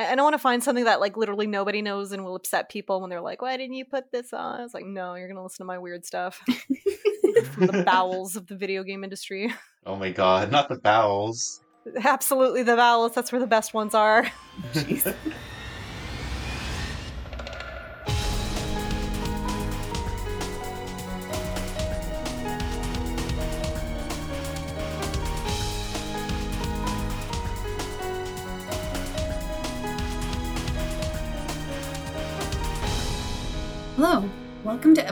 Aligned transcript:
I, 0.00 0.12
I 0.12 0.14
don't 0.14 0.24
want 0.24 0.34
to 0.34 0.38
find 0.38 0.62
something 0.62 0.84
that 0.84 1.00
like 1.00 1.16
literally 1.16 1.46
nobody 1.46 1.82
knows 1.82 2.12
and 2.12 2.24
will 2.24 2.36
upset 2.36 2.68
people 2.68 3.00
when 3.00 3.10
they're 3.10 3.20
like, 3.20 3.42
"Why 3.42 3.56
didn't 3.56 3.74
you 3.74 3.84
put 3.84 4.10
this 4.12 4.32
on?" 4.32 4.60
It's 4.62 4.74
like, 4.74 4.86
no, 4.86 5.14
you're 5.14 5.28
gonna 5.28 5.42
listen 5.42 5.64
to 5.64 5.66
my 5.66 5.78
weird 5.78 6.04
stuff 6.04 6.40
from 7.52 7.66
the 7.66 7.82
bowels 7.84 8.36
of 8.36 8.46
the 8.46 8.56
video 8.56 8.82
game 8.82 9.04
industry. 9.04 9.52
Oh 9.86 9.96
my 9.96 10.10
god, 10.10 10.50
not 10.50 10.68
the 10.68 10.78
bowels. 10.78 11.60
Absolutely, 12.04 12.62
the 12.62 12.76
bowels. 12.76 13.14
That's 13.14 13.32
where 13.32 13.40
the 13.40 13.46
best 13.46 13.74
ones 13.74 13.94
are. 13.94 14.30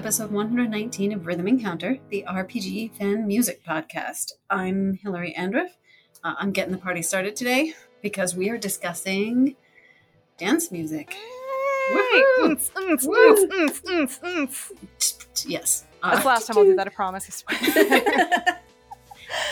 episode 0.08 0.30
119 0.30 1.12
of 1.12 1.26
Rhythm 1.26 1.46
Encounter, 1.46 1.98
the 2.08 2.24
RPG 2.26 2.94
fan 2.96 3.26
music 3.26 3.62
podcast. 3.62 4.32
I'm 4.48 4.98
Hilary 5.02 5.34
Andreff. 5.38 5.68
Uh, 6.24 6.32
I'm 6.38 6.50
getting 6.50 6.72
the 6.72 6.78
party 6.78 7.02
started 7.02 7.36
today 7.36 7.74
because 8.00 8.34
we 8.34 8.48
are 8.48 8.56
discussing 8.56 9.54
dance 10.38 10.72
music. 10.72 11.14
Yes. 11.92 12.70
That's 12.80 13.04
the 15.44 15.84
Uh, 16.02 16.22
last 16.24 16.46
time 16.46 16.56
I'll 16.56 16.64
do 16.64 16.74
that. 16.76 16.86
I 16.86 16.90
promise. 16.90 17.44
I 17.46 17.56
swear. 17.70 18.60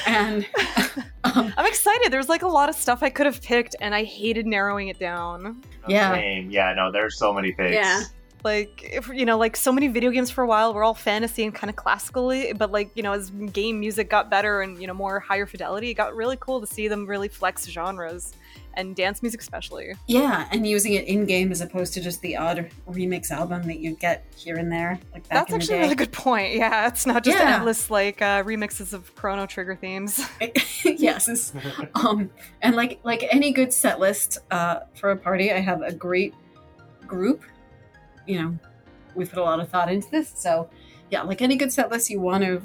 and 0.07 0.47
um, 1.25 1.53
I'm 1.55 1.67
excited. 1.67 2.11
There's 2.11 2.31
like 2.31 2.41
a 2.41 2.49
lot 2.49 2.71
of 2.71 2.77
stuff 2.77 3.03
I 3.03 3.11
could 3.11 3.27
have 3.27 3.43
picked, 3.43 3.77
and 3.83 3.95
I 3.95 4.05
hated 4.05 4.47
narrowing 4.47 4.89
it 4.89 4.99
down. 4.99 5.63
Yeah. 5.87 6.15
Same. 6.15 6.51
Yeah, 6.51 6.73
no, 6.75 6.91
there's 6.91 7.19
so 7.19 7.35
many 7.35 7.53
picks. 7.53 7.75
Yeah. 7.75 8.05
Like, 8.47 8.81
if 8.85 9.09
you 9.09 9.25
know, 9.25 9.39
like 9.39 9.57
so 9.57 9.73
many 9.73 9.89
video 9.89 10.13
games 10.13 10.31
for 10.31 10.45
a 10.45 10.47
while 10.47 10.73
were 10.73 10.85
all 10.85 10.95
fantasy 10.95 11.43
and 11.43 11.53
kind 11.53 11.69
of 11.69 11.75
classically, 11.75 12.53
but 12.53 12.71
like 12.71 12.91
you 12.95 13.03
know, 13.03 13.13
as 13.13 13.31
game 13.31 13.81
music 13.81 14.09
got 14.09 14.31
better 14.31 14.61
and 14.61 14.81
you 14.81 14.87
know 14.87 14.95
more 14.95 15.19
higher 15.19 15.47
fidelity, 15.47 15.91
it 15.91 15.95
got 15.95 16.15
really 16.15 16.37
cool 16.39 16.61
to 16.61 16.67
see 16.67 16.87
them 16.87 17.07
really 17.07 17.27
flex 17.27 17.67
genres, 17.67 18.35
and 18.75 18.95
dance 18.95 19.21
music 19.21 19.41
especially. 19.41 19.95
yeah, 20.07 20.47
and 20.53 20.65
using 20.65 20.93
it 20.95 21.07
in 21.09 21.25
game 21.25 21.51
as 21.51 21.61
opposed 21.61 21.93
to 21.95 22.01
just 22.01 22.21
the 22.21 22.37
odd 22.37 22.71
remix 22.89 23.33
album 23.33 23.63
that 23.67 23.81
you 23.81 23.97
get 23.97 24.25
here 24.37 24.55
and 24.57 24.71
there, 24.71 25.01
like 25.13 25.29
back 25.29 25.49
That's 25.49 25.55
actually 25.55 25.79
a 25.79 25.81
really 25.81 25.97
good 25.97 26.13
point. 26.13 26.55
Yeah, 26.55 26.87
it's 26.87 27.05
not 27.05 27.25
just 27.25 27.37
Yeah. 27.37 27.57
endless 27.57 27.91
like 27.91 28.23
uh, 28.23 28.45
remixes 28.45 28.93
of 28.93 29.13
Chrono 29.17 29.47
Trigger 29.47 29.75
themes. 29.75 30.25
yes. 30.85 31.53
um, 31.97 32.31
and 32.63 32.77
like 32.77 33.01
like 33.03 33.27
any 33.33 33.51
good 33.51 33.73
set 33.73 33.99
list 33.99 34.39
uh, 34.53 34.81
for 34.95 35.11
a 35.11 35.17
party, 35.17 35.51
I 35.53 35.59
have 35.59 35.83
a 35.83 35.93
great 35.93 36.33
group. 37.09 37.43
You 38.27 38.43
know, 38.43 38.59
we 39.15 39.25
put 39.25 39.39
a 39.39 39.43
lot 39.43 39.61
of 39.61 39.69
thought 39.69 39.91
into 39.91 40.11
this, 40.11 40.33
so 40.35 40.69
yeah, 41.11 41.23
like 41.23 41.41
any 41.43 41.57
good 41.57 41.73
set 41.73 41.91
list, 41.91 42.11
you 42.11 42.21
want 42.21 42.43
to 42.45 42.61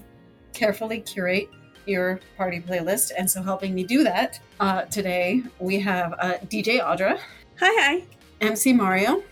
carefully 0.53 1.01
curate 1.01 1.49
your 1.85 2.19
party 2.37 2.59
playlist. 2.59 3.11
And 3.17 3.29
so, 3.29 3.41
helping 3.41 3.73
me 3.75 3.83
do 3.83 4.03
that 4.03 4.39
uh, 4.59 4.83
today, 4.83 5.43
we 5.59 5.79
have 5.79 6.13
uh, 6.19 6.33
DJ 6.45 6.81
Audra, 6.81 7.19
Hi, 7.59 7.99
hi. 7.99 8.03
MC 8.41 8.73
Mario, 8.73 9.23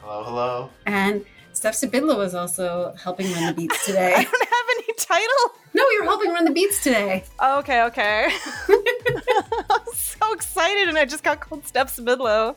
Hello, 0.00 0.24
hello. 0.24 0.70
and 0.86 1.24
Steph 1.52 1.74
Sybydlo 1.74 2.24
is 2.24 2.34
also 2.34 2.94
helping 3.02 3.30
run 3.32 3.46
the 3.46 3.52
beats 3.52 3.84
today. 3.86 4.12
I 4.16 4.22
don't 4.22 4.48
have 4.48 4.66
any 4.76 4.92
title. 4.98 5.58
no, 5.74 5.84
you're 5.90 6.04
helping 6.04 6.30
run 6.32 6.44
the 6.44 6.50
beats 6.52 6.82
today. 6.82 7.24
Oh, 7.40 7.58
okay, 7.60 7.82
okay. 7.84 8.28
I'm 8.68 9.92
so 9.94 10.32
excited, 10.32 10.88
and 10.88 10.96
I 10.98 11.04
just 11.04 11.22
got 11.24 11.40
called 11.40 11.66
Steps 11.66 11.98
Midlow. 11.98 12.56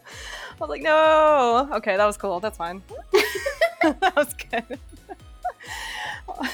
I 0.61 0.65
was 0.65 0.69
like, 0.69 0.83
no. 0.83 1.69
Okay, 1.77 1.97
that 1.97 2.05
was 2.05 2.17
cool. 2.17 2.39
That's 2.39 2.57
fine. 2.57 2.83
that 3.81 4.15
was 4.15 4.33
good. 4.35 4.79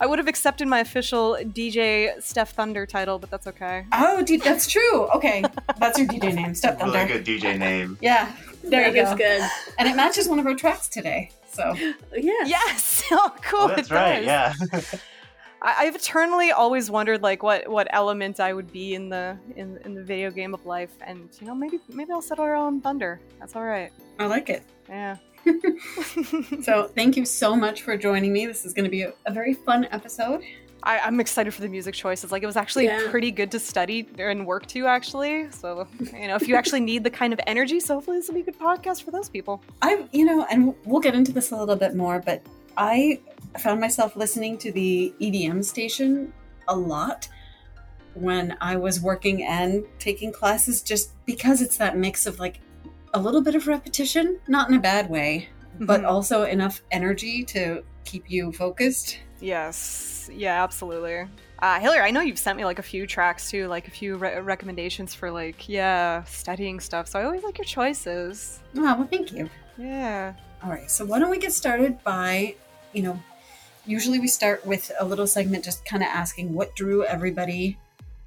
I 0.00 0.06
would 0.06 0.18
have 0.18 0.28
accepted 0.28 0.68
my 0.68 0.80
official 0.80 1.38
DJ 1.40 2.22
Steph 2.22 2.50
Thunder 2.52 2.84
title, 2.84 3.18
but 3.18 3.30
that's 3.30 3.46
okay. 3.46 3.86
Oh, 3.92 4.22
dude, 4.22 4.42
that's 4.42 4.68
true. 4.68 5.06
Okay, 5.08 5.42
that's 5.78 5.98
your 5.98 6.06
DJ 6.06 6.34
name, 6.34 6.54
Steph 6.54 6.78
Thunder. 6.78 6.98
Really 6.98 7.08
good 7.08 7.24
DJ 7.24 7.58
name. 7.58 7.96
Yeah, 8.02 8.30
there 8.62 8.92
That 8.92 8.94
you 8.94 9.04
go. 9.04 9.16
good. 9.16 9.42
And 9.78 9.88
it 9.88 9.96
matches 9.96 10.28
one 10.28 10.38
of 10.38 10.46
our 10.46 10.54
tracks 10.54 10.88
today. 10.88 11.30
So 11.50 11.72
Yeah. 12.14 12.32
Yes. 12.44 13.04
Oh, 13.10 13.34
cool. 13.42 13.60
Oh, 13.62 13.68
that's 13.68 13.90
it 13.90 13.94
right. 13.94 14.24
does. 14.24 14.92
Yeah. 14.92 14.98
I- 15.62 15.86
I've 15.86 15.94
eternally 15.96 16.50
always 16.52 16.90
wondered 16.90 17.22
like 17.22 17.42
what 17.42 17.68
what 17.68 17.86
element 17.90 18.40
I 18.40 18.52
would 18.52 18.70
be 18.72 18.94
in 18.94 19.08
the 19.08 19.36
in 19.56 19.78
in 19.84 19.94
the 19.94 20.02
video 20.02 20.30
game 20.30 20.54
of 20.54 20.64
life, 20.66 20.90
and 21.00 21.28
you 21.40 21.46
know 21.46 21.54
maybe 21.54 21.80
maybe 21.88 22.12
I'll 22.12 22.22
settle 22.22 22.44
on 22.44 22.80
Thunder. 22.80 23.20
That's 23.40 23.56
all 23.56 23.64
right. 23.64 23.90
I 24.18 24.26
like 24.26 24.48
it. 24.50 24.62
Yeah. 24.88 25.16
So 26.62 26.90
thank 26.94 27.16
you 27.16 27.24
so 27.24 27.54
much 27.54 27.82
for 27.82 27.96
joining 27.96 28.32
me. 28.32 28.46
This 28.46 28.64
is 28.64 28.72
going 28.72 28.84
to 28.84 28.90
be 28.90 29.02
a, 29.02 29.12
a 29.26 29.32
very 29.32 29.54
fun 29.54 29.86
episode. 29.92 30.42
I, 30.82 30.98
I'm 31.00 31.20
excited 31.20 31.52
for 31.54 31.62
the 31.62 31.68
music 31.68 31.94
choices. 31.94 32.30
Like 32.32 32.42
it 32.42 32.46
was 32.46 32.56
actually 32.56 32.86
Yeah. 32.86 33.08
pretty 33.10 33.30
good 33.30 33.50
to 33.52 33.58
study 33.58 34.08
and 34.18 34.46
work 34.46 34.66
to 34.68 34.86
actually. 34.86 35.50
So 35.52 35.86
you 36.12 36.28
know, 36.28 36.36
if 36.36 36.48
you 36.48 36.54
actually 36.56 36.80
need 36.80 37.04
the 37.04 37.10
kind 37.10 37.32
of 37.32 37.40
energy, 37.46 37.80
so 37.80 37.94
hopefully 37.94 38.18
this 38.18 38.28
will 38.28 38.34
be 38.34 38.40
a 38.40 38.44
good 38.44 38.58
podcast 38.58 39.02
for 39.04 39.10
those 39.10 39.28
people. 39.28 39.62
I, 39.82 40.06
you 40.12 40.24
know, 40.24 40.44
and 40.50 40.74
we'll 40.84 41.00
get 41.00 41.14
into 41.14 41.32
this 41.32 41.50
a 41.52 41.56
little 41.56 41.76
bit 41.76 41.94
more, 41.94 42.20
but 42.24 42.42
I 42.76 43.20
found 43.58 43.80
myself 43.80 44.16
listening 44.16 44.58
to 44.58 44.72
the 44.72 45.14
EDM 45.20 45.64
station 45.64 46.32
a 46.68 46.76
lot 46.76 47.28
when 48.14 48.56
I 48.60 48.76
was 48.76 49.00
working 49.00 49.42
and 49.44 49.84
taking 49.98 50.32
classes 50.32 50.82
just 50.82 51.12
because 51.26 51.60
it's 51.62 51.76
that 51.78 51.96
mix 51.96 52.26
of 52.26 52.38
like 52.38 52.60
a 53.14 53.20
little 53.20 53.42
bit 53.42 53.54
of 53.54 53.66
repetition, 53.66 54.38
not 54.48 54.68
in 54.70 54.76
a 54.76 54.80
bad 54.80 55.08
way, 55.10 55.48
but 55.80 56.00
Mhm. 56.02 56.08
also 56.08 56.42
enough 56.44 56.82
energy 56.90 57.44
to 57.44 57.82
keep 58.04 58.30
you 58.30 58.52
focused. 58.52 59.18
yes, 59.40 60.30
yeah, 60.32 60.62
absolutely. 60.64 61.26
Uh, 61.58 61.78
Hilary, 61.78 62.00
I 62.00 62.10
know 62.10 62.20
you've 62.22 62.38
sent 62.38 62.56
me 62.56 62.64
like 62.64 62.78
a 62.78 62.82
few 62.82 63.06
tracks 63.06 63.50
too, 63.50 63.66
like 63.68 63.86
a 63.86 63.90
few 63.90 64.16
re- 64.16 64.40
recommendations 64.40 65.14
for 65.14 65.30
like 65.30 65.68
yeah 65.68 66.24
studying 66.24 66.80
stuff. 66.80 67.06
So 67.08 67.18
I 67.18 67.24
always 67.24 67.42
like 67.42 67.58
your 67.58 67.64
choices. 67.66 68.60
Oh, 68.76 68.82
well, 68.82 69.08
thank 69.10 69.32
you. 69.32 69.48
Yeah. 69.76 70.32
All 70.64 70.70
right, 70.70 70.90
so 70.90 71.04
why 71.04 71.18
don't 71.18 71.30
we 71.30 71.38
get 71.38 71.52
started 71.52 72.02
by, 72.02 72.54
you 72.96 73.02
know, 73.02 73.20
usually 73.84 74.18
we 74.18 74.26
start 74.26 74.64
with 74.64 74.90
a 74.98 75.04
little 75.04 75.26
segment 75.26 75.62
just 75.62 75.84
kind 75.84 76.02
of 76.02 76.08
asking 76.08 76.54
what 76.54 76.74
drew 76.74 77.04
everybody 77.04 77.76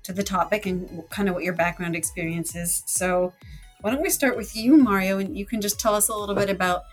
to 0.04 0.14
the 0.14 0.24
topic 0.24 0.68
and 0.68 1.04
kind 1.10 1.28
of 1.28 1.34
what 1.34 1.44
your 1.44 1.54
background 1.54 1.96
experience 1.96 2.56
is. 2.56 2.84
So 2.86 3.34
why 3.82 3.92
don't 3.92 4.02
we 4.02 4.12
start 4.12 4.38
with 4.38 4.56
you, 4.56 4.78
Mario, 4.78 5.18
and 5.18 5.36
you 5.36 5.46
can 5.46 5.60
just 5.60 5.80
tell 5.80 5.96
us 5.96 6.08
a 6.08 6.16
little 6.16 6.36
bit 6.36 6.52
about 6.52 6.84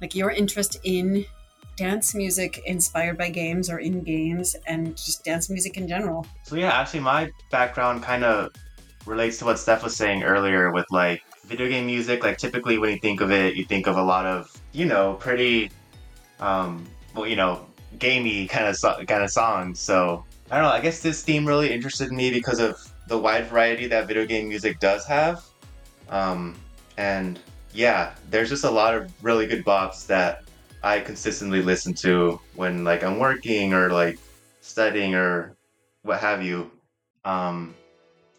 like 0.00 0.14
your 0.14 0.30
interest 0.30 0.78
in 0.82 1.26
dance 1.76 2.14
music 2.14 2.62
inspired 2.64 3.18
by 3.18 3.28
games 3.28 3.68
or 3.68 3.78
in 3.80 4.02
games 4.02 4.56
and 4.66 4.96
just 4.96 5.22
dance 5.22 5.50
music 5.50 5.76
in 5.76 5.86
general. 5.86 6.26
So 6.44 6.56
yeah, 6.56 6.72
actually, 6.72 7.00
my 7.00 7.30
background 7.50 8.02
kind 8.02 8.24
of 8.24 8.50
relates 9.04 9.36
to 9.38 9.44
what 9.44 9.58
Steph 9.58 9.82
was 9.82 9.94
saying 9.94 10.22
earlier 10.22 10.72
with 10.72 10.86
like 10.90 11.22
video 11.44 11.68
game 11.68 11.84
music. 11.84 12.24
Like 12.24 12.38
typically, 12.38 12.78
when 12.78 12.92
you 12.92 12.98
think 12.98 13.20
of 13.20 13.30
it, 13.30 13.56
you 13.56 13.64
think 13.66 13.86
of 13.86 13.98
a 13.98 14.02
lot 14.02 14.24
of 14.24 14.50
you 14.72 14.86
know 14.86 15.14
pretty, 15.14 15.70
um, 16.40 16.86
you 17.24 17.36
know, 17.36 17.66
gamey 17.98 18.46
kind 18.46 18.66
of 18.66 18.76
so- 18.76 19.04
kind 19.06 19.22
of 19.22 19.30
songs. 19.30 19.80
So 19.80 20.24
I 20.50 20.56
don't 20.56 20.64
know. 20.64 20.72
I 20.72 20.80
guess 20.80 21.00
this 21.00 21.22
theme 21.22 21.46
really 21.46 21.72
interested 21.72 22.12
me 22.12 22.30
because 22.30 22.60
of 22.60 22.76
the 23.08 23.18
wide 23.18 23.46
variety 23.46 23.86
that 23.88 24.06
video 24.06 24.26
game 24.26 24.48
music 24.48 24.80
does 24.80 25.06
have. 25.06 25.44
Um, 26.08 26.56
and 26.96 27.38
yeah, 27.72 28.14
there's 28.30 28.48
just 28.48 28.64
a 28.64 28.70
lot 28.70 28.94
of 28.94 29.12
really 29.24 29.46
good 29.46 29.64
bops 29.64 30.06
that 30.06 30.44
I 30.82 31.00
consistently 31.00 31.62
listen 31.62 31.94
to 31.94 32.40
when 32.54 32.84
like 32.84 33.02
I'm 33.02 33.18
working 33.18 33.72
or 33.72 33.90
like 33.90 34.18
studying 34.60 35.14
or 35.14 35.56
what 36.02 36.20
have 36.20 36.42
you. 36.42 36.70
Um, 37.24 37.74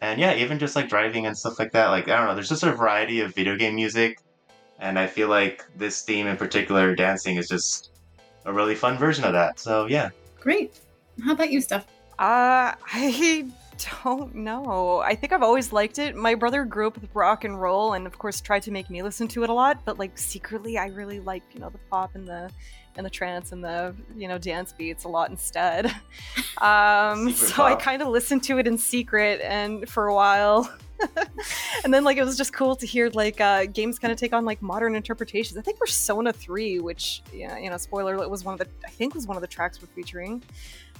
and 0.00 0.20
yeah, 0.20 0.34
even 0.34 0.58
just 0.58 0.76
like 0.76 0.88
driving 0.88 1.26
and 1.26 1.36
stuff 1.36 1.58
like 1.58 1.72
that. 1.72 1.88
Like 1.88 2.08
I 2.08 2.16
don't 2.16 2.26
know, 2.26 2.34
there's 2.34 2.48
just 2.48 2.62
a 2.62 2.72
variety 2.72 3.20
of 3.20 3.34
video 3.34 3.56
game 3.56 3.74
music, 3.74 4.18
and 4.78 4.98
I 4.98 5.06
feel 5.06 5.28
like 5.28 5.64
this 5.76 6.02
theme 6.02 6.26
in 6.26 6.36
particular, 6.36 6.94
dancing, 6.94 7.36
is 7.36 7.48
just 7.48 7.90
a 8.48 8.52
really 8.52 8.74
fun 8.74 8.96
version 8.96 9.24
of 9.24 9.32
that. 9.34 9.60
So 9.60 9.86
yeah, 9.86 10.10
Great. 10.40 10.80
How 11.24 11.32
about 11.32 11.50
you, 11.50 11.60
Steph? 11.60 11.86
Uh, 12.18 12.72
I 12.92 13.46
don't 14.02 14.34
know. 14.34 14.98
I 15.00 15.14
think 15.14 15.32
I've 15.32 15.42
always 15.42 15.72
liked 15.72 15.98
it. 15.98 16.16
My 16.16 16.34
brother 16.34 16.64
grew 16.64 16.86
up 16.86 17.00
with 17.00 17.08
rock 17.14 17.44
and 17.44 17.60
roll, 17.60 17.92
and 17.92 18.06
of 18.06 18.18
course 18.18 18.40
tried 18.40 18.62
to 18.62 18.70
make 18.70 18.88
me 18.88 19.02
listen 19.02 19.28
to 19.28 19.44
it 19.44 19.50
a 19.50 19.52
lot. 19.52 19.84
But 19.84 19.98
like 19.98 20.16
secretly, 20.16 20.78
I 20.78 20.86
really 20.86 21.20
like 21.20 21.42
you 21.52 21.60
know 21.60 21.70
the 21.70 21.78
pop 21.90 22.14
and 22.14 22.26
the 22.26 22.50
and 22.98 23.06
the 23.06 23.10
trance 23.10 23.52
and 23.52 23.64
the 23.64 23.94
you 24.16 24.28
know 24.28 24.36
dance 24.36 24.74
beats 24.76 25.04
a 25.04 25.08
lot 25.08 25.30
instead. 25.30 25.90
Um, 26.60 27.30
so 27.34 27.62
I 27.62 27.76
kind 27.76 28.02
of 28.02 28.08
listened 28.08 28.42
to 28.44 28.58
it 28.58 28.66
in 28.66 28.78
secret 28.78 29.40
and 29.44 29.88
for 29.88 30.08
a 30.08 30.14
while. 30.14 30.68
and 31.84 31.94
then 31.94 32.02
like 32.02 32.16
it 32.16 32.24
was 32.24 32.36
just 32.36 32.52
cool 32.52 32.74
to 32.74 32.84
hear 32.84 33.10
like 33.10 33.40
uh, 33.40 33.66
games 33.66 33.96
kind 34.00 34.10
of 34.10 34.18
take 34.18 34.32
on 34.32 34.44
like 34.44 34.60
modern 34.60 34.96
interpretations. 34.96 35.56
I 35.56 35.62
think 35.62 35.78
Persona 35.78 36.32
3, 36.32 36.80
which 36.80 37.22
yeah, 37.32 37.56
you 37.58 37.70
know, 37.70 37.76
spoiler 37.76 38.14
alert, 38.14 38.28
was 38.28 38.44
one 38.44 38.54
of 38.54 38.58
the 38.58 38.66
I 38.84 38.90
think 38.90 39.14
was 39.14 39.28
one 39.28 39.36
of 39.36 39.40
the 39.40 39.46
tracks 39.46 39.80
we're 39.80 39.86
featuring. 39.86 40.42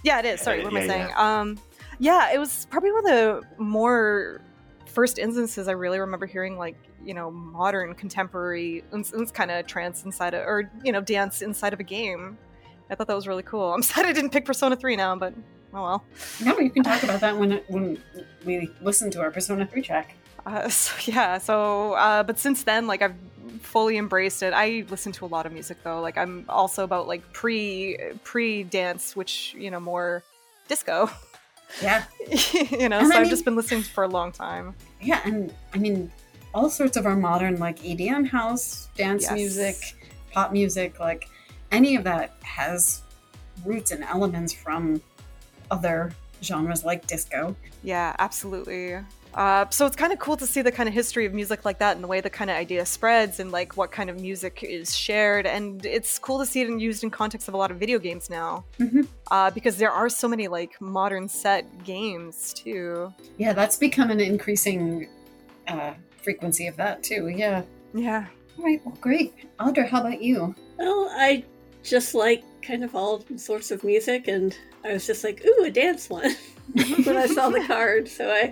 Yeah, 0.05 0.21
it 0.21 0.27
is. 0.27 0.41
Sorry, 0.41 0.63
what 0.63 0.73
am 0.73 0.77
I 0.77 0.83
yeah, 0.83 0.87
saying? 0.87 1.13
Um, 1.17 1.59
yeah, 1.99 2.33
it 2.33 2.39
was 2.39 2.69
probably 2.71 2.93
one 2.93 3.09
of 3.09 3.13
the 3.13 3.43
more 3.61 4.41
first 4.89 5.19
instances 5.19 5.69
I 5.69 5.73
really 5.73 5.99
remember 5.99 6.27
hearing 6.27 6.59
like 6.59 6.77
you 7.05 7.15
know 7.15 7.31
modern 7.31 7.95
contemporary 7.95 8.85
kind 9.33 9.51
of 9.51 9.67
trance 9.67 10.05
inside 10.05 10.35
of 10.35 10.41
or 10.47 10.71
you 10.83 10.93
know 10.93 11.01
dance 11.01 11.43
inside 11.43 11.73
of 11.73 11.81
a 11.81 11.85
game. 11.85 12.39
I 12.91 12.95
thought 12.95 13.07
that 13.07 13.17
was 13.17 13.29
really 13.29 13.43
cool. 13.43 13.73
I'm 13.75 13.83
sad 13.83 14.07
I 14.07 14.13
didn't 14.13 14.31
pick 14.31 14.45
Persona 14.45 14.77
3 14.77 14.97
now, 14.97 15.17
but 15.17 15.35
oh 15.75 15.83
well. 15.83 16.05
No, 16.45 16.59
you 16.59 16.71
can 16.71 16.83
talk 16.83 17.03
about 17.05 17.21
that 17.21 17.37
when 17.37 17.61
when 17.69 18.03
we 18.45 18.71
listen 18.81 19.11
to 19.13 19.21
our 19.21 19.31
Persona 19.31 19.67
3 19.67 19.83
track. 19.83 20.15
Uh, 20.47 20.69
so 20.69 20.95
yeah, 21.13 21.39
so 21.39 21.93
uh, 21.95 22.23
but 22.23 22.39
since 22.39 22.65
then, 22.65 22.87
like 22.87 23.03
I've 23.03 23.15
fully 23.61 23.99
embraced 23.99 24.43
it. 24.43 24.53
I 24.55 24.85
listen 24.89 25.13
to 25.13 25.25
a 25.25 25.29
lot 25.29 25.47
of 25.47 25.53
music 25.53 25.79
though. 25.83 26.01
Like 26.01 26.17
I'm 26.17 26.45
also 26.49 26.85
about 26.85 27.07
like 27.07 27.33
pre 27.33 27.99
pre 28.25 28.65
dance, 28.65 29.15
which 29.15 29.55
you 29.59 29.71
know 29.71 29.81
more 29.81 30.23
disco. 30.69 31.11
Yeah. 31.83 32.05
you 32.71 32.89
know, 32.89 32.99
and 32.99 33.09
so 33.09 33.17
I 33.17 33.21
I've 33.21 33.31
just 33.31 33.45
been 33.45 33.57
listening 33.57 33.83
for 33.83 34.05
a 34.05 34.09
long 34.09 34.33
time. 34.33 34.75
Yeah, 35.01 35.21
and 35.25 35.53
I 35.75 35.79
mean, 35.79 36.11
all 36.55 36.71
sorts 36.71 36.97
of 36.97 37.07
our 37.07 37.17
modern 37.17 37.59
like 37.59 37.79
EDM 37.81 38.29
house, 38.29 38.89
dance 38.97 39.25
yes. 39.25 39.33
music, 39.33 39.77
pop 40.33 40.53
music, 40.53 40.99
like 41.01 41.29
any 41.71 41.97
of 41.97 42.05
that 42.05 42.37
has 42.43 43.03
roots 43.65 43.91
and 43.91 44.05
elements 44.05 44.53
from 44.53 45.01
other 45.71 46.13
genres 46.43 46.85
like 46.85 47.07
disco. 47.07 47.55
Yeah, 47.83 48.15
absolutely. 48.19 48.97
Uh, 49.35 49.67
so 49.71 49.87
it's 49.87 49.97
kind 49.97 50.13
of 50.13 50.19
cool 50.19 50.37
to 50.37 50.47
see 50.47 50.63
the 50.63 50.73
kind 50.73 50.89
of 50.89 50.95
history 50.95 51.27
of 51.27 51.35
music 51.35 51.65
like 51.65 51.79
that 51.79 51.95
and 51.95 52.03
the 52.03 52.09
way 52.09 52.21
the 52.21 52.31
kind 52.31 52.51
of 52.51 52.57
idea 52.57 52.85
spreads 52.85 53.41
and 53.41 53.53
like 53.53 53.77
what 53.77 53.93
kind 53.93 54.11
of 54.11 54.21
music 54.21 54.63
is 54.63 54.97
shared. 54.97 55.47
And 55.47 55.85
it's 55.85 56.19
cool 56.19 56.39
to 56.39 56.47
see 56.47 56.61
it 56.61 56.69
and 56.69 56.81
used 56.81 57.05
in 57.05 57.11
context 57.11 57.49
of 57.49 57.55
a 57.55 57.57
lot 57.57 57.71
of 57.71 57.79
video 57.79 57.99
games 57.99 58.31
now, 58.31 58.65
mm-hmm. 58.79 59.03
uh, 59.31 59.51
because 59.51 59.77
there 59.77 59.93
are 59.93 60.09
so 60.09 60.29
many 60.29 60.49
like 60.49 60.81
modern 60.81 61.29
set 61.29 61.85
games 61.85 62.53
too. 62.53 63.13
Yeah, 63.37 63.53
that's 63.53 63.77
become 63.77 64.11
an 64.11 64.21
increasing 64.21 65.09
uh, 65.67 65.95
frequency 66.23 66.67
of 66.67 66.77
that 66.77 67.03
too. 67.03 67.29
Yeah. 67.29 67.63
Yeah. 67.95 68.27
All 68.59 68.65
right. 68.65 68.81
Well, 68.85 68.97
great. 69.01 69.35
Audra, 69.59 69.89
how 69.89 70.01
about 70.01 70.21
you? 70.21 70.55
Well, 70.79 71.09
I 71.13 71.45
just 71.83 72.15
like 72.15 72.43
kind 72.63 72.85
of 72.85 72.95
all 72.95 73.25
sorts 73.37 73.71
of 73.71 73.85
music, 73.85 74.29
and 74.29 74.57
I 74.85 74.93
was 74.93 75.07
just 75.07 75.25
like, 75.25 75.45
ooh, 75.47 75.65
a 75.65 75.71
dance 75.71 76.11
one 76.11 76.35
when 77.05 77.17
I 77.17 77.27
saw 77.27 77.49
the 77.49 77.65
card. 77.67 78.09
So 78.09 78.31
I 78.31 78.51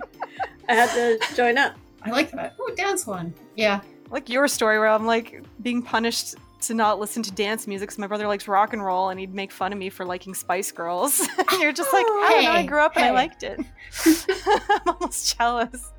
I 0.69 0.75
had 0.75 0.89
to 0.91 1.35
join 1.35 1.57
up. 1.57 1.75
I 2.03 2.11
like 2.11 2.31
that. 2.31 2.55
Oh, 2.59 2.73
dance 2.75 3.07
one. 3.07 3.33
Yeah. 3.55 3.81
Like 4.09 4.29
your 4.29 4.47
story 4.47 4.79
where 4.79 4.87
I'm 4.87 5.05
like 5.05 5.43
being 5.61 5.81
punished 5.81 6.35
to 6.61 6.73
not 6.73 6.99
listen 6.99 7.21
to 7.23 7.31
dance 7.31 7.67
music 7.67 7.89
because 7.89 7.99
my 7.99 8.07
brother 8.07 8.27
likes 8.27 8.47
rock 8.47 8.73
and 8.73 8.83
roll 8.83 9.09
and 9.09 9.19
he'd 9.19 9.33
make 9.33 9.51
fun 9.51 9.71
of 9.71 9.79
me 9.79 9.89
for 9.89 10.05
liking 10.05 10.33
Spice 10.33 10.71
Girls. 10.71 11.19
and 11.51 11.61
you're 11.61 11.71
just 11.71 11.93
like, 11.93 12.05
I 12.05 12.29
don't 12.31 12.43
know, 12.45 12.51
I 12.51 12.65
grew 12.65 12.79
up 12.79 12.95
hey. 12.95 13.01
and 13.01 13.09
I 13.09 13.11
liked 13.11 13.43
it. 13.43 13.59
I'm 14.69 14.81
almost 14.87 15.37
jealous. 15.37 15.91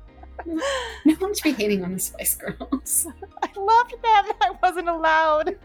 No 0.45 1.13
one 1.15 1.35
should 1.35 1.43
be 1.43 1.51
hating 1.51 1.83
on 1.83 1.93
the 1.93 1.99
Spice 1.99 2.35
Girls. 2.35 3.07
I 3.43 3.49
loved 3.59 3.91
them. 3.91 4.35
I 4.41 4.51
wasn't 4.63 4.87
allowed. 4.87 5.57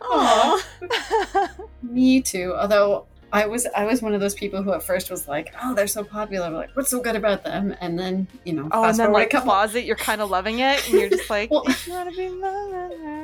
Aww. 0.00 1.68
Me 1.82 2.20
too. 2.20 2.54
Although 2.56 3.06
I 3.32 3.46
was 3.46 3.66
I 3.76 3.84
was 3.84 4.02
one 4.02 4.14
of 4.14 4.20
those 4.20 4.34
people 4.34 4.62
who 4.62 4.72
at 4.72 4.82
first 4.82 5.10
was 5.10 5.28
like, 5.28 5.54
"Oh, 5.62 5.74
they're 5.74 5.86
so 5.86 6.04
popular. 6.04 6.50
like, 6.50 6.70
what's 6.74 6.90
so 6.90 7.00
good 7.00 7.16
about 7.16 7.44
them?" 7.44 7.74
And 7.80 7.98
then 7.98 8.26
you 8.44 8.52
know, 8.52 8.68
oh, 8.72 8.84
and 8.84 8.96
then 8.96 9.12
like 9.12 9.30
couple... 9.30 9.46
closet, 9.50 9.84
you're 9.84 9.96
kind 9.96 10.20
of 10.20 10.30
loving 10.30 10.58
it, 10.58 10.84
and 10.88 11.00
you're 11.00 11.10
just 11.10 11.30
like, 11.30 11.50
well, 11.50 11.64
"You 11.86 11.92
want 11.92 12.10
to 12.10 12.16
be 12.16 12.28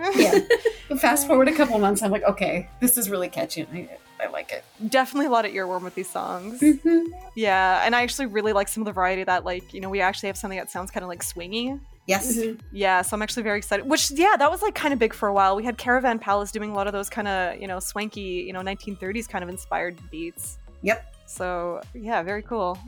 Yeah. 0.14 0.38
Fast 0.98 1.26
forward 1.26 1.48
a 1.48 1.52
couple 1.52 1.78
months, 1.78 2.02
I'm 2.02 2.10
like, 2.10 2.22
okay, 2.24 2.68
this 2.80 2.96
is 2.96 3.10
really 3.10 3.28
catchy. 3.28 3.62
And 3.62 3.88
I, 4.20 4.24
I 4.24 4.28
like 4.28 4.52
it. 4.52 4.64
Definitely 4.88 5.26
a 5.26 5.30
lot 5.30 5.44
of 5.44 5.52
earworm 5.52 5.82
with 5.82 5.94
these 5.94 6.08
songs. 6.08 6.60
Mm-hmm. 6.60 7.12
Yeah, 7.34 7.82
and 7.84 7.94
I 7.94 8.02
actually 8.02 8.26
really 8.26 8.52
like 8.52 8.68
some 8.68 8.82
of 8.82 8.86
the 8.86 8.92
variety 8.92 9.24
that, 9.24 9.44
like, 9.44 9.74
you 9.74 9.80
know, 9.80 9.90
we 9.90 10.00
actually 10.00 10.28
have 10.28 10.38
something 10.38 10.58
that 10.58 10.70
sounds 10.70 10.90
kind 10.90 11.02
of 11.04 11.08
like 11.08 11.22
swingy. 11.22 11.78
Yes. 12.06 12.36
Mm-hmm. 12.36 12.60
Yeah, 12.72 13.02
so 13.02 13.16
I'm 13.16 13.22
actually 13.22 13.42
very 13.42 13.58
excited. 13.58 13.88
Which, 13.88 14.12
yeah, 14.12 14.36
that 14.38 14.50
was 14.50 14.62
like 14.62 14.74
kind 14.74 14.92
of 14.92 14.98
big 14.98 15.12
for 15.12 15.28
a 15.28 15.32
while. 15.32 15.56
We 15.56 15.64
had 15.64 15.76
Caravan 15.76 16.18
Palace 16.18 16.52
doing 16.52 16.70
a 16.70 16.74
lot 16.74 16.86
of 16.86 16.92
those 16.92 17.10
kind 17.10 17.26
of, 17.26 17.60
you 17.60 17.66
know, 17.66 17.80
swanky, 17.80 18.44
you 18.46 18.52
know, 18.52 18.60
1930s 18.60 19.28
kind 19.28 19.42
of 19.42 19.48
inspired 19.48 19.98
beats. 20.10 20.58
Yep. 20.82 21.14
So, 21.26 21.80
yeah, 21.94 22.22
very 22.22 22.42
cool. 22.42 22.78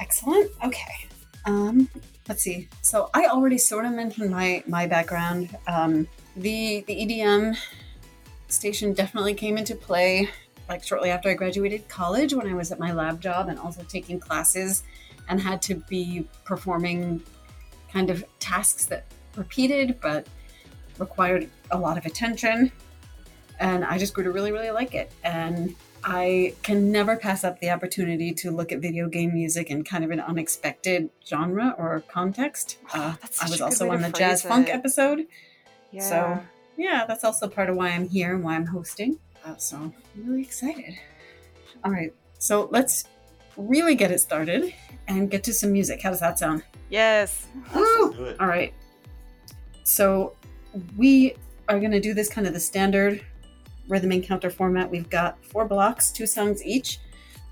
Excellent. 0.00 0.50
Okay. 0.64 1.08
Um, 1.44 1.88
let's 2.28 2.42
see. 2.42 2.68
So 2.82 3.10
I 3.14 3.26
already 3.26 3.58
sort 3.58 3.84
of 3.84 3.92
mentioned 3.92 4.30
my 4.30 4.62
my 4.66 4.86
background. 4.86 5.56
Um, 5.66 6.08
the 6.36 6.84
the 6.86 6.94
EDM 6.94 7.56
station 8.48 8.92
definitely 8.92 9.34
came 9.34 9.58
into 9.58 9.74
play 9.74 10.28
like 10.68 10.82
shortly 10.82 11.10
after 11.10 11.28
I 11.28 11.34
graduated 11.34 11.86
college 11.88 12.32
when 12.32 12.48
I 12.48 12.54
was 12.54 12.72
at 12.72 12.78
my 12.78 12.92
lab 12.92 13.20
job 13.20 13.48
and 13.48 13.58
also 13.58 13.82
taking 13.82 14.18
classes 14.18 14.82
and 15.28 15.40
had 15.40 15.60
to 15.62 15.74
be 15.74 16.26
performing 16.44 17.22
kind 17.94 18.10
of 18.10 18.24
tasks 18.40 18.86
that 18.86 19.06
repeated 19.36 19.98
but 20.02 20.26
required 20.98 21.48
a 21.70 21.78
lot 21.78 21.96
of 21.96 22.04
attention. 22.04 22.70
And 23.60 23.84
I 23.84 23.98
just 23.98 24.12
grew 24.12 24.24
to 24.24 24.32
really, 24.32 24.52
really 24.52 24.72
like 24.72 24.94
it. 24.94 25.12
And 25.22 25.74
I 26.02 26.54
can 26.62 26.92
never 26.92 27.16
pass 27.16 27.44
up 27.44 27.60
the 27.60 27.70
opportunity 27.70 28.34
to 28.34 28.50
look 28.50 28.72
at 28.72 28.80
video 28.80 29.08
game 29.08 29.32
music 29.32 29.70
in 29.70 29.84
kind 29.84 30.04
of 30.04 30.10
an 30.10 30.20
unexpected 30.20 31.08
genre 31.24 31.74
or 31.78 32.02
context. 32.08 32.78
Uh, 32.92 33.14
I 33.40 33.48
was 33.48 33.62
also 33.62 33.90
on 33.90 34.02
the 34.02 34.10
jazz 34.10 34.44
it. 34.44 34.48
funk 34.48 34.68
episode. 34.68 35.26
Yeah. 35.92 36.02
So, 36.02 36.40
yeah, 36.76 37.04
that's 37.06 37.24
also 37.24 37.48
part 37.48 37.70
of 37.70 37.76
why 37.76 37.90
I'm 37.90 38.08
here 38.08 38.34
and 38.34 38.44
why 38.44 38.56
I'm 38.56 38.66
hosting. 38.66 39.18
Uh, 39.44 39.56
so, 39.56 39.76
I'm 39.76 39.94
really 40.16 40.42
excited. 40.42 40.98
All 41.84 41.92
right, 41.92 42.12
so 42.38 42.68
let's 42.70 43.04
really 43.56 43.94
get 43.94 44.10
it 44.10 44.20
started 44.20 44.74
and 45.06 45.30
get 45.30 45.44
to 45.44 45.54
some 45.54 45.72
music. 45.72 46.02
How 46.02 46.10
does 46.10 46.20
that 46.20 46.38
sound? 46.38 46.64
Yes. 46.94 47.48
Woo! 47.74 48.36
All 48.38 48.46
right. 48.46 48.72
So 49.82 50.36
we 50.96 51.34
are 51.68 51.80
going 51.80 51.90
to 51.90 51.98
do 51.98 52.14
this 52.14 52.28
kind 52.28 52.46
of 52.46 52.52
the 52.52 52.60
standard 52.60 53.20
rhythm 53.88 54.12
encounter 54.12 54.48
format. 54.48 54.88
We've 54.88 55.10
got 55.10 55.44
four 55.44 55.64
blocks, 55.64 56.12
two 56.12 56.24
songs 56.24 56.64
each. 56.64 57.00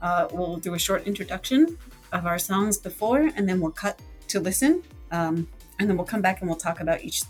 Uh, 0.01 0.29
we'll 0.31 0.59
do 0.59 0.75
a 0.75 0.79
short 0.79 1.09
introduction 1.09 1.77
of 2.13 2.25
our 2.25 2.39
songs 2.39 2.79
before, 2.79 3.31
and 3.35 3.49
then 3.49 3.61
we'll 3.61 3.73
cut 3.73 3.99
to 4.29 4.39
listen, 4.39 4.85
um, 5.11 5.49
and 5.81 5.91
then 5.91 5.97
we'll 5.97 6.07
come 6.07 6.23
back 6.23 6.41
and 6.41 6.49
we'll 6.49 6.57
talk 6.59 6.79
about 6.79 7.03
each 7.03 7.23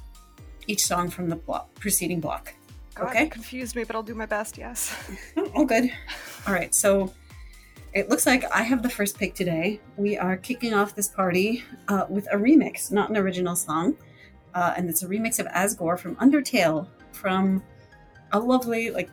each 0.66 0.84
song 0.84 1.08
from 1.08 1.30
the 1.30 1.36
block, 1.36 1.72
preceding 1.76 2.20
block. 2.20 2.52
God, 2.94 3.08
okay. 3.08 3.26
Confused 3.26 3.74
me, 3.74 3.84
but 3.84 3.96
I'll 3.96 4.02
do 4.02 4.14
my 4.14 4.26
best. 4.26 4.58
Yes. 4.58 4.94
oh, 5.38 5.50
all 5.54 5.64
good. 5.64 5.90
All 6.46 6.52
right. 6.52 6.74
So 6.74 7.10
it 7.94 8.08
looks 8.08 8.26
like 8.26 8.44
I 8.54 8.62
have 8.62 8.82
the 8.82 8.88
first 8.88 9.18
pick 9.18 9.34
today. 9.34 9.80
We 9.96 10.16
are 10.16 10.36
kicking 10.36 10.72
off 10.72 10.94
this 10.94 11.08
party 11.08 11.64
uh, 11.88 12.06
with 12.08 12.26
a 12.32 12.36
remix, 12.36 12.90
not 12.90 13.10
an 13.10 13.16
original 13.16 13.54
song. 13.54 13.96
Uh, 14.54 14.74
and 14.76 14.88
it's 14.88 15.02
a 15.02 15.08
remix 15.08 15.38
of 15.38 15.46
Asgore 15.46 15.98
from 15.98 16.16
Undertale 16.16 16.86
from 17.12 17.62
a 18.32 18.38
lovely, 18.38 18.90
like, 18.90 19.10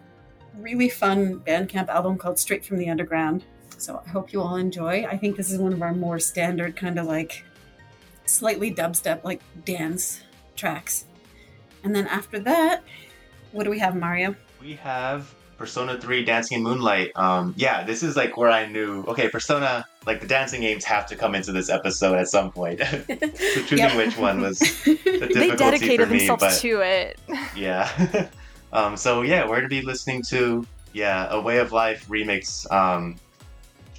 really 0.58 0.90
fun 0.90 1.40
Bandcamp 1.40 1.88
album 1.90 2.18
called 2.18 2.40
Straight 2.40 2.66
from 2.66 2.78
the 2.78 2.90
Underground. 2.90 3.44
So 3.78 4.02
I 4.06 4.10
hope 4.10 4.34
you 4.34 4.42
all 4.42 4.56
enjoy. 4.56 5.06
I 5.06 5.18
think 5.18 5.38
this 5.38 5.52
is 5.52 5.60
one 5.60 5.74
of 5.74 5.82
our 5.82 5.94
more 5.94 6.20
standard, 6.20 6.76
kind 6.76 7.00
of 7.00 7.06
like 7.06 7.44
slightly 8.26 8.74
dubstep, 8.74 9.24
like 9.24 9.42
dance 9.64 10.22
tracks. 10.56 11.06
And 11.84 11.96
then 11.96 12.08
after 12.08 12.40
that, 12.40 12.84
what 13.52 13.64
do 13.64 13.70
we 13.70 13.80
have, 13.80 13.96
Mario? 13.96 14.36
We 14.62 14.74
have 14.76 15.34
Persona 15.60 16.00
3 16.00 16.24
Dancing 16.24 16.60
in 16.60 16.64
Moonlight. 16.64 17.12
Um, 17.16 17.54
yeah, 17.58 17.84
this 17.84 18.02
is 18.02 18.16
like 18.16 18.38
where 18.38 18.50
I 18.50 18.66
knew, 18.66 19.04
okay, 19.04 19.28
Persona, 19.28 19.86
like 20.08 20.22
the 20.22 20.26
dancing 20.26 20.62
games 20.62 20.86
have 20.86 21.06
to 21.08 21.18
come 21.18 21.36
into 21.36 21.52
this 21.52 21.70
episode 21.70 22.18
at 22.18 22.30
some 22.30 22.50
point. 22.50 22.80
so 22.80 22.98
choosing 23.68 23.78
yep. 23.80 23.98
which 23.98 24.18
one 24.18 24.40
was 24.40 24.58
the 24.86 24.96
difficulty 24.96 25.34
They 25.34 25.56
dedicated 25.58 26.08
for 26.08 26.14
me, 26.14 26.20
themselves 26.20 26.44
but, 26.44 26.62
to 26.62 26.80
it. 26.80 27.20
yeah. 27.58 28.30
um, 28.72 28.96
so 28.96 29.22
yeah, 29.22 29.48
we're 29.48 29.60
to 29.60 29.68
be 29.68 29.82
listening 29.82 30.24
to, 30.30 30.66
yeah, 30.94 31.28
A 31.30 31.42
Way 31.42 31.58
of 31.58 31.74
Life 31.74 32.08
remix. 32.08 32.72
Um, 32.72 33.18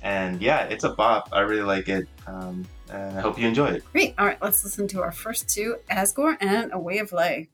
and 0.03 0.41
yeah, 0.41 0.63
it's 0.63 0.85
a 0.85 0.91
bop. 0.95 1.29
I 1.31 1.41
really 1.41 1.63
like 1.63 1.91
it. 1.91 2.09
Um, 2.27 2.67
and 2.91 3.19
I 3.19 3.21
hope 3.21 3.39
you 3.39 3.47
enjoy 3.47 3.67
it. 3.67 3.85
Great. 3.93 4.15
All 4.19 4.25
right, 4.25 4.41
let's 4.41 4.65
listen 4.65 4.89
to 4.89 5.03
our 5.03 5.13
first 5.13 5.51
two 5.51 5.77
Asgore 5.91 6.39
and 6.41 6.73
A 6.73 6.79
Way 6.79 6.99
of 6.99 7.13
Life. 7.13 7.49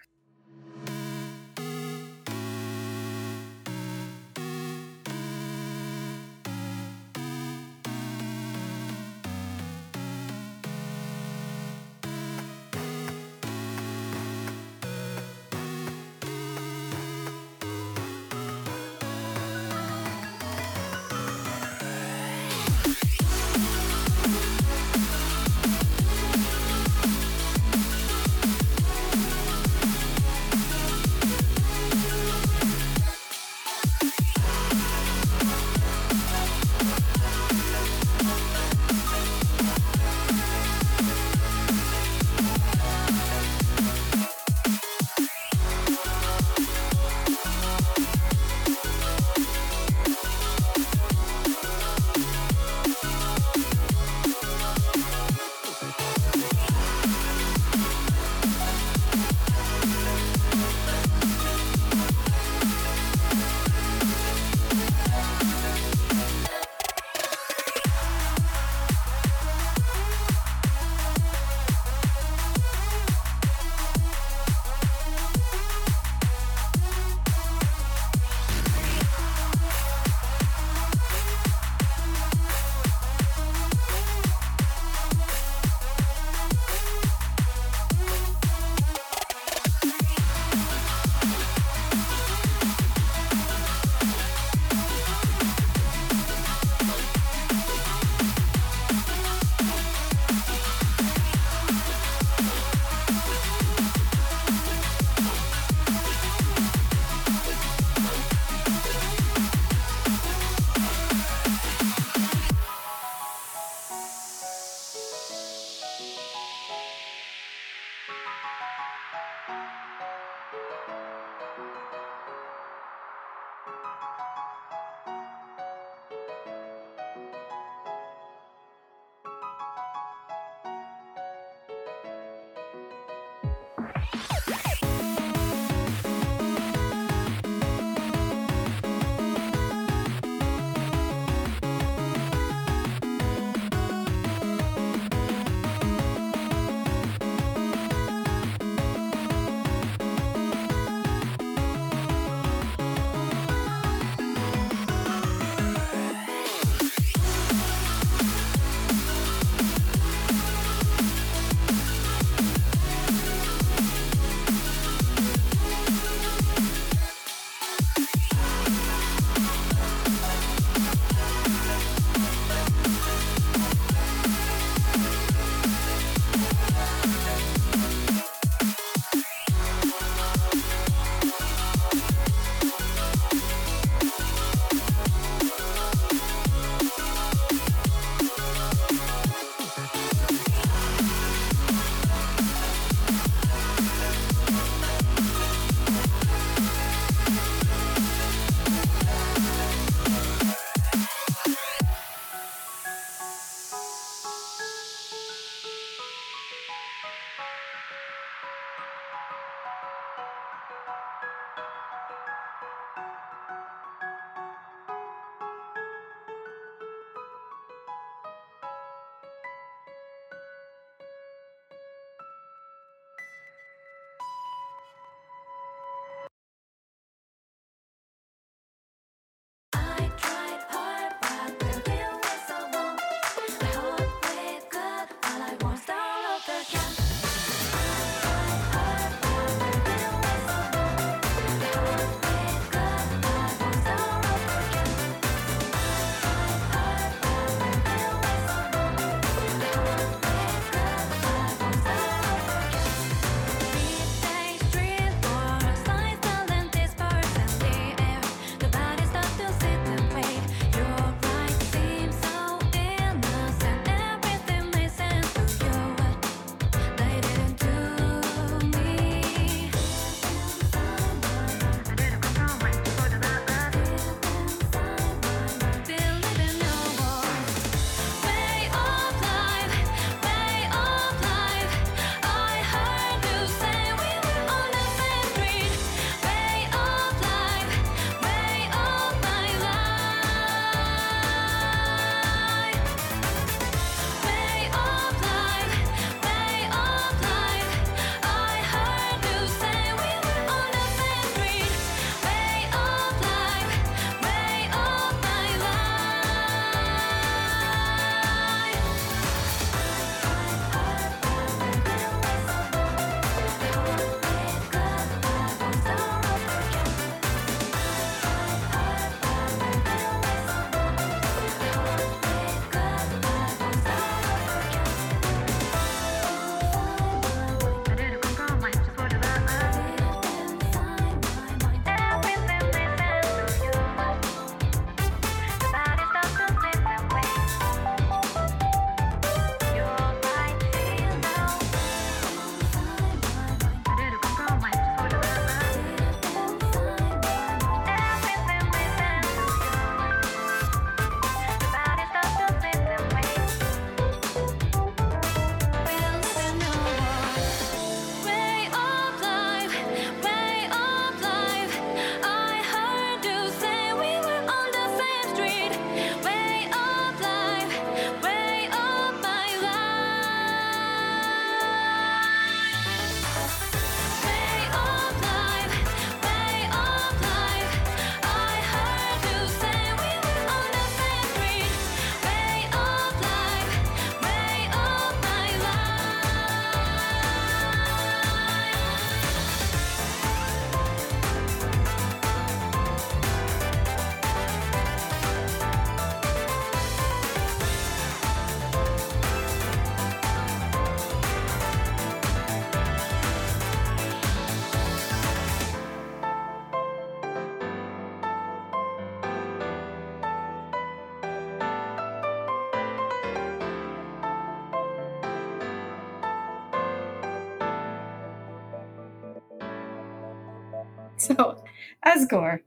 So, 421.37 421.65
Asgore, 422.05 422.61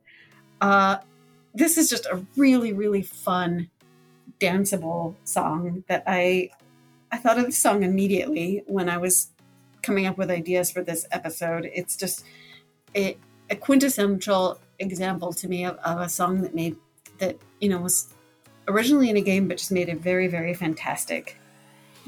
uh, 0.60 0.98
this 1.54 1.78
is 1.78 1.89
just 1.89 2.06
a 2.08 2.25
really, 2.36 2.74
really 2.74 3.01
fun, 3.01 3.70
danceable 4.39 5.16
song 5.24 5.84
that 5.88 6.04
I 6.08 6.50
I 7.12 7.18
thought 7.18 7.39
of 7.39 7.46
the 7.46 7.51
song 7.51 7.84
immediately 7.84 8.63
when 8.68 8.89
I 8.89 8.98
was 8.98 9.30
coming 9.82 10.06
up 10.06 10.18
with 10.18 10.30
ideas 10.30 10.72
for 10.72 10.84
this 10.84 11.08
episode. 11.12 11.70
It's 11.74 11.96
just 11.96 12.24
a, 12.96 13.18
a 13.50 13.56
quintessential 13.56 14.60
example 14.78 15.34
to 15.34 15.48
me 15.48 15.66
of, 15.66 15.78
of 15.78 16.01
a 16.01 16.10
song 16.10 16.42
that 16.42 16.54
made 16.54 16.75
that 17.20 17.38
you 17.60 17.70
know 17.70 17.80
was 17.80 18.13
originally 18.68 19.10
in 19.10 19.18
a 19.18 19.22
game 19.22 19.48
but 19.48 19.58
just 19.58 19.72
made 19.72 19.89
a 19.89 19.96
very 19.96 20.28
very 20.28 20.54
fantastic 20.54 21.38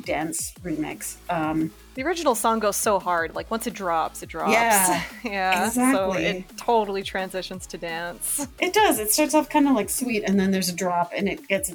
dance 0.04 0.54
remix 0.64 1.16
um 1.30 1.72
The 1.96 2.04
original 2.04 2.34
song 2.36 2.60
goes 2.60 2.76
so 2.78 3.00
hard. 3.00 3.36
Like 3.36 3.52
once 3.52 3.68
it 3.68 3.74
drops, 3.74 4.24
it 4.24 4.30
drops. 4.30 4.54
Yeah, 4.54 5.04
yeah. 5.24 5.70
So 5.70 6.14
it 6.14 6.46
totally 6.58 7.04
transitions 7.04 7.68
to 7.68 7.78
dance. 7.78 8.48
it 8.60 8.74
does 8.74 8.98
it 9.00 9.12
starts 9.12 9.34
off 9.34 9.50
kind 9.50 9.68
of 9.68 9.76
like 9.76 9.90
sweet 9.90 10.24
and 10.24 10.40
then 10.40 10.52
there's 10.52 10.70
a 10.70 10.76
drop 10.76 11.12
and 11.16 11.28
it 11.28 11.48
gets 11.48 11.74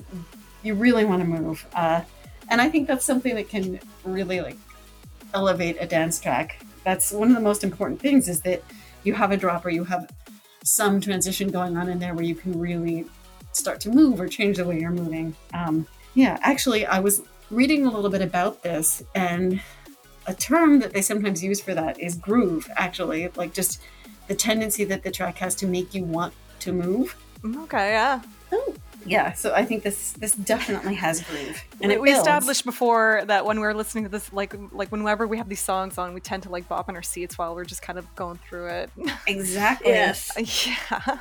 you 0.62 0.75
really 0.75 1.04
want 1.04 1.20
to 1.23 1.28
move 1.28 1.66
uh 1.75 2.00
and 2.49 2.61
i 2.61 2.68
think 2.68 2.88
that's 2.88 3.04
something 3.04 3.35
that 3.37 3.49
can 3.49 3.78
really 4.04 4.40
like 4.40 4.56
elevate 5.35 5.76
a 5.80 5.87
dance 5.87 6.18
track 6.20 6.64
that's 6.85 7.12
one 7.12 7.28
of 7.28 7.35
the 7.35 7.40
most 7.42 7.62
important 7.62 8.00
things 8.00 8.28
is 8.28 8.40
that 8.42 8.62
you 9.04 9.12
have 9.14 9.30
a 9.30 9.37
drop 9.37 9.64
or 9.66 9.70
you 9.70 9.85
have 9.85 10.08
some 10.64 11.00
transition 11.00 11.49
going 11.50 11.76
on 11.76 11.88
in 11.88 11.99
there 11.99 12.14
where 12.14 12.25
you 12.25 12.35
can 12.35 12.58
really 12.58 13.04
start 13.52 13.80
to 13.80 13.90
move 13.90 14.21
or 14.21 14.26
change 14.28 14.56
the 14.56 14.64
way 14.64 14.78
you're 14.80 14.90
moving 14.90 15.34
um 15.54 15.86
yeah 16.14 16.38
actually 16.43 16.84
i 16.86 16.99
was 16.99 17.23
reading 17.50 17.87
a 17.87 17.91
little 17.91 18.11
bit 18.11 18.23
about 18.23 18.63
this 18.63 19.02
and 19.15 19.61
a 20.26 20.35
term 20.35 20.80
that 20.80 20.93
they 20.93 21.02
sometimes 21.02 21.43
use 21.43 21.61
for 21.61 21.75
that 21.75 21.99
is 22.00 22.17
groove 22.17 22.69
actually 22.76 23.28
like 23.37 23.52
just 23.52 23.80
the 24.28 24.35
tendency 24.35 24.85
that 24.85 25.02
the 25.04 25.11
track 25.11 25.39
has 25.39 25.54
to 25.54 25.67
make 25.67 25.95
you 25.95 26.02
want 26.02 26.35
to 26.61 26.73
move 26.73 27.17
mm, 27.43 27.56
Okay, 27.65 27.91
yeah. 27.91 28.21
Oh, 28.52 28.75
yeah 29.04 29.32
so 29.32 29.54
i 29.54 29.65
think 29.65 29.85
this 29.85 30.13
this 30.13 30.32
definitely 30.32 30.95
has 30.95 31.23
groove 31.23 31.63
and 31.80 31.91
we, 31.91 31.95
it 31.95 32.00
we 32.00 32.13
established 32.13 32.65
before 32.65 33.23
that 33.26 33.45
when 33.45 33.61
we're 33.61 33.75
listening 33.75 34.04
to 34.04 34.11
this, 34.11 34.32
like 34.32 34.54
like 34.73 34.91
whenever 34.91 35.26
we 35.26 35.39
have 35.39 35.49
these 35.49 35.61
songs 35.61 35.99
on, 35.99 36.15
we 36.15 36.21
tend 36.21 36.43
to 36.45 36.50
like 36.50 36.67
bop 36.69 36.89
in 36.89 36.97
our 36.97 37.02
seats 37.02 37.37
while 37.39 37.54
we're 37.54 37.65
just 37.65 37.82
kind 37.82 37.99
of 37.99 38.15
going 38.17 38.39
through 38.49 38.67
it. 38.67 38.91
exactly 39.26 39.91
yes. 39.93 40.32
yeah. 40.67 41.19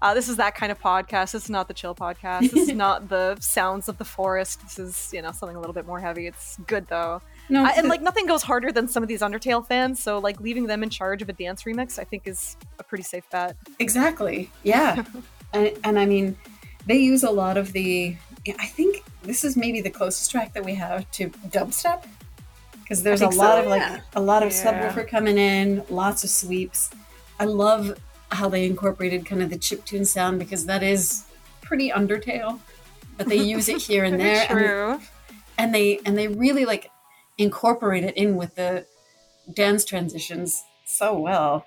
Uh, 0.00 0.14
this 0.14 0.28
is 0.28 0.36
that 0.36 0.54
kind 0.54 0.70
of 0.70 0.80
podcast. 0.80 1.32
This 1.32 1.44
is 1.44 1.50
not 1.50 1.66
the 1.68 1.74
chill 1.74 1.94
podcast. 1.94 2.50
This 2.52 2.68
is 2.68 2.74
not 2.86 3.08
the 3.08 3.36
sounds 3.40 3.88
of 3.88 3.98
the 3.98 4.04
forest. 4.04 4.60
This 4.62 4.78
is, 4.78 5.10
you 5.12 5.22
know, 5.22 5.32
something 5.32 5.56
a 5.56 5.60
little 5.60 5.74
bit 5.74 5.86
more 5.86 5.98
heavy. 6.00 6.26
It's 6.26 6.56
good 6.66 6.86
though. 6.88 7.20
no 7.48 7.64
I, 7.64 7.70
and 7.70 7.86
the- 7.86 7.88
like 7.88 8.02
nothing 8.02 8.26
goes 8.26 8.42
harder 8.42 8.70
than 8.70 8.86
some 8.88 9.02
of 9.02 9.08
these 9.08 9.20
Undertale 9.22 9.66
fans. 9.66 10.00
So 10.02 10.18
like 10.18 10.40
leaving 10.40 10.66
them 10.66 10.82
in 10.82 10.90
charge 10.90 11.20
of 11.22 11.28
a 11.28 11.32
dance 11.32 11.64
remix, 11.64 11.98
I 11.98 12.04
think 12.04 12.26
is 12.26 12.56
a 12.78 12.84
pretty 12.84 13.04
safe 13.04 13.24
bet. 13.30 13.56
exactly 13.80 14.50
yeah 14.62 15.02
and, 15.52 15.72
and 15.84 15.98
i 15.98 16.04
mean 16.06 16.36
they 16.86 16.96
use 16.96 17.22
a 17.24 17.30
lot 17.30 17.56
of 17.56 17.72
the 17.72 18.16
i 18.58 18.66
think 18.66 19.02
this 19.22 19.44
is 19.44 19.56
maybe 19.56 19.80
the 19.80 19.90
closest 19.90 20.30
track 20.30 20.52
that 20.54 20.64
we 20.64 20.74
have 20.74 21.10
to 21.10 21.28
dubstep 21.48 22.04
because 22.82 23.02
there's 23.02 23.20
a 23.20 23.24
think 23.24 23.34
so, 23.34 23.38
lot 23.40 23.58
of 23.58 23.64
yeah. 23.66 23.70
like 23.92 24.02
a 24.14 24.20
lot 24.20 24.42
of 24.42 24.52
Yeah. 24.52 24.92
subwoofer 24.92 25.08
coming 25.08 25.38
in 25.38 25.82
lots 25.90 26.22
of 26.24 26.30
sweeps 26.30 26.90
i 27.40 27.44
love 27.44 27.98
how 28.30 28.48
they 28.48 28.66
incorporated 28.66 29.24
kind 29.24 29.42
of 29.42 29.50
the 29.50 29.58
chip 29.58 29.84
tune 29.84 30.04
sound 30.04 30.38
because 30.38 30.66
that 30.66 30.82
is 30.82 31.24
pretty 31.62 31.90
undertale 31.90 32.60
but 33.18 33.28
they 33.28 33.36
use 33.36 33.68
it 33.68 33.82
here 33.82 34.04
and 34.04 34.18
there 34.20 34.92
and 34.92 35.02
and 35.58 35.74
they 35.74 35.98
and 36.06 36.16
they 36.16 36.28
really 36.28 36.64
like 36.64 36.90
incorporate 37.36 38.04
it 38.04 38.16
in 38.16 38.36
with 38.36 38.54
the 38.54 38.86
dance 39.52 39.84
transitions 39.84 40.64
so 40.86 41.18
well. 41.18 41.66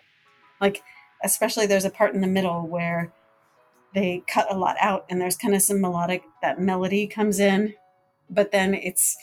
Like 0.59 0.81
especially 1.23 1.67
there's 1.67 1.85
a 1.85 1.89
part 1.89 2.15
in 2.15 2.21
the 2.21 2.27
middle 2.27 2.65
where 2.65 3.11
they 3.93 4.23
cut 4.27 4.51
a 4.51 4.57
lot 4.57 4.77
out 4.79 5.05
and 5.09 5.19
there's 5.19 5.35
kind 5.35 5.53
of 5.53 5.61
some 5.61 5.81
melodic 5.81 6.23
that 6.41 6.59
melody 6.59 7.05
comes 7.05 7.39
in 7.39 7.73
but 8.29 8.51
then 8.51 8.73
it's 8.73 9.17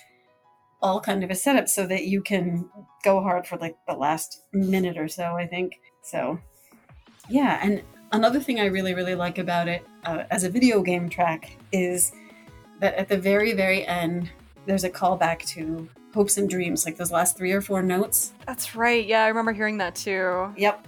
all 0.83 1.01
kind 1.01 1.25
of 1.25 1.31
a 1.31 1.35
setup 1.35 1.67
so 1.67 1.87
that 1.87 2.05
you 2.05 2.21
can 2.21 2.69
go 3.03 3.21
hard 3.23 3.47
for 3.47 3.57
like 3.57 3.75
the 3.89 3.95
last 3.95 4.43
minute 4.53 4.99
or 4.99 5.09
so 5.09 5.37
i 5.37 5.47
think. 5.47 5.81
So 6.03 6.39
yeah 7.29 7.59
and 7.63 7.83
another 8.13 8.41
thing 8.41 8.61
i 8.61 8.65
really 8.67 8.95
really 8.95 9.15
like 9.15 9.39
about 9.39 9.69
it 9.69 9.87
uh, 10.05 10.25
as 10.31 10.45
a 10.45 10.51
video 10.51 10.83
game 10.83 11.09
track 11.09 11.57
is 11.73 12.13
that 12.81 12.95
at 12.95 13.09
the 13.09 13.19
very 13.19 13.53
very 13.55 13.87
end 13.87 14.31
there's 14.67 14.85
a 14.85 14.91
callback 14.91 15.45
to 15.47 15.89
hopes 16.15 16.37
and 16.39 16.49
dreams 16.49 16.85
like 16.87 16.97
those 16.97 17.13
last 17.13 17.37
three 17.37 17.53
or 17.53 17.61
four 17.61 17.83
notes 17.83 18.33
That's 18.47 18.75
right. 18.75 19.07
Yeah, 19.07 19.25
I 19.25 19.29
remember 19.29 19.53
hearing 19.53 19.79
that 19.79 19.95
too. 19.95 20.53
yep 20.57 20.87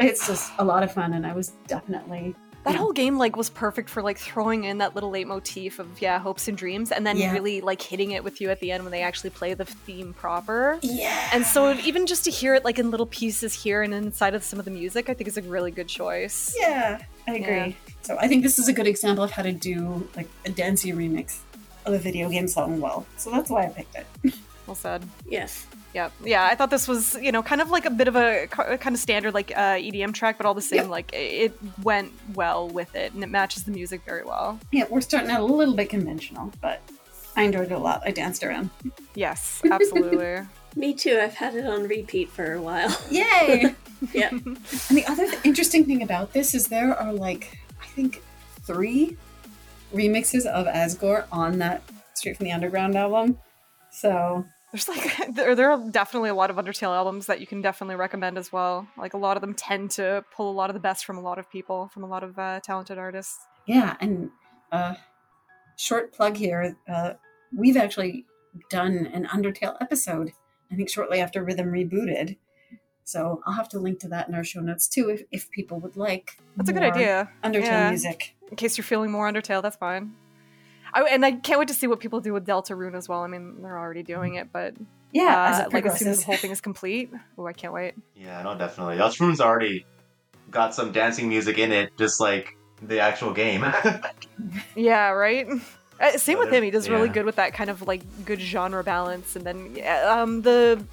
it's 0.00 0.26
just 0.26 0.52
a 0.58 0.64
lot 0.64 0.82
of 0.82 0.90
fun 0.92 1.12
and 1.12 1.26
i 1.26 1.32
was 1.32 1.52
definitely 1.66 2.34
That 2.64 2.76
whole 2.76 2.92
game 2.92 3.18
like 3.18 3.34
was 3.36 3.50
perfect 3.50 3.88
for 3.90 4.02
like 4.02 4.18
throwing 4.18 4.64
in 4.64 4.78
that 4.78 4.94
little 4.94 5.10
leitmotif 5.10 5.80
of 5.80 6.00
yeah, 6.00 6.20
hopes 6.20 6.46
and 6.46 6.56
dreams, 6.56 6.92
and 6.92 7.04
then 7.06 7.16
Yeah. 7.16 7.32
really 7.32 7.60
like 7.60 7.82
hitting 7.82 8.12
it 8.12 8.22
with 8.22 8.40
you 8.40 8.50
at 8.50 8.60
the 8.60 8.70
end 8.70 8.84
when 8.84 8.92
they 8.92 9.02
actually 9.02 9.30
play 9.30 9.54
the 9.54 9.64
theme 9.64 10.14
proper. 10.14 10.78
yeah 10.82 11.28
And 11.32 11.44
so 11.44 11.72
even 11.74 12.06
just 12.06 12.22
to 12.24 12.30
hear 12.30 12.54
it 12.54 12.64
like 12.64 12.78
in 12.78 12.90
little 12.92 13.06
pieces 13.06 13.52
here 13.52 13.82
and 13.82 13.92
inside 13.92 14.34
of 14.34 14.44
some 14.44 14.58
of 14.60 14.64
the 14.64 14.70
music, 14.70 15.08
I 15.08 15.14
think 15.14 15.26
is 15.26 15.36
a 15.36 15.42
really 15.42 15.70
good 15.72 15.88
choice. 15.88 16.54
yeah 16.58 17.02
i 17.28 17.34
agree 17.36 17.76
so 18.02 18.16
i 18.20 18.26
think 18.26 18.42
this 18.42 18.58
is 18.58 18.66
a 18.66 18.72
good 18.72 18.86
example 18.88 19.22
of 19.22 19.30
how 19.30 19.42
to 19.44 19.52
do 19.52 20.08
like 20.16 20.28
a 20.44 20.50
dancey 20.50 20.90
remix 20.92 21.38
of 21.86 21.92
a 21.94 21.98
video 21.98 22.28
game 22.28 22.48
song 22.48 22.80
well 22.80 23.06
so 23.16 23.30
that's 23.30 23.48
why 23.48 23.62
i 23.62 23.68
picked 23.68 23.94
it 23.94 24.34
Well 24.66 24.74
said. 24.76 25.02
Yes. 25.28 25.66
Yeah, 25.94 26.08
yeah. 26.24 26.44
I 26.46 26.54
thought 26.54 26.70
this 26.70 26.88
was, 26.88 27.16
you 27.20 27.32
know, 27.32 27.42
kind 27.42 27.60
of 27.60 27.68
like 27.70 27.84
a 27.84 27.90
bit 27.90 28.08
of 28.08 28.16
a 28.16 28.46
ki- 28.46 28.76
kind 28.78 28.94
of 28.94 28.98
standard 28.98 29.34
like 29.34 29.50
uh, 29.54 29.76
EDM 29.76 30.14
track, 30.14 30.38
but 30.38 30.46
all 30.46 30.54
the 30.54 30.62
same, 30.62 30.78
Yep. 30.84 30.88
like 30.88 31.10
it 31.12 31.52
went 31.82 32.12
well 32.34 32.68
with 32.68 32.94
it, 32.94 33.12
and 33.12 33.22
it 33.22 33.28
matches 33.28 33.64
the 33.64 33.72
music 33.72 34.00
very 34.06 34.24
well. 34.24 34.58
yeah 34.72 34.84
we're 34.88 35.00
starting 35.02 35.30
out 35.30 35.40
a 35.40 35.44
little 35.44 35.74
bit 35.74 35.88
conventional 35.90 36.50
but 36.62 36.80
i 37.36 37.42
enjoyed 37.42 37.70
it 37.70 37.72
a 37.72 37.78
lot 37.78 38.02
i 38.06 38.10
danced 38.10 38.42
around 38.42 38.70
Yes, 39.14 39.60
absolutely. 39.70 40.46
Me 40.76 40.94
too. 40.94 41.18
I've 41.22 41.34
had 41.34 41.54
it 41.54 41.66
on 41.66 41.86
repeat 41.86 42.30
for 42.30 42.54
a 42.54 42.62
while. 42.62 42.96
yay 43.10 43.74
yeah. 44.14 44.30
And 44.30 44.56
the 44.98 45.04
other 45.06 45.26
th- 45.28 45.40
interesting 45.44 45.84
thing 45.84 46.02
about 46.02 46.32
this 46.32 46.54
is 46.54 46.68
there 46.68 46.94
are 46.98 47.12
like, 47.12 47.58
I 47.82 47.86
think, 47.88 48.22
three 48.62 49.18
remixes 49.94 50.46
of 50.46 50.66
Asgore 50.66 51.26
on 51.30 51.58
that 51.58 51.82
Straight 52.14 52.36
from 52.38 52.44
the 52.44 52.52
Underground 52.52 52.96
album. 52.96 53.36
So, 53.90 54.44
There's 54.72 54.88
like 54.88 55.16
there, 55.34 55.54
there 55.54 55.70
are 55.70 55.90
definitely 55.90 56.30
a 56.30 56.34
lot 56.34 56.50
of 56.50 56.56
Undertale 56.56 56.94
albums 56.96 57.26
that 57.26 57.40
you 57.40 57.46
can 57.46 57.60
definitely 57.60 57.96
recommend 57.96 58.38
as 58.38 58.50
well. 58.52 58.86
Like 58.96 59.14
a 59.14 59.18
lot 59.18 59.36
of 59.36 59.40
them 59.42 59.54
tend 59.54 59.90
to 59.92 60.24
pull 60.34 60.50
a 60.50 60.56
lot 60.56 60.70
of 60.70 60.74
the 60.74 60.80
best 60.80 61.04
from 61.04 61.18
a 61.18 61.20
lot 61.20 61.38
of 61.38 61.50
people, 61.50 61.88
from 61.92 62.02
a 62.02 62.06
lot 62.08 62.24
of 62.24 62.38
uh, 62.38 62.60
talented 62.60 62.98
artists. 62.98 63.38
yeah, 63.66 63.96
and 64.00 64.30
uh, 64.72 64.94
short 65.76 66.12
plug 66.12 66.36
here 66.36 66.76
uh, 66.88 67.12
we've 67.54 67.76
actually 67.76 68.24
done 68.70 69.06
an 69.12 69.26
Undertale 69.26 69.76
episode, 69.80 70.32
I 70.70 70.74
think, 70.76 70.88
shortly 70.90 71.20
after 71.20 71.42
Rhythm 71.44 71.66
rebooted. 71.70 72.36
So, 73.04 73.42
I'll 73.44 73.54
have 73.54 73.68
to 73.70 73.78
link 73.80 73.98
to 74.00 74.08
that 74.08 74.28
in 74.28 74.34
our 74.34 74.44
show 74.44 74.60
notes 74.60 74.86
too 74.88 75.10
if, 75.10 75.22
if 75.32 75.50
people 75.50 75.80
would 75.80 75.96
like. 75.96 76.38
That's 76.56 76.70
a 76.70 76.72
good 76.72 76.82
idea. 76.84 77.30
Undertale 77.42 77.62
Yeah. 77.64 77.88
music. 77.90 78.34
In 78.50 78.56
case 78.56 78.78
you're 78.78 78.84
feeling 78.84 79.10
more 79.10 79.30
Undertale, 79.30 79.60
that's 79.62 79.76
fine. 79.76 80.14
I, 80.94 81.02
and 81.04 81.24
I 81.24 81.32
can't 81.32 81.58
wait 81.58 81.68
to 81.68 81.74
see 81.74 81.86
what 81.86 82.00
people 82.00 82.20
do 82.20 82.32
with 82.32 82.46
Deltarune 82.46 82.94
as 82.94 83.08
well. 83.08 83.22
I 83.22 83.26
mean, 83.26 83.62
they're 83.62 83.78
already 83.78 84.02
doing 84.02 84.34
it, 84.34 84.52
but 84.52 84.74
Yeah, 85.12 85.50
as 85.50 85.60
uh, 85.60 85.62
it 85.64 85.72
like 85.72 85.86
as 85.86 85.98
soon 85.98 86.08
as 86.08 86.20
the 86.20 86.26
whole 86.26 86.36
thing 86.36 86.50
is 86.50 86.60
complete, 86.60 87.10
oh, 87.38 87.46
I 87.46 87.52
can't 87.52 87.72
wait. 87.72 87.94
Yeah, 88.14 88.42
no, 88.42 88.56
definitely. 88.56 88.96
Deltarune's 88.96 89.40
already 89.40 89.86
got 90.50 90.74
some 90.74 90.92
dancing 90.92 91.28
music 91.28 91.58
in 91.58 91.72
it, 91.72 91.90
just 91.98 92.20
like 92.20 92.56
the 92.82 93.00
actual 93.00 93.32
game. 93.32 93.64
Yeah, 94.74 95.10
right. 95.10 95.46
Uh, 96.00 96.18
same 96.18 96.38
with 96.38 96.50
him. 96.52 96.64
He 96.64 96.70
does 96.70 96.88
really 96.88 97.08
good 97.08 97.24
with 97.24 97.36
that 97.36 97.54
kind 97.54 97.70
of 97.70 97.82
like 97.86 98.02
good 98.24 98.40
genre 98.40 98.82
balance, 98.82 99.36
and 99.36 99.44
then 99.44 99.76
yeah, 99.76 100.20
um, 100.20 100.42
the 100.42 100.84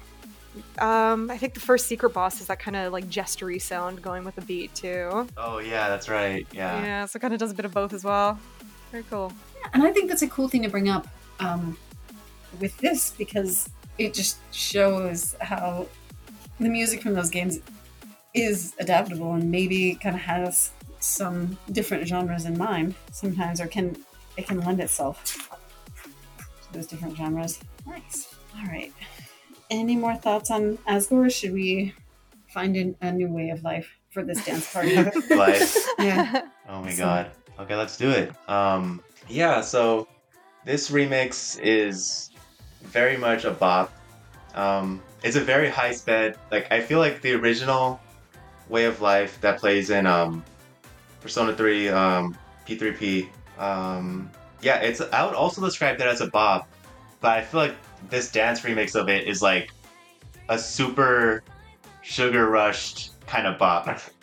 um, 0.78 1.30
I 1.30 1.36
think 1.36 1.54
the 1.54 1.60
first 1.60 1.86
secret 1.86 2.10
boss 2.10 2.40
is 2.40 2.46
that 2.46 2.60
kind 2.60 2.76
of 2.76 2.92
like 2.92 3.06
gestury 3.08 3.60
sound 3.60 4.02
going 4.02 4.24
with 4.24 4.36
the 4.36 4.42
beat 4.42 4.74
too. 4.74 5.26
oh 5.36 5.58
yeah, 5.58 5.88
that's 5.88 6.08
right. 6.08 6.46
Yeah, 6.52 6.82
Yeah. 6.82 7.06
so 7.06 7.18
kind 7.18 7.32
of 7.34 7.40
does 7.40 7.50
a 7.50 7.54
bit 7.54 7.64
of 7.64 7.74
both 7.74 7.92
as 7.92 8.04
well. 8.04 8.38
Very 8.92 9.04
cool. 9.10 9.32
And 9.72 9.82
I 9.82 9.92
think 9.92 10.08
that's 10.08 10.22
a 10.22 10.28
cool 10.28 10.48
thing 10.48 10.62
to 10.62 10.68
bring 10.68 10.88
up 10.88 11.06
um, 11.38 11.76
with 12.60 12.76
this 12.78 13.10
because 13.12 13.68
it 13.98 14.14
just 14.14 14.38
shows 14.54 15.34
how 15.40 15.86
the 16.58 16.68
music 16.68 17.02
from 17.02 17.14
those 17.14 17.30
games 17.30 17.60
is 18.34 18.74
adaptable 18.78 19.34
and 19.34 19.50
maybe 19.50 19.94
kind 20.02 20.14
of 20.14 20.22
has 20.22 20.70
some 21.00 21.58
different 21.72 22.06
genres 22.06 22.44
in 22.44 22.56
mind 22.58 22.94
sometimes, 23.12 23.60
or 23.60 23.66
can 23.66 23.96
it 24.36 24.46
can 24.46 24.60
lend 24.60 24.80
itself 24.80 25.24
to 25.24 26.72
those 26.72 26.86
different 26.86 27.16
genres. 27.16 27.58
Nice. 27.86 28.34
All 28.58 28.66
right. 28.66 28.92
Any 29.70 29.96
more 29.96 30.14
thoughts 30.16 30.50
on 30.50 30.76
Asgore? 30.88 31.32
Should 31.32 31.52
we 31.52 31.94
find 32.48 32.76
an, 32.76 32.96
a 33.00 33.12
new 33.12 33.28
way 33.28 33.50
of 33.50 33.62
life 33.62 33.88
for 34.10 34.22
this 34.24 34.44
dance 34.44 34.72
party? 34.72 34.96
Life. 35.34 35.76
yeah. 35.98 36.42
Oh 36.68 36.82
my 36.82 36.90
So- 36.90 37.04
god. 37.04 37.30
Okay, 37.60 37.76
let's 37.76 37.96
do 37.96 38.10
it. 38.10 38.32
Um, 38.48 39.02
yeah, 39.30 39.60
so 39.60 40.08
this 40.64 40.90
remix 40.90 41.58
is 41.62 42.30
very 42.82 43.16
much 43.16 43.44
a 43.44 43.50
bop. 43.50 43.92
Um, 44.54 45.00
it's 45.22 45.36
a 45.36 45.40
very 45.40 45.68
high 45.68 45.92
sped. 45.92 46.36
Like 46.50 46.70
I 46.72 46.80
feel 46.80 46.98
like 46.98 47.22
the 47.22 47.32
original 47.34 48.00
Way 48.68 48.84
of 48.84 49.00
Life 49.00 49.40
that 49.40 49.58
plays 49.58 49.90
in 49.90 50.06
um, 50.06 50.44
Persona 51.20 51.54
3 51.54 51.88
um, 51.88 52.36
P3P. 52.66 53.28
Um, 53.58 54.30
yeah, 54.62 54.80
it's 54.80 55.00
I 55.00 55.24
would 55.24 55.34
also 55.34 55.64
describe 55.64 55.98
that 55.98 56.08
as 56.08 56.20
a 56.20 56.26
bop, 56.26 56.68
but 57.20 57.38
I 57.38 57.42
feel 57.42 57.60
like 57.60 57.76
this 58.08 58.30
dance 58.30 58.60
remix 58.60 58.94
of 58.94 59.08
it 59.08 59.28
is 59.28 59.42
like 59.42 59.70
a 60.48 60.58
super 60.58 61.42
sugar 62.02 62.48
rushed 62.48 63.12
kind 63.26 63.46
of 63.46 63.58
bop. 63.58 64.00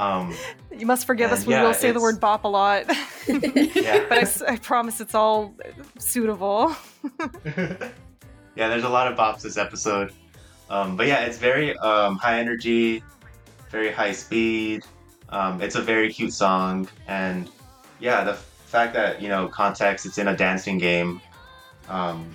um, 0.00 0.34
You 0.76 0.86
must 0.86 1.06
forgive 1.06 1.30
us. 1.30 1.44
We 1.44 1.52
yeah, 1.52 1.62
will 1.62 1.74
say 1.74 1.92
the 1.92 2.00
word 2.00 2.20
bop 2.20 2.44
a 2.44 2.48
lot, 2.48 2.86
yeah. 3.28 4.06
but 4.08 4.42
I 4.48 4.56
promise 4.56 4.98
it's 5.00 5.14
all 5.14 5.54
suitable. 5.98 6.74
yeah, 7.44 7.88
there's 8.56 8.84
a 8.84 8.88
lot 8.88 9.12
of 9.12 9.18
bops 9.18 9.42
this 9.42 9.58
episode. 9.58 10.12
Um, 10.70 10.96
but 10.96 11.06
yeah, 11.06 11.20
it's 11.20 11.36
very 11.36 11.76
um, 11.78 12.16
high 12.16 12.40
energy, 12.40 13.02
very 13.70 13.92
high 13.92 14.12
speed. 14.12 14.84
Um, 15.28 15.60
it's 15.60 15.74
a 15.74 15.82
very 15.82 16.10
cute 16.10 16.32
song, 16.32 16.88
and 17.06 17.50
yeah, 17.98 18.24
the 18.24 18.34
fact 18.34 18.94
that 18.94 19.20
you 19.20 19.28
know 19.28 19.48
context, 19.48 20.06
it's 20.06 20.16
in 20.16 20.28
a 20.28 20.36
dancing 20.36 20.78
game, 20.78 21.20
um, 21.90 22.32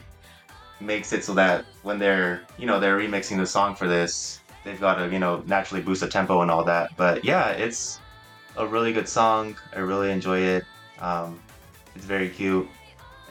makes 0.80 1.14
it 1.14 1.24
so 1.24 1.34
that 1.34 1.66
when 1.82 1.98
they're 1.98 2.44
you 2.60 2.68
know 2.68 2.80
they're 2.80 3.00
remixing 3.00 3.38
the 3.38 3.48
song 3.48 3.74
for 3.74 3.88
this, 3.88 4.42
they've 4.66 4.80
got 4.80 4.96
to 4.96 5.10
you 5.10 5.20
know 5.20 5.42
naturally 5.46 5.82
boost 5.82 6.02
the 6.02 6.08
tempo 6.10 6.42
and 6.42 6.52
all 6.52 6.66
that. 6.66 6.92
But 6.98 7.24
yeah, 7.24 7.52
it's 7.52 8.00
a 8.58 8.68
really 8.68 8.92
good 8.92 9.08
song. 9.08 9.56
I 9.74 9.80
really 9.80 10.12
enjoy 10.12 10.40
it. 10.40 10.66
Um, 11.00 11.40
it's 11.96 12.06
very 12.06 12.30
cute. 12.30 12.68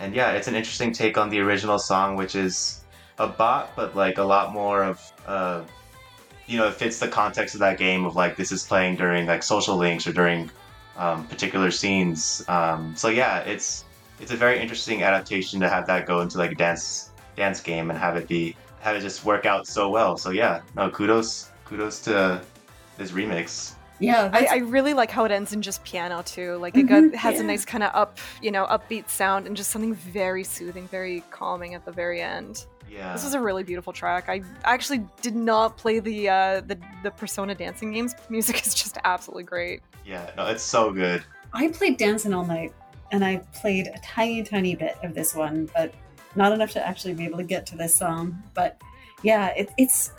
And 0.00 0.14
yeah, 0.14 0.32
it's 0.32 0.48
an 0.48 0.54
interesting 0.54 0.92
take 0.92 1.18
on 1.18 1.28
the 1.28 1.40
original 1.40 1.78
song, 1.78 2.16
which 2.16 2.34
is 2.34 2.84
a 3.18 3.26
bop, 3.26 3.76
but 3.76 3.94
like 3.94 4.18
a 4.18 4.24
lot 4.24 4.52
more 4.52 4.82
of, 4.82 5.12
uh, 5.26 5.62
you 6.46 6.58
know, 6.58 6.68
it 6.68 6.74
fits 6.74 6.98
the 6.98 7.08
context 7.08 7.54
of 7.54 7.60
that 7.60 7.78
game 7.78 8.04
of 8.04 8.16
like 8.16 8.36
this 8.36 8.50
is 8.50 8.64
playing 8.64 8.96
during 8.96 9.26
like 9.26 9.42
social 9.42 9.76
links 9.76 10.06
or 10.06 10.12
during 10.12 10.50
um, 10.96 11.26
particular 11.26 11.70
scenes. 11.70 12.44
Um, 12.48 12.94
so 12.96 13.08
yeah, 13.08 13.40
it's 13.40 13.84
it's 14.20 14.32
a 14.32 14.36
very 14.36 14.60
interesting 14.60 15.02
adaptation 15.02 15.60
to 15.60 15.68
have 15.68 15.86
that 15.86 16.06
go 16.06 16.20
into 16.20 16.38
like 16.38 16.52
a 16.52 16.54
dance 16.54 17.10
dance 17.36 17.60
game 17.60 17.90
and 17.90 17.98
have 17.98 18.16
it 18.16 18.28
be 18.28 18.56
have 18.84 18.96
it 18.96 19.00
just 19.00 19.24
work 19.24 19.46
out 19.46 19.66
so 19.66 19.88
well. 19.88 20.16
So 20.16 20.30
yeah, 20.30 20.60
no 20.76 20.90
kudos 20.90 21.50
kudos 21.64 22.00
to 22.02 22.40
this 22.98 23.10
remix. 23.12 23.74
Yeah, 23.98 24.28
I, 24.32 24.46
I 24.46 24.56
really 24.58 24.92
like 24.92 25.10
how 25.10 25.24
it 25.24 25.30
ends 25.30 25.52
in 25.52 25.62
just 25.62 25.82
piano 25.84 26.22
too. 26.22 26.56
Like 26.56 26.76
it 26.76 26.86
Mhm, 26.86 27.12
got, 27.12 27.18
has 27.18 27.34
yeah. 27.36 27.40
a 27.40 27.44
nice 27.44 27.64
kind 27.64 27.82
of 27.82 27.90
up, 27.94 28.18
you 28.42 28.50
know, 28.50 28.66
upbeat 28.66 29.08
sound 29.08 29.46
and 29.46 29.56
just 29.56 29.70
something 29.70 29.94
very 29.94 30.44
soothing, 30.44 30.86
very 30.88 31.22
calming 31.30 31.74
at 31.74 31.84
the 31.86 31.92
very 31.92 32.20
end. 32.20 32.66
Yeah. 32.90 33.12
This 33.14 33.24
is 33.24 33.32
a 33.34 33.40
really 33.40 33.62
beautiful 33.62 33.92
track. 33.92 34.28
I 34.28 34.42
actually 34.64 35.06
did 35.22 35.34
not 35.34 35.78
play 35.78 36.00
the 36.00 36.28
uh, 36.28 36.60
the 36.60 36.78
the 37.02 37.10
Persona 37.12 37.54
dancing 37.54 37.92
games. 37.92 38.14
Music 38.28 38.66
is 38.66 38.74
just 38.74 38.98
absolutely 39.04 39.44
great. 39.44 39.80
yeah, 40.04 40.30
no, 40.36 40.46
it's 40.46 40.62
so 40.62 40.92
good. 40.92 41.24
I 41.54 41.68
played 41.68 41.96
Dancing 41.96 42.34
All 42.34 42.44
Night, 42.44 42.74
and 43.12 43.24
I 43.24 43.38
played 43.54 43.86
a 43.86 43.98
tiny, 44.00 44.42
tiny 44.42 44.74
bit 44.74 44.98
of 45.02 45.14
this 45.14 45.34
one, 45.34 45.70
but 45.74 45.94
not 46.36 46.52
enough 46.52 46.72
to 46.72 46.86
actually 46.86 47.14
be 47.14 47.24
able 47.24 47.38
to 47.38 47.44
get 47.44 47.66
to 47.66 47.76
this 47.76 47.94
song. 47.94 48.42
But 48.54 48.80
yeah, 49.22 49.48
it, 49.48 49.70
it's 49.78 50.12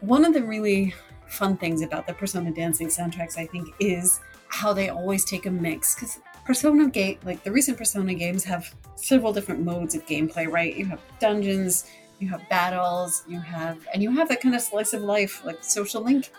one 0.00 0.24
of 0.24 0.34
the 0.34 0.42
really 0.42 0.94
fun 1.28 1.56
things 1.56 1.82
about 1.82 2.06
the 2.06 2.14
Persona 2.14 2.50
dancing 2.52 2.88
soundtracks. 2.88 3.36
I 3.36 3.46
think 3.46 3.74
is 3.78 4.20
how 4.48 4.72
they 4.72 4.88
always 4.88 5.24
take 5.24 5.46
a 5.46 5.50
mix 5.50 5.94
because 5.94 6.18
Persona 6.44 6.88
game, 6.88 7.18
like 7.24 7.44
the 7.44 7.52
recent 7.52 7.78
Persona 7.78 8.14
games, 8.14 8.44
have 8.44 8.74
several 8.96 9.32
different 9.32 9.60
modes 9.62 9.94
of 9.94 10.06
gameplay. 10.06 10.50
Right, 10.50 10.76
you 10.76 10.86
have 10.86 11.00
dungeons, 11.18 11.86
you 12.18 12.28
have 12.28 12.48
battles, 12.48 13.24
you 13.28 13.40
have, 13.40 13.86
and 13.92 14.02
you 14.02 14.10
have 14.12 14.28
that 14.28 14.40
kind 14.40 14.54
of 14.54 14.60
slice 14.60 14.92
of 14.92 15.02
life, 15.02 15.44
like 15.44 15.62
social 15.62 16.02
link 16.02 16.30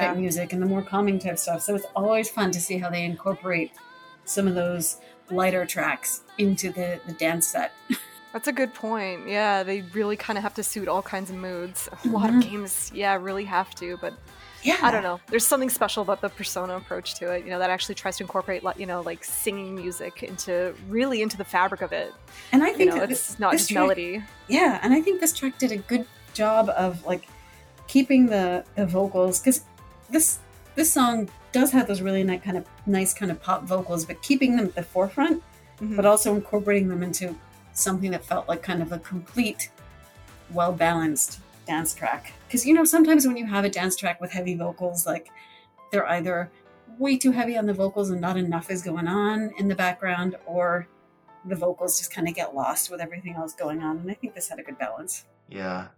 type 0.00 0.16
music 0.16 0.52
and 0.52 0.62
the 0.62 0.66
more 0.66 0.82
calming 0.82 1.18
type 1.18 1.38
stuff. 1.38 1.62
So 1.62 1.74
it's 1.74 1.86
always 1.94 2.30
fun 2.30 2.50
to 2.52 2.60
see 2.60 2.78
how 2.78 2.90
they 2.90 3.04
incorporate 3.04 3.72
some 4.24 4.48
of 4.48 4.54
those 4.54 4.98
lighter 5.30 5.66
tracks 5.66 6.22
into 6.38 6.72
the, 6.72 7.00
the 7.06 7.12
dance 7.12 7.46
set. 7.46 7.72
that's 8.34 8.48
a 8.48 8.52
good 8.52 8.74
point. 8.74 9.26
Yeah, 9.28 9.62
they 9.62 9.80
really 9.94 10.16
kind 10.16 10.36
of 10.36 10.42
have 10.42 10.52
to 10.54 10.62
suit 10.62 10.88
all 10.88 11.00
kinds 11.02 11.30
of 11.30 11.36
moods. 11.36 11.88
A 12.04 12.08
lot 12.08 12.28
of 12.28 12.34
Mhm. 12.36 12.50
games, 12.50 12.90
yeah, 12.94 13.14
really 13.14 13.44
have 13.44 13.74
to. 13.76 13.96
But 13.98 14.12
Yeah. 14.62 14.76
I 14.82 14.90
don't 14.90 15.02
know. 15.02 15.20
There's 15.28 15.46
something 15.46 15.68
special 15.70 16.02
about 16.02 16.20
the 16.22 16.30
Persona 16.30 16.76
approach 16.76 17.14
to 17.16 17.30
it. 17.32 17.44
You 17.44 17.50
know, 17.50 17.58
that 17.58 17.70
actually 17.70 17.94
tries 17.96 18.16
to 18.16 18.24
incorporate, 18.24 18.62
you 18.76 18.86
know, 18.86 19.02
like 19.02 19.22
singing 19.22 19.74
music 19.74 20.22
into 20.22 20.74
really 20.88 21.22
into 21.22 21.36
the 21.36 21.44
fabric 21.44 21.80
of 21.82 21.92
it. 21.92 22.12
And 22.50 22.62
I 22.64 22.68
You 22.70 22.76
think 22.76 22.90
know, 22.90 23.00
that 23.00 23.10
it's 23.10 23.28
this, 23.28 23.38
not 23.38 23.52
this 23.52 23.60
just 23.62 23.70
track- 23.72 23.82
melody. 23.82 24.22
Yeah, 24.48 24.80
and 24.82 24.92
I 24.94 25.00
think 25.00 25.20
this 25.20 25.32
track 25.32 25.58
did 25.58 25.70
a 25.70 25.76
good 25.76 26.06
job 26.32 26.70
of 26.70 27.04
like 27.06 27.26
keeping 27.86 28.26
the, 28.26 28.64
the 28.74 28.84
vocals 28.86 29.38
because 29.40 29.62
this 30.10 30.38
this 30.76 30.92
song 30.92 31.28
does 31.52 31.70
have 31.70 31.86
those 31.86 32.00
really 32.02 32.24
nice 32.24 32.42
kind 32.42 32.56
of 32.56 32.64
nice 32.86 33.14
kind 33.14 33.30
of 33.30 33.40
pop 33.40 33.62
vocals, 33.64 34.04
but 34.04 34.20
keeping 34.22 34.56
them 34.56 34.66
at 34.66 34.74
the 34.74 34.82
forefront, 34.82 35.40
Mhm. 35.80 35.94
but 35.94 36.04
also 36.04 36.34
incorporating 36.34 36.88
them 36.88 37.02
into 37.02 37.36
something 37.74 38.10
that 38.12 38.24
felt 38.24 38.48
like 38.48 38.62
kind 38.62 38.82
of 38.82 38.92
a 38.92 38.98
complete, 39.00 39.70
well 40.50 40.72
balanced 40.72 41.40
dance 41.66 41.94
track. 41.94 42.32
Because 42.46 42.66
you 42.66 42.74
know 42.74 42.84
sometimes 42.84 43.26
when 43.26 43.36
you 43.36 43.46
have 43.46 43.64
a 43.64 43.68
dance 43.68 43.96
track 43.96 44.20
with 44.20 44.30
heavy 44.30 44.54
vocals, 44.54 45.06
like 45.06 45.28
they're 45.90 46.08
either 46.08 46.50
way 46.98 47.18
too 47.18 47.32
heavy 47.32 47.56
on 47.56 47.66
the 47.66 47.72
vocals 47.72 48.10
and 48.10 48.20
not 48.20 48.36
enough 48.36 48.70
is 48.70 48.82
going 48.82 49.08
on 49.08 49.52
in 49.58 49.68
the 49.68 49.74
background, 49.74 50.36
or 50.46 50.86
the 51.44 51.56
vocals 51.56 51.98
just 51.98 52.12
kind 52.12 52.28
of 52.28 52.34
get 52.34 52.54
lost 52.54 52.90
with 52.90 53.00
everything 53.00 53.34
else 53.34 53.54
going 53.54 53.82
on. 53.82 53.98
And 53.98 54.10
I 54.10 54.14
think 54.14 54.34
this 54.34 54.48
had 54.48 54.58
a 54.58 54.62
good 54.62 54.78
balance. 54.78 55.26
Yeah, 55.48 55.88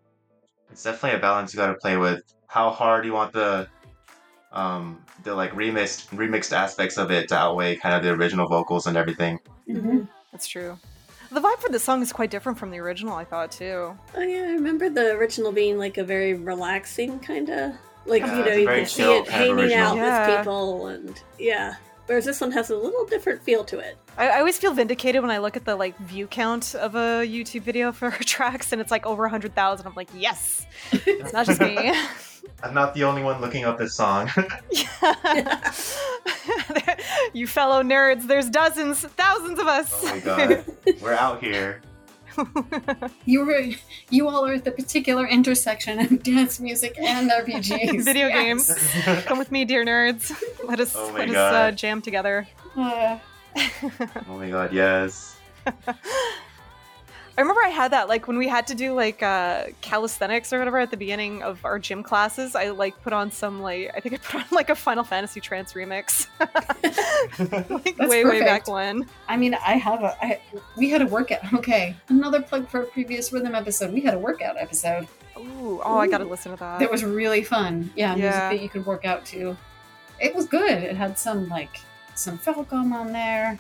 it's 0.70 0.82
definitely 0.82 1.18
a 1.18 1.20
balance 1.20 1.52
you 1.52 1.58
got 1.58 1.68
to 1.68 1.74
play 1.74 1.96
with. 1.96 2.22
How 2.48 2.70
hard 2.70 3.04
you 3.04 3.12
want 3.12 3.32
the 3.32 3.68
um 4.52 5.04
the 5.24 5.34
like 5.34 5.52
remixed 5.52 6.08
remixed 6.10 6.52
aspects 6.52 6.96
of 6.96 7.10
it 7.10 7.28
to 7.28 7.36
outweigh 7.36 7.76
kind 7.76 7.94
of 7.94 8.02
the 8.02 8.10
original 8.10 8.48
vocals 8.48 8.86
and 8.86 8.96
everything. 8.96 9.38
Mhm. 9.68 10.08
That's 10.32 10.46
true. 10.46 10.78
The 11.30 11.40
vibe 11.40 11.58
for 11.58 11.68
the 11.70 11.78
song 11.78 12.02
is 12.02 12.12
quite 12.12 12.30
different 12.30 12.58
from 12.58 12.70
the 12.70 12.78
original, 12.78 13.14
I 13.16 13.24
thought 13.24 13.50
too. 13.52 13.96
Oh 14.14 14.20
yeah, 14.20 14.42
I 14.42 14.52
remember 14.52 14.88
the 14.88 15.12
original 15.12 15.52
being 15.52 15.78
like 15.78 15.98
a 15.98 16.04
very 16.04 16.34
relaxing 16.34 17.18
kind 17.18 17.48
of 17.50 17.72
like 18.06 18.22
Yeah, 18.22 18.38
you 18.38 18.44
know 18.44 18.52
you 18.52 18.64
very 18.66 18.80
can 18.80 18.88
see 18.88 19.02
it 19.02 19.28
hanging 19.28 19.54
original. 19.58 19.86
out 19.88 19.96
Yeah. 19.96 20.28
with 20.28 20.38
people 20.38 20.86
and 20.86 21.22
yeah. 21.38 21.74
Whereas 22.06 22.24
this 22.24 22.40
one 22.40 22.52
has 22.52 22.70
a 22.70 22.76
little 22.76 23.04
different 23.04 23.42
feel 23.42 23.64
to 23.64 23.78
it. 23.78 23.96
I, 24.16 24.28
I 24.28 24.38
always 24.38 24.58
feel 24.58 24.72
vindicated 24.72 25.22
when 25.22 25.30
I 25.30 25.38
look 25.38 25.56
at 25.56 25.64
the 25.64 25.74
like 25.74 25.98
view 25.98 26.26
count 26.26 26.74
of 26.74 26.94
a 26.94 27.26
YouTube 27.26 27.62
video 27.62 27.92
for 27.92 28.10
her 28.10 28.24
tracks, 28.24 28.72
and 28.72 28.80
it's 28.80 28.90
like 28.90 29.06
over 29.06 29.26
hundred 29.28 29.54
thousand. 29.54 29.86
I'm 29.86 29.94
like, 29.94 30.08
yes, 30.14 30.66
it's 30.92 31.32
not 31.32 31.46
just 31.46 31.60
me. 31.60 31.92
I'm 32.62 32.72
not 32.74 32.94
the 32.94 33.04
only 33.04 33.22
one 33.22 33.40
looking 33.40 33.64
up 33.64 33.76
this 33.76 33.94
song. 33.94 34.30
Yeah. 34.70 35.72
you 37.32 37.46
fellow 37.46 37.82
nerds, 37.82 38.26
there's 38.28 38.48
dozens, 38.48 39.00
thousands 39.00 39.58
of 39.58 39.66
us. 39.66 39.92
oh 39.92 40.06
my 40.06 40.20
god, 40.20 40.64
we're 41.00 41.12
out 41.12 41.42
here. 41.42 41.82
You 43.24 43.44
were, 43.44 43.62
you 44.10 44.28
all 44.28 44.46
are 44.46 44.54
at 44.54 44.64
the 44.64 44.70
particular 44.70 45.26
intersection 45.26 45.98
of 46.00 46.22
dance 46.22 46.60
music 46.60 46.96
and 46.98 47.30
RPGs. 47.30 48.04
Video 48.04 48.28
Yes. 48.28 48.66
games. 48.68 49.24
Come 49.26 49.38
with 49.38 49.50
me, 49.50 49.64
dear 49.64 49.84
nerds. 49.84 50.30
Let 50.64 50.80
us 50.80 50.94
Oh 50.96 51.12
my 51.12 51.18
let 51.20 51.28
us 51.30 51.36
uh, 51.36 51.70
jam 51.72 52.00
together. 52.02 52.46
Uh, 52.76 53.18
oh 54.28 54.36
my 54.36 54.50
god, 54.50 54.72
yes. 54.72 55.36
I 57.38 57.42
remember 57.42 57.60
I 57.62 57.68
had 57.68 57.90
that 57.92 58.08
like 58.08 58.28
when 58.28 58.38
we 58.38 58.48
had 58.48 58.66
to 58.68 58.74
do 58.74 58.94
like 58.94 59.22
uh, 59.22 59.64
calisthenics 59.82 60.52
or 60.54 60.58
whatever 60.58 60.78
at 60.78 60.90
the 60.90 60.96
beginning 60.96 61.42
of 61.42 61.62
our 61.66 61.78
gym 61.78 62.02
classes. 62.02 62.54
I 62.54 62.70
like 62.70 63.00
put 63.02 63.12
on 63.12 63.30
some 63.30 63.60
like 63.60 63.90
I 63.94 64.00
think 64.00 64.14
I 64.14 64.18
put 64.18 64.34
on 64.40 64.46
like 64.52 64.70
a 64.70 64.74
Final 64.74 65.04
Fantasy 65.04 65.40
Trance 65.40 65.74
remix, 65.74 66.26
like 67.70 67.96
That's 67.96 68.10
way 68.10 68.24
way 68.24 68.40
back 68.40 68.66
when. 68.68 69.06
I 69.28 69.36
mean, 69.36 69.54
I 69.54 69.72
have 69.72 70.02
a. 70.02 70.16
I, 70.24 70.40
we 70.78 70.88
had 70.88 71.02
a 71.02 71.06
workout. 71.06 71.40
Okay, 71.56 71.94
another 72.08 72.40
plug 72.40 72.68
for 72.68 72.82
a 72.82 72.86
previous 72.86 73.32
rhythm 73.32 73.54
episode. 73.54 73.92
We 73.92 74.00
had 74.00 74.14
a 74.14 74.18
workout 74.18 74.56
episode 74.58 75.06
Ooh, 75.38 75.80
oh, 75.84 75.98
I 75.98 76.06
gotta 76.08 76.24
listen 76.24 76.52
to 76.52 76.58
that. 76.58 76.78
that 76.80 76.90
was 76.90 77.04
really 77.04 77.42
fun. 77.42 77.90
Yeah, 77.96 78.14
music 78.14 78.32
that 78.32 78.60
you 78.62 78.68
could 78.68 78.86
work 78.86 79.04
out 79.04 79.24
to. 79.26 79.56
It 80.20 80.34
was 80.34 80.46
good. 80.46 80.70
It 80.70 80.96
had 80.96 81.18
some 81.18 81.48
like 81.48 81.80
some 82.14 82.38
Falcom 82.38 82.92
on 82.92 83.12
there, 83.12 83.58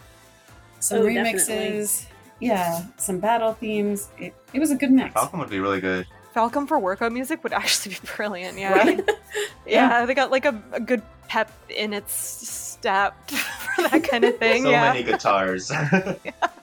some 0.80 1.00
Oh, 1.00 1.04
remixes. 1.04 1.46
definitely. 1.46 2.15
Yeah, 2.40 2.84
some 2.98 3.18
battle 3.18 3.54
themes. 3.54 4.10
It, 4.18 4.34
it 4.52 4.60
was 4.60 4.70
a 4.70 4.76
good 4.76 4.90
mix. 4.90 5.14
Falcom 5.14 5.38
would 5.38 5.50
be 5.50 5.60
really 5.60 5.80
good. 5.80 6.06
Falcom 6.34 6.68
for 6.68 6.78
workout 6.78 7.12
music 7.12 7.42
would 7.42 7.52
actually 7.54 7.94
be 7.94 8.00
brilliant. 8.16 8.58
Yeah, 8.58 8.72
Right? 8.72 9.10
yeah, 9.66 10.04
they 10.04 10.14
got 10.14 10.30
like 10.30 10.44
a, 10.44 10.62
a 10.72 10.80
good 10.80 11.02
pep 11.28 11.50
in 11.70 11.92
its 11.92 12.12
step 12.12 13.30
for 13.30 13.88
that 13.88 14.04
kind 14.04 14.24
of 14.24 14.38
thing. 14.38 14.64
so 14.64 14.70
yeah. 14.70 14.92
many 14.92 15.02
guitars. 15.02 15.70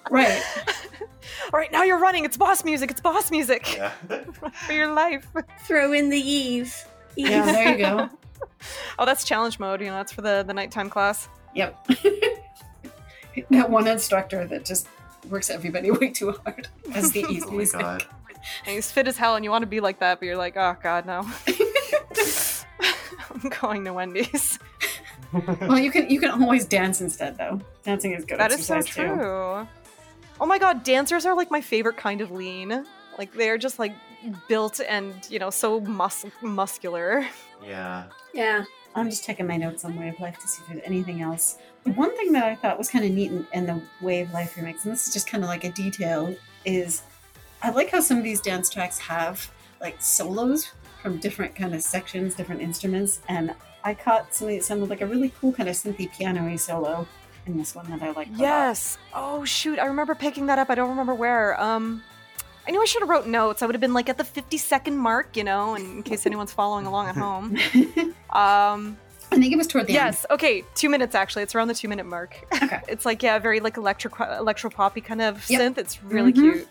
right. 0.10 0.44
All 1.52 1.60
right, 1.60 1.72
now 1.72 1.84
you're 1.84 2.00
running. 2.00 2.26
It's 2.26 2.38
boss 2.38 2.64
music. 2.64 2.92
It's 2.92 3.02
boss 3.02 3.30
music 3.32 3.76
yeah. 3.76 3.92
for 4.68 4.74
your 4.74 4.94
life. 4.94 5.28
Throw 5.66 5.92
in 5.92 6.10
the 6.10 6.18
Ys. 6.18 6.86
Ys. 7.18 7.30
Yeah, 7.30 7.46
there 7.52 7.72
you 7.72 7.78
go. 7.78 8.10
Oh, 8.98 9.06
that's 9.06 9.24
challenge 9.24 9.60
mode. 9.60 9.82
You 9.82 9.88
know, 9.88 9.96
that's 9.96 10.12
for 10.14 10.22
the 10.22 10.44
the 10.46 10.54
nighttime 10.54 10.90
class. 10.90 11.28
Yep. 11.56 11.88
that 13.50 13.70
one 13.70 13.88
instructor 13.88 14.46
that 14.48 14.66
just 14.66 14.88
works 15.30 15.50
everybody 15.50 15.92
way 16.00 16.10
too 16.10 16.32
hard 16.32 16.68
as 16.94 17.12
the 17.12 17.26
easy 17.30 17.42
Oh 17.48 17.52
my 17.52 17.58
music. 17.58 17.80
god. 17.80 18.06
And 18.66 18.76
he's 18.76 18.92
fit 18.92 19.08
as 19.08 19.16
hell, 19.18 19.36
and 19.38 19.46
you 19.46 19.50
want 19.52 19.62
to 19.62 19.68
be 19.68 19.80
like 19.80 20.00
that, 20.00 20.20
but 20.20 20.26
you're 20.26 20.36
like, 20.36 20.58
oh 20.58 20.76
god, 20.84 21.06
no. 21.06 21.26
I'm 23.32 23.50
going 23.62 23.86
to 23.86 23.94
Wendy's. 23.94 24.60
well, 25.62 25.80
you 25.80 25.90
can 25.92 26.10
you 26.10 26.20
can 26.20 26.30
always 26.44 26.66
dance 26.66 27.02
instead, 27.02 27.38
though. 27.38 27.62
Dancing 27.84 28.14
is 28.14 28.26
good. 28.26 28.40
That 28.40 28.52
is 28.52 28.66
so 28.66 28.76
exercise, 28.76 28.96
too. 28.96 29.16
true. 29.16 29.68
Oh 30.42 30.46
my 30.46 30.60
god, 30.60 30.84
dancers 30.84 31.26
are 31.26 31.36
like 31.36 31.50
my 31.52 31.62
favorite 31.62 31.98
kind 31.98 32.22
of 32.22 32.32
lean. 32.32 32.86
Like 33.18 33.34
they're 33.34 33.58
just 33.58 33.80
like 33.80 33.94
built 34.48 34.80
and 34.88 35.14
you 35.30 35.40
know 35.40 35.50
so 35.50 35.80
mus- 35.80 36.26
muscular. 36.42 37.26
Yeah. 37.66 38.06
Yeah. 38.34 38.66
I'm 38.96 39.10
just 39.10 39.26
checking 39.26 39.48
my 39.48 39.58
notes 39.58 39.86
on 39.86 39.96
Way 39.98 40.10
of 40.10 40.20
Life 40.20 40.38
to 40.40 40.48
see 40.48 40.62
if 40.62 40.70
there's 40.70 40.82
anything 40.86 41.22
else. 41.22 41.58
The 41.84 41.92
one 41.94 42.16
thing 42.16 42.32
that 42.34 42.46
I 42.46 42.56
thought 42.56 42.78
was 42.78 42.90
kind 42.90 43.04
of 43.04 43.12
neat 43.12 43.32
in, 43.32 43.48
in 43.54 43.66
the 43.66 43.82
Way 44.02 44.22
of 44.22 44.32
Life 44.32 44.56
remix, 44.56 44.84
and 44.84 44.94
this 44.94 45.08
is 45.08 45.14
just 45.14 45.28
kind 45.28 45.44
of 45.44 45.50
like 45.50 45.64
a 45.64 45.72
detail, 45.72 46.36
is 46.66 47.04
I 47.62 47.72
like 47.72 47.90
how 47.90 48.00
some 48.00 48.18
of 48.18 48.24
these 48.24 48.42
dance 48.42 48.70
tracks 48.70 49.00
have 49.00 49.52
like 49.82 50.02
solos 50.02 50.72
from 51.02 51.18
different 51.18 51.56
kind 51.56 51.74
of 51.74 51.82
sections, 51.82 52.36
different 52.36 52.62
instruments, 52.62 53.22
and 53.28 53.54
I 53.84 53.94
caught 53.94 54.34
something 54.34 54.58
that 54.58 54.64
sounded 54.64 54.90
like 54.90 55.02
a 55.02 55.06
really 55.06 55.34
cool 55.42 55.52
kind 55.52 55.68
of 55.68 55.76
synthy 55.76 56.10
piano-y 56.12 56.56
solo 56.56 57.06
in 57.46 57.58
this 57.58 57.76
one 57.76 57.90
that 57.90 58.02
I 58.02 58.12
like. 58.12 58.30
Yes. 58.36 58.98
Oh 59.14 59.44
shoot, 59.44 59.80
I 59.80 59.86
remember 59.86 60.16
picking 60.16 60.46
that 60.46 60.60
up. 60.60 60.70
I 60.70 60.76
don't 60.76 60.90
remember 60.90 61.14
where. 61.14 61.60
Um 61.60 62.04
I 62.68 62.72
knew 62.72 62.82
I 62.82 62.86
should 62.86 63.02
have 63.02 63.10
wrote 63.10 63.28
notes. 63.28 63.62
I 63.62 63.66
would 63.66 63.76
have 63.76 63.82
been 63.82 63.94
like 63.94 64.08
at 64.10 64.18
the 64.18 64.24
50 64.24 64.58
second 64.58 64.98
mark, 64.98 65.36
you 65.36 65.44
know, 65.44 65.76
in 65.76 66.02
case 66.04 66.26
anyone's 66.26 66.54
following 66.54 66.86
along 66.86 67.08
at 67.10 67.16
home. 67.16 67.58
Um 68.34 68.98
I 69.32 69.38
think 69.38 69.52
it 69.54 69.58
was 69.58 69.68
toward 69.68 69.86
the 69.88 69.98
end. 69.98 70.06
Yes. 70.08 70.26
Okay. 70.32 70.64
Two 70.76 70.90
minutes 70.90 71.14
actually. 71.16 71.44
It's 71.44 71.54
around 71.56 71.68
the 71.68 71.74
two 71.76 71.88
minute 71.88 72.06
mark. 72.06 72.36
Okay. 72.64 72.80
it's 72.88 73.06
like 73.06 73.22
yeah, 73.22 73.38
very 73.40 73.60
like 73.60 73.78
electro 73.78 74.12
electro 74.40 74.70
poppy 74.72 75.02
kind 75.02 75.22
of 75.22 75.48
Yep. 75.50 75.62
synth. 75.62 75.78
It's 75.78 76.04
really 76.04 76.34
Mhm. 76.34 76.36
cute. 76.42 76.68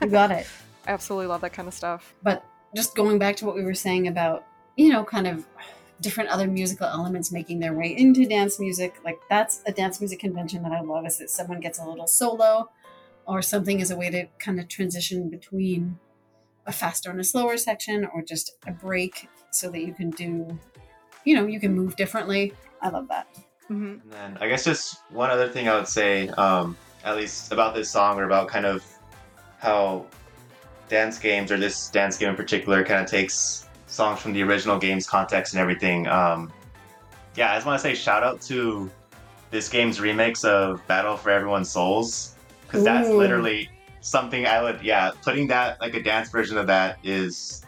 You 0.00 0.08
got 0.08 0.30
it. 0.32 0.46
I 0.86 0.90
absolutely 0.90 1.26
love 1.28 1.40
that 1.42 1.52
kind 1.52 1.68
of 1.68 1.74
stuff. 1.74 2.14
But 2.22 2.44
just 2.74 2.96
going 2.96 3.18
back 3.20 3.36
to 3.36 3.46
what 3.46 3.54
we 3.54 3.62
were 3.64 3.74
saying 3.74 4.08
about, 4.08 4.44
you 4.76 4.88
know, 4.92 5.04
kind 5.04 5.26
of 5.28 5.44
different 6.00 6.30
other 6.30 6.48
musical 6.48 6.86
elements 6.88 7.30
making 7.30 7.60
their 7.60 7.72
way 7.74 7.96
into 7.96 8.26
dance 8.26 8.58
music, 8.58 8.94
like 9.04 9.20
that's 9.30 9.62
a 9.66 9.72
dance 9.72 10.00
music 10.00 10.18
convention 10.18 10.62
that 10.64 10.72
I 10.72 10.80
love 10.80 11.06
is 11.06 11.18
that 11.18 11.30
someone 11.30 11.60
gets 11.60 11.78
a 11.78 11.84
little 11.84 12.08
solo 12.08 12.70
or 13.26 13.42
something 13.42 13.80
as 13.80 13.90
a 13.90 13.96
way 13.96 14.10
to 14.10 14.26
kind 14.38 14.58
of 14.60 14.68
transition 14.68 15.28
between 15.28 15.98
a 16.66 16.72
faster 16.72 17.10
and 17.10 17.20
a 17.20 17.24
slower 17.24 17.56
section 17.56 18.06
or 18.14 18.22
just 18.22 18.52
a 18.66 18.72
break 18.72 19.28
so 19.50 19.70
that 19.70 19.80
you 19.80 19.92
can 19.92 20.10
do, 20.10 20.58
you 21.24 21.34
know, 21.34 21.46
you 21.46 21.60
can 21.60 21.74
move 21.74 21.96
differently. 21.96 22.52
I 22.80 22.88
love 22.88 23.08
that. 23.08 23.26
hmm 23.68 23.94
And 24.02 24.12
then 24.12 24.38
I 24.40 24.48
guess 24.48 24.64
just 24.64 25.02
one 25.10 25.30
other 25.30 25.48
thing 25.48 25.68
I 25.68 25.74
would 25.74 25.88
say, 25.88 26.28
um, 26.30 26.76
at 27.04 27.16
least 27.16 27.52
about 27.52 27.74
this 27.74 27.90
song 27.90 28.18
or 28.18 28.24
about 28.24 28.48
kind 28.48 28.66
of 28.66 28.84
how 29.58 30.06
dance 30.88 31.18
games 31.18 31.50
or 31.50 31.58
this 31.58 31.88
dance 31.88 32.16
game 32.16 32.30
in 32.30 32.36
particular 32.36 32.84
kind 32.84 33.02
of 33.02 33.10
takes 33.10 33.68
songs 33.86 34.20
from 34.20 34.32
the 34.32 34.42
original 34.42 34.78
game's 34.78 35.06
context 35.06 35.54
and 35.54 35.60
everything. 35.60 36.06
Um, 36.06 36.52
yeah, 37.34 37.52
I 37.52 37.54
just 37.56 37.66
want 37.66 37.80
to 37.80 37.82
say 37.82 37.94
shout 37.94 38.22
out 38.22 38.40
to 38.42 38.90
this 39.50 39.68
game's 39.68 39.98
remix 39.98 40.44
of 40.44 40.86
Battle 40.86 41.16
for 41.16 41.30
Everyone's 41.30 41.70
Souls 41.70 42.31
because 42.72 42.84
that's 42.84 43.08
literally 43.08 43.68
something 44.00 44.46
I 44.46 44.62
would 44.62 44.82
yeah 44.82 45.12
putting 45.22 45.46
that 45.48 45.80
like 45.80 45.94
a 45.94 46.02
dance 46.02 46.30
version 46.30 46.56
of 46.56 46.66
that 46.66 46.98
is 47.04 47.62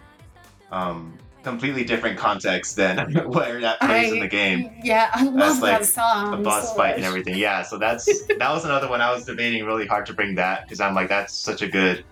um, 0.73 1.17
completely 1.45 1.85
different 1.85 2.19
context 2.19 2.75
than 2.75 3.13
where 3.29 3.61
that 3.61 3.79
plays 3.81 4.13
in 4.13 4.19
the 4.19 4.27
game 4.29 4.73
Yeah, 4.83 5.11
I 5.13 5.25
love 5.25 5.61
like 5.61 5.81
that 5.81 5.87
song. 5.87 6.31
the 6.33 6.39
boss 6.39 6.71
so 6.71 6.77
fight 6.77 6.97
and 6.97 7.05
everything. 7.05 7.37
Yeah, 7.37 7.63
so 7.63 7.79
that's 7.79 8.27
that 8.27 8.51
was 8.51 8.65
another 8.65 8.89
one 8.89 9.01
I 9.01 9.13
was 9.13 9.25
debating 9.25 9.65
really 9.65 9.87
hard 9.87 10.07
to 10.07 10.15
bring 10.15 10.35
that 10.37 10.63
because 10.63 10.81
I'm 10.81 10.95
like 10.95 11.09
that's 11.09 11.35
such 11.35 11.63
a 11.63 11.69
good 11.69 12.05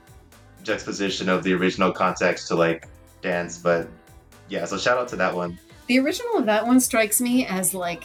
juxtaposition 0.62 1.28
of 1.28 1.42
the 1.42 1.52
original 1.55 1.90
context 1.90 2.46
to 2.48 2.55
like 2.55 2.87
dance. 3.22 3.59
But 3.59 3.88
yeah, 4.48 4.64
so 4.66 4.76
shout 4.78 4.98
out 4.98 5.09
to 5.09 5.16
that 5.16 5.35
one. 5.35 5.59
The 5.88 5.98
original 5.98 6.37
of 6.37 6.46
that 6.46 6.64
one 6.64 6.78
strikes 6.78 7.20
me 7.20 7.44
as 7.46 7.74
like 7.74 8.05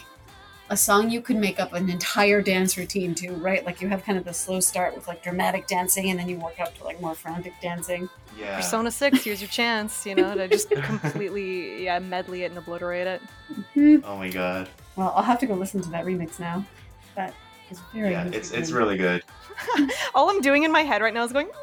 a 0.70 0.76
song 0.76 1.10
you 1.10 1.20
could 1.22 1.36
make 1.36 1.58
up 1.58 1.72
an 1.72 1.88
entire 1.88 2.42
dance 2.42 2.76
routine 2.76 3.14
to, 3.16 3.32
right? 3.32 3.64
Like 3.64 3.80
you 3.80 3.88
have 3.88 4.04
kind 4.04 4.18
of 4.18 4.24
the 4.24 4.34
slow 4.34 4.60
start 4.60 4.94
with 4.94 5.08
like 5.08 5.22
dramatic 5.22 5.66
dancing 5.66 6.10
and 6.10 6.18
then 6.18 6.28
you 6.28 6.36
work 6.38 6.60
up 6.60 6.76
to 6.78 6.84
like 6.84 7.00
more 7.00 7.14
frantic 7.14 7.54
dancing. 7.62 8.08
Yeah, 8.38 8.56
Persona 8.56 8.90
6, 8.90 9.24
here's 9.24 9.40
your 9.40 9.48
chance, 9.48 10.04
you 10.06 10.14
know, 10.14 10.34
to 10.34 10.46
just 10.46 10.70
completely 10.70 11.84
yeah, 11.86 11.98
medley 11.98 12.42
it 12.42 12.50
and 12.50 12.58
obliterate 12.58 13.06
it. 13.06 13.22
Mhm. 13.74 14.02
oh 14.04 14.16
my 14.16 14.28
god, 14.28 14.68
Well, 14.96 15.12
I'll 15.16 15.22
have 15.22 15.38
to 15.40 15.46
go 15.46 15.54
listen 15.54 15.80
to 15.82 15.90
that 15.90 16.04
remix 16.04 16.38
now. 16.38 16.64
That 17.16 17.34
is 17.70 17.80
very 17.94 18.10
yeah, 18.12 18.28
it's 18.32 18.50
it's 18.52 18.70
really 18.70 18.96
good. 18.98 19.24
All 20.14 20.28
I'm 20.30 20.40
doing 20.40 20.62
in 20.64 20.70
my 20.72 20.82
head 20.82 21.00
right 21.02 21.14
now 21.14 21.24
is 21.24 21.32
going. 21.32 21.48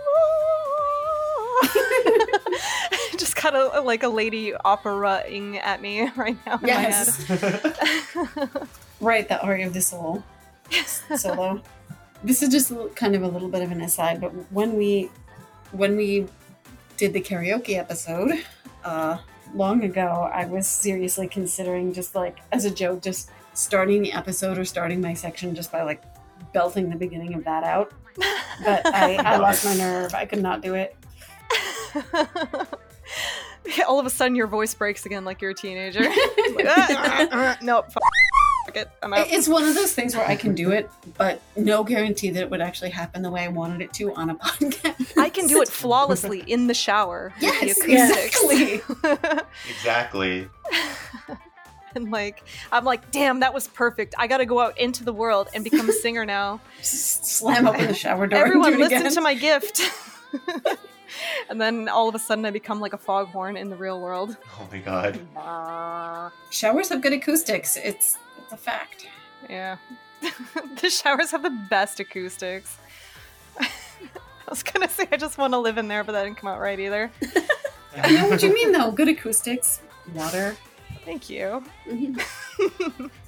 just 3.18 3.36
kind 3.38 3.56
of 3.56 3.86
like 3.86 4.04
a 4.04 4.10
lady 4.10 4.52
operaing 4.66 5.58
at 5.62 5.82
me 5.82 6.10
right 6.18 6.38
now 6.46 6.58
in 6.62 6.68
Yes. 6.68 7.26
Right, 9.02 9.28
the 9.28 9.42
Aria 9.42 9.68
of 9.68 9.74
the 9.74 9.82
Soul 9.82 10.24
solo. 11.16 11.62
this 12.24 12.42
is 12.42 12.50
just 12.50 12.74
kind 12.96 13.16
of 13.16 13.24
a 13.24 13.28
little 13.28 13.50
bit 13.50 13.62
of 13.62 13.72
an 13.72 13.82
aside, 13.82 14.20
but 14.22 14.32
when 14.52 14.76
we 14.76 15.10
when 15.72 15.96
we 15.98 16.28
did 16.98 17.14
the 17.14 17.22
karaoke 17.22 17.78
episode 17.78 18.32
uh, 18.84 19.18
long 19.54 19.84
ago, 19.84 20.30
I 20.34 20.46
was 20.46 20.66
seriously 20.68 21.28
considering 21.28 21.94
just 21.94 22.16
like 22.16 22.38
as 22.52 22.66
a 22.66 22.72
joke, 22.72 23.02
just 23.02 23.30
starting 23.54 24.02
the 24.02 24.14
episode 24.14 24.58
or 24.58 24.66
starting 24.66 25.02
my 25.02 25.14
section 25.14 25.54
just 25.56 25.72
by 25.72 25.84
like 25.84 26.02
belting 26.54 26.90
the 26.90 26.96
beginning 26.96 27.34
of 27.34 27.44
that 27.44 27.64
out. 27.64 27.92
But 28.64 28.86
I, 28.94 29.16
I 29.16 29.38
lost 29.40 29.66
my 29.66 29.76
nerve. 29.76 30.14
I 30.14 30.26
could 30.26 30.42
not 30.42 30.62
do 30.62 30.74
it. 30.76 30.96
All 33.88 34.00
of 34.00 34.06
a 34.06 34.10
sudden, 34.10 34.36
your 34.36 34.48
voice 34.48 34.74
breaks 34.74 35.06
again 35.06 35.26
like 35.26 35.42
you're 35.42 35.52
a 35.52 35.56
teenager. 35.56 36.02
Like, 36.02 36.66
"Ah, 36.68 36.88
ah, 36.90 37.28
ah, 37.32 37.58
nope, 37.62 37.92
fuck 38.76 38.88
it, 38.88 38.92
I'm 39.02 39.14
out. 39.14 39.28
It's 39.30 39.48
one 39.48 39.64
of 39.64 39.76
those 39.76 39.94
things 39.94 40.16
where 40.16 40.28
I 40.28 40.36
can 40.36 40.56
do 40.56 40.72
it, 40.72 40.90
but 41.18 41.42
no 41.56 41.84
guarantee 41.84 42.30
that 42.32 42.42
it 42.42 42.50
would 42.50 42.62
actually 42.62 42.90
happen 42.90 43.22
the 43.22 43.30
way 43.32 43.44
I 43.44 43.48
wanted 43.48 43.82
it 43.82 43.94
to 43.94 44.14
on 44.14 44.30
a 44.30 44.36
podcast. 44.36 45.18
I 45.18 45.30
can 45.30 45.48
do 45.48 45.62
it 45.62 45.68
flawlessly 45.68 46.40
in 46.42 46.68
the 46.68 46.74
shower. 46.74 47.34
with 47.42 47.80
the 47.80 47.92
Yes, 47.92 48.22
exactly. 48.42 48.82
exactly. 49.70 50.50
and 51.96 52.12
like, 52.12 52.44
I'm 52.72 52.86
like, 52.86 53.12
damn, 53.12 53.40
that 53.42 53.54
was 53.54 53.68
perfect. 53.68 54.16
I 54.18 54.28
got 54.28 54.38
to 54.38 54.46
go 54.46 54.60
out 54.60 54.78
into 54.78 55.04
the 55.04 55.14
world 55.14 55.50
and 55.54 55.64
become 55.64 55.90
a 55.90 55.94
singer 55.94 56.26
now. 56.26 56.60
Just 56.80 57.26
slam 57.26 57.68
open 57.68 57.88
the 57.88 57.94
shower 57.94 58.28
door. 58.28 58.40
Everyone, 58.40 58.74
and 58.74 58.78
do 58.78 58.84
it 58.84 58.90
listen 58.90 59.02
again. 59.02 59.14
to 59.14 59.22
my 59.22 59.34
gift. 59.34 59.82
and 61.50 61.62
then 61.62 61.88
all 61.88 62.10
of 62.10 62.16
a 62.16 62.20
sudden, 62.20 62.46
I 62.46 62.52
become 62.52 62.80
like 62.80 62.94
a 62.94 62.98
foghorn 62.98 63.56
in 63.58 63.70
the 63.70 63.76
real 63.76 64.02
world. 64.02 64.36
Oh 64.60 64.68
my 64.72 64.80
god. 64.80 65.20
Ah, 65.38 66.32
Showers 66.50 66.90
have 66.90 67.02
good 67.02 67.14
acoustics. 67.14 67.78
It's 67.78 68.18
it's 68.25 68.25
a 68.56 68.58
fact. 68.58 69.08
yeah. 69.50 69.78
the 70.82 70.90
showers 70.90 71.32
have 71.32 71.44
the 71.44 71.50
best 71.70 72.00
acoustics. 72.00 72.78
I 73.60 73.68
was 74.50 74.64
gonna 74.64 74.90
say 74.90 75.08
I 75.12 75.18
just 75.18 75.38
want 75.38 75.54
to 75.54 75.60
live 75.60 75.78
in 75.78 75.88
there, 75.88 76.04
but 76.04 76.14
that 76.14 76.24
didn't 76.24 76.38
come 76.38 76.50
out 76.50 76.60
right 76.60 76.80
either. 76.80 77.12
I 77.98 78.12
know 78.12 78.28
what 78.30 78.42
you 78.42 78.54
mean 78.54 78.72
though. 78.72 78.92
Good 78.92 79.10
acoustics, 79.10 79.82
water. 80.14 80.56
Thank 81.04 81.30
you. 81.30 81.64
Mhm. 81.88 82.20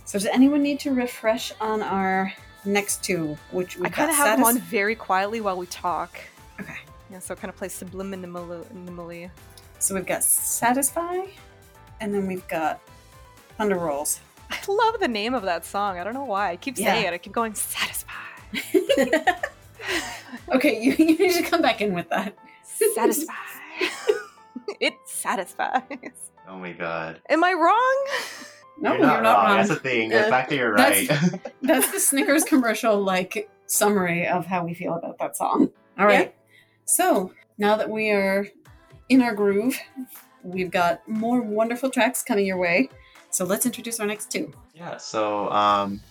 So 0.06 0.18
does 0.18 0.26
anyone 0.26 0.64
need 0.64 0.80
to 0.82 0.94
refresh 0.94 1.52
on 1.60 1.84
our 1.84 2.34
next 2.66 3.04
two? 3.04 3.38
Which 3.52 3.78
we 3.78 3.86
I 3.86 3.90
kind 3.90 4.10
of 4.10 4.16
have 4.16 4.38
them 4.38 4.46
on 4.46 4.58
very 4.60 4.96
quietly 4.96 5.42
while 5.42 5.58
we 5.58 5.66
talk. 5.68 6.18
Okay. 6.60 6.78
Yeah, 7.12 7.20
so 7.20 7.34
it 7.34 7.40
kind 7.40 7.50
of 7.50 7.58
plays 7.58 7.80
subliminally. 7.80 9.30
So 9.80 9.94
we've 9.96 10.06
got 10.06 10.24
satisfy, 10.24 11.26
and 12.00 12.14
then 12.14 12.26
we've 12.28 12.48
got 12.48 12.80
thunder 13.58 13.78
rolls. 13.78 14.20
I 14.50 14.58
love 14.68 15.00
the 15.00 15.08
name 15.08 15.34
of 15.34 15.44
that 15.44 15.66
song. 15.66 15.98
I 16.00 16.04
don't 16.04 16.14
know 16.14 16.26
why. 16.26 16.52
I 16.52 16.56
keep 16.56 16.78
Yeah. 16.78 16.94
saying 16.94 17.06
it. 17.08 17.14
I 17.14 17.18
keep 17.18 17.34
going 17.34 17.54
satisfy, 17.54 18.12
Okay, 20.54 20.82
you, 20.82 20.92
you 20.94 21.18
need 21.18 21.34
to 21.34 21.44
come 21.44 21.62
back 21.62 21.82
in 21.82 21.94
with 21.94 22.10
that. 22.10 22.36
satisfy. 22.96 23.34
it 24.80 24.94
satisfies. 25.06 25.82
Oh 26.48 26.58
my 26.58 26.72
god. 26.72 27.22
Am 27.30 27.44
I 27.44 27.54
wrong? 27.54 28.08
No, 28.80 28.94
you're 28.94 29.02
not, 29.02 29.24
wrong. 29.24 29.58
That's 29.58 29.70
the 29.70 29.76
thing. 29.76 30.10
The 30.10 30.28
Uh, 30.28 30.30
fact 30.30 30.50
that 30.50 30.56
you're 30.56 30.76
that's- 30.76 31.10
right. 31.32 31.42
That's 31.62 31.92
the 31.92 32.00
Snickers 32.00 32.44
commercial 32.44 33.02
like 33.02 33.50
summary 33.66 34.26
of 34.28 34.46
how 34.46 34.64
we 34.64 34.74
feel 34.74 34.94
about 34.96 35.18
that 35.20 35.36
song. 35.36 35.70
All 36.00 36.06
right. 36.06 36.34
So 36.86 37.34
now 37.58 37.76
that 37.76 37.90
we 37.90 38.12
are 38.12 38.48
in 39.10 39.22
our 39.22 39.34
groove, 39.36 39.78
we've 40.44 40.72
got 40.72 41.06
more 41.08 41.42
wonderful 41.42 41.90
tracks 41.90 42.24
coming 42.24 42.46
your 42.46 42.58
way. 42.58 42.90
So 43.30 43.46
let's 43.46 43.66
introduce 43.66 44.00
our 44.00 44.08
next 44.08 44.32
two. 44.32 44.52
yeah. 44.74 44.98
So 44.98 45.50
um, 45.52 46.02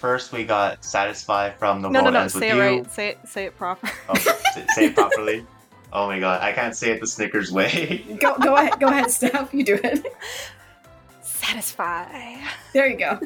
first 0.00 0.32
we 0.32 0.44
got 0.44 0.84
"Satisfy" 0.84 1.50
from 1.50 1.82
the 1.82 1.88
No, 1.90 1.98
no, 2.00 2.04
World 2.04 2.14
no. 2.14 2.20
Ends 2.22 2.34
with 2.34 2.42
Say 2.42 2.50
it 2.50 2.54
You. 2.54 2.60
right. 2.60 2.90
Say 2.90 3.08
it. 3.10 3.18
Say 3.26 3.44
it 3.46 3.56
proper. 3.56 3.90
Oh, 4.08 4.14
say- 4.16 4.64
say 4.74 4.84
it 4.86 4.94
properly. 4.94 5.44
Oh 5.92 6.06
my 6.06 6.18
god, 6.18 6.42
I 6.42 6.52
can't 6.52 6.74
say 6.76 6.90
it 6.90 7.00
the 7.00 7.06
Snickers 7.06 7.52
way. 7.52 8.04
Go, 8.20 8.36
go 8.38 8.56
ahead, 8.56 8.78
go 8.80 8.88
ahead, 8.88 9.10
Steph. 9.10 9.54
You 9.54 9.64
do 9.64 9.78
it. 9.82 10.04
Satisfy. 11.22 12.36
There 12.72 12.86
you 12.88 12.96
go. 12.98 13.20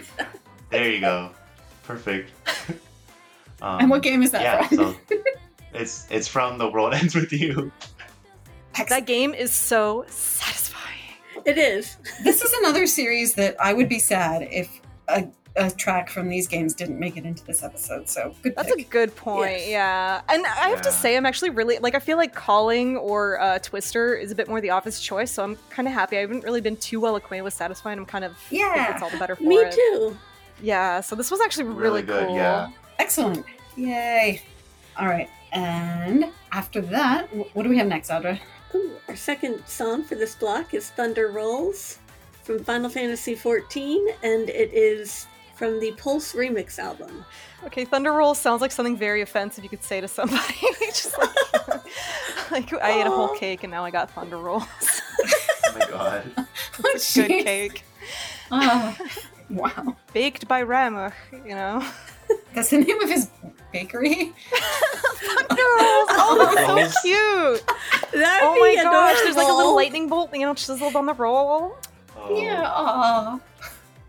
there 0.70 0.90
you 0.90 1.00
go. 1.00 1.30
Perfect. 1.84 2.30
Um, 3.62 3.80
And 3.80 3.90
what 3.90 4.02
game 4.02 4.22
is 4.22 4.30
that 4.32 4.42
yeah, 4.42 4.66
from? 4.68 4.76
so 4.76 4.96
it's 5.74 6.06
it's 6.10 6.28
from 6.28 6.58
The 6.58 6.68
World 6.68 6.94
Ends 6.94 7.14
with 7.14 7.32
You. 7.32 7.72
That 8.88 9.06
game 9.06 9.34
is 9.34 9.52
so 9.52 10.04
satisfying. 10.08 10.69
It 11.46 11.58
is. 11.58 11.96
this 12.24 12.42
is 12.42 12.52
another 12.60 12.86
series 12.86 13.34
that 13.34 13.56
I 13.60 13.72
would 13.72 13.88
be 13.88 13.98
sad 13.98 14.42
if 14.50 14.68
a, 15.08 15.26
a 15.56 15.70
track 15.70 16.08
from 16.10 16.28
these 16.28 16.46
games 16.46 16.74
didn't 16.74 16.98
make 17.00 17.16
it 17.16 17.24
into 17.24 17.44
this 17.44 17.62
episode. 17.62 18.08
So 18.08 18.34
good. 18.42 18.54
That's 18.56 18.70
a 18.72 18.82
good 18.84 19.14
point. 19.16 19.50
Yes. 19.50 19.68
Yeah, 19.68 20.20
and 20.28 20.46
I 20.46 20.68
have 20.68 20.80
to 20.82 20.92
say, 20.92 21.16
I'm 21.16 21.26
actually 21.26 21.50
really 21.50 21.78
like. 21.78 21.94
I 21.94 21.98
feel 21.98 22.16
like 22.16 22.34
calling 22.34 22.96
or 22.96 23.40
uh, 23.40 23.58
Twister 23.58 24.14
is 24.14 24.30
a 24.30 24.34
bit 24.34 24.48
more 24.48 24.60
the 24.60 24.70
office 24.70 25.00
choice, 25.00 25.30
so 25.32 25.42
I'm 25.42 25.56
kind 25.70 25.88
of 25.88 25.94
happy. 25.94 26.16
I 26.18 26.20
haven't 26.20 26.44
really 26.44 26.60
been 26.60 26.76
too 26.76 27.00
well 27.00 27.16
acquainted 27.16 27.42
with 27.44 27.54
Satisfying. 27.54 27.98
I'm 27.98 28.06
kind 28.06 28.24
of 28.24 28.36
think 28.36 28.60
Yeah. 28.62 28.92
it's 28.94 29.02
all 29.02 29.10
the 29.10 29.18
better 29.18 29.34
for 29.36 29.42
Me 29.42 29.56
it. 29.56 29.72
too. 29.72 30.16
Yeah, 30.62 31.00
so 31.00 31.16
this 31.16 31.30
was 31.30 31.40
actually 31.40 31.64
really, 31.64 31.80
Really 31.82 32.02
good, 32.02 32.26
cool. 32.28 32.36
yeah. 32.36 32.68
excellent. 32.98 33.44
Yay! 33.76 34.42
All 34.98 35.06
right, 35.06 35.28
and 35.52 36.26
after 36.52 36.80
that, 36.82 37.26
what 37.54 37.62
do 37.62 37.68
we 37.70 37.78
have 37.78 37.86
next, 37.86 38.10
Audra? 38.10 38.38
Ooh, 38.74 38.92
our 39.08 39.16
second 39.16 39.62
song 39.66 40.02
for 40.04 40.14
this 40.14 40.34
block 40.34 40.74
is 40.74 40.90
Thunder 40.90 41.28
Rolls 41.28 41.98
from 42.44 42.62
Final 42.64 42.88
Fantasy 42.88 43.34
XIV, 43.34 44.14
and 44.22 44.48
it 44.48 44.72
is 44.72 45.26
from 45.56 45.80
the 45.80 45.92
Pulse 45.92 46.34
Remix 46.34 46.78
album. 46.78 47.24
Okay, 47.64 47.84
Thunder 47.84 48.12
Rolls 48.12 48.38
sounds 48.38 48.60
like 48.62 48.72
something 48.72 48.96
very 48.96 49.20
offensive 49.22 49.64
you 49.64 49.70
could 49.70 49.84
say 49.84 50.00
to 50.00 50.08
somebody. 50.08 50.54
Just 50.86 51.18
like, 51.18 52.50
like 52.50 52.72
I 52.82 53.00
ate 53.00 53.06
a 53.06 53.10
whole 53.10 53.36
cake 53.36 53.62
and 53.64 53.70
now 53.70 53.84
I 53.84 53.90
got 53.90 54.10
Thunder 54.10 54.38
Rolls. 54.38 54.64
Oh 55.72 55.78
my 55.78 55.86
god. 55.86 56.46
it's 56.86 57.16
a 57.16 57.28
good 57.28 57.44
cake, 57.44 57.84
Ah, 58.50 58.98
wow, 59.48 59.94
baked 60.12 60.48
by 60.48 60.64
Ramuh. 60.64 61.12
You 61.32 61.54
know. 61.54 61.86
That's 62.54 62.70
the 62.70 62.78
name 62.78 63.00
of 63.00 63.08
his 63.08 63.30
bakery. 63.72 64.14
Thunder 64.50 65.62
Rolls. 65.78 66.08
Oh, 66.12 66.52
that's 66.74 66.94
so 66.94 67.02
cute. 67.02 67.66
That'd 68.12 68.48
Oh 68.48 68.56
my 68.58 68.70
be 68.70 68.76
gosh, 68.82 69.18
there's 69.22 69.36
like 69.36 69.48
a 69.48 69.52
little 69.52 69.74
lightning 69.74 70.08
bolt, 70.08 70.34
you 70.34 70.40
know, 70.40 70.54
chiseled 70.54 70.96
on 70.96 71.06
the 71.06 71.14
roll. 71.14 71.76
Oh. 72.16 72.40
Yeah. 72.42 72.62
Aw. 72.66 73.40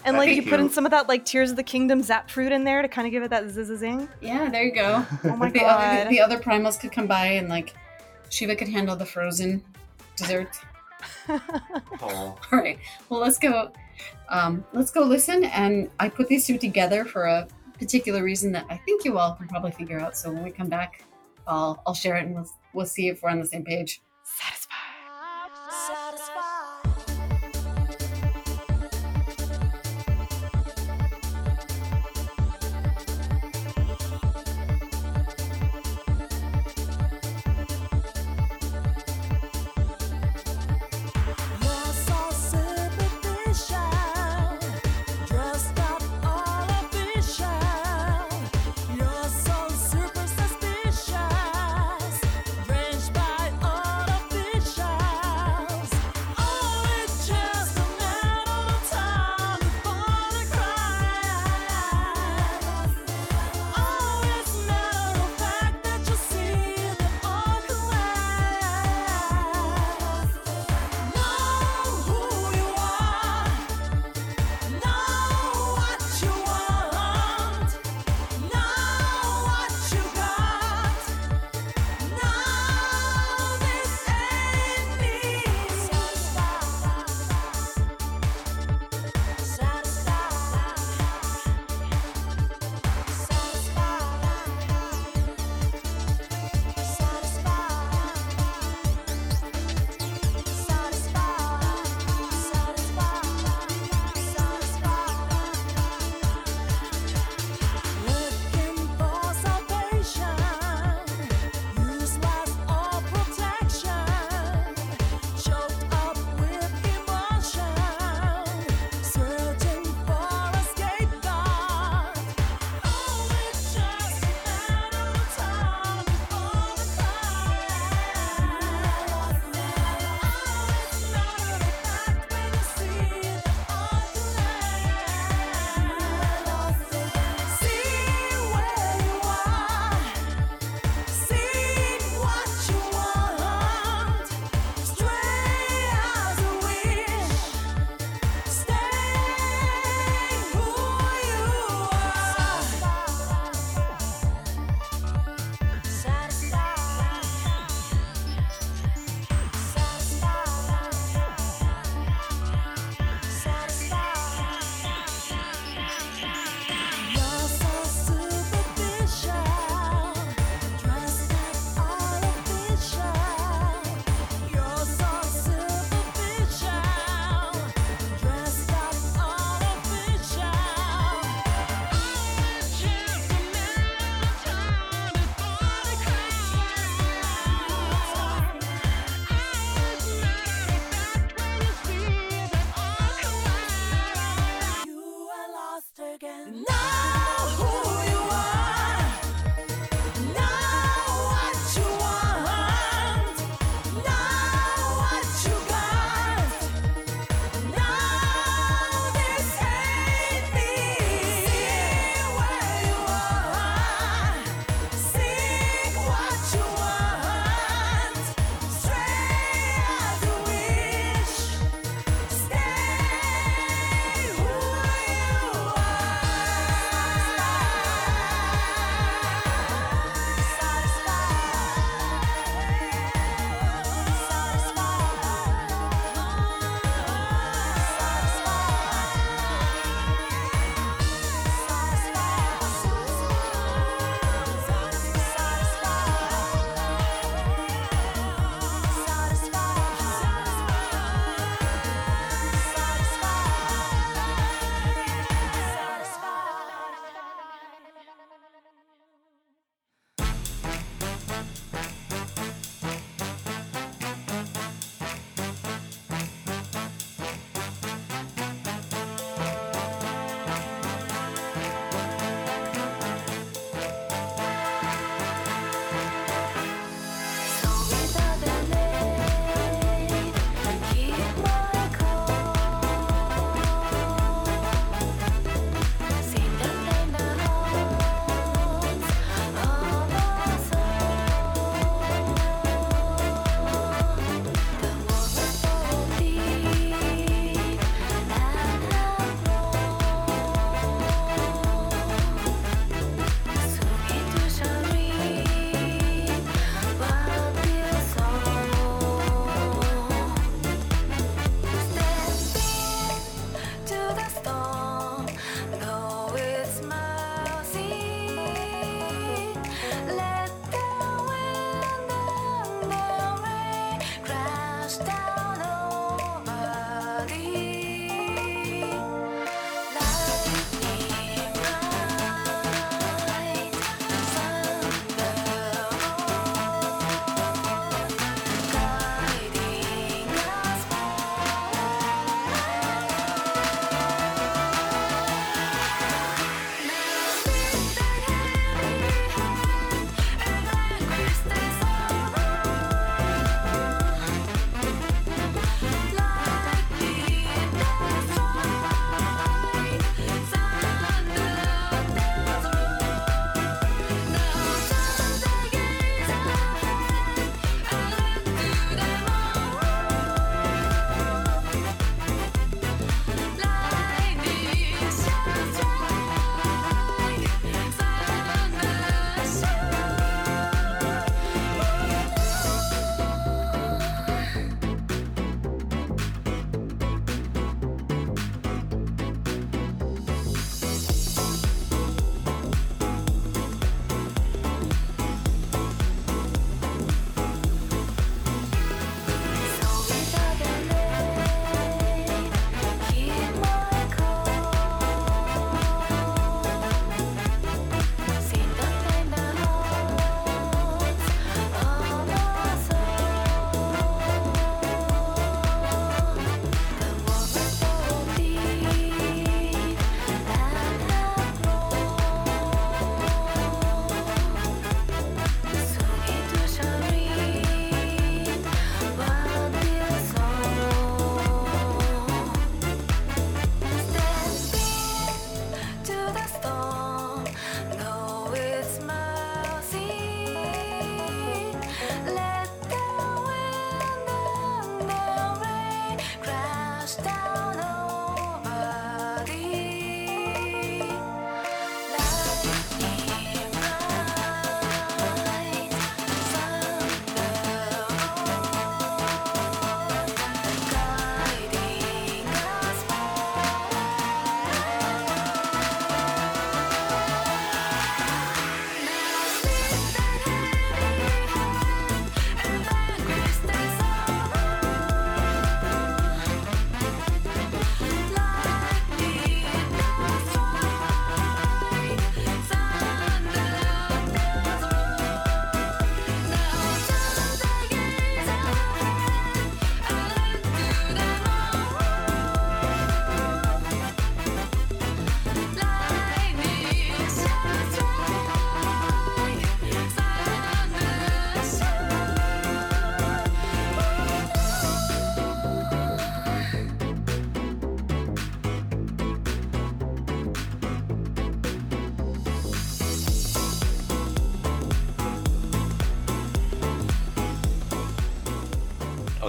And 0.04 0.16
That'd 0.16 0.18
like 0.20 0.30
be 0.30 0.36
you 0.44 0.50
put 0.50 0.60
in 0.60 0.70
some 0.70 0.86
of 0.86 0.92
that 0.92 1.08
like 1.08 1.26
Tears 1.26 1.52
of 1.52 1.58
the 1.58 1.64
Kingdom 1.64 2.02
zap 2.02 2.30
fruit 2.30 2.52
in 2.52 2.64
there 2.64 2.82
to 2.82 2.88
kind 2.88 3.06
of 3.06 3.12
give 3.12 3.22
it 3.22 3.30
that 3.30 3.48
zing. 3.52 4.10
Yeah, 4.20 4.50
there 4.50 4.64
you 4.64 4.74
go. 4.74 5.06
Oh 5.26 5.36
my 5.36 5.50
the 5.52 5.62
other 5.64 6.04
god. 6.04 6.10
the 6.10 6.20
other 6.20 6.40
primals 6.40 6.80
could 6.80 6.92
come 6.92 7.06
by 7.08 7.26
and 7.28 7.50
like 7.50 7.76
Shiva 8.30 8.56
could 8.56 8.68
handle 8.70 8.96
the 8.96 9.06
frozen 9.06 9.64
desserts. 10.16 10.60
Oh. 12.02 12.38
All 12.52 12.60
right. 12.60 12.80
Well, 13.10 13.20
let's 13.20 13.38
go. 13.38 13.72
Um, 14.30 14.66
let's 14.74 14.92
go 14.92 15.02
listen. 15.02 15.44
And 15.46 15.90
I 16.00 16.10
put 16.10 16.28
these 16.28 16.46
two 16.48 16.58
together 16.58 17.06
for 17.06 17.26
a 17.26 17.48
particular 17.82 18.24
reason 18.24 18.52
that 18.52 18.68
I 18.70 18.78
think 18.78 19.04
you 19.04 19.18
all 19.18 19.34
can 19.34 19.48
probably 19.48 19.72
figure 19.72 20.00
out. 20.00 20.16
So 20.16 20.32
when 20.32 20.44
we 20.44 20.52
come 20.52 20.70
back, 20.70 21.04
I'll 21.48 21.82
I'll 21.88 21.96
share 21.96 22.16
it 22.16 22.26
and 22.28 22.36
we'll 22.36 22.50
we'll 22.74 22.86
see 22.86 23.08
if 23.08 23.24
we're 23.24 23.32
on 23.32 23.40
the 23.40 23.48
same 23.48 23.66
page. 23.66 24.02
Satisfied. 24.24 24.78
You're 26.38 26.51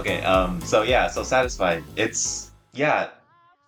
Okay, 0.03 0.21
um, 0.23 0.59
so 0.59 0.81
yeah, 0.81 1.07
so 1.07 1.23
satisfied. 1.23 1.81
It's 1.95 2.51
yeah, 2.73 3.11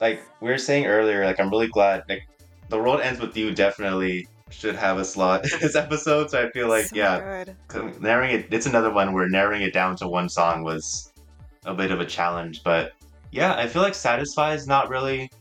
like 0.02 0.22
we 0.42 0.50
were 0.50 0.58
saying 0.58 0.86
earlier, 0.86 1.26
like 1.26 1.40
I'm 1.40 1.50
really 1.50 1.70
glad 1.70 2.04
like 2.10 2.28
the 2.68 2.78
world 2.78 3.00
ends 3.00 3.22
with 3.22 3.38
you 3.38 3.56
definitely 3.56 4.28
should 4.50 4.76
have 4.76 4.98
a 4.98 5.06
slot 5.06 5.50
in 5.54 5.60
this 5.62 5.78
episode. 5.78 6.30
So 6.30 6.46
I 6.46 6.52
feel 6.52 6.68
like 6.68 6.88
So 6.88 6.96
yeah, 6.98 7.46
good. 7.70 8.02
narrowing 8.02 8.32
it 8.32 8.48
it's 8.52 8.66
another 8.66 8.92
one 8.92 9.14
where 9.14 9.30
narrowing 9.30 9.62
it 9.62 9.72
down 9.72 9.96
to 9.96 10.10
one 10.10 10.28
song 10.28 10.66
was 10.66 11.14
a 11.64 11.74
bit 11.74 11.90
of 11.90 12.02
a 12.02 12.06
challenge. 12.06 12.64
But 12.66 12.92
yeah, 13.32 13.54
I 13.54 13.68
feel 13.68 13.82
like 13.82 13.96
Satisfy 13.96 14.56
is 14.56 14.68
not 14.68 14.90
really 14.90 15.32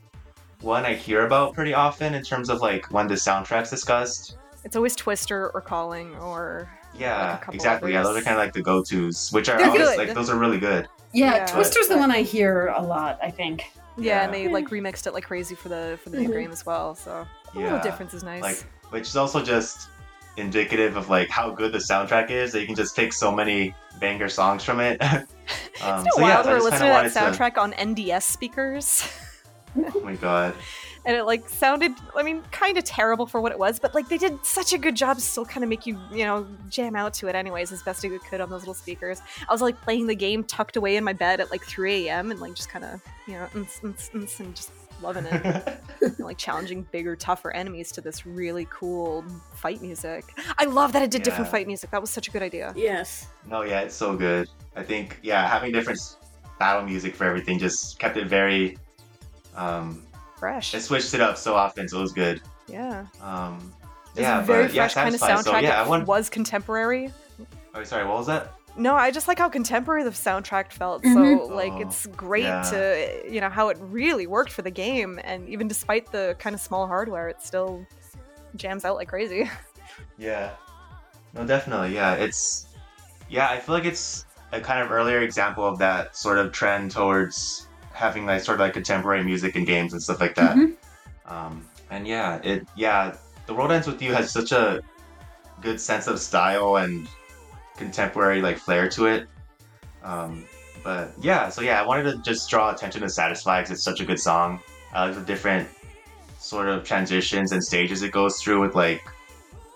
one 0.60 0.84
I 0.84 0.94
hear 0.94 1.26
about 1.26 1.54
pretty 1.54 1.74
often 1.74 2.14
in 2.14 2.22
terms 2.22 2.48
of 2.48 2.60
like 2.60 2.92
when 2.92 3.08
the 3.08 3.14
soundtrack's 3.14 3.70
discussed. 3.70 4.36
It's 4.62 4.76
always 4.76 4.94
Twister 4.94 5.50
or 5.50 5.60
Calling 5.60 6.14
or 6.18 6.70
Yeah, 6.96 7.36
couple 7.38 7.54
exactly. 7.54 7.92
Yeah, 7.92 8.02
those 8.02 8.16
are 8.16 8.22
kind 8.22 8.36
of 8.36 8.42
like 8.44 8.52
the 8.52 8.62
go-tos, 8.62 9.30
which 9.32 9.48
are 9.48 9.58
They're 9.58 9.66
always 9.66 9.88
good. 9.88 9.98
like 9.98 10.14
those 10.14 10.30
are 10.30 10.36
really 10.38 10.58
good. 10.58 10.88
Yeah, 11.12 11.36
Yeah. 11.36 11.46
Twister's 11.46 11.88
the 11.88 11.96
one 11.98 12.10
I 12.10 12.22
hear 12.22 12.68
a 12.76 12.82
lot, 12.82 13.18
I 13.22 13.30
think. 13.30 13.64
yeah, 13.96 14.24
and 14.24 14.32
Yeah. 14.34 14.38
they 14.42 14.48
like 14.48 14.68
remixed 14.70 15.06
it 15.06 15.12
like 15.14 15.24
crazy 15.24 15.54
for 15.54 15.68
the 15.68 15.98
for 16.02 16.10
the 16.10 16.18
new 16.20 16.28
Mhm. 16.28 16.32
game 16.42 16.50
as 16.52 16.64
well. 16.66 16.94
So 16.94 17.10
a 17.12 17.26
Yeah. 17.54 17.64
little 17.64 17.78
difference 17.80 18.14
is 18.14 18.22
nice. 18.24 18.42
like 18.42 18.64
which 18.90 19.08
is 19.08 19.16
also 19.16 19.42
just 19.42 19.88
indicative 20.36 20.96
of 20.96 21.08
like 21.10 21.28
how 21.30 21.50
good 21.50 21.72
the 21.72 21.78
soundtrack 21.78 22.30
is 22.30 22.52
that 22.52 22.60
you 22.60 22.66
can 22.66 22.74
just 22.74 22.94
pick 22.96 23.12
so 23.12 23.30
many 23.32 23.74
banger 24.00 24.28
songs 24.28 24.62
from 24.64 24.80
it. 24.80 25.00
um, 25.02 25.24
Isn't 26.00 26.12
so 26.12 26.20
yeah, 26.20 26.34
wild? 26.34 26.46
I 26.46 26.50
We're 26.52 26.60
listening 26.60 26.70
kind 26.70 26.80
to 26.80 27.06
of 27.06 27.14
that 27.14 27.22
wanted 27.24 27.36
to. 27.36 27.42
soundtrack 27.42 27.58
on 27.58 27.72
NDS 27.74 28.22
speakers. 28.24 29.08
Oh 29.94 30.00
my 30.04 30.14
god. 30.14 30.54
And 31.04 31.16
it 31.16 31.24
like 31.24 31.48
sounded 31.48 31.92
i 32.16 32.22
mean 32.22 32.42
kind 32.52 32.78
of 32.78 32.84
terrible 32.84 33.26
for 33.26 33.40
what 33.40 33.52
it 33.52 33.58
was 33.58 33.78
but 33.78 33.94
like 33.94 34.08
they 34.08 34.18
did 34.18 34.44
such 34.44 34.72
a 34.72 34.78
good 34.78 34.94
job 34.94 35.18
still 35.20 35.44
kind 35.44 35.64
of 35.64 35.70
make 35.70 35.86
you 35.86 35.98
you 36.12 36.24
know 36.24 36.46
jam 36.68 36.94
out 36.94 37.12
to 37.14 37.28
it 37.28 37.34
anyways 37.34 37.72
as 37.72 37.82
best 37.82 38.04
as 38.04 38.10
you 38.10 38.18
could 38.20 38.40
on 38.40 38.50
those 38.50 38.62
little 38.62 38.74
speakers 38.74 39.20
i 39.48 39.52
was 39.52 39.62
like 39.62 39.80
playing 39.82 40.06
the 40.06 40.14
game 40.14 40.44
tucked 40.44 40.76
away 40.76 40.96
in 40.96 41.04
my 41.04 41.12
bed 41.12 41.40
at 41.40 41.50
like 41.50 41.64
3 41.64 42.08
a.m 42.08 42.30
and 42.30 42.40
like 42.40 42.54
just 42.54 42.68
kind 42.68 42.84
of 42.84 43.00
you 43.26 43.34
know 43.34 43.46
ns, 43.56 43.80
ns, 43.84 44.10
ns, 44.14 44.40
and 44.40 44.54
just 44.54 44.70
loving 45.02 45.24
it 45.26 45.80
and, 46.02 46.18
like 46.20 46.38
challenging 46.38 46.86
bigger 46.92 47.16
tougher 47.16 47.50
enemies 47.50 47.90
to 47.90 48.00
this 48.00 48.24
really 48.24 48.66
cool 48.70 49.24
fight 49.54 49.82
music 49.82 50.24
i 50.58 50.64
love 50.64 50.92
that 50.92 51.02
it 51.02 51.10
did 51.10 51.22
different 51.22 51.50
fight 51.50 51.66
music 51.66 51.90
that 51.90 52.00
was 52.00 52.10
such 52.10 52.28
a 52.28 52.30
good 52.30 52.42
idea 52.42 52.72
Yes. 52.76 53.28
no, 53.48 53.62
yeah, 53.62 53.80
it's 53.80 53.94
so 53.94 54.14
good. 54.16 54.48
I 54.76 54.82
think 54.82 55.18
yeah, 55.22 55.48
having 55.48 55.72
different 55.72 55.98
battle 56.58 56.84
music 56.84 57.14
for 57.14 57.24
everything 57.24 57.58
just 57.58 57.98
kept 57.98 58.16
it 58.16 58.26
very. 58.26 58.76
Um, 59.56 60.02
fresh 60.44 60.74
it 60.74 60.80
switched 60.82 61.14
it 61.14 61.20
up 61.20 61.36
so 61.36 61.54
often, 61.54 61.88
so 61.88 61.98
it 61.98 62.02
was 62.02 62.12
good. 62.12 62.40
yeah 62.68 63.06
Um, 63.20 63.72
yeah, 64.16 64.40
a 64.40 64.44
very 64.44 64.66
but 64.66 64.74
yeah, 64.74 64.82
fresh 64.88 64.94
kind 64.94 65.14
of 65.14 65.20
soundtrack 65.20 65.44
So 65.44 65.58
yeah, 65.58 65.82
I 65.82 65.88
want. 65.88 66.06
was 66.06 66.28
contemporary 66.30 67.12
Oh, 67.74 67.82
sorry, 67.82 68.04
what 68.06 68.18
was 68.18 68.26
that? 68.28 68.52
No, 68.76 68.94
I 68.94 69.10
just 69.10 69.26
like 69.28 69.38
how 69.38 69.48
contemporary 69.48 70.04
the 70.04 70.10
soundtrack 70.10 70.70
felt. 70.72 71.02
Mhm. 71.02 71.14
So 71.14 71.54
like 71.54 71.72
Oh, 71.74 71.80
it's 71.80 72.06
great 72.06 72.42
yeah. 72.44 72.62
to 72.72 73.22
you 73.34 73.40
know 73.40 73.48
how 73.48 73.68
it 73.68 73.76
really 73.80 74.26
worked 74.26 74.52
for 74.52 74.62
the 74.62 74.70
game, 74.70 75.20
and 75.24 75.48
even 75.48 75.66
despite 75.68 76.10
the 76.12 76.36
kind 76.38 76.54
of 76.54 76.60
small 76.60 76.86
hardware, 76.86 77.28
it 77.28 77.40
still 77.42 77.84
jams 78.56 78.84
out 78.84 78.94
like 78.96 79.08
crazy. 79.08 79.50
Yeah. 80.18 80.50
No, 81.34 81.44
definitely. 81.44 81.94
Yeah, 81.94 82.14
it's 82.14 82.66
yeah. 83.28 83.48
I 83.48 83.58
feel 83.58 83.74
like 83.74 83.84
it's 83.84 84.26
a 84.52 84.60
kind 84.60 84.80
of 84.84 84.90
earlier 84.92 85.20
example 85.22 85.64
of 85.66 85.78
that 85.78 86.16
sort 86.16 86.38
of 86.38 86.52
trend 86.52 86.90
towards 86.92 87.66
having 87.94 88.26
like 88.26 88.42
sort 88.42 88.56
of 88.56 88.60
like 88.60 88.74
contemporary 88.74 89.24
music 89.24 89.54
and 89.56 89.66
games 89.66 89.92
and 89.92 90.02
stuff 90.02 90.20
like 90.20 90.34
that. 90.34 90.56
Mhm. 90.56 90.74
Um, 91.26 91.64
and 91.90 92.06
yeah, 92.06 92.40
it 92.42 92.66
yeah. 92.76 93.16
The 93.46 93.54
World 93.54 93.72
Ends 93.72 93.86
with 93.86 94.02
You 94.02 94.12
has 94.12 94.30
such 94.30 94.52
a 94.52 94.82
good 95.62 95.80
sense 95.80 96.06
of 96.06 96.18
style 96.18 96.76
and 96.76 97.08
contemporary 97.76 98.42
like 98.42 98.58
flair 98.58 98.88
to 98.90 99.06
it. 99.06 99.28
Um, 100.02 100.44
but 100.82 101.12
yeah, 101.20 101.48
so 101.48 101.62
yeah, 101.62 101.80
I 101.80 101.86
wanted 101.86 102.10
to 102.10 102.18
just 102.22 102.50
draw 102.50 102.70
attention 102.72 103.00
to 103.02 103.08
Satisfy 103.08 103.60
because 103.60 103.76
it's 103.76 103.84
such 103.84 104.00
a 104.00 104.04
good 104.04 104.20
song. 104.20 104.60
I 104.92 105.06
like 105.06 105.14
the 105.14 105.22
different 105.22 105.68
sort 106.38 106.68
of 106.68 106.84
transitions 106.84 107.52
and 107.52 107.64
stages 107.64 108.02
it 108.02 108.12
goes 108.12 108.40
through 108.40 108.60
with 108.60 108.74
like 108.74 109.02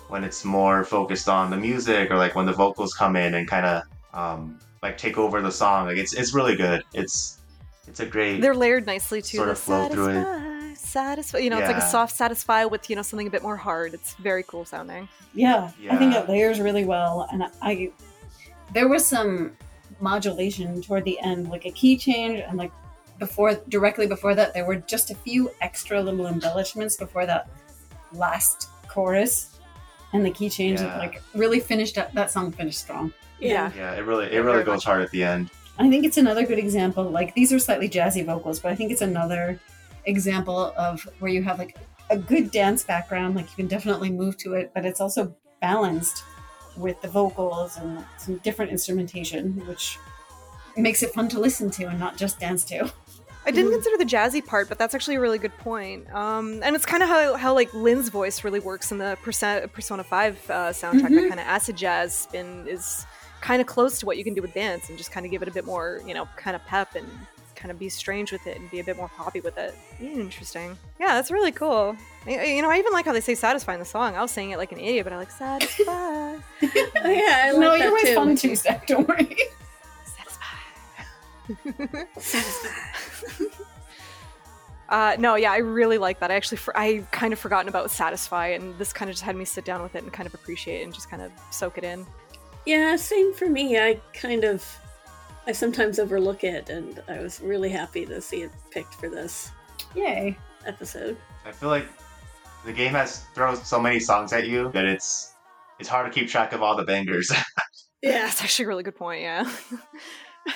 when 0.08 0.22
it's 0.24 0.44
more 0.44 0.84
focused 0.84 1.28
on 1.28 1.50
the 1.50 1.56
music 1.56 2.10
or 2.10 2.16
like 2.16 2.34
when 2.34 2.46
the 2.46 2.52
vocals 2.52 2.94
come 2.94 3.16
in 3.16 3.34
and 3.34 3.48
kind 3.48 3.64
of 3.64 3.82
um, 4.12 4.58
like 4.82 4.98
take 4.98 5.18
over 5.18 5.40
the 5.40 5.50
song. 5.52 5.86
Like 5.86 5.96
it's 5.96 6.14
it's 6.14 6.34
really 6.34 6.56
good. 6.56 6.82
It's 6.92 7.37
it's 7.88 8.00
a 8.00 8.06
great 8.06 8.40
They're 8.40 8.54
layered 8.54 8.86
nicely 8.86 9.22
too. 9.22 9.38
Sort 9.38 9.46
the 9.48 9.52
of 9.52 9.58
flow 9.58 9.88
through 9.88 10.08
it. 10.08 10.24
satisfy, 10.24 10.74
satisfy. 10.74 11.38
You 11.38 11.50
know, 11.50 11.58
it's 11.58 11.68
like 11.68 11.76
a 11.76 11.88
soft 11.88 12.14
satisfy 12.14 12.64
with 12.64 12.88
you 12.90 12.96
know 12.96 13.02
something 13.02 13.26
a 13.26 13.30
bit 13.30 13.42
more 13.42 13.56
hard. 13.56 13.94
It's 13.94 14.14
very 14.14 14.42
cool 14.42 14.64
sounding. 14.64 15.08
Yeah, 15.34 15.70
I 15.90 15.96
think 15.96 16.14
it 16.14 16.28
layers 16.28 16.60
really 16.60 16.84
well, 16.84 17.28
and 17.32 17.44
I 17.62 17.90
there 18.72 18.88
was 18.88 19.06
some 19.06 19.52
modulation 20.00 20.80
toward 20.82 21.04
the 21.04 21.18
end, 21.20 21.48
like 21.48 21.66
a 21.66 21.70
key 21.70 21.96
change, 21.96 22.40
and 22.40 22.56
like 22.58 22.72
before 23.18 23.54
directly 23.68 24.06
before 24.06 24.34
that, 24.34 24.54
there 24.54 24.64
were 24.64 24.76
just 24.76 25.10
a 25.10 25.14
few 25.14 25.50
extra 25.60 26.00
little 26.00 26.26
embellishments 26.26 26.96
before 26.96 27.26
that 27.26 27.48
last 28.12 28.68
chorus, 28.88 29.58
and 30.12 30.24
the 30.24 30.30
key 30.30 30.48
change 30.48 30.80
Yeah. 30.80 30.98
like 30.98 31.22
really 31.34 31.60
finished 31.60 31.98
up 31.98 32.12
that 32.12 32.30
song 32.30 32.52
finished 32.52 32.78
strong. 32.80 33.12
Yeah. 33.40 33.70
yeah. 33.76 33.94
It 33.94 34.04
really 34.04 34.26
it 34.26 34.38
really 34.38 34.52
very 34.52 34.64
goes 34.64 34.84
hard 34.84 35.02
at 35.02 35.10
the 35.10 35.22
end. 35.22 35.50
I 35.78 35.88
think 35.88 36.04
it's 36.04 36.16
another 36.16 36.44
good 36.44 36.58
example. 36.58 37.04
Like 37.04 37.34
these 37.34 37.52
are 37.52 37.58
slightly 37.58 37.88
jazzy 37.88 38.24
vocals, 38.24 38.58
but 38.60 38.72
I 38.72 38.74
think 38.74 38.90
it's 38.90 39.00
another 39.02 39.60
example 40.06 40.72
of 40.76 41.02
where 41.20 41.30
you 41.30 41.42
have 41.42 41.58
like 41.58 41.76
a 42.10 42.16
good 42.18 42.50
dance 42.50 42.82
background. 42.84 43.36
Like 43.36 43.46
you 43.50 43.56
can 43.56 43.66
definitely 43.68 44.10
move 44.10 44.36
to 44.38 44.54
it, 44.54 44.72
but 44.74 44.84
it's 44.84 45.00
also 45.00 45.34
balanced 45.60 46.24
with 46.76 47.00
the 47.02 47.08
vocals 47.08 47.76
and 47.76 48.04
some 48.18 48.36
different 48.38 48.70
instrumentation, 48.70 49.64
which 49.66 49.98
makes 50.76 51.02
it 51.02 51.12
fun 51.12 51.28
to 51.28 51.38
listen 51.40 51.70
to 51.72 51.84
and 51.84 51.98
not 51.98 52.16
just 52.16 52.38
dance 52.40 52.64
to. 52.64 52.90
I 53.46 53.50
didn't 53.50 53.72
consider 53.72 53.96
the 53.96 54.04
jazzy 54.04 54.44
part, 54.44 54.68
but 54.68 54.78
that's 54.78 54.94
actually 54.94 55.16
a 55.16 55.20
really 55.20 55.38
good 55.38 55.56
point. 55.58 56.12
Um, 56.14 56.60
and 56.62 56.76
it's 56.76 56.84
kind 56.84 57.02
of 57.02 57.08
how, 57.08 57.34
how 57.36 57.54
like 57.54 57.72
Lyn's 57.72 58.10
voice 58.10 58.44
really 58.44 58.60
works 58.60 58.92
in 58.92 58.98
the 58.98 59.16
Persona 59.22 60.04
Five 60.04 60.38
uh, 60.50 60.68
soundtrack. 60.70 61.02
That 61.02 61.12
Mhm. 61.12 61.28
kind 61.28 61.40
of 61.40 61.46
acid 61.46 61.76
jazz 61.76 62.14
spin 62.14 62.66
is 62.68 63.06
kind 63.40 63.60
of 63.60 63.66
close 63.66 63.98
to 64.00 64.06
what 64.06 64.16
you 64.18 64.24
can 64.24 64.34
do 64.34 64.42
with 64.42 64.54
dance, 64.54 64.88
and 64.88 64.98
just 64.98 65.12
kind 65.12 65.24
of 65.26 65.32
give 65.32 65.42
it 65.42 65.48
a 65.48 65.52
bit 65.52 65.64
more, 65.64 66.00
you 66.06 66.14
know, 66.14 66.28
kind 66.36 66.54
of 66.56 66.64
pep 66.66 66.94
and 66.94 67.06
kind 67.58 67.70
of 67.72 67.78
be 67.78 67.88
strange 67.88 68.30
with 68.30 68.46
it 68.46 68.56
and 68.56 68.70
be 68.70 68.78
a 68.78 68.84
bit 68.84 68.96
more 68.96 69.08
poppy 69.08 69.40
with 69.40 69.58
it. 69.58 69.74
Interesting. 70.00 70.78
Yeah, 71.00 71.08
that's 71.08 71.30
really 71.30 71.52
cool. 71.52 71.96
You 72.26 72.62
know, 72.62 72.70
I 72.70 72.78
even 72.78 72.92
like 72.92 73.04
how 73.04 73.12
they 73.12 73.20
say 73.20 73.34
"satisfy" 73.34 73.74
in 73.74 73.80
the 73.80 73.86
song. 73.86 74.14
I 74.14 74.22
was 74.22 74.30
saying 74.30 74.50
it 74.50 74.58
like 74.58 74.72
an 74.72 74.78
idiot, 74.78 75.04
but 75.04 75.12
I 75.12 75.16
like 75.16 75.30
"satisfy." 75.30 75.84
Oh 75.88 76.42
yeah, 76.62 77.46
I 77.46 77.50
like 77.52 77.60
no, 77.60 77.70
that 77.70 77.78
you're 77.78 77.88
always 77.88 78.04
too. 78.04 78.14
fun 78.14 78.36
too, 78.36 78.56
Zach. 78.56 78.86
Don't 78.86 79.08
worry. 79.08 79.36
Satisfy. 80.04 82.04
uh, 84.88 85.16
no, 85.18 85.34
yeah, 85.34 85.52
I 85.52 85.58
really 85.58 85.98
like 85.98 86.20
that. 86.20 86.30
I 86.30 86.34
actually, 86.34 86.58
for- 86.58 86.76
I 86.76 87.04
kind 87.10 87.32
of 87.32 87.38
forgotten 87.38 87.68
about 87.68 87.90
satisfy, 87.90 88.48
and 88.48 88.76
this 88.78 88.92
kind 88.92 89.08
of 89.08 89.14
just 89.14 89.24
had 89.24 89.36
me 89.36 89.44
sit 89.44 89.64
down 89.64 89.82
with 89.82 89.94
it 89.94 90.02
and 90.02 90.12
kind 90.12 90.26
of 90.26 90.34
appreciate 90.34 90.80
it 90.80 90.84
and 90.84 90.94
just 90.94 91.10
kind 91.10 91.22
of 91.22 91.32
soak 91.50 91.78
it 91.78 91.84
in. 91.84 92.06
Yeah, 92.66 92.96
same 92.96 93.32
for 93.34 93.48
me. 93.48 93.78
I 93.78 94.00
kind 94.12 94.44
of, 94.44 94.64
I 95.46 95.52
sometimes 95.52 95.98
overlook 95.98 96.44
it, 96.44 96.68
and 96.68 97.02
I 97.08 97.20
was 97.20 97.40
really 97.40 97.70
happy 97.70 98.04
to 98.06 98.20
see 98.20 98.42
it 98.42 98.50
picked 98.70 98.94
for 98.94 99.08
this 99.08 99.50
Yay. 99.94 100.36
episode. 100.66 101.16
I 101.46 101.52
feel 101.52 101.70
like 101.70 101.86
the 102.66 102.72
game 102.72 102.92
has 102.92 103.24
throws 103.34 103.66
so 103.66 103.80
many 103.80 103.98
songs 104.00 104.32
at 104.32 104.46
you 104.48 104.70
that 104.72 104.84
it's 104.84 105.32
it's 105.78 105.88
hard 105.88 106.12
to 106.12 106.18
keep 106.18 106.28
track 106.28 106.52
of 106.52 106.62
all 106.62 106.76
the 106.76 106.84
bangers. 106.84 107.30
Yeah, 108.00 108.12
that's 108.26 108.40
actually 108.44 108.66
a 108.66 108.68
really 108.68 108.82
good 108.84 108.94
point. 108.94 109.22
Yeah. 109.22 109.50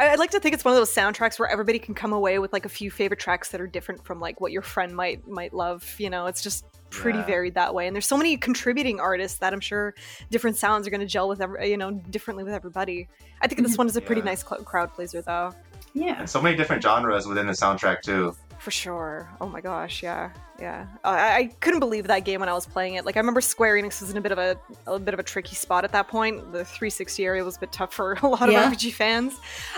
I- 0.00 0.08
I'd 0.10 0.18
like 0.18 0.30
to 0.32 0.40
think 0.40 0.52
it's 0.54 0.64
one 0.64 0.74
of 0.74 0.78
those 0.80 0.92
soundtracks 0.92 1.38
where 1.38 1.48
everybody 1.48 1.78
can 1.78 1.94
come 1.94 2.12
away 2.12 2.40
with 2.40 2.52
like 2.52 2.64
a 2.64 2.68
few 2.68 2.90
favorite 2.90 3.20
tracks 3.20 3.50
that 3.50 3.60
are 3.60 3.68
different 3.68 4.04
from 4.04 4.18
like 4.18 4.40
what 4.40 4.50
your 4.50 4.62
friend 4.62 4.94
might 4.96 5.24
might 5.28 5.52
love. 5.54 5.94
You 5.98 6.10
know, 6.10 6.26
it's 6.26 6.42
just 6.42 6.64
pretty 6.92 7.18
Yeah. 7.18 7.24
varied 7.26 7.54
that 7.54 7.74
way. 7.74 7.86
And 7.86 7.96
there's 7.96 8.06
so 8.06 8.16
many 8.16 8.36
contributing 8.36 9.00
artists 9.00 9.38
that 9.38 9.52
I'm 9.52 9.60
sure 9.60 9.94
different 10.30 10.56
sounds 10.56 10.86
are 10.86 10.90
going 10.90 11.00
to 11.00 11.06
gel 11.06 11.28
with 11.28 11.40
every, 11.40 11.70
you 11.70 11.76
know 11.76 11.90
differently 11.90 12.44
with 12.44 12.54
everybody. 12.54 13.08
I 13.40 13.48
think 13.48 13.62
this 13.62 13.76
one 13.76 13.86
is 13.86 13.96
a 13.96 14.00
pretty 14.00 14.20
Mm-hmm. 14.20 14.28
Yeah. 14.28 14.32
nice 14.32 14.46
cl- 14.46 14.62
crowd 14.62 14.92
pleaser 14.94 15.22
though. 15.22 15.52
Yeah. 15.94 16.20
and 16.20 16.30
so 16.30 16.40
many 16.40 16.56
different 16.56 16.82
genres 16.82 17.26
within 17.26 17.46
the 17.46 17.52
soundtrack 17.52 18.02
too. 18.02 18.34
For 18.62 18.70
sure. 18.70 19.28
Oh 19.40 19.48
my 19.48 19.60
gosh, 19.60 20.04
yeah, 20.04 20.30
yeah. 20.60 20.86
Uh, 21.02 21.08
I, 21.08 21.36
I 21.36 21.44
couldn't 21.58 21.80
believe 21.80 22.06
that 22.06 22.20
game 22.20 22.38
when 22.38 22.48
I 22.48 22.52
was 22.52 22.64
playing 22.64 22.94
it. 22.94 23.04
Like 23.04 23.16
I 23.16 23.18
remember 23.18 23.40
Square 23.40 23.74
Enix 23.82 24.00
was 24.00 24.12
in 24.12 24.16
a 24.16 24.20
bit 24.20 24.30
of 24.30 24.38
a 24.38 24.56
a 24.86 25.00
bit 25.00 25.14
of 25.14 25.18
a 25.18 25.22
tricky 25.24 25.56
spot 25.56 25.82
at 25.82 25.90
that 25.90 26.06
point. 26.06 26.36
The 26.52 26.64
360 26.64 27.24
area 27.24 27.42
was 27.44 27.56
a 27.56 27.58
bit 27.60 27.72
tough 27.72 27.92
for 27.92 28.12
a 28.22 28.28
lot 28.28 28.42
of 28.42 28.52
Yeah. 28.52 28.70
RPG 28.70 28.92
fans. 28.92 29.34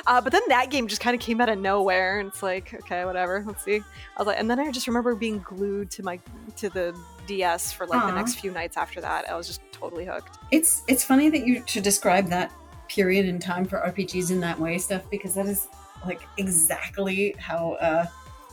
Uh, 0.07 0.21
but 0.21 0.33
then 0.33 0.43
that 0.49 0.69
game 0.71 0.87
just 0.87 1.01
kind 1.01 1.15
of 1.15 1.21
came 1.23 1.41
out 1.41 1.49
of 1.49 1.59
nowhere, 1.59 2.21
and 2.21 2.29
it's 2.29 2.43
like, 2.43 2.75
okay, 2.75 3.07
whatever. 3.07 3.43
Let's 3.47 3.65
see. 3.65 3.77
I 3.77 3.83
was 4.19 4.27
like, 4.27 4.39
and 4.39 4.51
then 4.51 4.61
I 4.61 4.71
just 4.71 4.87
remember 4.87 5.15
being 5.15 5.39
glued 5.39 5.91
to 5.93 6.03
my 6.03 6.21
to 6.57 6.69
the 6.69 6.95
DS 7.27 7.73
for 7.73 7.87
like 7.87 8.03
the 8.07 8.13
next 8.13 8.35
few 8.35 8.51
nights 8.51 8.77
after 8.77 9.01
that. 9.01 9.31
I 9.31 9.35
was 9.35 9.47
just 9.47 9.63
totally 9.73 10.05
hooked. 10.05 10.37
It's 10.51 10.83
it's 10.89 11.03
funny 11.05 11.31
that 11.31 11.47
you 11.47 11.63
should 11.67 11.85
describe 11.85 12.29
that 12.29 12.53
period 12.89 13.25
in 13.25 13.39
time 13.39 13.65
for 13.65 13.79
RPGs 13.81 14.31
in 14.31 14.41
that 14.41 14.61
way, 14.61 14.77
stuff, 14.77 15.09
because 15.11 15.33
that 15.37 15.47
is 15.47 15.69
like 16.05 16.21
exactly 16.37 17.35
how 17.39 17.79
uh, 17.81 18.05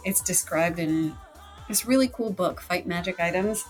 it's 0.03 0.21
described 0.21 0.79
in 0.79 1.15
this 1.67 1.85
really 1.85 2.09
cool 2.09 2.31
book, 2.31 2.61
Fight 2.61 2.87
Magic 2.87 3.19
Items, 3.19 3.65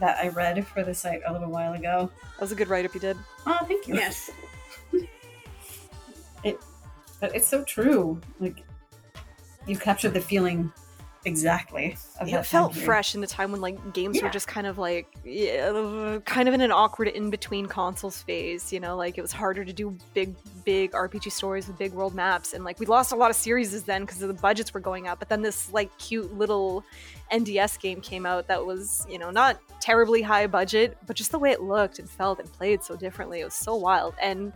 that 0.00 0.18
I 0.18 0.28
read 0.28 0.66
for 0.66 0.82
the 0.82 0.94
site 0.94 1.20
a 1.26 1.32
little 1.32 1.50
while 1.50 1.72
ago. 1.72 2.10
That 2.36 2.40
was 2.40 2.52
a 2.52 2.54
good 2.54 2.68
write 2.68 2.84
up 2.84 2.94
you 2.94 3.00
did. 3.00 3.16
Oh, 3.46 3.58
thank 3.66 3.86
you. 3.86 3.94
Yes. 3.94 4.30
But 7.20 7.34
it's 7.34 7.48
so 7.48 7.64
true. 7.64 8.20
Like 8.40 8.64
you 9.66 9.76
captured 9.76 10.14
the 10.14 10.20
feeling 10.20 10.72
exactly. 11.24 11.96
Yeah, 12.24 12.40
it 12.40 12.46
felt 12.46 12.74
fresh 12.74 13.14
in 13.14 13.20
the 13.20 13.26
time 13.26 13.52
when 13.52 13.60
like 13.60 13.92
games 13.92 14.22
were 14.22 14.28
just 14.28 14.48
kind 14.48 14.66
of 14.66 14.78
like 14.78 15.06
yeah, 15.24 16.18
kind 16.24 16.48
of 16.48 16.54
in 16.54 16.60
an 16.60 16.72
awkward 16.72 17.08
in 17.08 17.30
between 17.30 17.66
consoles 17.66 18.22
phase 18.22 18.72
you 18.72 18.80
know? 18.80 18.96
Like 18.96 19.18
it 19.18 19.22
was 19.22 19.32
harder 19.32 19.64
to 19.64 19.72
do 19.72 19.96
big 20.14 20.34
big 20.64 20.92
rpg 20.92 21.30
stories 21.30 21.66
with 21.66 21.78
big 21.78 21.92
world 21.92 22.14
maps 22.14 22.52
and 22.52 22.64
like 22.64 22.78
we 22.78 22.86
lost 22.86 23.12
a 23.12 23.16
lot 23.16 23.30
of 23.30 23.36
series 23.36 23.82
then 23.84 24.02
because 24.02 24.18
the 24.18 24.32
budgets 24.34 24.74
were 24.74 24.80
going 24.80 25.08
up 25.08 25.18
but 25.18 25.28
then 25.28 25.42
this 25.42 25.72
like 25.72 25.96
cute 25.98 26.32
little 26.36 26.84
nds 27.32 27.78
game 27.80 28.00
came 28.00 28.26
out 28.26 28.46
that 28.48 28.64
was 28.64 29.06
you 29.08 29.18
know 29.18 29.30
not 29.30 29.58
terribly 29.80 30.20
high 30.20 30.46
budget 30.46 30.96
but 31.06 31.16
just 31.16 31.30
the 31.30 31.38
way 31.38 31.50
it 31.50 31.62
looked 31.62 31.98
and 31.98 32.08
felt 32.08 32.38
and 32.38 32.52
played 32.52 32.82
so 32.82 32.96
differently 32.96 33.40
it 33.40 33.44
was 33.44 33.54
so 33.54 33.74
wild 33.74 34.14
and 34.20 34.52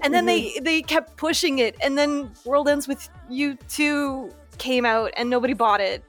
and 0.00 0.14
then 0.14 0.26
they 0.26 0.58
they 0.62 0.80
kept 0.80 1.16
pushing 1.16 1.58
it 1.58 1.76
and 1.82 1.98
then 1.98 2.30
world 2.44 2.68
ends 2.68 2.86
with 2.88 3.08
you 3.28 3.56
2 3.68 4.30
came 4.60 4.84
out 4.86 5.10
and 5.16 5.28
nobody 5.28 5.52
bought 5.54 5.80
it 5.80 6.04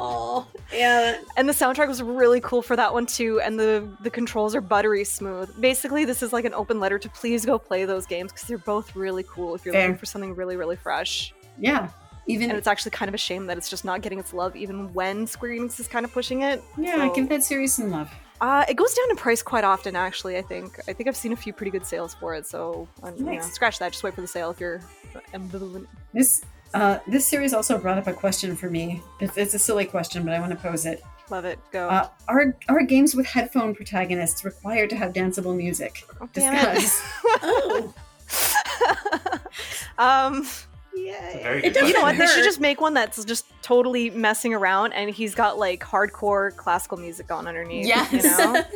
Oh, 0.00 0.46
yeah. 0.72 1.20
and 1.36 1.46
the 1.48 1.52
soundtrack 1.52 1.88
was 1.88 2.02
really 2.02 2.40
cool 2.40 2.62
for 2.62 2.74
that 2.76 2.92
one 2.94 3.04
too 3.04 3.40
and 3.40 3.58
the 3.58 3.86
the 4.02 4.08
controls 4.10 4.54
are 4.54 4.60
buttery 4.62 5.04
smooth 5.04 5.50
basically 5.60 6.04
this 6.06 6.22
is 6.22 6.32
like 6.32 6.44
an 6.46 6.54
open 6.54 6.78
letter 6.80 6.98
to 6.98 7.08
please 7.10 7.44
go 7.44 7.58
play 7.58 7.84
those 7.84 8.06
games 8.06 8.32
because 8.32 8.46
they're 8.48 8.56
both 8.58 8.94
really 8.96 9.24
cool 9.24 9.54
if 9.54 9.64
you're 9.64 9.74
Fair. 9.74 9.88
looking 9.88 9.98
for 9.98 10.06
something 10.06 10.34
really 10.36 10.56
really 10.56 10.76
fresh 10.76 11.34
Yeah. 11.58 11.88
Even 12.26 12.50
and 12.50 12.58
it's 12.58 12.66
actually 12.68 12.90
kind 12.92 13.08
of 13.08 13.14
a 13.14 13.18
shame 13.18 13.46
that 13.46 13.56
it's 13.58 13.68
just 13.70 13.84
not 13.84 14.00
getting 14.02 14.18
its 14.18 14.32
love 14.32 14.54
even 14.56 14.92
when 14.94 15.26
square 15.26 15.50
enix 15.52 15.80
is 15.80 15.88
kind 15.88 16.04
of 16.04 16.12
pushing 16.12 16.42
it 16.42 16.62
yeah, 16.78 16.96
so- 17.08 17.14
give 17.14 17.28
that 17.30 17.42
series 17.42 17.74
some 17.74 17.90
love. 17.90 18.10
uh, 18.40 18.64
it 18.68 18.74
goes 18.74 18.94
down 18.94 19.10
in 19.10 19.16
price 19.16 19.42
quite 19.42 19.64
often 19.64 19.96
actually 19.96 20.36
i 20.38 20.42
think 20.42 20.78
i 20.88 20.92
think 20.92 21.08
i've 21.08 21.16
seen 21.16 21.32
a 21.32 21.36
few 21.36 21.52
pretty 21.52 21.70
good 21.70 21.84
sales 21.84 22.14
for 22.14 22.34
it 22.34 22.46
so 22.46 22.86
um, 23.02 23.14
you 23.16 23.24
know, 23.24 23.40
scratch 23.40 23.78
that 23.80 23.92
just 23.92 24.04
wait 24.04 24.14
for 24.14 24.20
the 24.22 24.28
sale 24.28 24.50
if 24.50 24.60
you're 24.60 24.80
ambivalent 25.34 25.86
This 26.14 26.42
uh, 26.74 26.98
this 27.06 27.26
series 27.26 27.52
also 27.54 27.78
brought 27.78 27.98
up 27.98 28.06
a 28.06 28.12
question 28.12 28.56
for 28.56 28.70
me. 28.70 29.02
It's, 29.20 29.36
it's 29.36 29.54
a 29.54 29.58
silly 29.58 29.84
question, 29.84 30.24
but 30.24 30.34
I 30.34 30.40
want 30.40 30.52
to 30.52 30.56
pose 30.56 30.86
it. 30.86 31.02
love 31.30 31.44
it 31.44 31.58
go 31.72 31.88
Uh, 31.88 32.08
are 32.28 32.56
are 32.68 32.82
games 32.82 33.14
with 33.14 33.26
headphone 33.26 33.74
protagonists 33.74 34.44
required 34.44 34.90
to 34.90 34.96
have 34.96 35.12
danceable 35.12 35.56
music? 35.56 36.04
Oh. 36.20 36.28
Discuss. 36.32 37.02
Oh, 37.42 37.94
um 39.98 40.46
It's 40.94 41.66
It 41.66 41.74
doesn't 41.74 41.88
you 41.88 41.94
know 41.94 42.02
what? 42.02 42.18
They 42.18 42.26
should 42.26 42.44
just 42.44 42.60
make 42.60 42.80
one 42.80 42.94
that's 42.94 43.24
just 43.24 43.46
totally 43.62 44.10
messing 44.10 44.54
around, 44.54 44.92
and 44.92 45.10
he's 45.10 45.34
got 45.34 45.58
like 45.58 45.80
hardcore 45.80 46.54
classical 46.56 46.98
music 46.98 47.30
on 47.30 47.46
underneath. 47.46 47.86
Yes. 47.86 48.12
You 48.12 48.22
know, 48.22 48.62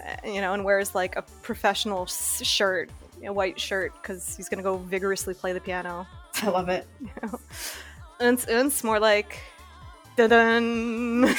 Uh, 0.00 0.16
you 0.24 0.40
know, 0.40 0.54
and 0.54 0.64
wears 0.64 0.94
like 0.94 1.16
a 1.16 1.22
professional 1.42 2.06
shirt 2.06 2.90
a 3.22 3.32
white 3.32 3.60
shirt 3.60 3.92
because 4.00 4.34
he's 4.34 4.48
gonna 4.48 4.62
go 4.62 4.78
vigorously 4.78 5.34
play 5.34 5.52
the 5.52 5.60
piano. 5.60 6.06
I 6.42 6.48
love 6.48 6.68
it. 6.68 6.86
And 8.20 8.38
it's, 8.38 8.46
it's 8.48 8.84
more 8.84 9.00
like, 9.00 9.38
dun. 10.16 11.24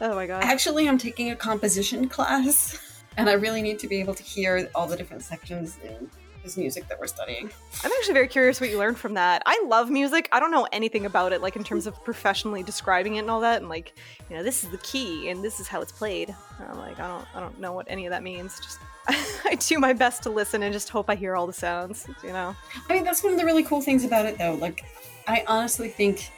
oh 0.00 0.14
my 0.14 0.26
god! 0.26 0.44
Actually, 0.44 0.88
I'm 0.88 0.98
taking 0.98 1.30
a 1.30 1.36
composition 1.36 2.08
class, 2.08 3.02
and 3.16 3.28
I 3.28 3.32
really 3.32 3.62
need 3.62 3.78
to 3.80 3.88
be 3.88 4.00
able 4.00 4.14
to 4.14 4.22
hear 4.22 4.68
all 4.74 4.86
the 4.86 4.96
different 4.96 5.22
sections 5.22 5.78
in 5.82 6.08
this 6.44 6.56
music 6.56 6.86
that 6.88 7.00
we're 7.00 7.08
studying. 7.08 7.50
I'm 7.82 7.90
actually 7.98 8.14
very 8.14 8.28
curious 8.28 8.60
what 8.60 8.70
you 8.70 8.78
learned 8.78 8.98
from 8.98 9.14
that. 9.14 9.42
I 9.46 9.60
love 9.66 9.90
music. 9.90 10.28
I 10.30 10.38
don't 10.38 10.52
know 10.52 10.68
anything 10.70 11.04
about 11.04 11.32
it, 11.32 11.42
like 11.42 11.56
in 11.56 11.64
terms 11.64 11.88
of 11.88 12.02
professionally 12.04 12.62
describing 12.62 13.16
it 13.16 13.20
and 13.20 13.30
all 13.30 13.40
that, 13.40 13.60
and 13.60 13.68
like, 13.68 13.98
you 14.30 14.36
know, 14.36 14.44
this 14.44 14.62
is 14.62 14.70
the 14.70 14.78
key 14.78 15.28
and 15.28 15.42
this 15.42 15.58
is 15.58 15.66
how 15.66 15.80
it's 15.80 15.92
played. 15.92 16.34
I'm 16.60 16.78
like, 16.78 17.00
I 17.00 17.08
don't, 17.08 17.26
I 17.34 17.40
don't 17.40 17.58
know 17.58 17.72
what 17.72 17.86
any 17.88 18.06
of 18.06 18.10
that 18.10 18.22
means. 18.22 18.60
Just, 18.60 18.78
I 19.44 19.56
do 19.58 19.78
my 19.78 19.92
best 19.92 20.22
to 20.24 20.30
listen 20.30 20.62
and 20.62 20.72
just 20.72 20.88
hope 20.88 21.08
I 21.08 21.14
hear 21.14 21.36
all 21.36 21.46
the 21.46 21.52
sounds. 21.52 22.06
You 22.22 22.32
know. 22.32 22.56
I 22.88 22.92
mean, 22.92 23.04
that's 23.04 23.22
one 23.22 23.32
of 23.32 23.38
the 23.38 23.44
really 23.44 23.62
cool 23.62 23.80
things 23.80 24.04
about 24.04 24.26
it, 24.26 24.38
though. 24.38 24.54
Like, 24.54 24.84
I 25.26 25.44
honestly 25.46 25.88
think 25.88 26.30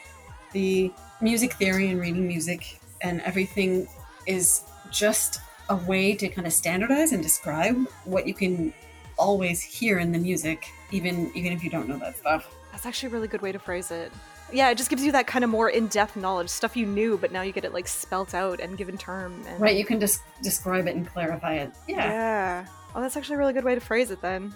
the 0.52 0.92
music 1.20 1.54
theory 1.54 1.88
and 1.88 2.00
reading 2.00 2.26
music 2.26 2.80
and 3.02 3.20
everything 3.22 3.88
is 4.26 4.62
just 4.90 5.40
a 5.68 5.76
way 5.76 6.14
to 6.14 6.28
kind 6.28 6.46
of 6.46 6.52
standardize 6.52 7.12
and 7.12 7.22
describe 7.22 7.76
what 8.04 8.26
you 8.26 8.34
can 8.34 8.72
always 9.18 9.60
hear 9.60 9.98
in 9.98 10.12
the 10.12 10.18
music, 10.18 10.66
even 10.90 11.30
even 11.34 11.52
if 11.52 11.62
you 11.62 11.70
don't 11.70 11.88
know 11.88 11.98
that 11.98 12.16
stuff. 12.16 12.54
That's 12.72 12.86
actually 12.86 13.08
a 13.08 13.12
really 13.12 13.28
good 13.28 13.42
way 13.42 13.52
to 13.52 13.58
phrase 13.58 13.90
it. 13.90 14.12
Yeah, 14.52 14.70
it 14.70 14.78
just 14.78 14.88
gives 14.88 15.04
you 15.04 15.12
that 15.12 15.26
kind 15.26 15.44
of 15.44 15.50
more 15.50 15.68
in-depth 15.68 16.16
knowledge, 16.16 16.48
stuff 16.48 16.76
you 16.76 16.86
knew, 16.86 17.18
but 17.18 17.32
now 17.32 17.42
you 17.42 17.52
get 17.52 17.64
it 17.64 17.72
like 17.72 17.86
spelt 17.86 18.34
out 18.34 18.60
and 18.60 18.76
given 18.76 18.96
term. 18.96 19.42
And... 19.46 19.60
Right? 19.60 19.76
You 19.76 19.84
can 19.84 20.00
just 20.00 20.22
describe 20.42 20.86
it 20.86 20.96
and 20.96 21.06
clarify 21.06 21.54
it. 21.54 21.72
Yeah. 21.86 21.96
Yeah. 21.96 22.66
Oh, 22.94 23.00
that's 23.00 23.16
actually 23.16 23.36
a 23.36 23.38
really 23.38 23.52
good 23.52 23.64
way 23.64 23.74
to 23.74 23.80
phrase 23.80 24.10
it 24.10 24.20
then. 24.22 24.54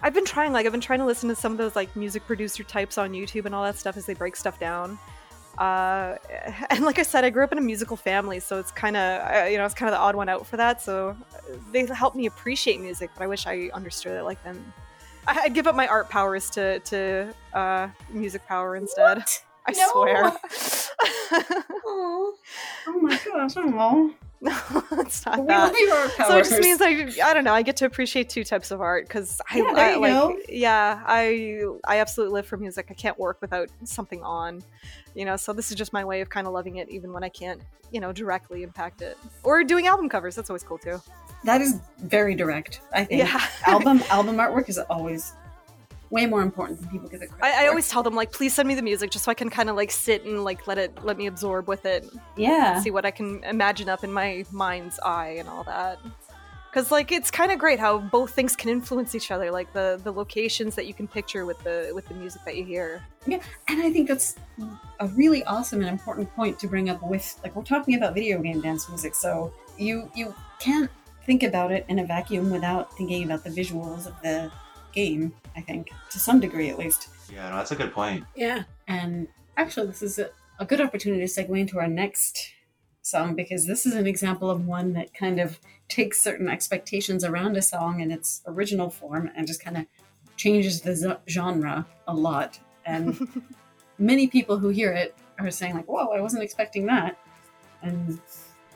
I've 0.00 0.14
been 0.14 0.24
trying, 0.24 0.52
like, 0.52 0.64
I've 0.64 0.72
been 0.72 0.80
trying 0.80 1.00
to 1.00 1.04
listen 1.04 1.28
to 1.28 1.34
some 1.34 1.52
of 1.52 1.58
those, 1.58 1.76
like, 1.76 1.94
music 1.96 2.26
producer 2.26 2.62
types 2.62 2.98
on 2.98 3.12
YouTube 3.12 3.46
and 3.46 3.54
all 3.54 3.64
that 3.64 3.76
stuff 3.76 3.96
as 3.96 4.06
they 4.06 4.14
break 4.14 4.36
stuff 4.36 4.58
down. 4.58 4.98
Uh, 5.58 6.16
and 6.70 6.84
like 6.84 6.98
I 6.98 7.02
said, 7.02 7.24
I 7.24 7.30
grew 7.30 7.44
up 7.44 7.52
in 7.52 7.58
a 7.58 7.62
musical 7.62 7.96
family, 7.96 8.40
so 8.40 8.58
it's 8.58 8.70
kind 8.70 8.96
of, 8.96 9.50
you 9.50 9.58
know, 9.58 9.64
it's 9.64 9.74
kind 9.74 9.92
of 9.92 9.98
the 9.98 10.00
odd 10.00 10.14
one 10.14 10.28
out 10.28 10.46
for 10.46 10.56
that. 10.56 10.80
So 10.80 11.16
uh, 11.34 11.56
they 11.72 11.84
help 11.86 12.14
me 12.14 12.26
appreciate 12.26 12.80
music, 12.80 13.10
but 13.14 13.24
I 13.24 13.26
wish 13.26 13.46
I 13.46 13.70
understood 13.74 14.12
it 14.12 14.22
like 14.22 14.42
them. 14.44 14.72
I, 15.26 15.40
I'd 15.44 15.54
give 15.54 15.66
up 15.66 15.74
my 15.74 15.86
art 15.86 16.08
powers 16.08 16.50
to 16.50 16.78
to 16.80 17.34
uh, 17.52 17.88
music 18.10 18.46
power 18.46 18.76
instead. 18.76 19.24
I 19.66 19.72
No. 19.72 19.88
swear. 19.92 20.24
Aw. 21.86 22.32
Oh 22.86 22.98
my 23.00 23.18
gosh! 23.24 23.54
Oh, 23.56 24.14
no, 24.40 24.56
it's 24.92 25.26
not 25.26 25.40
we 25.40 25.46
that. 25.46 25.74
leave 25.74 25.90
our 25.90 26.08
So 26.26 26.38
it 26.38 26.44
just 26.48 26.60
means 26.60 26.80
I, 26.80 27.10
I 27.28 27.34
don't 27.34 27.44
know. 27.44 27.52
I 27.52 27.62
get 27.62 27.76
to 27.78 27.84
appreciate 27.86 28.28
two 28.30 28.44
types 28.44 28.70
of 28.70 28.80
art 28.80 29.06
because 29.06 29.40
I, 29.50 29.58
Yeah, 29.58 29.64
I 29.74 29.96
like 29.96 30.12
go. 30.12 30.38
yeah 30.48 31.02
I 31.04 31.64
I 31.86 31.98
absolutely 31.98 32.34
live 32.34 32.46
for 32.46 32.56
music. 32.56 32.86
I 32.90 32.94
can't 32.94 33.18
work 33.18 33.38
without 33.40 33.68
something 33.84 34.22
on, 34.22 34.62
you 35.14 35.24
know. 35.24 35.36
So 35.36 35.52
this 35.52 35.70
is 35.70 35.76
just 35.76 35.92
my 35.92 36.04
way 36.04 36.20
of 36.20 36.30
kind 36.30 36.46
of 36.46 36.52
loving 36.52 36.76
it, 36.76 36.88
even 36.88 37.12
when 37.12 37.22
I 37.24 37.28
can't 37.28 37.60
you 37.90 38.00
know 38.00 38.12
directly 38.12 38.62
impact 38.62 39.02
it. 39.02 39.18
Or 39.42 39.62
doing 39.64 39.86
album 39.86 40.08
covers. 40.08 40.34
That's 40.36 40.48
always 40.50 40.62
cool 40.62 40.78
too. 40.78 41.02
That 41.44 41.60
is 41.60 41.80
very 41.98 42.34
direct. 42.34 42.80
I 42.92 43.04
think 43.04 43.22
Yeah. 43.22 43.40
album 43.66 44.02
album 44.10 44.36
artwork 44.36 44.68
is 44.68 44.78
always 44.78 45.32
way 46.10 46.26
more 46.26 46.42
important 46.42 46.80
than 46.80 46.88
people 46.88 47.08
give 47.08 47.22
it 47.22 47.30
credit. 47.30 47.56
I, 47.56 47.64
I 47.64 47.68
always 47.68 47.88
tell 47.88 48.02
them 48.02 48.14
like, 48.14 48.32
please 48.32 48.54
send 48.54 48.68
me 48.68 48.74
the 48.74 48.82
music 48.82 49.10
just 49.10 49.24
so 49.24 49.30
I 49.30 49.34
can 49.34 49.50
kind 49.50 49.68
of 49.68 49.76
like 49.76 49.90
sit 49.90 50.24
and 50.24 50.44
like 50.44 50.66
let 50.66 50.78
it 50.78 51.04
let 51.04 51.18
me 51.18 51.26
absorb 51.26 51.68
with 51.68 51.84
it, 51.84 52.08
yeah. 52.36 52.80
see 52.80 52.90
what 52.90 53.04
I 53.04 53.10
can 53.10 53.42
imagine 53.44 53.88
up 53.88 54.04
in 54.04 54.12
my 54.12 54.44
mind's 54.50 54.98
eye 55.00 55.36
and 55.38 55.48
all 55.48 55.64
that. 55.64 55.98
Because 56.70 56.90
like 56.90 57.12
it's 57.12 57.30
kind 57.30 57.50
of 57.50 57.58
great 57.58 57.78
how 57.78 57.98
both 57.98 58.32
things 58.32 58.54
can 58.54 58.70
influence 58.70 59.14
each 59.14 59.30
other, 59.30 59.50
like 59.50 59.72
the 59.72 60.00
the 60.04 60.12
locations 60.12 60.74
that 60.74 60.86
you 60.86 60.94
can 60.94 61.08
picture 61.08 61.46
with 61.46 61.62
the 61.64 61.90
with 61.94 62.06
the 62.08 62.14
music 62.14 62.44
that 62.44 62.56
you 62.56 62.64
hear. 62.64 63.02
Yeah, 63.26 63.40
and 63.68 63.82
I 63.82 63.90
think 63.90 64.08
that's 64.08 64.36
a 65.00 65.08
really 65.08 65.44
awesome 65.44 65.80
and 65.80 65.88
important 65.88 66.34
point 66.34 66.58
to 66.60 66.68
bring 66.68 66.90
up 66.90 67.02
with 67.02 67.38
like 67.42 67.56
we're 67.56 67.62
talking 67.62 67.94
about 67.94 68.14
video 68.14 68.40
game 68.40 68.60
dance 68.60 68.88
music, 68.88 69.14
so 69.14 69.52
you 69.78 70.10
you 70.14 70.34
can't 70.60 70.90
think 71.28 71.42
about 71.42 71.70
it 71.70 71.84
in 71.88 71.98
a 71.98 72.06
vacuum 72.06 72.50
without 72.50 72.96
thinking 72.96 73.22
about 73.22 73.44
the 73.44 73.50
visuals 73.50 74.06
of 74.06 74.14
the 74.22 74.50
game, 74.94 75.30
I 75.54 75.60
think, 75.60 75.90
to 76.08 76.18
some 76.18 76.40
degree 76.40 76.70
at 76.70 76.78
least. 76.78 77.10
Yeah, 77.30 77.50
no, 77.50 77.56
that's 77.56 77.70
a 77.70 77.76
good 77.76 77.92
point. 77.92 78.24
Yeah. 78.34 78.62
And 78.86 79.28
actually 79.58 79.88
this 79.88 80.00
is 80.00 80.18
a, 80.18 80.30
a 80.58 80.64
good 80.64 80.80
opportunity 80.80 81.20
to 81.26 81.30
segue 81.30 81.60
into 81.60 81.78
our 81.78 81.86
next 81.86 82.50
song 83.02 83.34
because 83.34 83.66
this 83.66 83.84
is 83.84 83.94
an 83.94 84.06
example 84.06 84.48
of 84.48 84.66
one 84.66 84.94
that 84.94 85.12
kind 85.12 85.38
of 85.38 85.60
takes 85.90 86.18
certain 86.18 86.48
expectations 86.48 87.22
around 87.24 87.58
a 87.58 87.62
song 87.62 88.00
in 88.00 88.10
its 88.10 88.40
original 88.46 88.88
form 88.88 89.30
and 89.36 89.46
just 89.46 89.62
kind 89.62 89.76
of 89.76 89.84
changes 90.38 90.80
the 90.80 90.96
z- 90.96 91.12
genre 91.28 91.86
a 92.06 92.14
lot. 92.14 92.58
And 92.86 93.28
many 93.98 94.28
people 94.28 94.56
who 94.56 94.70
hear 94.70 94.92
it 94.92 95.14
are 95.38 95.50
saying 95.50 95.74
like, 95.74 95.86
"Whoa, 95.86 96.08
I 96.08 96.22
wasn't 96.22 96.42
expecting 96.42 96.86
that." 96.86 97.18
And 97.82 98.18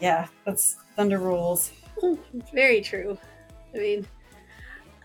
yeah, 0.01 0.27
that's 0.45 0.77
Thunder 0.97 1.19
Rolls. 1.19 1.73
Very 2.53 2.81
true. 2.81 3.19
I 3.75 3.79
mean, 3.79 4.07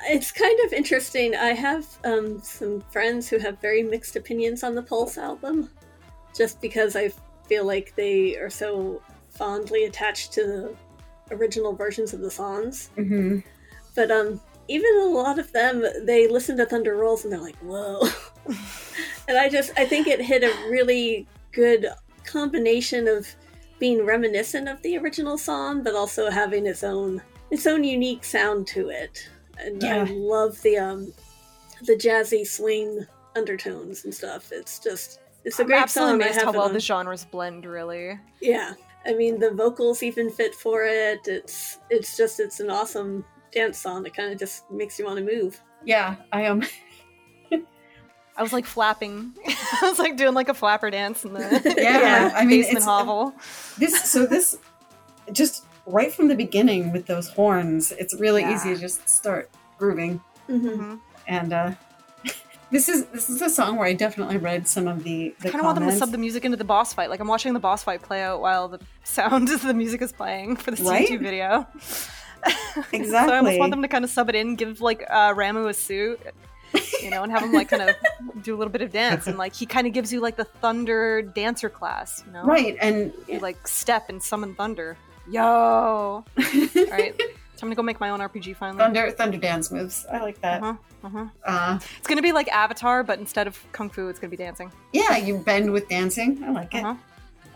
it's 0.06 0.32
kind 0.32 0.60
of 0.66 0.74
interesting. 0.74 1.36
I 1.36 1.54
have 1.54 1.86
um, 2.04 2.41
some 2.41 2.82
friends 2.91 3.30
who 3.30 3.38
have 3.39 3.60
very 3.62 3.82
mixed 3.82 4.16
opinions 4.16 4.64
on 4.64 4.76
the 4.76 4.82
Pulse 4.82 5.18
album, 5.18 5.70
just 6.36 6.62
because 6.62 6.95
I 6.95 7.12
feel 7.48 7.66
like 7.66 7.95
they 7.95 8.38
are 8.38 8.50
so 8.50 9.02
fondly 9.30 9.86
attached 9.86 10.34
to 10.34 10.43
the 10.45 11.36
original 11.36 11.74
versions 11.74 12.14
of 12.14 12.20
the 12.20 12.32
songs. 12.32 12.89
Mm-hmm. 12.98 13.39
But 13.95 14.12
um, 14.12 14.39
even 14.68 15.00
a 15.02 15.06
lot 15.06 15.39
of 15.39 15.52
them, 15.52 15.84
they 16.04 16.28
listen 16.28 16.58
to 16.58 16.66
Thunder 16.66 16.95
Rolls 16.95 17.24
and 17.24 17.34
they're 17.34 17.39
like, 17.39 17.58
"Whoa!" 17.58 18.08
and 19.28 19.38
I 19.38 19.50
just, 19.50 19.72
I 19.78 19.86
think 19.86 20.08
it 20.08 20.22
hit 20.22 20.43
a 20.43 20.70
really 20.70 21.28
good 21.52 21.88
combination 22.26 23.08
of 23.08 23.28
being 23.80 24.06
reminiscent 24.06 24.68
of 24.68 24.82
the 24.82 24.98
original 24.98 25.38
song, 25.38 25.84
but 25.84 25.96
also 25.96 26.30
having 26.30 26.66
its 26.66 26.84
own 26.84 27.22
its 27.52 27.66
own 27.68 27.84
unique 27.84 28.24
sound 28.24 28.68
to 28.68 28.90
it. 28.90 29.28
And 29.60 29.84
I 29.84 30.04
love 30.04 30.62
the 30.62 30.78
um 30.78 31.14
the 31.84 31.94
jazzy 31.96 32.46
swing 32.46 33.06
undertones 33.36 34.04
and 34.06 34.14
stuff. 34.14 34.52
It's 34.52 34.80
just 34.80 35.20
it's 35.46 35.60
a 35.60 35.62
I'm 35.62 35.68
great 35.68 35.82
absolutely 35.82 36.14
song. 36.14 36.22
I 36.22 36.26
amazed 36.26 36.36
have 36.40 36.46
how 36.46 36.60
well 36.60 36.68
on- 36.68 36.74
the 36.74 36.80
genres 36.80 37.26
blend. 37.26 37.66
Really, 37.66 38.20
yeah, 38.42 38.74
I 39.06 39.14
mean 39.14 39.40
the 39.40 39.52
vocals 39.52 40.04
even 40.04 40.30
fit 40.30 40.54
for 40.56 40.84
it. 40.84 41.20
It's 41.28 41.80
it's 41.90 42.18
just 42.18 42.40
it's 42.40 42.60
an 42.60 42.70
awesome 42.70 43.24
dance 43.52 43.78
song. 43.78 44.06
It 44.06 44.16
kind 44.16 44.32
of 44.32 44.40
just 44.40 44.70
makes 44.72 44.98
you 45.00 45.06
want 45.06 45.20
to 45.20 45.26
move. 45.26 45.62
Yeah, 45.86 46.16
I 46.34 46.42
am. 46.42 46.64
I 48.38 48.44
was 48.44 48.54
like 48.54 48.66
flapping. 48.66 49.34
I 49.48 49.90
was 49.90 50.00
like 50.00 50.16
doing 50.18 50.34
like 50.36 50.48
a 50.50 50.54
flapper 50.54 50.90
dance 50.92 51.26
in 51.26 51.34
the 51.34 51.74
Yeah, 51.78 52.32
I 52.36 52.42
mean, 52.46 52.60
basement 52.62 52.78
it's- 52.78 52.86
hovel. 52.86 53.34
this 53.78 54.04
so 54.04 54.26
this 54.26 54.58
just 55.32 55.66
right 55.86 56.14
from 56.14 56.28
the 56.28 56.36
beginning 56.36 56.92
with 56.92 57.06
those 57.08 57.28
horns, 57.30 57.92
it's 57.94 58.14
really 58.16 58.42
Yeah. 58.42 58.54
easy 58.56 58.74
to 58.76 58.80
just 58.80 59.08
start 59.10 59.50
grooving. 59.78 60.22
hmm 60.48 60.68
Mhm. 60.68 61.00
And 61.28 61.52
uh, 61.54 61.72
this 62.72 62.88
is 62.90 63.06
this 63.08 63.30
is 63.30 63.42
a 63.42 63.50
song 63.50 63.76
where 63.78 63.88
I 63.88 63.94
definitely 63.94 64.38
read 64.38 64.68
some 64.68 64.88
of 64.88 65.04
the 65.04 65.34
the 65.40 65.48
I 65.50 65.52
kind 65.52 65.62
of 65.62 65.66
want 65.66 65.80
them 65.80 65.90
to 65.90 65.96
sub 65.96 66.12
the 66.12 66.18
music 66.18 66.46
into 66.46 66.58
the 66.58 66.64
boss 66.64 66.94
fight. 66.94 67.10
Like 67.10 67.20
I'm 67.20 67.28
watching 67.28 67.54
the 67.54 67.60
boss 67.60 67.84
fight 67.84 68.02
play 68.02 68.22
out 68.24 68.40
while 68.42 68.68
the 68.68 68.80
sound 69.04 69.50
of 69.50 69.62
the 69.64 69.74
music 69.74 70.02
is 70.02 70.12
playing 70.14 70.56
for 70.58 70.72
this 70.72 70.82
Right? 70.82 71.08
YouTube 71.10 71.22
video. 71.22 71.66
Exactly. 72.46 72.52
so 72.74 72.82
I 72.94 72.96
Exactly. 72.98 73.36
almost 73.38 73.60
want 73.60 73.72
them 73.72 73.82
to 73.82 73.88
kind 73.88 74.04
of 74.06 74.12
sub 74.12 74.30
it 74.30 74.36
in, 74.36 74.56
give 74.56 74.80
like 74.80 75.04
uh, 75.10 75.34
Ramuh 75.34 75.70
a 75.70 75.74
suit, 75.74 76.20
you 77.01 77.09
know, 77.09 77.24
and 77.24 77.32
have 77.32 77.43
him 77.43 77.53
like 77.53 77.70
kind 77.70 77.84
of 77.89 77.95
do 78.43 78.55
a 78.55 78.57
little 78.57 78.72
bit 78.72 78.82
of 78.82 78.91
dance, 78.91 79.28
and 79.28 79.38
like 79.38 79.53
he 79.55 79.65
kind 79.65 79.88
of 79.88 79.93
gives 79.93 80.11
you 80.11 80.20
like 80.20 80.36
the 80.36 80.43
thunder 80.45 81.22
dancer 81.22 81.70
class, 81.70 82.24
you 82.26 82.34
know, 82.34 82.43
right, 82.43 82.76
and 82.82 83.13
You 83.28 83.39
like 83.39 83.68
step 83.68 84.09
and 84.09 84.22
summon 84.22 84.55
thunder. 84.55 84.97
Yo, 85.30 85.43
all 85.43 86.26
right, 86.38 87.20
time 87.57 87.70
to 87.70 87.76
go 87.76 87.82
make 87.84 87.99
my 87.99 88.09
own 88.09 88.20
RPG 88.20 88.55
finally. 88.55 88.80
thunder 88.80 89.11
thunder 89.11 89.38
dance 89.38 89.72
moves. 89.72 90.05
I 90.11 90.20
like 90.20 90.39
that. 90.41 90.63
Uh-huh, 90.63 90.78
uh-huh. 91.03 91.26
Uh, 91.45 91.80
It's 91.97 92.07
gonna 92.07 92.22
be 92.22 92.32
like 92.32 92.47
Avatar, 92.49 93.03
but 93.03 93.20
instead 93.20 93.45
of 93.47 93.59
kung 93.74 93.89
fu, 93.89 94.07
it's 94.07 94.20
gonna 94.20 94.32
be 94.32 94.38
dancing. 94.38 94.72
yeah, 94.93 95.18
you 95.18 95.38
bend 95.39 95.72
with 95.72 95.88
dancing. 95.89 96.41
I 96.43 96.51
like 96.51 96.74
it. 96.74 96.84
Uh-huh. 96.84 96.95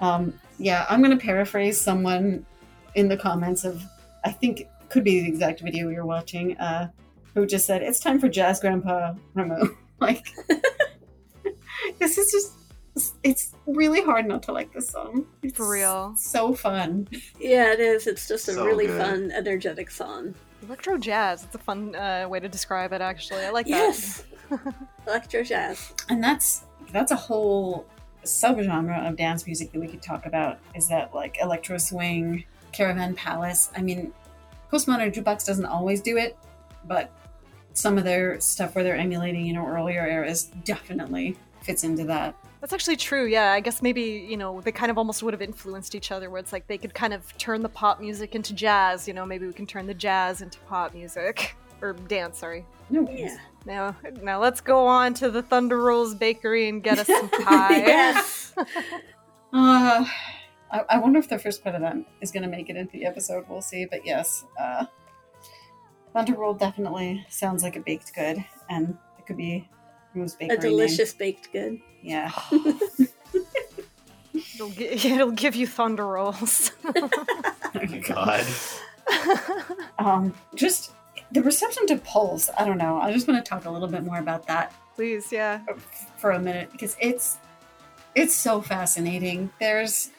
Um, 0.05 0.33
yeah, 0.57 0.85
I'm 0.89 1.01
going 1.03 1.15
to 1.15 1.23
paraphrase 1.23 1.79
someone 1.79 2.43
in 2.95 3.07
the 3.07 3.15
comments 3.17 3.63
of, 3.63 3.83
I 4.25 4.31
think 4.31 4.61
it 4.61 4.69
could 4.89 5.03
be 5.03 5.21
the 5.21 5.27
exact 5.27 5.61
video 5.61 5.89
you're 5.89 6.07
watching, 6.07 6.57
uh, 6.57 6.89
who 7.33 7.45
just 7.45 7.65
said, 7.65 7.81
It's 7.81 7.99
time 7.99 8.19
for 8.19 8.29
Jazz 8.29 8.59
Grandpa 8.59 9.13
Ramuh. 9.35 9.75
like, 9.99 10.25
this 11.99 12.17
is 12.17 12.31
just, 12.31 13.15
it's 13.23 13.53
really 13.65 14.01
hard 14.03 14.27
not 14.27 14.43
to 14.43 14.51
like 14.51 14.73
this 14.73 14.89
song. 14.89 15.25
It's 15.41 15.55
For 15.57 15.69
real. 15.69 16.13
So 16.17 16.53
fun. 16.53 17.07
Yeah, 17.39 17.71
it 17.71 17.79
is. 17.79 18.07
It's 18.07 18.27
just 18.27 18.47
a 18.49 18.53
So 18.53 18.65
really 18.65 18.87
good. 18.87 19.01
fun, 19.01 19.31
energetic 19.31 19.89
song. 19.91 20.35
Electro 20.63 20.97
jazz. 20.97 21.43
It's 21.43 21.55
a 21.55 21.59
fun 21.59 21.95
uh, 21.95 22.27
way 22.29 22.39
to 22.39 22.49
describe 22.49 22.93
it. 22.93 23.01
Actually, 23.01 23.45
I 23.45 23.49
like 23.49 23.65
that. 23.67 23.71
Yes, 23.71 24.23
electro 25.07 25.43
jazz. 25.43 25.93
And 26.09 26.23
that's, 26.23 26.65
that's 26.91 27.11
a 27.11 27.15
whole 27.15 27.85
subgenre 28.25 29.07
of 29.09 29.15
dance 29.15 29.47
music 29.47 29.71
that 29.71 29.79
we 29.79 29.87
could 29.87 30.01
talk 30.01 30.27
about 30.27 30.59
is 30.75 30.87
that 30.89 31.15
like 31.15 31.37
electro 31.41 31.77
swing, 31.77 32.43
caravan 32.71 33.15
palace. 33.15 33.71
I 33.75 33.81
mean, 33.81 34.13
Postmodern 34.71 35.11
Jukebox 35.13 35.45
doesn't 35.45 35.65
always 35.65 36.01
do 36.01 36.17
it, 36.17 36.37
but 36.85 37.11
some 37.73 37.97
of 37.97 38.03
their 38.03 38.39
stuff 38.39 38.75
where 38.75 38.83
they're 38.83 38.95
emulating, 38.95 39.45
you 39.45 39.53
know, 39.53 39.65
earlier 39.65 40.05
eras 40.05 40.45
definitely 40.63 41.37
fits 41.61 41.83
into 41.83 42.03
that. 42.05 42.35
That's 42.59 42.73
actually 42.73 42.97
true. 42.97 43.25
Yeah, 43.25 43.51
I 43.53 43.59
guess 43.59 43.81
maybe 43.81 44.01
you 44.29 44.37
know 44.37 44.61
they 44.61 44.71
kind 44.71 44.91
of 44.91 44.97
almost 44.97 45.23
would 45.23 45.33
have 45.33 45.41
influenced 45.41 45.95
each 45.95 46.11
other. 46.11 46.29
Where 46.29 46.39
it's 46.39 46.53
like 46.53 46.67
they 46.67 46.77
could 46.77 46.93
kind 46.93 47.13
of 47.13 47.35
turn 47.37 47.61
the 47.61 47.69
pop 47.69 47.99
music 47.99 48.35
into 48.35 48.53
jazz. 48.53 49.07
You 49.07 49.13
know, 49.15 49.25
maybe 49.25 49.47
we 49.47 49.53
can 49.53 49.65
turn 49.65 49.87
the 49.87 49.93
jazz 49.95 50.41
into 50.41 50.59
pop 50.67 50.93
music 50.93 51.55
or 51.81 51.93
dance. 51.93 52.37
Sorry. 52.39 52.65
No, 52.89 53.07
Yeah. 53.09 53.35
Now, 53.63 53.95
now 54.23 54.39
let's 54.41 54.59
go 54.59 54.87
on 54.87 55.13
to 55.15 55.29
the 55.29 55.43
Thunder 55.43 55.79
Rolls 55.79 56.15
Bakery 56.15 56.67
and 56.67 56.81
get 56.83 56.97
us 56.97 57.05
some 57.07 57.29
pie. 57.45 57.77
yes. 57.77 58.53
Uh, 59.53 60.05
I, 60.71 60.81
I 60.91 60.97
wonder 60.99 61.19
if 61.19 61.27
the 61.27 61.37
first 61.37 61.61
part 61.63 61.75
of 61.75 61.81
that 61.81 61.97
is 62.21 62.31
going 62.31 62.43
to 62.43 62.49
make 62.49 62.69
it 62.69 62.77
into 62.77 62.93
the 62.93 63.05
episode. 63.05 63.45
We'll 63.49 63.61
see. 63.61 63.85
But 63.85 64.05
yes, 64.05 64.45
uh, 64.59 64.85
Thunderworld 66.15 66.59
definitely 66.59 67.25
sounds 67.29 67.63
like 67.63 67.75
a 67.75 67.79
baked 67.79 68.13
good, 68.13 68.43
and 68.69 68.97
it 69.17 69.25
could 69.25 69.37
be 69.37 69.67
Rose 70.13 70.35
Bakery. 70.35 70.57
A 70.57 70.59
name. 70.59 70.69
delicious 70.69 71.13
baked 71.13 71.51
good. 71.51 71.79
Yeah. 72.01 72.31
It'll, 74.55 74.69
gi- 74.69 74.85
it'll 75.09 75.31
give 75.31 75.55
you 75.55 75.67
Thunder 75.67 76.05
Rolls. 76.05 76.71
Oh 76.85 77.09
my 77.73 77.85
god. 77.99 78.45
um, 79.99 80.33
just 80.55 80.91
the 81.31 81.41
reception 81.41 81.87
to 81.87 81.97
Pulse. 81.97 82.49
I 82.57 82.65
don't 82.65 82.77
know. 82.77 82.97
I 82.97 83.11
just 83.11 83.27
want 83.27 83.43
to 83.43 83.49
talk 83.49 83.65
a 83.65 83.69
little 83.69 83.87
bit 83.87 84.03
more 84.03 84.19
about 84.19 84.47
that 84.47 84.73
Please, 84.95 85.31
yeah. 85.31 85.61
for 86.17 86.31
a 86.31 86.39
minute 86.39 86.71
because 86.71 86.95
it's 86.99 87.37
it's 88.15 88.35
so 88.35 88.61
fascinating. 88.61 89.49
There's 89.59 90.11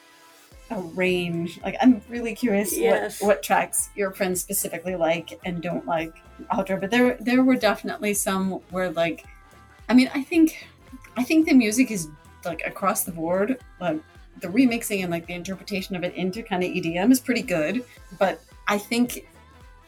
a 0.72 0.80
range. 0.80 1.60
Like 1.62 1.76
I'm 1.80 2.02
really 2.08 2.34
curious 2.34 2.76
Yes. 2.76 3.20
what 3.20 3.26
what 3.28 3.42
tracks 3.42 3.90
your 3.94 4.10
friends 4.12 4.40
specifically 4.40 4.96
like 4.96 5.38
and 5.44 5.62
don't 5.62 5.86
like 5.86 6.14
Audra, 6.52 6.80
but 6.80 6.90
there 6.90 7.16
there 7.20 7.42
were 7.42 7.56
definitely 7.56 8.14
some 8.14 8.52
where 8.70 8.90
like 8.90 9.24
I 9.88 9.94
mean 9.94 10.10
I 10.14 10.22
think 10.22 10.66
I 11.16 11.24
think 11.24 11.46
the 11.46 11.54
music 11.54 11.90
is 11.90 12.08
like 12.44 12.62
across 12.66 13.04
the 13.04 13.12
board 13.12 13.58
like 13.80 14.00
the 14.40 14.48
remixing 14.48 15.02
and 15.02 15.10
like 15.10 15.26
the 15.26 15.34
interpretation 15.34 15.94
of 15.94 16.02
it 16.04 16.14
into 16.14 16.42
kind 16.42 16.64
of 16.64 16.70
EDM 16.70 17.12
is 17.12 17.20
pretty 17.20 17.42
good, 17.42 17.84
but 18.18 18.40
I 18.66 18.78
think 18.78 19.26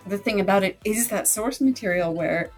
the 0.07 0.18
thing 0.18 0.39
about 0.41 0.62
it 0.62 0.78
is 0.85 1.09
that 1.09 1.26
source 1.26 1.61
material 1.61 2.12
where 2.12 2.51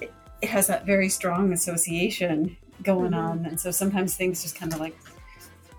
it, 0.00 0.12
it 0.42 0.48
has 0.50 0.66
that 0.66 0.84
very 0.84 1.08
strong 1.08 1.52
association 1.52 2.56
going 2.82 3.12
Mhm. 3.12 3.18
on, 3.18 3.46
and 3.46 3.58
so 3.58 3.70
sometimes 3.70 4.14
things 4.14 4.42
just 4.42 4.54
kind 4.56 4.72
of 4.74 4.78
like 4.78 4.96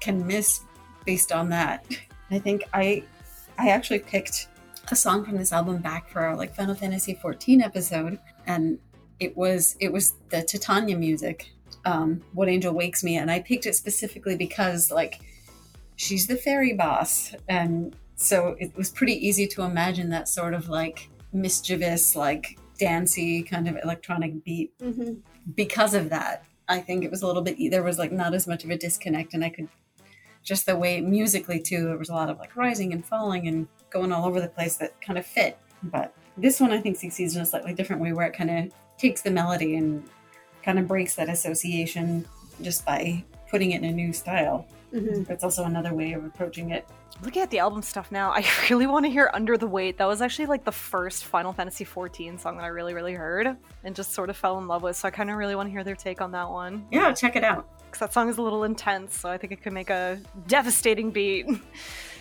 can 0.02 0.26
miss 0.26 0.62
based 1.08 1.32
on 1.32 1.50
that. 1.50 1.88
I 2.30 2.38
think 2.38 2.64
I 2.74 3.04
I 3.58 3.70
actually 3.70 4.00
picked 4.00 4.50
a 4.92 4.96
song 4.96 5.26
from 5.26 5.38
this 5.38 5.52
album 5.52 5.78
back 5.78 6.10
for 6.10 6.20
our 6.22 6.36
like 6.36 6.54
Final 6.54 6.76
Fantasy 6.76 7.16
14 7.16 7.62
episode, 7.62 8.20
and 8.46 8.78
it 9.20 9.36
was 9.36 9.76
it 9.80 9.92
was 9.92 10.14
the 10.30 10.44
Titania 10.44 10.98
music, 10.98 11.50
um, 11.86 12.22
"What 12.34 12.50
Angel 12.50 12.74
Wakes 12.74 13.04
Me," 13.04 13.18
and 13.18 13.32
I 13.32 13.40
picked 13.40 13.66
it 13.66 13.76
specifically 13.76 14.36
because 14.36 14.92
like 14.92 15.22
she's 15.96 16.28
the 16.28 16.36
fairy 16.36 16.74
boss, 16.74 17.34
and 17.48 17.96
so 18.16 18.56
it 18.60 18.76
was 18.76 18.92
pretty 18.92 19.14
easy 19.26 19.48
to 19.48 19.64
imagine 19.64 20.10
that 20.10 20.28
sort 20.28 20.54
of 20.54 20.70
like 20.70 21.10
mischievous, 21.34 22.16
like 22.16 22.60
dancey 22.78 23.42
kind 23.42 23.68
of 23.68 23.76
electronic 23.84 24.44
beat 24.44 24.72
hmm 24.80 25.14
because 25.56 25.94
of 25.94 26.10
that. 26.10 26.44
I 26.68 26.80
think 26.82 27.06
it 27.06 27.10
was 27.10 27.22
a 27.22 27.28
little 27.28 27.42
bit 27.42 27.56
there 27.72 27.82
was 27.82 27.98
like 27.98 28.12
not 28.12 28.34
as 28.34 28.46
much 28.46 28.66
of 28.66 28.70
a 28.70 28.78
disconnect, 28.78 29.34
and 29.34 29.46
I 29.46 29.50
could 29.50 29.70
just 30.48 30.66
the 30.66 30.78
way 30.78 31.02
musically 31.02 31.60
too 31.60 31.84
there 31.84 31.98
was 31.98 32.08
a 32.08 32.14
lot 32.14 32.30
of 32.30 32.40
like 32.40 32.56
rising 32.56 32.94
and 32.94 33.06
falling 33.06 33.50
and 33.50 33.68
going 33.90 34.14
all 34.14 34.26
over 34.26 34.40
the 34.40 34.48
place 34.48 34.78
that 34.78 35.00
kind 35.02 35.20
of 35.20 35.26
fit. 35.26 35.60
But 35.84 36.14
this 36.38 36.62
one 36.62 36.72
I 36.72 36.80
think 36.80 36.96
succeeds 36.96 37.36
in 37.36 37.42
a 37.42 37.46
slightly 37.46 37.74
different 37.74 38.02
way 38.02 38.14
where 38.14 38.28
it 38.28 38.34
kind 38.34 38.50
of 38.50 38.74
takes 38.98 39.22
the 39.22 39.30
melody 39.30 39.76
and 39.76 40.10
kind 40.64 40.80
of 40.80 40.88
breaks 40.88 41.16
that 41.16 41.28
association 41.28 42.26
just 42.62 42.86
by 42.86 43.24
putting 43.52 43.72
it 43.72 43.84
in 43.84 43.90
a 43.90 43.92
new 43.92 44.14
style. 44.14 44.66
hmm 44.92 45.24
It's 45.30 45.44
also 45.44 45.66
another 45.66 45.94
way 45.94 46.14
of 46.14 46.24
approaching 46.24 46.72
it. 46.72 46.88
Looking 47.24 47.42
at 47.42 47.50
the 47.50 47.60
album 47.60 47.82
stuff 47.82 48.10
now, 48.12 48.32
I 48.32 48.46
really 48.70 48.88
want 48.88 49.06
to 49.06 49.12
hear 49.12 49.30
Under 49.34 49.58
the 49.58 49.68
Weight. 49.68 49.98
That 49.98 50.06
was 50.06 50.22
actually 50.22 50.46
like 50.46 50.64
the 50.64 50.72
first 50.72 51.26
Final 51.26 51.52
Fantasy 51.52 51.84
XIV 51.84 52.40
song 52.40 52.58
that 52.58 52.64
I 52.64 52.68
really, 52.68 52.94
really 52.94 53.14
heard 53.14 53.58
and 53.84 53.96
just 53.96 54.14
sort 54.14 54.30
of 54.30 54.38
fell 54.38 54.58
in 54.60 54.68
love 54.68 54.82
with. 54.82 54.96
So 54.96 55.10
I 55.10 55.12
kind 55.12 55.30
of 55.30 55.36
really 55.36 55.56
want 55.56 55.68
to 55.68 55.72
hear 55.72 55.84
their 55.84 55.96
take 55.96 56.22
on 56.22 56.32
that 56.32 56.50
one. 56.50 56.86
Yeah, 56.92 57.12
check 57.14 57.36
it 57.36 57.44
out. 57.44 57.68
Because 57.98 58.10
that 58.10 58.14
song 58.14 58.30
is 58.30 58.38
a 58.38 58.42
little 58.44 58.64
intense, 58.64 59.18
so 59.18 59.28
I 59.28 59.38
think 59.40 59.52
it 59.52 59.64
could 59.64 59.74
make 59.74 59.90
a 59.90 60.20
devastating 60.48 61.10
beat. 61.10 61.48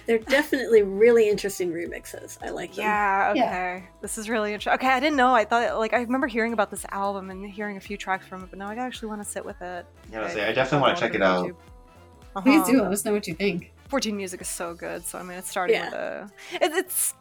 They're 0.06 0.18
definitely 0.18 0.82
really 0.82 1.28
interesting 1.28 1.70
remixes. 1.70 2.38
I 2.42 2.48
like 2.48 2.74
them. 2.74 2.84
Yeah, 2.86 3.28
okay. 3.32 3.38
Yeah. 3.40 3.80
This 4.00 4.16
is 4.16 4.30
really 4.30 4.54
interesting. 4.54 4.72
Okay, 4.74 4.88
I 4.94 5.00
didn't 5.00 5.16
know. 5.16 5.34
I 5.34 5.44
thought, 5.44 5.78
like, 5.78 5.92
I 5.92 6.00
remember 6.00 6.28
hearing 6.28 6.54
about 6.54 6.70
this 6.70 6.86
album 6.92 7.30
and 7.30 7.44
hearing 7.50 7.76
a 7.76 7.80
few 7.80 7.96
tracks 7.98 8.26
from 8.26 8.42
it, 8.42 8.48
but 8.48 8.58
now 8.58 8.68
I 8.70 8.76
actually 8.76 9.08
want 9.08 9.22
to 9.22 9.28
sit 9.28 9.44
with 9.44 9.60
it. 9.60 9.84
Yeah, 10.10 10.24
I 10.24 10.28
say, 10.30 10.48
I 10.48 10.52
definitely 10.52 10.86
want 10.86 10.96
to 10.96 11.00
check 11.02 11.14
it 11.14 11.22
out. 11.22 11.50
Uh-huh. 11.50 12.40
Please 12.40 12.64
do 12.66 12.80
let 12.82 12.92
us 12.92 13.04
know 13.04 13.12
what 13.12 13.26
you 13.26 13.34
think. 13.34 13.72
14 13.88 14.16
music 14.16 14.40
is 14.40 14.48
so 14.48 14.72
good, 14.72 15.04
so 15.04 15.18
I 15.18 15.22
mean, 15.24 15.36
it's 15.38 15.50
starting 15.50 15.76
Yeah. 15.76 15.90
with 15.90 15.94
a. 16.62 16.64
It, 16.64 16.72
it's. 16.72 17.14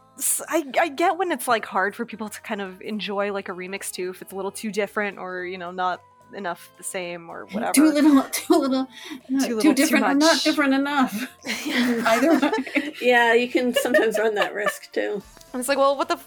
I, 0.48 0.64
I 0.80 0.88
get 0.88 1.18
when 1.18 1.30
it's 1.30 1.46
like 1.46 1.66
hard 1.66 1.94
for 1.94 2.06
people 2.06 2.30
to 2.30 2.40
kind 2.40 2.62
of 2.62 2.80
enjoy 2.80 3.32
like 3.34 3.50
a 3.50 3.52
remix 3.52 3.90
too, 3.90 4.10
if 4.10 4.22
it's 4.22 4.32
a 4.32 4.34
little 4.36 4.50
too 4.50 4.70
different 4.72 5.18
or 5.18 5.44
you 5.44 5.58
know 5.58 5.70
not 5.72 6.00
enough 6.34 6.70
the 6.76 6.84
same 6.84 7.28
or 7.30 7.46
whatever. 7.46 7.72
Too 7.74 7.92
little, 7.92 8.22
too 8.30 8.54
little, 8.54 8.86
Too 8.86 9.40
too, 9.40 9.56
little, 9.56 9.60
too 9.60 9.74
different, 9.74 10.06
or 10.06 10.14
not 10.14 10.42
different 10.42 10.74
enough. 10.74 11.30
Either 11.46 12.38
way. 12.38 12.94
Yeah, 13.00 13.34
you 13.34 13.48
can 13.48 13.74
sometimes 13.74 14.18
run 14.18 14.34
that 14.34 14.54
risk 14.54 14.92
too. 14.92 15.22
And 15.52 15.60
it's 15.60 15.68
like, 15.68 15.78
well, 15.78 15.96
what 15.96 16.08
the 16.08 16.18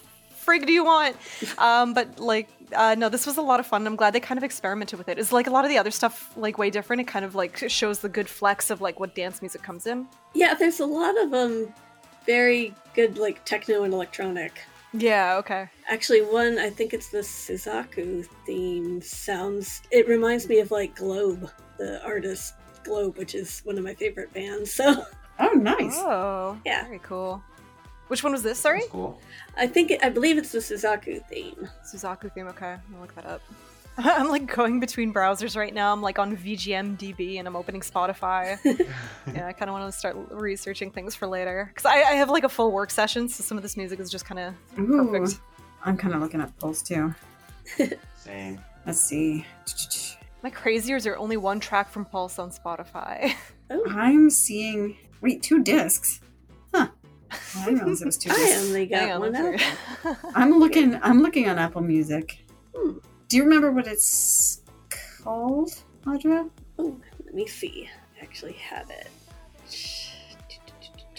frig 0.44 0.66
do 0.66 0.72
you 0.72 0.84
want? 0.84 1.16
Um, 1.58 1.94
but 1.94 2.18
like, 2.18 2.48
uh, 2.74 2.94
no, 2.96 3.08
this 3.08 3.26
was 3.26 3.36
a 3.36 3.42
lot 3.42 3.60
of 3.60 3.66
fun. 3.66 3.86
I'm 3.86 3.96
glad 3.96 4.12
they 4.12 4.20
kind 4.20 4.38
of 4.38 4.44
experimented 4.44 4.98
with 4.98 5.08
it. 5.08 5.18
It's 5.18 5.32
like 5.32 5.46
a 5.46 5.50
lot 5.50 5.64
of 5.64 5.70
the 5.70 5.78
other 5.78 5.90
stuff, 5.90 6.32
like 6.36 6.58
way 6.58 6.70
different. 6.70 7.00
It 7.00 7.06
kind 7.06 7.24
of 7.24 7.34
like 7.34 7.68
shows 7.68 8.00
the 8.00 8.08
good 8.08 8.28
flex 8.28 8.70
of 8.70 8.80
like 8.80 9.00
what 9.00 9.14
dance 9.14 9.42
music 9.42 9.62
comes 9.62 9.86
in. 9.86 10.06
Yeah, 10.34 10.54
there's 10.54 10.80
a 10.80 10.86
lot 10.86 11.20
of 11.20 11.32
um 11.34 11.72
very 12.26 12.74
good 12.94 13.18
like 13.18 13.44
techno 13.44 13.82
and 13.82 13.92
electronic. 13.92 14.60
Yeah. 14.92 15.36
Okay. 15.38 15.68
Actually, 15.88 16.22
one 16.22 16.58
I 16.58 16.70
think 16.70 16.92
it's 16.92 17.08
the 17.08 17.18
Suzaku 17.18 18.26
theme 18.46 19.00
sounds. 19.00 19.82
It 19.90 20.08
reminds 20.08 20.48
me 20.48 20.58
of 20.60 20.70
like 20.70 20.96
Globe, 20.96 21.50
the 21.78 22.04
artist 22.04 22.54
Globe, 22.84 23.16
which 23.18 23.34
is 23.34 23.60
one 23.64 23.78
of 23.78 23.84
my 23.84 23.94
favorite 23.94 24.32
bands. 24.32 24.74
So 24.80 25.04
Oh, 25.38 25.52
nice. 25.54 25.94
Oh. 25.96 26.58
Yeah. 26.66 26.84
Very 26.84 26.98
cool. 26.98 27.42
Which 28.08 28.22
one 28.22 28.32
was 28.32 28.42
this? 28.42 28.58
Sorry. 28.58 28.80
That's 28.80 28.90
cool. 28.92 29.20
I 29.56 29.66
think 29.66 29.92
I 30.02 30.10
believe 30.10 30.36
it's 30.36 30.52
the 30.52 30.58
Suzaku 30.58 31.24
theme. 31.28 31.68
Suzaku 31.86 32.32
theme. 32.34 32.48
Okay, 32.48 32.76
I'll 32.94 33.00
look 33.00 33.14
that 33.14 33.24
up. 33.24 33.40
I'm 34.04 34.28
like 34.28 34.46
going 34.54 34.80
between 34.80 35.12
browsers 35.12 35.56
right 35.56 35.74
now. 35.74 35.92
I'm 35.92 36.00
like 36.00 36.18
on 36.18 36.36
VGMDB 36.36 37.38
and 37.38 37.46
I'm 37.46 37.56
opening 37.56 37.82
Spotify. 37.82 38.58
yeah, 39.34 39.46
I 39.46 39.52
kind 39.52 39.68
of 39.68 39.74
want 39.74 39.92
to 39.92 39.98
start 39.98 40.16
researching 40.30 40.90
things 40.90 41.14
for 41.14 41.26
later 41.26 41.66
because 41.68 41.84
I, 41.84 41.96
I 41.96 42.12
have 42.14 42.30
like 42.30 42.44
a 42.44 42.48
full 42.48 42.72
work 42.72 42.90
session, 42.90 43.28
so 43.28 43.42
some 43.42 43.56
of 43.56 43.62
this 43.62 43.76
music 43.76 44.00
is 44.00 44.10
just 44.10 44.24
kind 44.24 44.38
of 44.38 44.54
perfect. 44.76 45.40
I'm 45.84 45.96
kind 45.96 46.14
of 46.14 46.20
looking 46.20 46.40
at 46.40 46.56
Pulse 46.58 46.82
too. 46.82 47.14
Same. 48.16 48.60
Let's 48.86 49.00
see. 49.00 49.44
My 50.42 50.48
I 50.48 50.50
crazy 50.50 50.92
or 50.92 50.96
is 50.96 51.06
only 51.06 51.36
one 51.36 51.60
track 51.60 51.90
from 51.90 52.04
Pulse 52.04 52.38
on 52.38 52.50
Spotify? 52.50 53.34
Oh, 53.70 53.84
I'm 53.90 54.30
seeing. 54.30 54.96
Wait, 55.20 55.42
two 55.42 55.62
discs. 55.62 56.20
Huh. 56.74 56.88
I 57.30 57.64
didn't 57.66 57.80
realize 57.80 58.02
it 58.02 58.06
was 58.06 58.18
two 58.18 58.30
I 58.30 58.34
discs. 58.34 58.66
only 58.66 58.86
got 58.86 59.00
Hang 59.00 59.12
on, 59.12 59.20
one 59.20 59.32
let's 59.32 59.64
out. 60.04 60.16
see. 60.16 60.30
I'm 60.34 60.58
looking. 60.58 60.98
I'm 61.02 61.22
looking 61.22 61.48
on 61.48 61.58
Apple 61.58 61.82
Music. 61.82 62.38
Hmm. 62.74 62.98
Do 63.30 63.36
you 63.36 63.44
remember 63.44 63.70
what 63.70 63.86
it's 63.86 64.62
called, 65.22 65.70
Audra? 66.04 66.50
Oh, 66.80 67.00
let 67.24 67.32
me 67.32 67.46
see. 67.46 67.88
I 68.18 68.22
actually 68.24 68.54
have 68.54 68.90
it. 68.90 69.08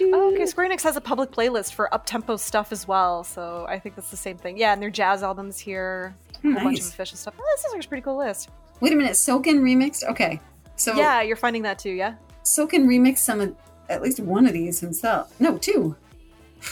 Oh, 0.01 0.33
okay, 0.33 0.45
Square 0.45 0.69
Enix 0.69 0.81
has 0.83 0.97
a 0.97 1.01
public 1.01 1.31
playlist 1.31 1.73
for 1.73 1.93
up-tempo 1.93 2.35
stuff 2.35 2.73
as 2.73 2.85
well, 2.85 3.23
so 3.23 3.65
I 3.69 3.79
think 3.79 3.95
that's 3.95 4.11
the 4.11 4.17
same 4.17 4.37
thing. 4.37 4.57
Yeah, 4.57 4.73
and 4.73 4.81
their 4.81 4.89
jazz 4.89 5.23
albums 5.23 5.57
here, 5.57 6.13
a 6.43 6.51
whole 6.51 6.63
bunch 6.63 6.81
of 6.81 6.87
official 6.87 7.17
stuff. 7.17 7.33
Oh, 7.39 7.43
this 7.55 7.63
is 7.65 7.71
like 7.73 7.85
a 7.85 7.87
pretty 7.87 8.01
cool 8.01 8.17
list. 8.17 8.49
Wait 8.81 8.91
a 8.91 8.95
minute. 8.97 9.13
Soken 9.13 9.61
remixed. 9.61 10.03
Okay, 10.03 10.41
so 10.75 10.93
Yeah, 10.95 11.21
you're 11.21 11.37
finding 11.37 11.61
that 11.61 11.79
too, 11.79 11.91
yeah? 11.91 12.15
Soken 12.43 12.87
remixed 12.87 13.19
some 13.19 13.39
of 13.39 13.55
at 13.87 14.01
least 14.01 14.19
one 14.19 14.45
of 14.45 14.51
these 14.51 14.81
himself. 14.81 15.33
No, 15.39 15.57
two. 15.57 15.95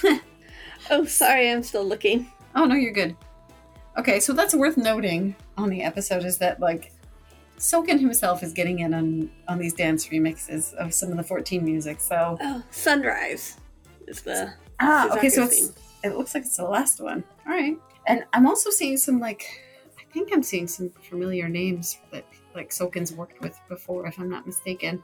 Oh, 0.91 1.05
sorry, 1.05 1.51
I'm 1.51 1.61
still 1.61 1.85
looking. 1.85 2.31
Oh 2.55 2.65
no, 2.65 2.73
you're 2.73 2.91
good. 2.93 3.15
Okay, 3.97 4.19
so 4.19 4.33
that's 4.33 4.53
worth 4.55 4.77
noting 4.77 5.35
on 5.57 5.69
the 5.69 5.81
episode 5.83 6.23
is 6.23 6.37
that 6.37 6.59
like 6.59 6.91
Soken 7.57 7.99
himself 7.99 8.43
is 8.43 8.53
getting 8.53 8.79
in 8.79 8.93
on 8.93 9.29
on 9.47 9.57
these 9.57 9.73
dance 9.73 10.07
remixes 10.07 10.73
of 10.75 10.93
some 10.93 11.11
of 11.11 11.17
the 11.17 11.23
14 11.23 11.63
music. 11.63 11.99
So 11.99 12.37
Oh, 12.41 12.63
Sunrise 12.71 13.57
is 14.07 14.21
the 14.21 14.53
ah, 14.79 15.09
okay, 15.17 15.29
so 15.29 15.43
it's 15.43 15.73
it 16.03 16.15
looks 16.15 16.33
like 16.33 16.43
it's 16.43 16.55
the 16.57 16.63
last 16.63 17.01
one. 17.01 17.23
All 17.45 17.53
right, 17.53 17.77
and 18.07 18.23
I'm 18.33 18.47
also 18.47 18.69
seeing 18.69 18.95
some 18.97 19.19
like 19.19 19.43
I 19.99 20.03
think 20.13 20.29
I'm 20.31 20.43
seeing 20.43 20.67
some 20.67 20.89
familiar 21.09 21.49
names 21.49 21.97
that 22.11 22.25
like 22.55 22.69
Soken's 22.69 23.11
worked 23.13 23.41
with 23.41 23.59
before, 23.67 24.07
if 24.07 24.17
I'm 24.19 24.29
not 24.29 24.47
mistaken. 24.47 25.03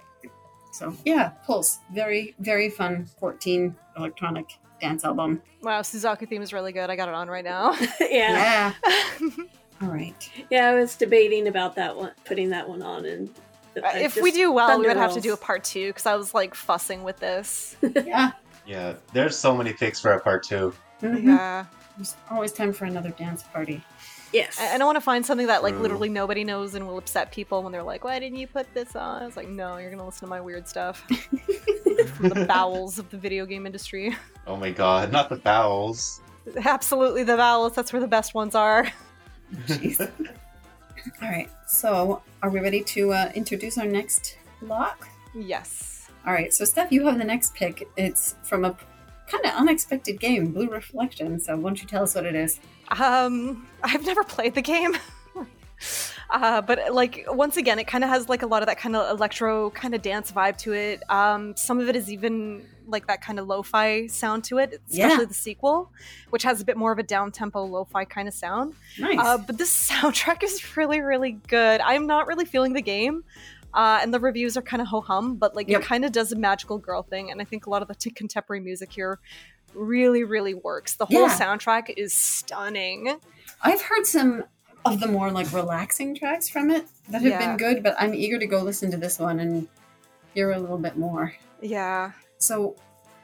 So 0.71 0.95
yeah, 1.05 1.29
Pulse, 1.45 1.79
very 1.93 2.35
very 2.39 2.69
fun 2.69 3.05
14 3.19 3.75
electronic 3.97 4.57
dance 4.79 5.03
album. 5.05 5.41
Wow, 5.61 5.81
Suzaku 5.81 6.27
theme 6.27 6.41
is 6.41 6.53
really 6.53 6.71
good. 6.71 6.89
I 6.89 6.95
got 6.95 7.07
it 7.09 7.15
on 7.15 7.27
right 7.29 7.43
now. 7.43 7.73
yeah. 7.99 8.73
Yeah. 8.81 9.29
All 9.81 9.89
right. 9.89 10.29
Yeah, 10.49 10.69
I 10.69 10.75
was 10.75 10.95
debating 10.95 11.47
about 11.47 11.75
that 11.75 11.95
one, 11.95 12.11
putting 12.25 12.49
that 12.49 12.67
one 12.67 12.81
on, 12.81 13.05
and 13.05 13.29
I 13.83 13.99
if 13.99 14.15
we 14.15 14.31
do 14.31 14.51
well, 14.51 14.79
we 14.79 14.87
would 14.87 14.95
have 14.97 15.13
to 15.15 15.21
do 15.21 15.33
a 15.33 15.37
part 15.37 15.63
two 15.65 15.87
because 15.87 16.05
I 16.05 16.15
was 16.15 16.33
like 16.33 16.55
fussing 16.55 17.03
with 17.03 17.17
this. 17.17 17.75
Yeah. 18.05 18.31
Yeah, 18.65 18.95
there's 19.13 19.37
so 19.37 19.55
many 19.55 19.73
picks 19.73 19.99
for 19.99 20.13
a 20.13 20.19
part 20.19 20.43
two. 20.43 20.73
Mhm. 21.01 21.23
Yeah. 21.25 21.65
There's 21.97 22.15
always 22.31 22.51
time 22.51 22.73
for 22.73 22.85
another 22.85 23.11
dance 23.11 23.43
party. 23.43 23.83
yes, 24.33 24.59
I, 24.59 24.73
I 24.73 24.77
don't 24.77 24.87
want 24.87 24.95
to 24.97 25.01
find 25.01 25.25
something 25.25 25.47
that 25.47 25.61
like 25.61 25.73
True. 25.75 25.83
literally 25.83 26.09
nobody 26.09 26.43
knows 26.43 26.73
and 26.73 26.87
will 26.87 26.97
upset 26.97 27.31
people 27.31 27.61
when 27.63 27.71
they're 27.71 27.83
like, 27.83 28.03
"Why 28.03 28.17
didn't 28.19 28.37
you 28.39 28.47
put 28.47 28.73
this 28.73 28.95
on?" 28.95 29.21
I 29.21 29.25
was 29.25 29.37
like, 29.37 29.47
"No, 29.49 29.77
you're 29.77 29.91
gonna 29.91 30.05
listen 30.05 30.21
to 30.21 30.27
my 30.27 30.41
weird 30.41 30.67
stuff 30.67 30.99
from 32.15 32.29
the 32.29 32.45
bowels 32.47 32.97
of 32.97 33.09
the 33.11 33.17
video 33.17 33.45
game 33.45 33.65
industry." 33.65 34.15
Oh 34.47 34.55
my 34.55 34.71
god, 34.71 35.11
not 35.11 35.29
the 35.29 35.37
vowels. 35.37 36.21
Absolutely, 36.63 37.23
the 37.23 37.37
vowels. 37.37 37.73
That's 37.73 37.91
where 37.91 37.99
the 37.99 38.07
best 38.07 38.33
ones 38.33 38.55
are. 38.55 38.87
Jeez. 39.65 39.99
All 41.21 41.29
right. 41.29 41.49
So, 41.67 42.21
are 42.41 42.49
we 42.49 42.59
ready 42.59 42.81
to 42.81 43.13
uh, 43.13 43.31
introduce 43.35 43.77
our 43.77 43.85
next 43.85 44.37
block? 44.61 45.07
Yes. 45.33 46.09
All 46.25 46.33
right. 46.33 46.53
So, 46.53 46.65
Steph, 46.65 46.91
you 46.91 47.05
have 47.05 47.17
the 47.17 47.23
next 47.23 47.55
pick. 47.55 47.87
It's 47.97 48.35
from 48.43 48.65
a 48.65 48.75
kind 49.27 49.45
of 49.45 49.53
unexpected 49.53 50.19
game, 50.19 50.51
Blue 50.51 50.67
Reflection. 50.67 51.39
So, 51.39 51.55
why 51.55 51.69
don't 51.69 51.81
you 51.81 51.87
tell 51.87 52.03
us 52.03 52.15
what 52.15 52.25
it 52.25 52.35
is? 52.35 52.59
Um, 52.99 53.67
I've 53.83 54.05
never 54.05 54.23
played 54.23 54.55
the 54.55 54.61
game. 54.61 54.95
Uh, 56.31 56.59
but 56.61 56.93
like 56.93 57.25
once 57.29 57.55
again, 57.55 57.77
it 57.79 57.85
kind 57.85 58.03
of 58.03 58.09
has 58.09 58.27
like 58.27 58.41
a 58.41 58.47
lot 58.47 58.63
of 58.63 58.67
that 58.67 58.77
kind 58.77 58.95
of 58.95 59.09
electro 59.09 59.69
kind 59.71 59.93
of 59.93 60.01
dance 60.01 60.31
vibe 60.31 60.57
to 60.57 60.73
it. 60.73 61.03
Um, 61.09 61.55
some 61.55 61.79
of 61.79 61.87
it 61.87 61.95
is 61.95 62.11
even 62.11 62.65
like 62.87 63.07
that 63.07 63.21
kind 63.21 63.39
of 63.39 63.47
lo-fi 63.47 64.07
sound 64.07 64.43
to 64.45 64.57
it, 64.59 64.81
especially 64.89 65.17
Yeah. 65.21 65.25
the 65.25 65.33
sequel, 65.33 65.91
which 66.29 66.43
has 66.43 66.61
a 66.61 66.65
bit 66.65 66.77
more 66.77 66.91
of 66.91 66.99
a 66.99 67.03
down-tempo 67.03 67.63
lo-fi 67.65 68.05
kind 68.05 68.27
of 68.27 68.33
sound. 68.33 68.73
Nice. 68.99 69.17
Uh, 69.19 69.37
but 69.37 69.57
this 69.57 69.89
soundtrack 69.89 70.43
is 70.43 70.75
really, 70.77 71.01
really 71.01 71.33
good. 71.47 71.81
I'm 71.81 72.07
not 72.07 72.27
really 72.27 72.45
feeling 72.45 72.73
the 72.73 72.81
game, 72.81 73.23
uh, 73.73 73.99
and 74.01 74.13
the 74.13 74.19
reviews 74.19 74.55
are 74.57 74.61
kind 74.61 74.81
of 74.81 74.87
ho 74.87 75.01
hum, 75.01 75.35
but 75.35 75.55
like 75.55 75.67
Yep. 75.67 75.81
it 75.81 75.85
kind 75.85 76.05
of 76.05 76.11
does 76.11 76.31
a 76.31 76.35
magical 76.35 76.77
girl 76.77 77.03
thing, 77.03 77.31
and 77.31 77.41
I 77.41 77.43
think 77.45 77.65
a 77.65 77.69
lot 77.69 77.81
of 77.81 77.87
the 77.87 77.95
t- 77.95 78.09
contemporary 78.09 78.61
music 78.61 78.91
here 78.91 79.19
really, 79.73 80.23
really 80.23 80.53
works. 80.53 80.95
The 80.95 81.05
whole 81.05 81.27
Yeah. 81.27 81.37
soundtrack 81.37 81.93
is 81.97 82.13
stunning. 82.13 83.19
I've 83.61 83.81
heard 83.81 84.05
some 84.05 84.45
of 84.85 84.99
the 84.99 85.07
more 85.07 85.31
like 85.31 85.51
relaxing 85.51 86.15
tracks 86.15 86.47
from 86.47 86.69
it 86.71 86.87
that 87.09 87.21
have 87.23 87.31
Yeah. 87.31 87.39
been 87.39 87.57
good, 87.57 87.83
but 87.83 87.95
I'm 87.99 88.13
eager 88.13 88.37
to 88.39 88.45
go 88.45 88.59
listen 88.61 88.91
to 88.91 88.97
this 88.97 89.19
one 89.19 89.39
and 89.39 89.67
hear 90.33 90.51
a 90.51 90.59
little 90.59 90.77
bit 90.77 90.95
more. 90.97 91.33
Yeah. 91.61 92.11
So, 92.45 92.75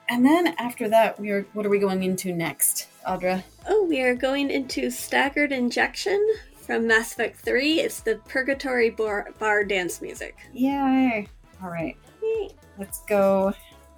and 0.09 0.25
then 0.25 0.47
after 0.57 0.89
that, 0.89 1.19
we 1.19 1.29
are. 1.29 1.43
What 1.53 1.63
are 1.65 1.69
we 1.69 1.77
going 1.77 2.01
into 2.01 2.33
next, 2.33 2.87
Audra? 3.07 3.43
Oh, 3.69 3.83
we 3.85 4.01
are 4.01 4.15
going 4.15 4.49
into 4.49 4.89
Staggered 4.89 5.51
Injection 5.51 6.19
from 6.65 6.87
Mass 6.87 7.11
Effect 7.13 7.37
3. 7.39 7.81
It's 7.81 7.99
the 7.99 8.15
Purgatory 8.27 8.89
Bar, 8.89 9.29
bar 9.37 9.63
dance 9.63 10.01
music. 10.01 10.35
Yay! 10.53 11.27
All 11.61 11.69
right, 11.69 11.95
Yay. 12.23 12.49
let's 12.79 13.03
go 13.05 13.53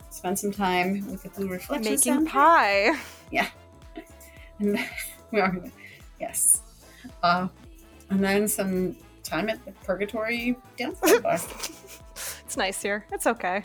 spend 0.09 0.37
some 0.37 0.51
time 0.51 1.09
with 1.09 1.23
the 1.23 1.29
Blue 1.29 1.47
Reflection 1.47 1.93
Making 1.93 2.25
soundtrack. 2.25 2.29
pie. 2.29 2.99
Yeah, 3.31 3.47
and 4.59 4.77
we 5.31 5.39
are, 5.39 5.55
yes. 6.19 6.61
Uh, 7.23 7.47
and 8.09 8.21
then 8.21 8.45
some 8.49 8.97
time 9.23 9.49
at 9.49 9.63
the 9.63 9.71
Purgatory 9.85 10.57
Dance 10.77 10.99
Bar. 11.21 11.39
it's 12.45 12.57
nice 12.57 12.81
here. 12.81 13.05
It's 13.13 13.25
okay. 13.25 13.63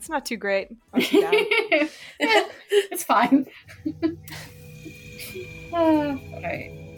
It's 0.00 0.08
not 0.08 0.24
too 0.24 0.38
great. 0.38 0.68
Not 0.94 1.02
too 1.02 1.20
bad. 1.20 1.90
It's 2.70 3.04
fine. 3.04 3.46
uh, 5.72 5.76
all 5.76 6.40
right. 6.42 6.89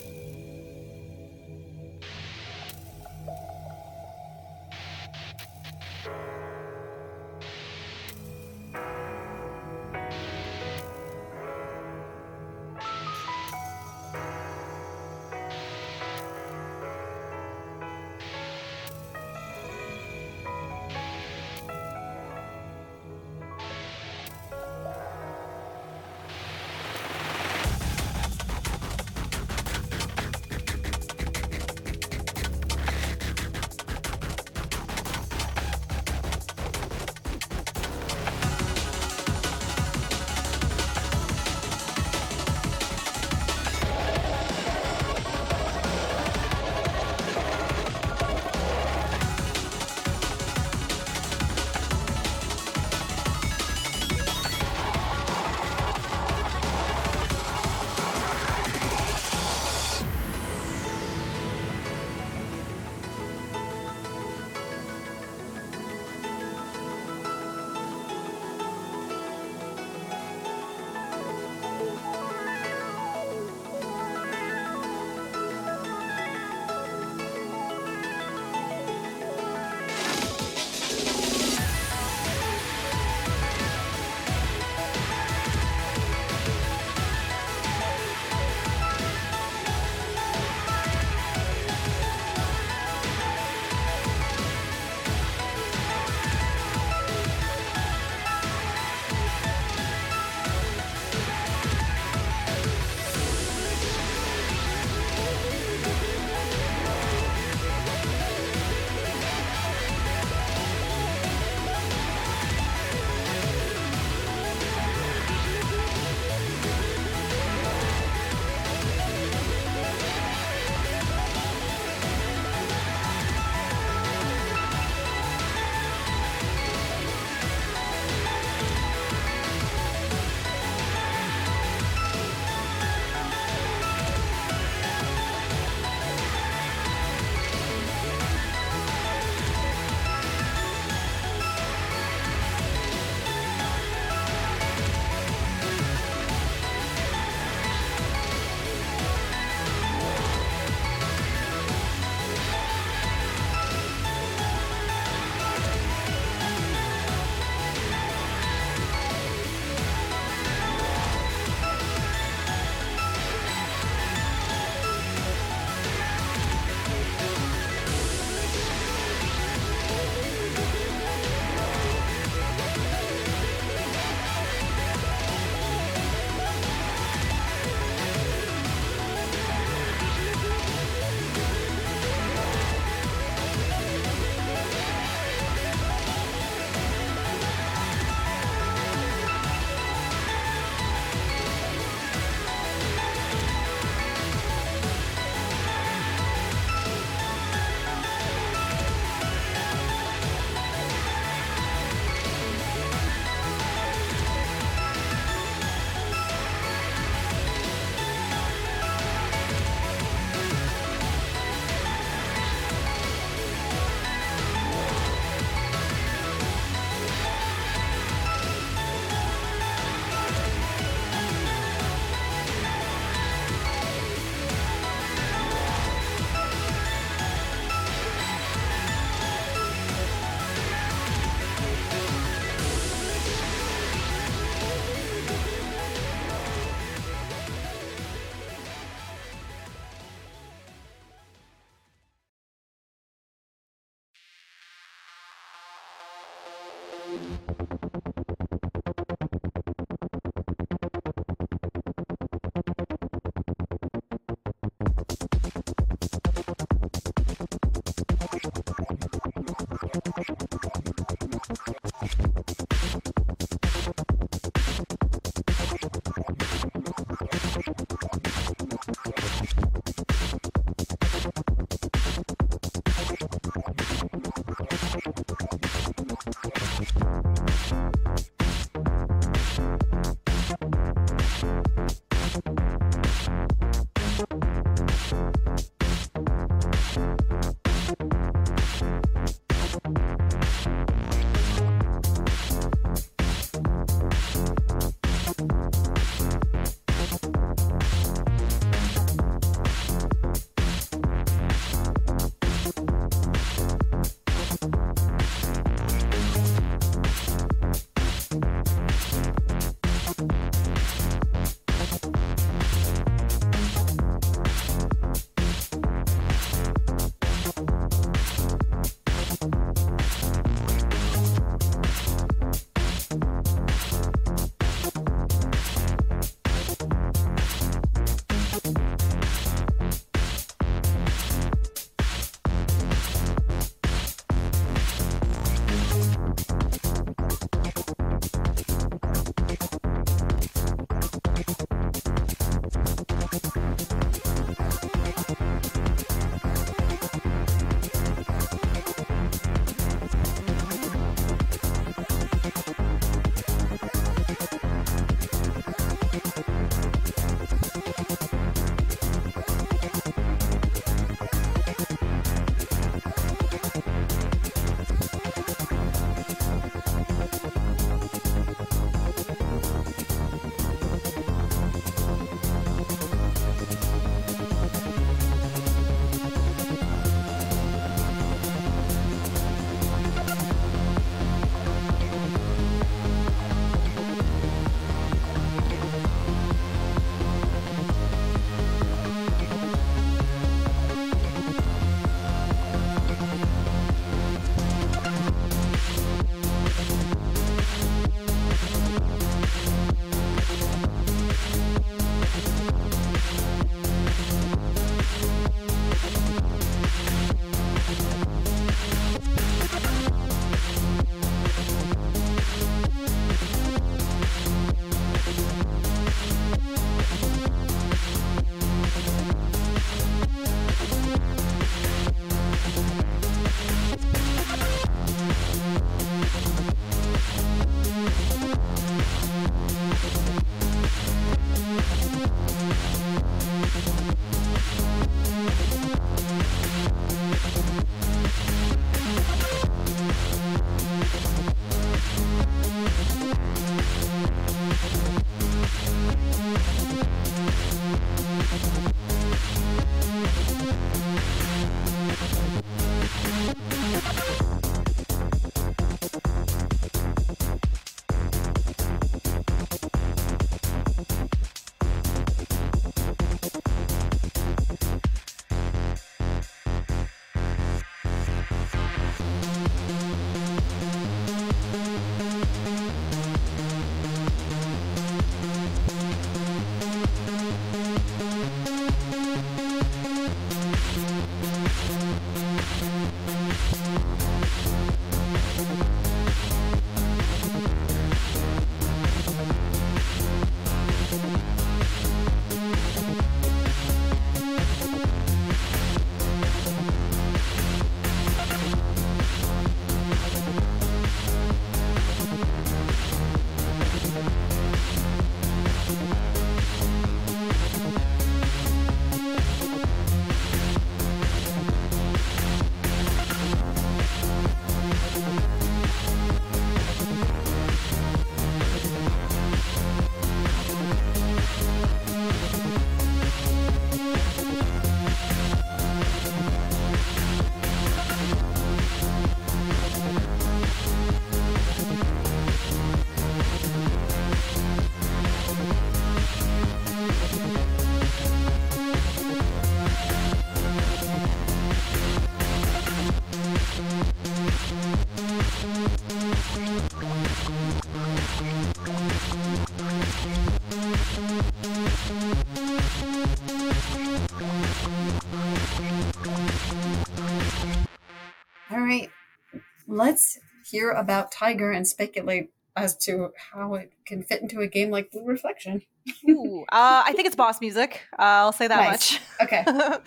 Hear 560.73 560.91
about 560.91 561.31
TIGAR 561.33 561.77
and 561.77 561.87
speculate 561.87 562.51
as 562.75 562.97
to 562.97 563.31
how 563.53 563.75
it 563.75 563.93
can 564.07 564.23
fit 564.23 564.41
into 564.41 564.61
a 564.61 564.67
game 564.67 564.91
like 564.91 565.11
Blue 565.11 565.27
Reflection. 565.27 565.83
Ooh, 566.29 566.63
uh, 566.63 567.03
I 567.07 567.13
think 567.13 567.27
it's 567.27 567.37
boss 567.37 567.61
music. 567.61 568.01
Uh, 568.19 568.23
I'll 568.23 568.53
say 568.53 568.67
that 568.69 568.77
Nice. 568.79 569.13
much. 569.13 569.21
Okay. 569.43 569.65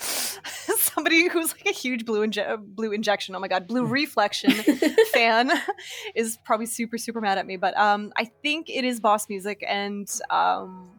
Somebody 0.78 1.28
who's 1.30 1.52
like 1.52 1.68
a 1.68 1.72
huge 1.72 2.04
blue 2.06 2.26
inje- 2.26 2.60
blue 2.66 2.92
injection, 2.92 3.36
oh 3.36 3.40
my 3.40 3.48
god, 3.48 3.68
blue 3.68 3.86
reflection 3.86 4.52
fan 5.14 5.52
is 6.16 6.38
probably 6.44 6.66
super 6.66 6.98
super 6.98 7.22
mad 7.22 7.38
at 7.38 7.46
me. 7.46 7.58
But 7.58 7.78
um, 7.78 8.12
I 8.18 8.26
think 8.26 8.70
it 8.70 8.84
is 8.84 9.00
boss 9.00 9.30
music, 9.30 9.64
and 9.68 10.10
um, 10.32 10.90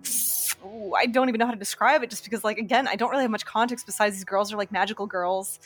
I 0.97 1.07
don't 1.07 1.29
even 1.29 1.39
know 1.39 1.47
how 1.47 1.53
to 1.53 1.59
describe 1.59 2.03
it, 2.03 2.11
just 2.11 2.25
because 2.25 2.45
like 2.45 2.59
again, 2.59 2.89
I 2.89 2.97
don't 2.97 3.11
really 3.11 3.23
have 3.23 3.31
much 3.31 3.45
context 3.45 3.87
besides 3.87 4.17
these 4.17 4.25
girls 4.25 4.53
are 4.53 4.57
like 4.57 4.73
magical 4.73 5.07
girls, 5.07 5.59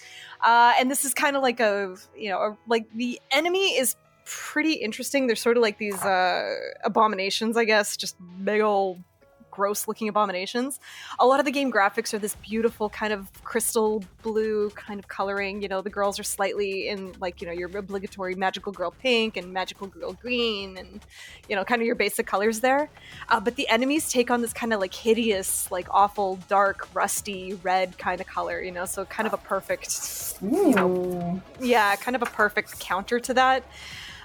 uh, 0.44 0.74
and 0.78 0.90
this 0.90 1.04
is 1.04 1.14
kind 1.14 1.36
of 1.36 1.42
like 1.42 1.60
a 1.60 1.94
you 2.16 2.30
know 2.30 2.38
a, 2.38 2.58
like 2.66 2.86
the 2.94 3.20
enemy 3.30 3.76
is 3.78 3.96
pretty 4.24 4.74
interesting. 4.74 5.26
They're 5.26 5.36
sort 5.36 5.56
of 5.56 5.62
like 5.62 5.78
these 5.78 6.02
uh, 6.02 6.54
abominations, 6.84 7.56
I 7.56 7.64
guess, 7.64 7.96
just 7.96 8.16
big 8.44 8.60
old 8.60 9.02
gross 9.50 9.88
looking 9.88 10.08
abominations. 10.08 10.80
A 11.18 11.26
lot 11.26 11.40
of 11.40 11.46
the 11.46 11.52
game 11.52 11.72
graphics 11.72 12.14
are 12.14 12.18
this 12.18 12.34
beautiful 12.36 12.88
kind 12.88 13.12
of 13.12 13.28
crystal 13.44 14.04
blue 14.22 14.70
kind 14.70 14.98
of 14.98 15.08
coloring. 15.08 15.62
You 15.62 15.68
know, 15.68 15.82
the 15.82 15.90
girls 15.90 16.18
are 16.18 16.24
slightly 16.24 16.88
in 16.88 17.14
like, 17.20 17.40
you 17.40 17.46
know, 17.46 17.52
your 17.52 17.68
obligatory 17.76 18.34
magical 18.34 18.72
girl 18.72 18.90
pink 18.90 19.36
and 19.36 19.52
magical 19.52 19.86
girl 19.86 20.12
green 20.12 20.76
and, 20.76 21.00
you 21.48 21.56
know, 21.56 21.64
kind 21.64 21.80
of 21.80 21.86
your 21.86 21.96
basic 21.96 22.26
colors 22.26 22.60
there. 22.60 22.90
Uh, 23.28 23.40
but 23.40 23.56
the 23.56 23.68
enemies 23.68 24.10
take 24.10 24.30
on 24.30 24.40
this 24.40 24.52
kind 24.52 24.72
of 24.72 24.80
like 24.80 24.94
hideous, 24.94 25.70
like 25.70 25.86
awful, 25.90 26.38
dark, 26.48 26.88
rusty 26.94 27.54
red 27.62 27.98
kind 27.98 28.20
of 28.20 28.26
color, 28.26 28.62
you 28.62 28.72
know, 28.72 28.84
so 28.84 29.04
kind 29.04 29.26
of 29.26 29.32
a 29.32 29.38
perfect 29.38 30.38
Ooh. 30.42 31.40
yeah, 31.60 31.96
kind 31.96 32.16
of 32.16 32.22
a 32.22 32.26
perfect 32.26 32.80
counter 32.80 33.20
to 33.20 33.34
that. 33.34 33.64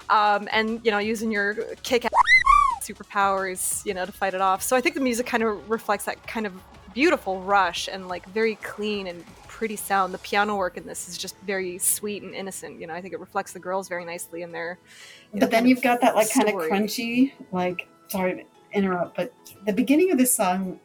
Um, 0.08 0.48
and 0.52 0.80
you 0.84 0.90
know, 0.90 0.98
using 0.98 1.30
your 1.32 1.54
kick 1.82 2.06
superpowers, 2.86 3.84
you 3.86 3.94
know, 3.94 4.04
to 4.06 4.12
fight 4.12 4.34
it 4.34 4.40
off. 4.40 4.62
So 4.62 4.76
I 4.76 4.80
think 4.80 4.94
the 4.94 5.00
music 5.00 5.26
kind 5.26 5.42
of 5.42 5.68
reflects 5.70 6.04
that 6.04 6.26
kind 6.26 6.46
of 6.46 6.52
beautiful 6.94 7.40
rush 7.42 7.88
and 7.88 8.08
like 8.08 8.26
very 8.30 8.54
clean 8.56 9.06
and 9.06 9.24
pretty 9.48 9.76
sound. 9.76 10.14
The 10.14 10.18
piano 10.18 10.56
work 10.56 10.76
in 10.76 10.86
this 10.86 11.08
is 11.08 11.18
just 11.18 11.36
very 11.46 11.78
sweet 11.78 12.22
and 12.22 12.34
innocent. 12.34 12.80
You 12.80 12.86
know, 12.86 12.94
I 12.94 13.00
think 13.00 13.14
it 13.14 13.20
reflects 13.20 13.52
the 13.52 13.58
girls 13.58 13.88
very 13.88 14.04
nicely 14.04 14.42
in 14.42 14.52
their. 14.52 14.78
you 15.32 15.40
know, 15.40 15.46
But 15.46 15.50
then 15.50 15.66
you've 15.66 15.82
got 15.82 16.00
that 16.00 16.14
like 16.14 16.30
kind 16.30 16.48
of 16.48 16.54
crunchy, 16.54 17.32
like 17.52 17.86
sorry 18.08 18.34
to 18.36 18.42
interrupt, 18.72 19.16
but 19.16 19.32
the 19.66 19.72
beginning 19.72 20.10
of 20.12 20.18
this 20.18 20.34
song 20.34 20.78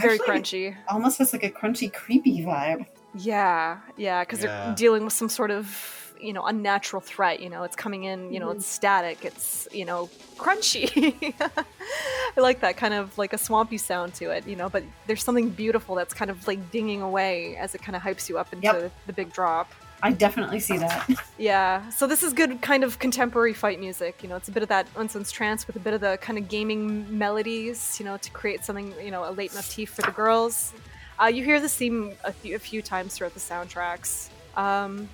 very 0.00 0.18
crunchy. 0.18 0.74
almost 0.88 1.18
has 1.18 1.32
like 1.32 1.44
a 1.44 1.50
crunchy, 1.50 1.92
creepy 1.92 2.42
vibe. 2.42 2.86
Yeah, 3.16 3.78
yeah, 3.96 4.24
because 4.24 4.42
Yeah. 4.42 4.64
they're 4.66 4.74
dealing 4.74 5.04
with 5.04 5.12
some 5.12 5.28
sort 5.28 5.50
of 5.50 6.03
you 6.24 6.32
know 6.32 6.44
unnatural 6.44 7.00
threat. 7.00 7.40
You 7.40 7.50
know, 7.50 7.62
it's 7.62 7.76
coming 7.76 8.04
in. 8.04 8.32
You 8.32 8.40
know, 8.40 8.48
Mhm. 8.48 8.56
it's 8.56 8.66
static. 8.66 9.24
It's 9.24 9.68
you 9.72 9.84
know 9.84 10.08
crunchy. 10.36 11.34
I 12.36 12.40
like 12.40 12.60
that 12.60 12.76
kind 12.76 12.94
of 12.94 13.16
like 13.18 13.32
a 13.32 13.38
swampy 13.38 13.78
sound 13.78 14.14
to 14.14 14.30
it. 14.30 14.46
You 14.46 14.56
know, 14.56 14.68
but 14.68 14.82
there's 15.06 15.22
something 15.22 15.50
beautiful 15.50 15.94
that's 15.94 16.14
kind 16.14 16.30
of 16.30 16.46
like 16.46 16.70
dinging 16.70 17.02
away 17.02 17.56
as 17.56 17.74
it 17.74 17.82
kind 17.82 17.94
of 17.96 18.02
hypes 18.02 18.28
you 18.28 18.38
up 18.38 18.52
into 18.52 18.64
Yep. 18.64 18.92
the 19.06 19.12
big 19.12 19.32
drop. 19.32 19.70
I 20.02 20.10
definitely 20.12 20.60
see 20.60 20.76
that. 20.78 21.08
Yeah, 21.38 21.88
so 21.90 22.06
this 22.06 22.22
is 22.22 22.32
good 22.32 22.60
kind 22.62 22.84
of 22.84 22.98
contemporary 22.98 23.54
fight 23.54 23.80
music. 23.80 24.22
You 24.22 24.28
know, 24.28 24.36
it's 24.36 24.48
a 24.48 24.52
bit 24.52 24.62
of 24.62 24.68
that 24.68 24.86
Unsense 24.94 25.32
trance 25.32 25.66
with 25.66 25.76
a 25.76 25.80
bit 25.80 25.94
of 25.94 26.00
the 26.00 26.16
kind 26.20 26.38
of 26.38 26.48
gaming 26.48 27.06
melodies, 27.18 27.98
you 27.98 28.04
know, 28.04 28.16
to 28.18 28.30
create 28.30 28.64
something, 28.64 28.92
you 29.02 29.10
know, 29.10 29.24
a 29.24 29.32
leitmotif 29.32 29.88
for 29.90 30.02
the 30.02 30.12
girls. 30.12 30.72
Uh, 31.20 31.26
you 31.26 31.42
hear 31.42 31.58
this 31.60 31.74
theme 31.74 32.12
a 32.24 32.32
few, 32.32 32.54
a 32.54 32.58
few 32.58 32.82
times 32.82 33.16
throughout 33.16 33.34
the 33.34 33.40
soundtracks. 33.40 34.28
Um, 34.56 35.08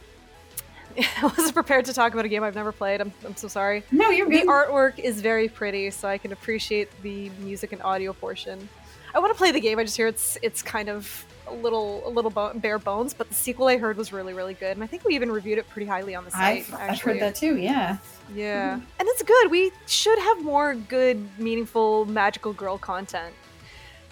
I 0.99 1.23
wasn't 1.37 1.55
prepared 1.55 1.85
to 1.87 1.93
talk 1.95 2.12
about 2.12 2.25
a 2.25 2.29
game 2.29 2.43
I've 2.43 2.55
never 2.55 2.73
played. 2.73 3.01
I'm, 3.01 3.12
I'm 3.25 3.37
so 3.37 3.49
sorry. 3.49 3.85
No, 3.91 4.11
you're 4.11 4.29
The 4.29 4.43
artwork 4.43 4.99
is 4.99 5.21
very 5.21 5.49
pretty, 5.49 5.91
so 5.91 6.09
I 6.09 6.19
can 6.19 6.33
appreciate 6.33 6.89
the 7.03 7.31
music 7.41 7.73
and 7.73 7.83
audio 7.83 8.12
portion. 8.12 8.69
I 9.15 9.19
want 9.19 9.33
to 9.33 9.39
play 9.39 9.51
the 9.51 9.61
game. 9.61 9.79
I 9.79 9.85
just 9.85 9.97
hear 9.97 10.07
it's 10.07 10.39
it's 10.43 10.62
kind 10.62 10.89
of 10.89 11.27
a 11.49 11.53
little 11.55 12.07
a 12.07 12.11
little 12.11 12.31
bo- 12.31 12.55
bare 12.55 12.79
bones, 12.79 13.12
but 13.12 13.29
the 13.29 13.35
sequel 13.35 13.67
I 13.67 13.77
heard 13.77 13.97
was 13.97 14.12
really 14.12 14.33
really 14.33 14.55
good, 14.55 14.73
and 14.73 14.85
I 14.85 14.87
think 14.87 15.05
we 15.05 15.15
even 15.17 15.33
reviewed 15.33 15.59
it 15.59 15.69
pretty 15.69 15.87
highly 15.87 16.15
on 16.15 16.25
the 16.25 16.31
site. 16.31 16.67
I've, 16.73 16.91
I've 16.91 17.01
heard 17.03 17.21
that 17.21 17.35
too. 17.35 17.57
Yeah. 17.57 17.99
Yeah, 18.33 18.75
mm-hmm. 18.77 18.85
and 19.01 19.09
it's 19.09 19.23
good. 19.25 19.51
We 19.51 19.73
should 19.89 20.19
have 20.21 20.45
more 20.45 20.77
good, 20.77 21.27
meaningful, 21.39 22.05
magical 22.05 22.53
girl 22.53 22.79
content. 22.79 23.35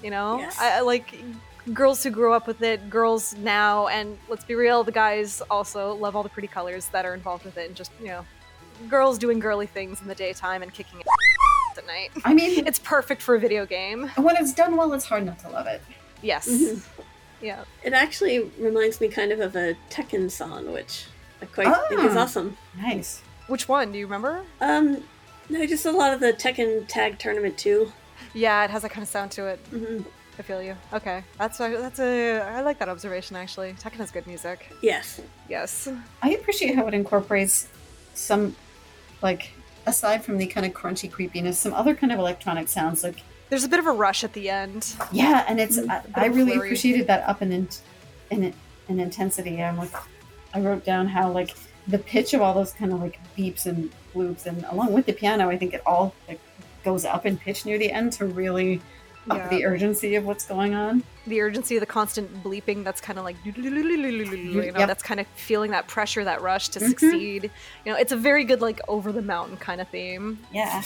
You 0.02 0.10
know, 0.10 0.38
Yes. 0.38 0.58
I, 0.58 0.78
I 0.78 0.80
like 0.80 1.14
girls 1.74 2.02
who 2.02 2.10
grew 2.10 2.32
up 2.32 2.46
with 2.46 2.62
it, 2.62 2.88
girls 2.90 3.34
now, 3.36 3.88
and 3.88 4.18
let's 4.28 4.44
be 4.44 4.54
real, 4.54 4.84
the 4.84 4.92
guys 4.92 5.42
also 5.50 5.94
love 5.94 6.16
all 6.16 6.22
the 6.22 6.28
pretty 6.28 6.48
colors 6.48 6.88
that 6.88 7.04
are 7.04 7.14
involved 7.14 7.44
with 7.44 7.56
it, 7.58 7.66
and 7.68 7.76
just 7.76 7.90
you 8.00 8.06
know, 8.08 8.24
girls 8.88 9.18
doing 9.18 9.38
girly 9.38 9.66
things 9.66 10.00
in 10.00 10.08
the 10.08 10.14
daytime 10.14 10.62
and 10.62 10.72
kicking 10.72 11.00
it 11.00 11.06
at 11.76 11.86
night. 11.86 12.10
I 12.24 12.34
mean, 12.34 12.66
It's 12.66 12.78
perfect 12.78 13.22
for 13.22 13.34
a 13.34 13.38
video 13.40 13.66
game. 13.66 14.08
when 14.16 14.36
it's 14.36 14.52
done 14.52 14.76
well, 14.76 14.92
it's 14.92 15.04
hard 15.04 15.24
not 15.26 15.38
to 15.40 15.48
love 15.48 15.66
it. 15.66 15.80
Yes. 16.22 16.48
Mhm. 16.48 16.82
Yeah. 17.40 17.64
It 17.84 17.92
actually 17.92 18.40
reminds 18.58 19.00
me 19.00 19.08
kind 19.08 19.30
of 19.30 19.38
of 19.40 19.54
a 19.54 19.76
Tekken 19.90 20.28
song, 20.30 20.72
which 20.72 21.06
I 21.40 21.46
quite 21.46 21.72
think 21.88 22.02
is 22.02 22.16
Ah. 22.16 22.22
awesome. 22.22 22.56
Nice. 22.76 23.22
Which 23.46 23.68
one? 23.68 23.92
Do 23.92 23.98
you 23.98 24.06
remember? 24.06 24.44
Um, 24.60 25.04
no, 25.48 25.64
just 25.64 25.86
a 25.86 25.92
lot 25.92 26.12
of 26.12 26.18
the 26.20 26.32
Tekken 26.32 26.86
Tag 26.88 27.18
Tournament 27.20 27.56
too. 27.56 27.92
Yeah, 28.34 28.64
it 28.64 28.70
has 28.70 28.82
that 28.82 28.90
kind 28.90 29.02
of 29.04 29.08
sound 29.08 29.30
to 29.32 29.46
it. 29.46 29.60
hmm 29.70 30.00
I 30.38 30.42
feel 30.42 30.62
you. 30.62 30.76
Okay, 30.92 31.24
that's 31.36 31.58
a, 31.58 31.76
that's 31.76 31.98
a. 31.98 32.40
I 32.40 32.60
like 32.60 32.78
that 32.78 32.88
observation 32.88 33.34
actually. 33.34 33.72
Tekken 33.72 33.94
has 33.94 34.10
good 34.12 34.26
music. 34.26 34.72
Yes. 34.82 35.20
Yes. 35.48 35.88
I 36.22 36.30
appreciate 36.30 36.76
how 36.76 36.86
it 36.86 36.94
incorporates 36.94 37.68
some, 38.14 38.54
like, 39.20 39.50
aside 39.86 40.24
from 40.24 40.38
the 40.38 40.46
kind 40.46 40.64
of 40.64 40.72
crunchy 40.72 41.10
creepiness, 41.10 41.58
some 41.58 41.74
other 41.74 41.94
kind 41.94 42.12
of 42.12 42.18
electronic 42.20 42.68
sounds. 42.68 43.02
Like, 43.02 43.22
There's 43.48 43.64
a 43.64 43.68
bit 43.68 43.80
of 43.80 43.86
a 43.86 43.92
rush 43.92 44.22
at 44.22 44.32
the 44.32 44.48
end. 44.48 44.94
yeah, 45.10 45.44
and 45.48 45.58
it's 45.58 45.78
mm-hmm. 45.78 45.90
I, 45.90 46.02
I 46.14 46.26
really 46.26 46.52
flurry. 46.52 46.68
appreciated 46.68 47.08
that 47.08 47.28
up 47.28 47.42
in 47.42 47.50
in, 47.50 47.68
in, 48.30 48.54
in 48.88 49.00
intensity. 49.00 49.60
I'm 49.60 49.76
like, 49.76 49.92
I 50.54 50.60
wrote 50.60 50.84
down 50.84 51.08
how 51.08 51.32
like 51.32 51.56
the 51.88 51.98
pitch 51.98 52.32
of 52.34 52.42
all 52.42 52.54
those 52.54 52.72
kind 52.72 52.92
of 52.92 53.00
like 53.00 53.18
beeps 53.36 53.66
and 53.66 53.90
bloops, 54.14 54.46
and 54.46 54.64
along 54.70 54.92
with 54.92 55.06
the 55.06 55.12
piano, 55.12 55.48
I 55.48 55.58
think 55.58 55.74
it 55.74 55.82
all 55.84 56.14
like 56.28 56.40
goes 56.84 57.04
up 57.04 57.26
in 57.26 57.36
pitch 57.36 57.66
near 57.66 57.76
the 57.78 57.90
end 57.90 58.12
to 58.12 58.24
really 58.24 58.76
up 58.76 58.82
Yeah. 59.36 59.48
the 59.48 59.64
urgency 59.64 60.14
of 60.14 60.24
what's 60.24 60.46
going 60.46 60.74
on. 60.74 61.02
the 61.26 61.40
urgency 61.42 61.76
of 61.76 61.80
the 61.80 61.86
constant 61.86 62.42
bleeping 62.42 62.84
that's 62.84 63.00
kind 63.02 63.18
of 63.18 63.24
like 63.26 63.36
you 63.44 63.52
know 63.52 64.62
Yep. 64.78 64.88
that's 64.88 65.02
kind 65.02 65.20
of 65.20 65.26
feeling 65.36 65.72
that 65.72 65.86
pressure 65.86 66.24
that 66.24 66.40
rush 66.40 66.70
to 66.70 66.80
Mhm. 66.80 66.88
succeed 66.88 67.50
you 67.84 67.92
know 67.92 67.98
it's 67.98 68.12
a 68.12 68.16
very 68.16 68.44
good 68.44 68.60
like 68.62 68.80
over 68.88 69.12
the 69.12 69.20
mountain 69.20 69.56
kind 69.58 69.80
of 69.82 69.88
theme 69.88 70.38
Yeah. 70.52 70.82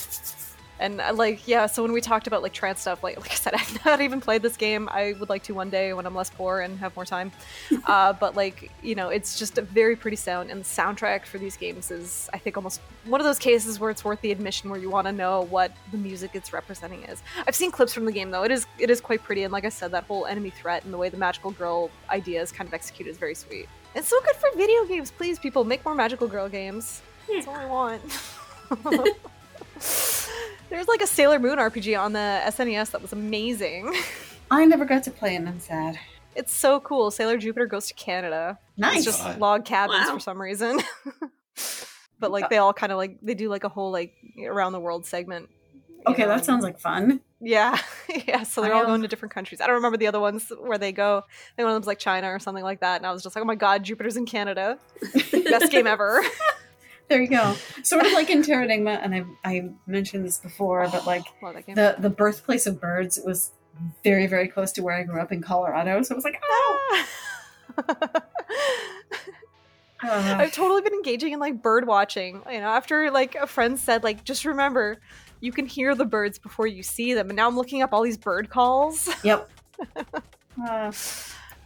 And 0.82 1.00
uh, 1.00 1.12
like 1.14 1.46
yeah 1.46 1.66
so 1.66 1.82
when 1.82 1.92
we 1.92 2.00
talked 2.00 2.26
about 2.26 2.42
like 2.42 2.52
trance 2.52 2.80
stuff 2.80 3.02
like 3.02 3.16
like 3.20 3.30
i 3.30 3.34
said 3.34 3.54
i've 3.62 3.84
not 3.84 4.00
even 4.00 4.20
played 4.20 4.42
this 4.42 4.56
game. 4.56 4.88
I 4.90 5.14
would 5.18 5.28
like 5.28 5.44
to 5.44 5.54
one 5.54 5.70
day 5.70 5.92
when 5.92 6.04
i'm 6.04 6.14
less 6.14 6.30
poor 6.30 6.60
and 6.60 6.78
have 6.78 6.94
more 6.94 7.04
time. 7.04 7.32
Uh, 7.86 8.12
but 8.12 8.36
like 8.36 8.70
you 8.82 8.94
know 8.94 9.08
it's 9.08 9.38
just 9.38 9.58
a 9.58 9.62
very 9.62 9.96
pretty 9.96 10.16
sound 10.16 10.50
and 10.50 10.60
the 10.60 10.64
soundtrack 10.64 11.26
for 11.26 11.38
these 11.38 11.56
games 11.56 11.90
is 11.90 12.28
i 12.32 12.38
think 12.38 12.56
almost 12.56 12.80
one 13.06 13.20
of 13.20 13.24
those 13.24 13.38
cases 13.38 13.80
where 13.80 13.90
it's 13.90 14.04
worth 14.04 14.20
the 14.20 14.30
admission 14.30 14.70
where 14.70 14.78
you 14.78 14.88
want 14.88 15.06
to 15.06 15.12
know 15.12 15.42
what 15.42 15.72
the 15.90 15.98
music 15.98 16.30
it's 16.34 16.52
representing 16.52 17.02
is. 17.04 17.22
I've 17.46 17.54
seen 17.54 17.70
clips 17.70 17.92
from 17.92 18.04
the 18.04 18.12
game 18.12 18.30
though. 18.30 18.44
It 18.44 18.50
is 18.50 18.66
it 18.78 18.90
is 18.90 19.00
quite 19.00 19.22
pretty 19.22 19.42
and 19.42 19.52
like 19.52 19.64
i 19.64 19.68
said 19.68 19.90
that 19.92 20.04
whole 20.04 20.26
enemy 20.26 20.50
threat 20.50 20.84
and 20.84 20.92
the 20.92 20.98
way 20.98 21.08
the 21.08 21.16
magical 21.16 21.50
girl 21.50 21.90
idea 22.10 22.40
is 22.40 22.52
kind 22.52 22.68
of 22.68 22.74
executed 22.74 23.10
is 23.10 23.18
very 23.18 23.34
sweet. 23.34 23.68
It's 23.94 24.08
so 24.08 24.20
good 24.20 24.36
for 24.36 24.48
video 24.56 24.84
games. 24.84 25.10
Please 25.10 25.38
people 25.38 25.64
make 25.64 25.84
more 25.84 25.94
magical 25.94 26.28
girl 26.28 26.48
games. 26.48 27.02
That's 27.28 27.46
all 27.46 27.56
i 27.56 27.66
want 27.66 28.02
There's 30.70 30.88
like 30.88 31.02
a 31.02 31.06
Sailor 31.06 31.38
Moon 31.38 31.58
RPG 31.58 32.00
on 32.00 32.12
the 32.12 32.40
SNES 32.46 32.92
that 32.92 33.02
was 33.02 33.12
amazing. 33.12 33.94
I 34.50 34.64
never 34.64 34.84
got 34.84 35.02
to 35.04 35.10
play 35.10 35.34
it, 35.34 35.38
and 35.38 35.48
I'm 35.48 35.60
sad. 35.60 35.98
It's 36.34 36.52
so 36.54 36.80
cool. 36.80 37.10
Sailor 37.10 37.36
Jupiter 37.36 37.66
goes 37.66 37.88
to 37.88 37.94
Canada. 37.94 38.58
Nice. 38.78 39.06
It's 39.06 39.18
just 39.18 39.38
log 39.38 39.64
cabins 39.66 40.06
Wow. 40.08 40.14
for 40.14 40.20
some 40.20 40.40
reason. 40.40 40.80
but 42.18 42.30
like 42.30 42.44
uh, 42.44 42.48
they 42.48 42.58
all 42.58 42.72
kind 42.72 42.90
of 42.92 42.98
like 42.98 43.18
they 43.20 43.34
do 43.34 43.48
like 43.50 43.64
a 43.64 43.68
whole 43.68 43.90
like 43.90 44.14
around 44.46 44.72
the 44.72 44.80
world 44.80 45.04
segment. 45.04 45.50
okay, 46.06 46.22
know, 46.22 46.28
that 46.28 46.44
sounds 46.44 46.64
like 46.64 46.78
fun. 46.78 47.20
yeah, 47.40 47.78
yeah. 48.26 48.44
So 48.44 48.62
they're 48.62 48.72
I 48.72 48.76
all 48.76 48.82
am- 48.82 48.86
going 48.88 49.02
to 49.02 49.08
different 49.08 49.34
countries. 49.34 49.60
I 49.60 49.66
don't 49.66 49.74
remember 49.76 49.98
the 49.98 50.06
other 50.06 50.20
ones 50.20 50.50
where 50.58 50.78
they 50.78 50.92
go. 50.92 51.18
I 51.18 51.22
think 51.56 51.66
one 51.66 51.68
of 51.68 51.74
them's 51.74 51.86
like 51.86 51.98
China 51.98 52.28
or 52.32 52.38
something 52.38 52.64
like 52.64 52.80
that. 52.80 52.96
And 52.96 53.06
I 53.06 53.12
was 53.12 53.22
just 53.22 53.36
like, 53.36 53.42
oh 53.42 53.46
my 53.46 53.54
god, 53.56 53.82
Jupiter's 53.84 54.16
in 54.16 54.24
Canada. 54.24 54.78
Best 55.32 55.70
game 55.70 55.86
ever. 55.86 56.22
There 57.12 57.20
you 57.20 57.28
go. 57.28 57.54
Sort 57.82 58.06
of 58.06 58.12
like 58.12 58.30
in 58.30 58.42
Terra 58.42 58.66
and 58.66 59.14
I 59.14 59.24
I 59.44 59.68
mentioned 59.86 60.24
this 60.24 60.38
before, 60.38 60.88
but 60.88 61.06
like 61.06 61.24
Love 61.42 61.56
the 61.66 61.94
the 61.98 62.08
birthplace 62.08 62.66
of 62.66 62.80
birds 62.80 63.20
was 63.22 63.50
very 64.02 64.26
very 64.26 64.48
close 64.48 64.72
to 64.72 64.82
where 64.82 64.94
I 64.94 65.02
grew 65.02 65.20
up 65.20 65.30
in 65.30 65.42
Colorado, 65.42 66.00
so 66.00 66.14
it 66.14 66.16
was 66.16 66.24
like, 66.24 66.40
oh, 66.42 67.04
uh, 67.86 68.20
I've 70.02 70.52
totally 70.52 70.80
been 70.80 70.94
engaging 70.94 71.34
in 71.34 71.38
like 71.38 71.60
bird 71.60 71.86
watching. 71.86 72.40
You 72.50 72.60
know, 72.60 72.68
after 72.68 73.10
like 73.10 73.34
a 73.34 73.46
friend 73.46 73.78
said, 73.78 74.02
like, 74.02 74.24
just 74.24 74.46
remember, 74.46 74.98
you 75.40 75.52
can 75.52 75.66
hear 75.66 75.94
the 75.94 76.06
birds 76.06 76.38
before 76.38 76.66
you 76.66 76.82
see 76.82 77.12
them. 77.12 77.28
And 77.28 77.36
now 77.36 77.46
I'm 77.46 77.56
looking 77.56 77.82
up 77.82 77.92
all 77.92 78.00
these 78.02 78.16
bird 78.16 78.48
calls. 78.48 79.10
yep. 79.22 79.50
Uh, 80.68 80.92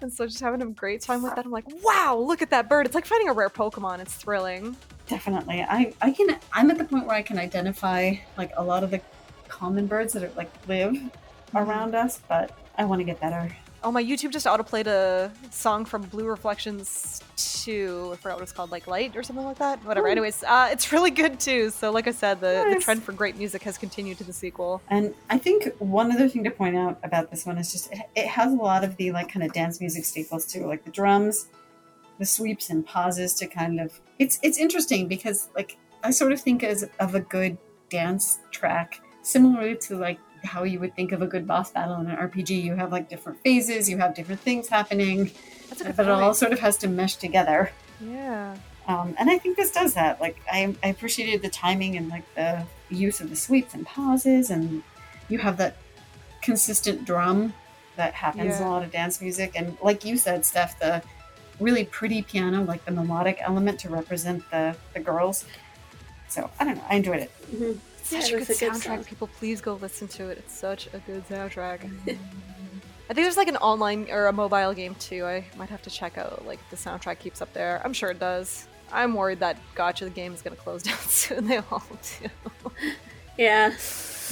And 0.01 0.13
so 0.13 0.27
just 0.27 0.41
having 0.41 0.63
a 0.63 0.67
great 0.67 1.01
time 1.01 1.23
with 1.23 1.35
that. 1.35 1.45
I'm 1.45 1.51
like, 1.51 1.65
wow, 1.83 2.17
look 2.17 2.43
at 2.43 2.51
that 2.51 2.69
bird. 2.69 2.87
It's 2.87 2.95
like 2.95 3.07
finding 3.07 3.29
a 3.29 3.33
rare 3.33 3.49
Pokemon. 3.49 4.01
It's 4.01 4.15
thrilling. 4.15 4.77
Definitely. 5.07 5.63
I, 5.63 5.93
I 6.01 6.11
can 6.11 6.39
I'm 6.53 6.71
at 6.71 6.79
the 6.79 6.85
point 6.85 7.07
where 7.07 7.17
I 7.17 7.23
can 7.23 7.39
identify 7.39 8.15
like 8.37 8.53
a 8.57 8.63
lot 8.63 8.85
of 8.85 8.91
the 8.91 9.01
common 9.49 9.87
birds 9.87 10.13
that 10.13 10.23
are 10.23 10.33
like 10.37 10.51
live 10.69 10.95
mm-hmm. 10.95 11.57
around 11.57 11.95
us, 11.95 12.21
but 12.29 12.57
I 12.77 12.85
want 12.85 13.01
to 13.01 13.05
get 13.05 13.21
better. 13.21 13.55
Oh, 13.87 13.93
my 13.93 14.03
YouTube 14.03 14.33
just 14.33 14.47
autoplayed 14.47 14.89
a 14.89 15.31
song 15.53 15.85
from 15.85 16.03
Blue 16.03 16.25
Reflections 16.25 17.23
2. 17.37 18.11
I 18.15 18.17
forgot 18.17 18.35
what 18.35 18.43
it's 18.43 18.51
called, 18.51 18.73
like 18.73 18.89
Light 18.89 19.15
or 19.15 19.23
something 19.23 19.45
like 19.45 19.59
that. 19.59 19.79
Whatever. 19.85 20.09
Ooh. 20.09 20.11
Anyways, 20.11 20.43
uh, 20.43 20.71
it's 20.73 20.91
really 20.91 21.13
good 21.13 21.39
too. 21.39 21.71
So, 21.71 21.93
like 21.93 22.09
I 22.09 22.11
said, 22.11 22.41
the, 22.41 22.69
the 22.75 22.81
trend 22.81 23.05
for 23.05 23.13
great 23.13 23.37
music 23.37 23.63
has 23.63 23.79
continued 23.79 24.19
to 24.19 24.25
the 24.25 24.33
sequel. 24.33 24.83
And 24.89 25.15
I 25.31 25.39
think 25.39 25.73
one 25.79 26.11
other 26.11 26.29
thing 26.29 26.43
to 26.43 26.51
point 26.51 26.77
out 26.77 26.99
about 27.05 27.31
this 27.31 27.47
one 27.47 27.59
is 27.59 27.71
just 27.71 27.93
it, 27.93 28.01
it 28.17 28.27
has 28.27 28.53
a 28.53 28.57
lot 28.57 28.83
of 28.83 28.97
the 28.97 29.13
like 29.13 29.31
kind 29.31 29.47
of 29.47 29.53
dance 29.53 29.81
music 29.81 30.05
staples 30.05 30.47
too, 30.47 30.67
like 30.67 30.85
the 30.85 30.91
drums, 30.91 31.47
the 32.19 32.27
sweeps 32.27 32.71
and 32.71 32.85
pauses 32.85 33.35
to 33.35 33.47
kind 33.47 33.79
of 33.79 34.01
it's 34.19 34.41
it's 34.43 34.59
interesting 34.59 35.07
because 35.07 35.49
like 35.55 35.79
I 36.03 36.11
sort 36.11 36.33
of 36.33 36.41
think 36.41 36.65
as 36.65 36.91
of 36.99 37.15
a 37.15 37.21
good 37.21 37.57
dance 37.89 38.41
track 38.51 39.01
similarly 39.23 39.77
to 39.77 39.97
like 39.97 40.19
how 40.47 40.63
you 40.63 40.81
would 40.81 40.95
think 40.97 41.13
of 41.13 41.21
a 41.23 41.27
good 41.27 41.47
boss 41.47 41.71
battle 41.71 41.97
in 42.01 42.07
an 42.09 42.17
RPG. 42.17 42.63
You 42.63 42.75
have 42.77 42.93
like 42.93 43.09
different 43.09 43.41
phases, 43.43 43.89
you 43.91 43.99
have 43.99 44.15
different 44.15 44.41
things 44.41 44.69
happening, 44.69 45.31
That's 45.69 45.81
a 45.81 45.85
good 45.85 45.97
but 45.97 46.07
it 46.07 46.13
all 46.13 46.35
sort 46.35 46.53
of 46.53 46.61
has 46.61 46.77
to 46.79 46.89
mesh 46.89 47.17
together. 47.17 47.71
Yeah. 48.01 48.57
Um, 48.89 49.15
and 49.19 49.29
I 49.29 49.37
think 49.39 49.57
this 49.57 49.73
does 49.73 49.95
that. 49.95 50.21
Like 50.21 50.39
I, 50.51 50.75
I 50.83 50.89
appreciated 50.89 51.43
the 51.43 51.49
timing 51.51 51.97
and 51.97 52.09
like 52.09 52.25
the 52.35 52.65
use 52.89 53.21
of 53.21 53.31
the 53.31 53.37
sweeps 53.37 53.75
and 53.75 53.85
pauses, 53.85 54.51
and 54.51 54.83
you 55.29 55.39
have 55.39 55.57
that 55.59 55.77
consistent 56.43 57.05
drum 57.05 57.53
that 57.97 58.15
happens 58.15 58.57
in 58.57 58.63
Yeah. 58.63 58.69
a 58.69 58.71
lot 58.71 58.83
of 58.85 58.93
dance 58.93 59.21
music. 59.21 59.53
And 59.57 59.77
like 59.83 60.05
you 60.05 60.17
said, 60.17 60.45
Steph, 60.45 60.79
the 60.79 61.03
really 61.59 61.85
pretty 61.85 62.23
piano, 62.23 62.63
like 62.63 62.85
the 62.85 62.93
melodic 62.93 63.39
element 63.41 63.81
to 63.81 63.89
represent 63.89 64.49
the 64.51 64.77
the 64.95 65.01
girls. 65.01 65.45
So 66.29 66.51
I 66.61 66.65
don't 66.65 66.77
know. 66.77 66.85
I 66.89 66.97
enjoyed 66.97 67.21
it. 67.21 67.31
Mhm. 67.53 67.79
Such 68.07 68.31
Yeah, 68.31 68.37
a 68.37 68.39
good 68.41 68.43
a 68.43 68.47
good 68.47 68.57
soundtrack. 68.57 68.83
song. 68.83 69.05
People, 69.05 69.27
please 69.39 69.61
go 69.61 69.75
listen 69.75 70.07
to 70.09 70.29
it. 70.29 70.39
It's 70.39 70.55
such 70.57 70.87
a 70.93 70.99
good 71.01 71.27
soundtrack. 71.29 71.81
I 73.09 73.15
think 73.15 73.25
there's 73.25 73.37
like 73.37 73.49
an 73.49 73.57
online 73.59 74.09
or 74.11 74.27
a 74.27 74.33
mobile 74.33 74.73
game 74.75 74.95
too. 74.97 75.25
I 75.25 75.45
might 75.57 75.69
have 75.71 75.83
to 75.83 75.91
check 75.91 76.19
out 76.19 76.45
like 76.47 76.59
if 76.61 76.71
the 76.71 76.77
soundtrack 76.91 77.19
keeps 77.19 77.41
up 77.43 77.53
there. 77.53 77.81
I'm 77.85 77.93
sure 77.93 78.11
it 78.11 78.19
does. 78.19 78.67
I'm 78.93 79.15
worried 79.15 79.41
that 79.41 79.59
Gotcha 79.75 80.05
the 80.05 80.11
game 80.11 80.33
is 80.33 80.43
gonna 80.43 80.57
close 80.57 80.83
down 80.89 80.99
soon. 80.99 81.47
They 81.47 81.59
all 81.59 81.83
do. 82.21 82.29
Yeah. 83.39 83.69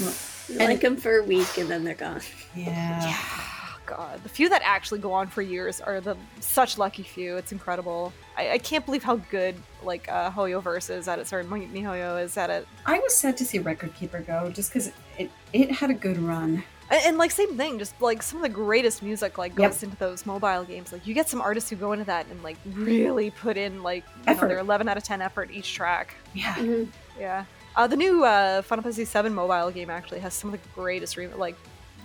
Well, 0.00 0.14
You 0.48 0.58
and- 0.58 0.68
like 0.72 0.80
them 0.80 0.96
for 0.96 1.18
a 1.18 1.24
week 1.24 1.56
and 1.58 1.68
then 1.68 1.84
they're 1.84 1.94
gone. 1.94 2.20
Yeah. 2.54 3.04
Yeah, 3.04 3.40
God, 3.86 4.22
the 4.22 4.28
few 4.28 4.48
that 4.48 4.62
actually 4.64 5.00
go 5.00 5.12
on 5.12 5.26
for 5.28 5.42
years 5.42 5.80
are 5.80 6.00
the 6.00 6.16
such 6.40 6.78
lucky 6.78 7.02
few. 7.02 7.36
It's 7.36 7.52
incredible. 7.52 8.12
I, 8.36 8.52
I 8.52 8.58
can't 8.58 8.84
believe 8.84 9.02
how 9.02 9.16
good 9.16 9.56
like 9.82 10.08
uh, 10.10 10.30
HoYoverse 10.30 10.90
is 10.90 11.08
at 11.08 11.18
it. 11.18 11.26
Sorry, 11.26 11.44
Mihoyo 11.44 12.22
is 12.22 12.36
at 12.36 12.50
it. 12.50 12.66
I 12.86 12.98
was 12.98 13.14
sad 13.14 13.36
to 13.38 13.44
see 13.44 13.58
Record 13.58 13.94
Keeper 13.94 14.20
go 14.20 14.50
just 14.50 14.70
because 14.72 14.90
it 15.18 15.30
it 15.52 15.70
had 15.70 15.90
a 15.90 15.94
good 15.94 16.18
run. 16.18 16.64
And, 16.90 17.00
and, 17.06 17.18
like 17.18 17.30
same 17.30 17.56
thing, 17.56 17.78
just 17.78 17.98
like 18.02 18.22
some 18.22 18.36
of 18.38 18.42
the 18.42 18.48
greatest 18.50 19.02
music 19.02 19.38
like 19.38 19.58
Yep. 19.58 19.70
goes 19.70 19.82
into 19.82 19.96
those 19.96 20.26
mobile 20.26 20.64
games. 20.64 20.92
Like 20.92 21.06
you 21.06 21.14
get 21.14 21.28
some 21.30 21.40
artists 21.40 21.70
who 21.70 21.76
go 21.76 21.92
into 21.92 22.04
that 22.04 22.26
and 22.30 22.42
like 22.42 22.56
really 22.74 23.30
put 23.30 23.56
in 23.56 23.82
like 23.82 24.04
you 24.28 24.34
know, 24.34 24.40
their 24.48 24.58
11 24.58 24.88
out 24.88 24.96
of 24.98 25.02
10 25.02 25.22
effort 25.22 25.50
each 25.50 25.72
track. 25.74 26.14
Yeah. 26.34 26.54
Mhm. 26.56 26.88
Yeah. 27.18 27.44
Uh, 27.76 27.86
the 27.86 27.96
new 27.96 28.24
uh, 28.24 28.62
Final 28.62 28.82
Fantasy 28.82 29.04
VII 29.04 29.30
mobile 29.30 29.70
game 29.70 29.90
actually 29.90 30.20
has 30.20 30.32
some 30.34 30.52
of 30.52 30.62
the 30.62 30.68
greatest 30.74 31.16
rem- 31.16 31.36
like 31.38 31.56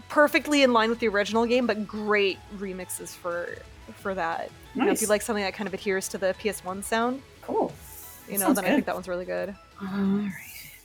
perfectly 0.10 0.64
in 0.64 0.74
line 0.74 0.90
with 0.90 1.00
the 1.00 1.08
original 1.08 1.46
game, 1.46 1.66
but 1.68 1.88
great 1.88 2.38
remixes 2.58 3.16
for 3.16 3.56
for 3.96 4.14
that. 4.14 4.52
You 4.76 4.86
know, 4.86 4.92
if 4.92 5.02
you 5.02 5.08
like 5.08 5.22
something 5.22 5.44
that 5.44 5.54
kind 5.54 5.68
of 5.68 5.74
adheres 5.74 6.08
to 6.10 6.18
the 6.18 6.36
PS1 6.40 6.84
sound, 6.84 7.22
Cool. 7.42 7.72
you 8.28 8.34
know, 8.34 8.46
Sounds 8.46 8.56
then 8.58 8.66
I 8.66 8.70
think 8.70 8.86
that 8.86 8.94
one's 8.96 9.08
really 9.08 9.26
good. 9.26 9.56
All 9.82 9.88
right. 9.88 10.32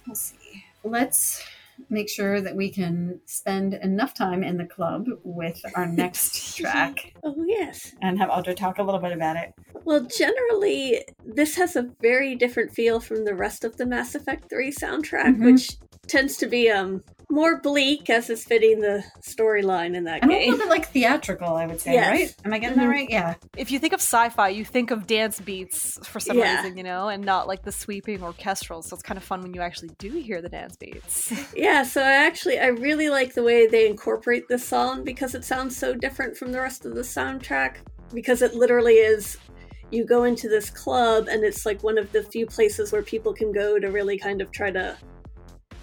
We'll 0.07 0.15
see. 0.17 0.65
Let's 0.85 1.43
make 1.91 2.09
sure 2.09 2.41
that 2.41 2.55
we 2.55 2.71
can 2.71 3.21
spend 3.27 3.75
enough 3.75 4.15
time 4.15 4.43
in 4.45 4.57
the 4.57 4.65
club 4.65 5.07
with 5.25 5.61
our 5.75 5.87
next 6.03 6.57
track 6.57 7.13
Oh, 7.25 7.35
yes. 7.47 7.93
and 8.01 8.19
have 8.19 8.31
Audra 8.31 8.57
talk 8.57 8.79
a 8.79 8.83
little 8.83 9.01
bit 9.01 9.13
about 9.13 9.37
it. 9.37 9.53
Well, 9.85 10.01
generally, 10.05 11.05
this 11.27 11.57
has 11.57 11.77
a 11.77 11.91
very 12.01 12.37
different 12.37 12.73
feel 12.73 13.01
from 13.01 13.25
the 13.25 13.35
rest 13.35 13.65
of 13.65 13.77
the 13.77 13.85
Mass 13.87 14.15
Effect 14.15 14.49
3 14.49 14.71
soundtrack, 14.73 15.37
Mhm. 15.37 15.45
which 15.53 15.77
tends 16.07 16.37
to 16.39 16.47
be 16.47 16.71
um 16.71 17.03
more 17.31 17.61
bleak 17.61 18.09
as 18.11 18.31
is 18.31 18.45
fitting 18.45 18.81
the 18.81 19.03
storyline 19.23 19.97
in 19.97 20.05
that 20.05 20.23
And 20.23 20.31
a 20.33 20.37
little 20.39 20.59
bit 20.59 20.69
like 20.69 20.89
theatrical, 20.89 21.55
I 21.57 21.67
would 21.67 21.81
say, 21.81 21.95
Yes. 21.95 22.11
right? 22.11 22.35
Am 22.45 22.53
I 22.53 22.59
getting 22.59 22.77
that 22.79 22.87
Mhm. 22.87 22.91
right? 22.91 23.11
Yeah. 23.11 23.35
If 23.57 23.71
you 23.71 23.79
think 23.79 23.93
of 23.93 24.01
sci-fi, 24.01 24.49
you 24.51 24.65
think 24.65 24.91
of 24.91 25.07
dance 25.07 25.41
beats 25.41 25.99
for 26.07 26.21
some 26.21 26.39
Yeah. 26.39 26.57
reason, 26.63 26.77
you 26.77 26.85
know, 26.85 27.09
and 27.09 27.25
not 27.25 27.49
like 27.49 27.63
the 27.63 27.73
sweeping 27.73 28.23
orchestral. 28.23 28.83
So 28.83 28.95
it's 28.95 29.03
kind 29.03 29.19
of 29.19 29.25
fun 29.25 29.43
when 29.43 29.55
you 29.55 29.61
actually 29.63 29.91
do 29.99 30.11
hear 30.11 30.41
the 30.43 30.49
dance 30.49 30.77
beats. 30.77 31.33
Yeah, 31.57 31.83
so 31.83 32.03
I 32.03 32.13
actually 32.13 32.59
I 32.59 32.67
really 32.69 33.09
like 33.09 33.35
the 33.35 33.43
way 33.43 33.67
they 33.67 33.87
incorporate 33.89 34.49
this 34.49 34.67
song 34.67 35.05
because 35.05 35.35
it 35.35 35.45
sounds 35.45 35.77
so 35.77 35.95
different 35.95 36.37
from 36.37 36.53
the 36.53 36.61
rest 36.61 36.85
of 36.85 36.95
the 36.95 37.03
soundtrack 37.03 37.77
because 38.13 38.43
it 38.43 38.55
literally 38.55 38.95
is 38.95 39.37
you 39.91 40.05
go 40.05 40.25
into 40.25 40.49
this 40.49 40.71
club 40.71 41.29
and 41.29 41.45
it's 41.45 41.65
like 41.65 41.83
one 41.83 41.99
of 41.99 42.11
the 42.13 42.23
few 42.25 42.47
places 42.47 42.91
where 42.93 43.03
people 43.03 43.33
can 43.33 43.53
go 43.53 43.79
to 43.79 43.89
really 43.89 44.19
kind 44.19 44.41
of 44.41 44.51
try 44.51 44.71
to 44.71 44.97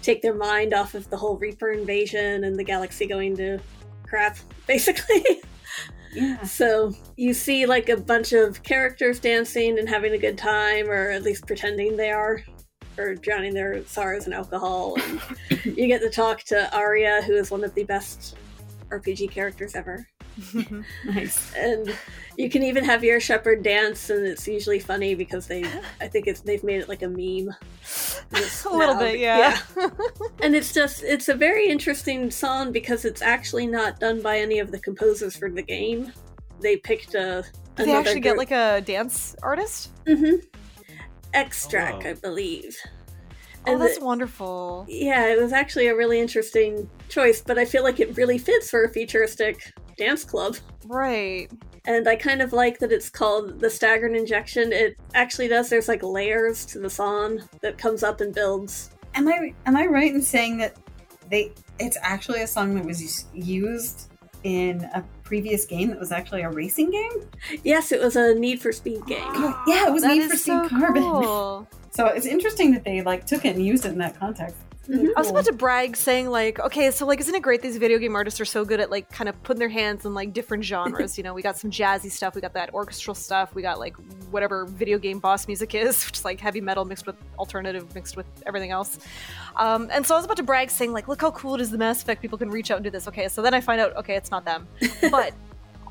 take 0.02 0.22
their 0.22 0.34
mind 0.34 0.74
off 0.74 0.94
of 0.94 1.08
the 1.10 1.16
whole 1.16 1.36
Reaper 1.36 1.70
invasion 1.70 2.44
and 2.44 2.58
the 2.58 2.64
galaxy 2.64 3.06
going 3.06 3.36
to 3.36 3.58
crap 4.04 4.36
basically. 4.66 5.24
Yeah. 6.12 6.42
So 6.42 6.92
you 7.16 7.32
see 7.32 7.64
like 7.64 7.88
a 7.88 7.96
bunch 7.96 8.32
of 8.32 8.62
characters 8.62 9.18
dancing 9.18 9.78
and 9.78 9.88
having 9.88 10.12
a 10.12 10.18
good 10.18 10.36
time, 10.36 10.90
or 10.90 11.10
at 11.10 11.22
least 11.22 11.46
pretending 11.46 11.96
they 11.96 12.10
are, 12.10 12.42
or 12.98 13.14
drowning 13.14 13.54
their 13.54 13.84
sorrows 13.86 14.26
in 14.26 14.34
alcohol. 14.34 14.94
And 15.00 15.20
you 15.64 15.86
get 15.86 16.02
to 16.02 16.10
talk 16.10 16.42
to 16.44 16.74
Aria, 16.76 17.22
who 17.22 17.32
is 17.34 17.50
one 17.50 17.64
of 17.64 17.74
the 17.74 17.84
best 17.84 18.36
RPG 18.90 19.30
characters 19.30 19.74
ever. 19.74 20.06
Nice. 21.04 21.54
And 21.54 21.94
you 22.38 22.48
can 22.48 22.62
even 22.62 22.84
have 22.84 23.04
your 23.04 23.20
Shepard 23.20 23.62
dance, 23.62 24.08
and 24.08 24.24
it's 24.24 24.48
usually 24.48 24.78
funny 24.78 25.14
because 25.14 25.46
they, 25.46 25.64
I 26.00 26.08
think 26.08 26.26
it's 26.26 26.40
they've 26.40 26.64
made 26.64 26.80
it 26.80 26.88
like 26.88 27.02
a 27.02 27.08
meme. 27.08 27.54
Just 28.34 28.64
a 28.66 28.70
little 28.70 28.94
bit, 28.96 29.18
yeah. 29.18 29.58
And 30.42 30.54
it's 30.56 30.72
just 30.72 31.02
it's 31.02 31.28
a 31.28 31.34
very 31.34 31.68
interesting 31.68 32.30
song 32.30 32.72
because 32.72 33.04
it's 33.04 33.22
actually 33.22 33.66
not 33.66 34.00
done 34.00 34.20
by 34.22 34.38
any 34.38 34.58
of 34.58 34.70
the 34.72 34.78
composers 34.80 35.36
for 35.36 35.50
the 35.50 35.62
game. 35.62 36.12
They 36.60 36.76
picked 36.76 37.14
a 37.14 37.44
Do 37.76 37.84
they 37.84 37.94
actually 37.94 38.20
get 38.20 38.36
like 38.36 38.50
a 38.50 38.80
dance 38.80 39.36
artist? 39.42 39.90
hmm 40.06 40.36
Ekstrak, 41.34 41.92
Oh, 41.92 41.98
wow. 41.98 42.10
I 42.10 42.12
believe. 42.14 42.76
Oh, 43.66 43.78
that's 43.78 43.98
the- 43.98 44.04
wonderful. 44.04 44.84
yeah, 44.88 45.26
it 45.28 45.40
was 45.40 45.52
actually 45.52 45.86
a 45.86 45.96
really 45.96 46.20
interesting 46.20 46.88
choice, 47.08 47.40
but 47.40 47.58
I 47.58 47.64
feel 47.64 47.82
like 47.84 48.00
it 48.00 48.16
really 48.16 48.36
fits 48.38 48.68
for 48.70 48.84
a 48.84 48.88
futuristic 48.90 49.72
dance 49.96 50.24
club. 50.24 50.56
Right. 50.86 51.48
And 51.84 52.06
I 52.08 52.14
kind 52.16 52.40
of 52.42 52.52
like 52.52 52.78
that 52.78 52.92
it's 52.92 53.10
called 53.10 53.58
the 53.58 53.68
staggered 53.68 54.14
injection. 54.14 54.72
It 54.72 54.96
actually 55.14 55.48
does. 55.48 55.68
There's 55.68 55.88
like 55.88 56.02
layers 56.02 56.64
to 56.66 56.78
the 56.78 56.90
song 56.90 57.40
that 57.60 57.76
comes 57.76 58.02
up 58.02 58.20
and 58.20 58.34
builds. 58.34 58.90
Am 59.14 59.26
I 59.28 59.52
am 59.66 59.76
I 59.76 59.86
right 59.86 60.14
in 60.14 60.22
saying 60.22 60.58
that 60.58 60.76
they 61.28 61.52
it's 61.78 61.98
actually 62.00 62.42
a 62.42 62.46
song 62.46 62.74
that 62.76 62.84
was 62.84 63.26
used 63.34 64.08
in 64.44 64.84
a 64.94 65.04
previous 65.24 65.64
game 65.64 65.88
that 65.90 65.98
was 65.98 66.12
actually 66.12 66.42
a 66.42 66.50
racing 66.50 66.90
game? 66.90 67.28
Yes, 67.64 67.90
it 67.90 68.00
was 68.00 68.16
a 68.16 68.34
Need 68.34 68.60
for 68.60 68.70
Speed 68.70 69.04
game. 69.06 69.18
Oh, 69.24 69.62
yeah, 69.66 69.86
it 69.88 69.92
was 69.92 70.02
That 70.02 70.16
Need 70.16 70.30
for 70.30 70.36
Speed 70.36 70.62
so 70.62 70.68
Carbon. 70.68 71.02
cool. 71.02 71.68
So 71.94 72.06
it's 72.06 72.24
interesting 72.24 72.72
that 72.72 72.84
they 72.84 73.02
like 73.02 73.26
took 73.26 73.44
it 73.44 73.54
and 73.54 73.66
used 73.66 73.84
it 73.84 73.90
in 73.90 73.98
that 73.98 74.18
context. 74.18 74.56
Mhm. 74.88 75.10
I 75.16 75.20
was 75.20 75.30
about 75.30 75.44
to 75.44 75.52
brag 75.52 75.96
saying 75.96 76.28
like, 76.28 76.58
okay, 76.58 76.90
so 76.90 77.06
like 77.06 77.20
isn't 77.20 77.34
it 77.34 77.42
great 77.42 77.62
these 77.62 77.76
video 77.76 77.98
game 77.98 78.16
artists 78.16 78.40
are 78.40 78.44
so 78.44 78.64
good 78.64 78.80
at 78.80 78.90
like 78.90 79.08
kind 79.10 79.28
of 79.28 79.40
putting 79.44 79.60
their 79.60 79.68
hands 79.68 80.04
in 80.04 80.12
like 80.12 80.32
different 80.32 80.64
genres, 80.64 81.16
you 81.18 81.24
know, 81.24 81.34
we 81.34 81.42
got 81.42 81.56
some 81.56 81.70
jazzy 81.70 82.10
stuff, 82.10 82.34
we 82.34 82.40
got 82.40 82.54
that 82.54 82.74
orchestral 82.74 83.14
stuff, 83.14 83.54
we 83.54 83.62
got 83.62 83.78
like 83.78 83.94
whatever 84.30 84.64
video 84.64 84.98
game 84.98 85.20
boss 85.20 85.46
music 85.46 85.74
is, 85.74 86.04
which 86.06 86.18
is 86.18 86.24
like 86.24 86.40
heavy 86.40 86.60
metal 86.60 86.84
mixed 86.84 87.06
with 87.06 87.16
alternative 87.38 87.94
mixed 87.94 88.16
with 88.16 88.26
everything 88.44 88.70
else. 88.70 88.98
Um, 89.56 89.88
and 89.92 90.06
so 90.06 90.14
I 90.14 90.18
was 90.18 90.24
about 90.24 90.38
to 90.38 90.42
brag 90.42 90.70
saying 90.70 90.92
like, 90.92 91.06
look 91.06 91.20
how 91.20 91.30
cool 91.30 91.54
it 91.54 91.60
is 91.60 91.70
the 91.70 91.78
Mass 91.78 92.02
Effect 92.02 92.20
people 92.20 92.38
can 92.38 92.50
reach 92.50 92.70
out 92.70 92.76
and 92.78 92.84
do 92.84 92.90
this. 92.90 93.06
Okay, 93.06 93.28
so 93.28 93.40
then 93.40 93.54
I 93.54 93.60
find 93.60 93.80
out, 93.80 93.96
okay, 93.96 94.16
it's 94.16 94.30
not 94.30 94.44
them. 94.44 94.66
But 95.10 95.34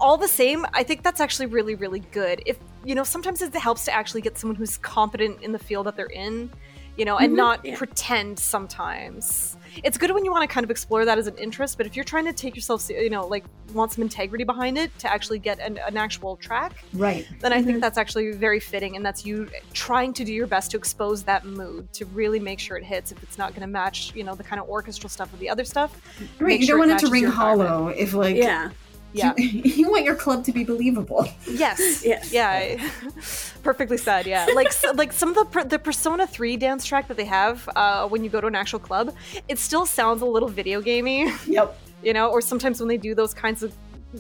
all 0.02 0.18
the 0.18 0.28
same, 0.28 0.66
I 0.74 0.84
think 0.84 1.04
that's 1.04 1.22
actually 1.22 1.46
really, 1.46 1.76
really 1.76 2.00
good. 2.00 2.42
If 2.46 2.58
you 2.84 2.96
know, 2.96 3.04
sometimes 3.04 3.42
it 3.42 3.54
helps 3.54 3.86
to 3.86 3.94
actually 3.94 4.22
get 4.22 4.38
someone 4.38 4.56
who's 4.56 4.78
competent 4.80 5.42
in 5.44 5.52
the 5.52 5.60
field 5.60 5.86
that 5.86 5.96
they're 5.96 6.08
in, 6.08 6.50
you 6.98 7.06
know, 7.06 7.18
and 7.18 7.34
Mhm, 7.34 7.38
not 7.38 7.66
yeah. 7.66 7.78
pretend 7.78 8.40
sometimes. 8.40 9.56
It's 9.84 9.98
good 9.98 10.12
when 10.12 10.26
you 10.26 10.32
want 10.32 10.48
to 10.48 10.54
kind 10.54 10.64
of 10.64 10.72
explore 10.72 11.06
that 11.06 11.18
as 11.18 11.28
an 11.28 11.36
interest, 11.38 11.78
but 11.78 11.86
if 11.88 11.96
you're 11.96 12.06
trying 12.06 12.26
to 12.26 12.34
take 12.34 12.56
yourself, 12.56 12.90
you 12.90 13.10
know, 13.10 13.26
like 13.28 13.46
want 13.74 13.92
some 13.94 14.02
integrity 14.02 14.44
behind 14.44 14.78
it 14.78 14.98
to 15.00 15.12
actually 15.12 15.40
get 15.40 15.60
an, 15.60 15.80
an 15.88 15.96
actual 15.98 16.36
track, 16.38 16.84
Right. 16.94 17.26
then 17.40 17.54
I 17.54 17.62
think 17.62 17.78
Mhm. 17.78 17.82
that's 17.82 17.98
actually 17.98 18.32
very 18.34 18.60
fitting, 18.60 18.96
and 18.96 19.06
that's 19.06 19.26
you 19.26 19.50
trying 19.74 20.14
to 20.14 20.26
do 20.26 20.34
your 20.34 20.48
best 20.48 20.72
to 20.72 20.78
expose 20.78 21.24
that 21.24 21.46
mood 21.46 21.92
to 21.94 22.06
really 22.08 22.40
make 22.40 22.60
sure 22.60 22.76
it 22.78 22.84
hits. 22.84 23.12
If 23.12 23.24
it's 23.24 23.38
not 23.38 23.52
going 23.52 23.62
to 23.62 23.68
match, 23.68 24.12
you 24.14 24.24
know, 24.24 24.36
the 24.36 24.44
kind 24.44 24.62
of 24.62 24.68
orchestral 24.68 25.10
stuff 25.10 25.32
with 25.32 25.40
the 25.40 25.50
other 25.50 25.64
stuff, 25.64 25.92
Right. 26.40 26.60
You 26.60 26.66
sure 26.66 26.78
don't 26.78 26.90
it 26.90 26.92
want 26.92 27.04
it 27.04 27.06
to 27.08 27.12
ring 27.12 27.22
your 27.24 27.32
environment. 27.32 27.70
hollow 27.70 27.88
if 27.88 28.14
like 28.14 28.36
Yeah. 28.36 28.72
Yeah. 29.14 29.34
You, 29.38 29.62
you 29.80 29.92
want 29.92 30.06
your 30.06 30.16
club 30.16 30.44
to 30.46 30.52
be 30.52 30.64
believable. 30.64 31.28
Yes. 31.50 32.04
Yes. 32.12 32.32
Yeah. 32.32 32.90
Perfectly 33.64 33.98
said. 33.98 34.26
Yeah. 34.26 34.48
Like 34.56 34.72
so, 34.72 34.92
like 34.94 35.12
some 35.14 35.30
of 35.30 35.36
the 35.36 35.46
per- 35.46 35.64
the 35.66 35.80
Persona 35.80 36.26
3 36.28 36.58
dance 36.58 36.86
track 36.86 37.08
that 37.08 37.18
they 37.18 37.26
have 37.26 37.68
uh, 37.76 38.08
when 38.08 38.24
you 38.24 38.30
go 38.30 38.42
to 38.42 38.48
an 38.48 38.56
actual 38.56 38.80
club, 38.80 39.14
it 39.48 39.60
still 39.60 39.86
sounds 39.86 40.22
a 40.22 40.26
little 40.26 40.50
video 40.50 40.82
gamey, 40.82 41.32
Yep. 41.48 41.78
you 42.04 42.14
know. 42.14 42.30
Or 42.30 42.42
sometimes 42.42 42.80
when 42.80 42.88
they 42.90 42.98
do 42.98 43.14
those 43.14 43.34
kinds 43.34 43.62
of 43.64 43.74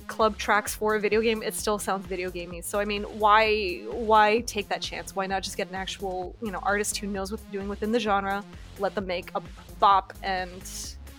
club 0.07 0.38
tracks 0.38 0.73
for 0.73 0.95
a 0.95 0.99
video 0.99 1.19
game, 1.22 1.41
it 1.43 1.53
still 1.53 1.77
sounds 1.80 2.05
video 2.05 2.30
gamey. 2.30 2.61
So 2.61 2.80
I 2.80 2.85
mean, 2.85 3.03
why 3.03 3.80
why 3.89 4.41
take 4.41 4.69
that 4.69 4.81
chance? 4.81 5.15
Why 5.15 5.26
not 5.27 5.43
just 5.43 5.57
get 5.57 5.69
an 5.69 5.76
actual 5.76 6.35
you 6.41 6.51
know 6.51 6.59
artist 6.63 6.97
who 6.97 7.07
knows 7.07 7.31
what 7.31 7.41
they're 7.41 7.51
doing 7.59 7.69
within 7.69 7.91
the 7.91 7.99
genre? 7.99 8.43
Let 8.80 8.95
them 8.95 9.07
make 9.07 9.31
a 9.35 9.41
bop 9.80 10.13
and 10.23 10.61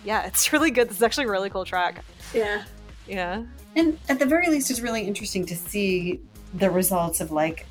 yeah, 0.05 0.25
it's 0.25 0.51
really 0.53 0.71
good. 0.71 0.89
This 0.89 0.97
is 0.97 1.03
actually 1.03 1.25
a 1.25 1.31
really 1.31 1.49
cool 1.49 1.65
track. 1.65 2.03
Yeah. 2.33 2.63
Yeah. 3.07 3.43
And 3.75 3.97
at 4.09 4.19
the 4.19 4.25
very 4.25 4.47
least, 4.47 4.69
it's 4.69 4.81
really 4.81 5.01
interesting 5.03 5.45
to 5.47 5.55
see 5.55 6.21
the 6.53 6.69
results 6.69 7.21
of 7.21 7.31
like, 7.31 7.65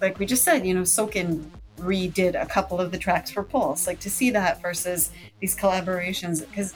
like 0.00 0.18
we 0.18 0.26
just 0.26 0.44
said, 0.44 0.66
you 0.66 0.74
know, 0.74 0.82
Soken 0.82 1.44
redid 1.78 2.40
a 2.40 2.46
couple 2.46 2.80
of 2.80 2.90
the 2.90 2.98
tracks 2.98 3.30
for 3.30 3.42
Pulse. 3.42 3.86
Like 3.86 4.00
to 4.00 4.10
see 4.10 4.30
that 4.30 4.60
versus 4.60 5.10
these 5.40 5.56
collaborations, 5.56 6.40
because 6.40 6.74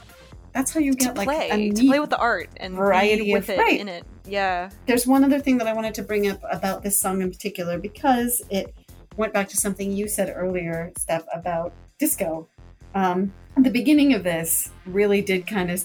that's 0.53 0.73
how 0.73 0.81
you 0.81 0.95
get 0.95 1.17
like 1.17 1.27
play, 1.27 1.49
a 1.51 1.71
to 1.71 1.87
play 1.87 2.01
with 2.01 2.11
the 2.11 2.19
art 2.19 2.51
and 2.57 2.75
variety 2.75 3.33
with 3.33 3.45
of- 3.45 3.51
it 3.51 3.59
right. 3.59 3.81
in 3.81 3.89
it. 3.89 4.05
Yeah. 4.25 4.71
There's 4.87 5.07
one 5.07 5.25
other 5.25 5.41
thing 5.41 5.59
that 5.59 5.67
I 5.67 5.73
wanted 5.73 5.95
to 5.95 6.03
bring 6.03 6.29
up 6.29 6.41
about 6.51 6.83
this 6.83 6.99
song 6.99 7.23
in 7.23 7.31
particular 7.31 7.79
because 7.79 8.43
it 8.51 8.75
went 9.17 9.33
back 9.33 9.49
to 9.49 9.57
something 9.57 9.93
you 9.93 10.09
said 10.09 10.33
earlier, 10.35 10.93
Steph, 10.97 11.25
about 11.35 11.73
disco. 11.99 12.49
Um, 12.95 13.33
the 13.57 13.71
beginning 13.71 14.15
of 14.15 14.25
this 14.25 14.71
really 14.87 15.21
did 15.21 15.47
kind 15.47 15.71
of 15.71 15.85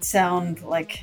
sound 0.00 0.62
like 0.62 1.02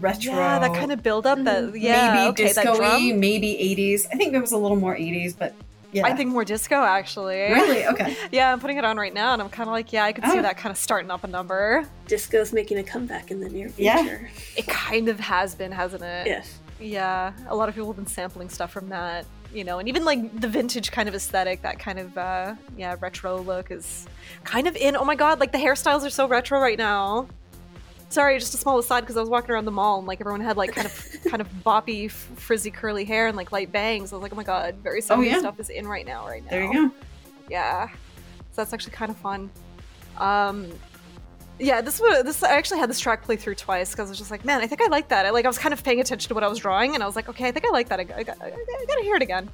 retro. 0.00 0.32
Yeah, 0.32 0.58
that 0.58 0.74
kind 0.74 0.92
of 0.92 1.02
build 1.02 1.26
up. 1.26 1.42
That 1.44 1.64
Mhm. 1.64 1.80
yeah, 1.80 2.14
maybe 2.14 2.28
okay, 2.30 2.46
disco-y, 2.48 2.76
drum. 2.76 3.20
maybe 3.20 3.48
80s. 3.60 4.06
I 4.12 4.16
think 4.16 4.32
there 4.32 4.40
was 4.40 4.52
a 4.52 4.56
little 4.58 4.76
more 4.76 4.94
80s, 4.96 5.34
but 5.38 5.54
yeah. 5.92 6.06
I 6.06 6.14
think 6.16 6.30
more 6.30 6.44
disco 6.44 6.76
actually. 6.76 7.36
really 7.40 7.86
okay. 7.92 8.16
Yeah, 8.30 8.52
I'm 8.52 8.60
putting 8.60 8.78
it 8.78 8.84
on 8.84 8.96
right 8.96 9.12
now, 9.12 9.32
and 9.34 9.42
I'm 9.42 9.50
kind 9.50 9.68
of 9.68 9.72
like, 9.72 9.92
yeah, 9.92 10.04
I 10.04 10.12
could 10.12 10.24
see 10.26 10.38
Oh. 10.38 10.42
that 10.42 10.56
kind 10.56 10.70
of 10.72 10.78
starting 10.78 11.10
up 11.10 11.24
a 11.24 11.26
number. 11.28 11.86
Disco's 12.06 12.52
making 12.52 12.78
a 12.78 12.82
comeback 12.82 13.30
in 13.30 13.40
the 13.40 13.48
near 13.48 13.68
future. 13.68 13.82
Yeah. 13.84 14.02
future. 14.02 14.30
It 14.56 14.66
kind 14.66 15.08
of 15.08 15.20
has 15.20 15.54
been, 15.54 15.72
hasn't 15.72 16.02
it? 16.02 16.26
Yes. 16.26 16.58
Yeah, 16.80 17.32
a 17.48 17.54
lot 17.54 17.68
of 17.68 17.74
people 17.74 17.88
have 17.88 17.96
been 17.96 18.06
sampling 18.08 18.48
stuff 18.48 18.72
from 18.72 18.88
that, 18.88 19.24
you 19.54 19.62
know, 19.62 19.78
and 19.78 19.88
even 19.88 20.04
like 20.04 20.40
the 20.40 20.48
vintage 20.48 20.90
kind 20.90 21.08
of 21.08 21.14
aesthetic, 21.14 21.62
that 21.62 21.78
kind 21.78 21.98
of 22.00 22.18
uh 22.18 22.54
yeah, 22.76 22.96
retro 22.98 23.36
look 23.40 23.70
is 23.70 24.06
kind 24.42 24.66
of 24.66 24.74
in. 24.74 24.96
Oh 24.96 25.04
my 25.04 25.14
god, 25.14 25.38
like 25.38 25.52
the 25.52 25.58
hairstyles 25.58 26.04
are 26.04 26.10
so 26.10 26.26
retro 26.26 26.58
right 26.58 26.78
now. 26.78 27.28
Sorry, 28.12 28.38
just 28.38 28.52
a 28.52 28.58
small 28.58 28.78
aside 28.78 29.00
because 29.00 29.16
I 29.16 29.20
was 29.20 29.30
walking 29.30 29.50
around 29.52 29.64
the 29.64 29.70
mall 29.70 29.98
and 29.98 30.06
like 30.06 30.20
everyone 30.20 30.42
had 30.42 30.56
like 30.58 30.72
kind 30.74 30.86
of 30.86 31.16
kind 31.30 31.40
of 31.40 31.48
boppy, 31.64 32.10
frizzy, 32.10 32.70
curly 32.70 33.04
hair 33.06 33.26
and 33.26 33.36
like 33.36 33.52
light 33.52 33.72
bangs. 33.72 34.12
I 34.12 34.16
was 34.16 34.22
like, 34.22 34.32
oh 34.32 34.36
my 34.36 34.44
god, 34.44 34.74
very 34.82 35.00
70s 35.00 35.16
Oh, 35.16 35.20
yeah. 35.22 35.38
stuff 35.38 35.58
is 35.58 35.70
in 35.70 35.86
right 35.86 36.04
now, 36.04 36.26
right 36.26 36.42
now. 36.44 36.50
There 36.50 36.62
you 36.64 36.72
go. 36.90 36.94
Yeah, 37.48 37.88
so 37.88 37.96
that's 38.56 38.72
actually 38.74 38.92
kind 38.92 39.10
of 39.10 39.16
fun. 39.16 39.50
Um, 40.18 40.68
yeah, 41.58 41.80
this 41.80 42.00
was 42.00 42.22
this. 42.24 42.42
I 42.42 42.52
actually 42.52 42.80
had 42.80 42.90
this 42.90 43.00
track 43.00 43.22
play 43.22 43.36
through 43.36 43.54
twice 43.54 43.90
because 43.92 44.08
I 44.08 44.10
was 44.10 44.18
just 44.18 44.30
like, 44.30 44.44
man, 44.44 44.60
I 44.60 44.66
think 44.66 44.82
I 44.82 44.88
like 44.88 45.08
that. 45.08 45.24
I 45.24 45.30
like 45.30 45.44
I 45.46 45.48
was 45.48 45.58
kind 45.58 45.72
of 45.72 45.82
paying 45.82 46.00
attention 46.00 46.28
to 46.28 46.34
what 46.34 46.44
I 46.44 46.48
was 46.48 46.58
drawing, 46.58 46.94
and 46.94 47.02
I 47.02 47.06
was 47.06 47.16
like, 47.16 47.28
okay, 47.30 47.48
I 47.48 47.52
think 47.52 47.64
I 47.66 47.70
like 47.70 47.88
that. 47.88 47.98
I, 48.00 48.02
I, 48.02 48.18
I, 48.18 48.46
I 48.46 48.84
gotta 48.88 49.02
hear 49.02 49.16
it 49.16 49.22
again. 49.22 49.48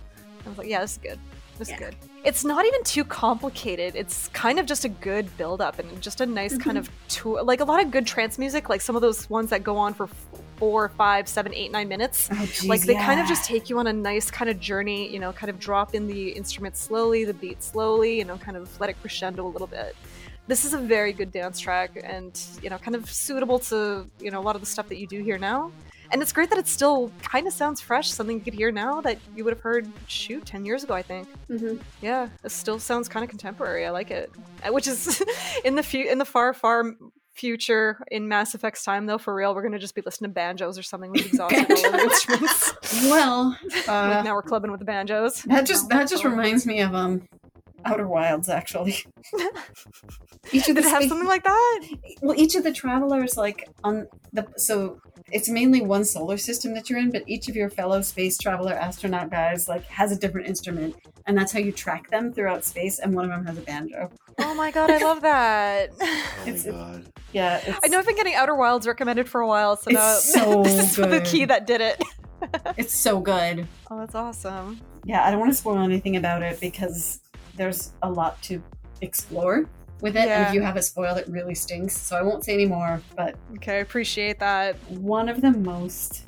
I 0.44 0.48
was 0.48 0.58
like, 0.58 0.68
yeah, 0.68 0.80
this 0.80 0.92
is 0.92 0.98
good. 0.98 1.18
This 1.58 1.70
Yeah. 1.70 1.78
good. 1.78 1.96
It's 2.24 2.44
not 2.44 2.64
even 2.66 2.82
too 2.84 3.04
complicated. 3.04 3.94
It's 3.96 4.28
kind 4.28 4.58
of 4.58 4.66
just 4.66 4.84
a 4.84 4.88
good 4.88 5.34
build 5.36 5.60
up 5.60 5.78
and 5.78 6.00
just 6.00 6.20
a 6.20 6.26
nice 6.26 6.56
kind 6.56 6.78
mm-hmm. 6.78 6.92
of 6.92 7.08
tour. 7.08 7.42
Like 7.42 7.60
a 7.60 7.64
lot 7.64 7.82
of 7.82 7.90
good 7.90 8.06
trance 8.06 8.38
music, 8.38 8.68
like 8.68 8.80
some 8.80 8.96
of 8.96 9.02
those 9.02 9.28
ones 9.28 9.50
that 9.50 9.62
go 9.62 9.76
on 9.76 9.94
for 9.94 10.08
four, 10.58 10.88
five, 10.90 11.28
seven, 11.28 11.54
eight, 11.54 11.70
nine 11.70 11.88
minutes 11.88 12.28
Oh, 12.32 12.46
geez, 12.46 12.66
like 12.66 12.82
they 12.82 12.94
kind 12.94 13.20
of 13.20 13.26
just 13.26 13.44
take 13.44 13.70
you 13.70 13.78
on 13.78 13.86
a 13.86 13.92
nice 13.92 14.30
kind 14.30 14.50
of 14.50 14.58
journey 14.58 15.10
you 15.10 15.20
know 15.20 15.32
kind 15.32 15.50
of 15.50 15.58
drop 15.58 15.94
in 15.94 16.06
the 16.06 16.30
instrument 16.30 16.76
slowly 16.76 17.24
the 17.24 17.34
beat 17.34 17.62
slowly 17.62 18.18
you 18.18 18.24
know 18.24 18.36
kind 18.38 18.56
of 18.56 18.68
let 18.80 18.90
it 18.90 18.96
crescendo 19.00 19.46
a 19.46 19.48
little 19.48 19.66
bit 19.66 19.94
this 20.48 20.64
is 20.64 20.74
a 20.74 20.78
very 20.78 21.12
good 21.12 21.30
dance 21.30 21.60
track 21.60 21.98
and 22.02 22.40
you 22.62 22.70
know 22.70 22.78
kind 22.78 22.96
of 22.96 23.10
suitable 23.10 23.58
to 23.58 24.08
you 24.18 24.30
know 24.30 24.40
a 24.40 24.42
lot 24.42 24.56
of 24.56 24.60
the 24.60 24.66
stuff 24.66 24.88
that 24.88 24.98
you 24.98 25.06
do 25.06 25.22
here 25.22 25.38
now 25.38 25.70
and 26.10 26.22
it's 26.22 26.32
great 26.32 26.48
that 26.50 26.58
it 26.58 26.66
still 26.66 27.10
kind 27.22 27.46
of 27.46 27.52
sounds 27.52 27.80
fresh 27.80 28.08
something 28.10 28.38
you 28.38 28.42
could 28.44 28.54
hear 28.54 28.70
now 28.72 29.00
that 29.00 29.18
you 29.36 29.44
would 29.44 29.52
have 29.52 29.60
heard 29.62 29.86
shoot 30.06 30.44
10 30.46 30.64
years 30.64 30.84
ago 30.84 30.94
i 30.94 31.02
think 31.02 31.28
hmm 31.48 31.76
yeah 32.00 32.28
it 32.44 32.50
still 32.50 32.78
sounds 32.78 33.08
kind 33.08 33.22
of 33.24 33.30
contemporary 33.30 33.84
i 33.86 33.90
like 33.90 34.10
it 34.10 34.30
Uh, 34.66 34.72
which 34.72 34.86
is 34.86 35.22
in 35.64 35.74
the 35.74 35.82
fu- 35.82 35.98
in 36.08 36.18
the 36.18 36.24
far 36.24 36.52
far 36.54 36.94
future 37.34 37.98
in 38.10 38.26
mass 38.26 38.54
effect's 38.54 38.82
time 38.82 39.06
though 39.06 39.18
for 39.18 39.32
real 39.34 39.54
we're 39.54 39.62
gonna 39.62 39.78
just 39.78 39.94
be 39.94 40.02
listening 40.04 40.30
to 40.30 40.34
banjos 40.34 40.76
or 40.76 40.82
something 40.82 41.10
we've 41.12 41.24
exhausted 41.32 41.66
the 41.68 42.00
instruments 42.02 42.72
Well, 43.04 43.56
uh, 43.88 44.22
now 44.24 44.34
we're 44.34 44.42
clubbing 44.42 44.70
with 44.72 44.80
the 44.80 44.86
banjos. 44.86 45.42
that 45.42 45.64
just 45.66 45.88
that 45.90 46.08
just 46.08 46.24
reminds 46.24 46.66
me 46.66 46.80
of 46.80 46.94
um 46.94 47.22
Outer 47.84 48.08
Wilds 48.08 48.48
actually. 48.48 48.96
each 50.52 50.68
of 50.68 50.74
Did 50.74 50.84
it 50.84 50.84
have 50.90 51.04
something 51.04 51.28
like 51.28 51.44
that? 51.44 51.80
well, 52.22 52.36
each 52.38 52.56
of 52.56 52.64
the 52.64 52.72
travelers 52.72 53.36
like 53.36 53.68
on 53.84 54.08
the 54.32 54.46
so 54.56 54.98
it's 55.32 55.48
mainly 55.48 55.80
one 55.80 56.04
solar 56.04 56.36
system 56.38 56.74
that 56.74 56.88
you're 56.88 56.98
in, 56.98 57.10
but 57.10 57.22
each 57.26 57.48
of 57.48 57.56
your 57.56 57.68
fellow 57.70 58.00
space 58.02 58.38
traveler 58.38 58.72
astronaut 58.72 59.30
guys 59.30 59.68
like 59.68 59.84
has 59.86 60.12
a 60.12 60.16
different 60.16 60.48
instrument, 60.48 60.96
and 61.26 61.36
that's 61.36 61.52
how 61.52 61.58
you 61.58 61.72
track 61.72 62.10
them 62.10 62.32
throughout 62.32 62.64
space. 62.64 62.98
And 62.98 63.14
one 63.14 63.24
of 63.24 63.30
them 63.30 63.44
has 63.46 63.58
a 63.58 63.60
banjo. 63.62 64.10
Oh 64.38 64.54
my 64.54 64.70
god, 64.70 64.90
I 64.90 64.98
love 65.04 65.20
that. 65.22 65.90
Oh 66.00 66.42
It's- 66.46 66.66
my 66.66 66.72
god. 66.72 67.12
Yeah, 67.32 67.60
it's, 67.62 67.78
I 67.84 67.88
know 67.88 67.98
I've 67.98 68.06
been 68.06 68.16
getting 68.16 68.34
Outer 68.34 68.54
Wilds 68.54 68.86
recommended 68.86 69.28
for 69.28 69.42
a 69.42 69.46
while, 69.46 69.76
so 69.76 69.90
now 69.90 70.14
so 70.18 70.62
this 70.62 70.90
is 70.90 70.96
the 70.96 71.20
key 71.20 71.44
that 71.44 71.66
did 71.66 71.80
it. 71.82 72.02
it's 72.78 72.94
so 72.94 73.20
good. 73.20 73.66
Oh, 73.90 73.98
that's 73.98 74.14
awesome. 74.14 74.80
Yeah, 75.04 75.24
I 75.26 75.30
don't 75.30 75.38
want 75.40 75.52
to 75.52 75.56
spoil 75.56 75.78
anything 75.78 76.16
about 76.16 76.42
it 76.42 76.58
because 76.60 77.20
there's 77.56 77.92
a 78.02 78.10
lot 78.10 78.40
to 78.44 78.62
explore 79.02 79.68
with 80.00 80.16
it, 80.16 80.28
and 80.28 80.46
if 80.48 80.54
you 80.54 80.62
have 80.62 80.76
it 80.76 80.82
spoiled, 80.82 81.18
it 81.18 81.28
really 81.28 81.54
stinks. 81.54 81.96
So 81.96 82.16
I 82.16 82.22
won't 82.22 82.44
say 82.44 82.54
any 82.54 82.66
more. 82.66 83.00
But 83.16 83.36
Okay, 83.56 83.76
I 83.76 83.78
appreciate 83.80 84.38
that. 84.40 84.76
one 84.90 85.28
of 85.28 85.40
the 85.40 85.50
most 85.52 86.24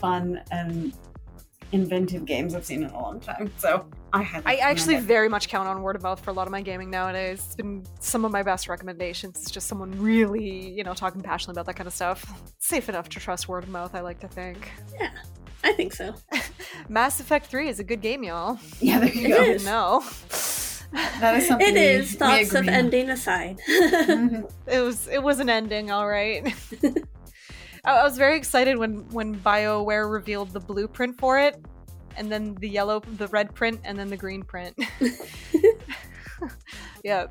fun 0.00 0.40
and 0.50 0.92
inventive 1.72 2.24
games 2.24 2.54
I've 2.54 2.64
seen 2.64 2.82
in 2.82 2.90
a 2.90 2.98
long 3.00 3.20
time. 3.20 3.52
So 3.58 3.84
I 4.14 4.40
I 4.46 4.56
actually 4.56 4.94
it. 4.94 5.02
very 5.02 5.28
much 5.28 5.48
count 5.48 5.68
on 5.68 5.82
word 5.82 5.96
of 5.96 6.02
mouth 6.02 6.18
for 6.20 6.30
a 6.30 6.32
lot 6.32 6.46
of 6.46 6.50
my 6.50 6.62
gaming 6.62 6.88
nowadays. 6.88 7.42
It's 7.44 7.56
been 7.56 7.84
some 8.00 8.24
of 8.24 8.32
my 8.32 8.42
best 8.42 8.68
recommendations. 8.68 9.36
It's 9.42 9.50
just 9.50 9.66
someone 9.66 9.90
really, 10.00 10.70
you 10.70 10.82
know, 10.82 10.94
talking 10.94 11.20
passionately 11.20 11.60
about 11.60 11.66
that 11.66 11.76
kind 11.76 11.86
of 11.86 11.92
stuff. 11.92 12.24
Safe 12.58 12.88
enough 12.88 13.08
to 13.10 13.20
trust 13.20 13.48
word 13.48 13.64
of 13.64 13.68
mouth, 13.70 13.94
I 13.94 14.00
like 14.00 14.18
to 14.20 14.28
think. 14.28 14.70
Yeah. 14.98 15.10
I 15.64 15.72
think 15.72 15.92
so. 15.92 16.14
Mass 16.88 17.18
Effect 17.20 17.46
3 17.46 17.68
is 17.68 17.80
a 17.80 17.84
good 17.84 18.00
game, 18.00 18.22
y'all. 18.22 18.58
Yeah, 18.80 19.00
there 19.00 19.12
you 19.12 19.26
It 19.26 19.28
go. 19.28 19.42
is. 19.42 19.64
No. 19.66 20.04
That 20.92 21.36
is 21.36 21.46
something 21.48 21.68
It 21.68 21.74
we- 21.74 21.80
is. 21.80 22.12
we 22.12 22.16
Thoughts 22.18 22.50
of 22.54 22.62
agree 22.62 22.68
on. 22.68 22.74
ending 22.74 23.10
aside. 23.10 23.58
Mhm. 23.68 24.50
it 24.66 24.80
was 24.80 25.06
it 25.08 25.22
was 25.22 25.40
an 25.40 25.50
ending 25.50 25.90
all 25.90 26.08
right 26.08 26.54
I, 27.84 27.98
I 28.00 28.04
was 28.04 28.16
very 28.16 28.36
excited 28.36 28.78
when 28.78 29.08
when 29.10 29.34
bioware 29.36 30.10
revealed 30.10 30.52
the 30.52 30.60
blueprint 30.60 31.18
for 31.18 31.38
it 31.38 31.62
and 32.16 32.30
then 32.32 32.54
the 32.60 32.68
yellow 32.68 33.00
the 33.00 33.28
red 33.28 33.54
print 33.54 33.80
and 33.84 33.98
then 33.98 34.08
the 34.08 34.16
green 34.16 34.42
print 34.42 34.76
yeah 37.04 37.26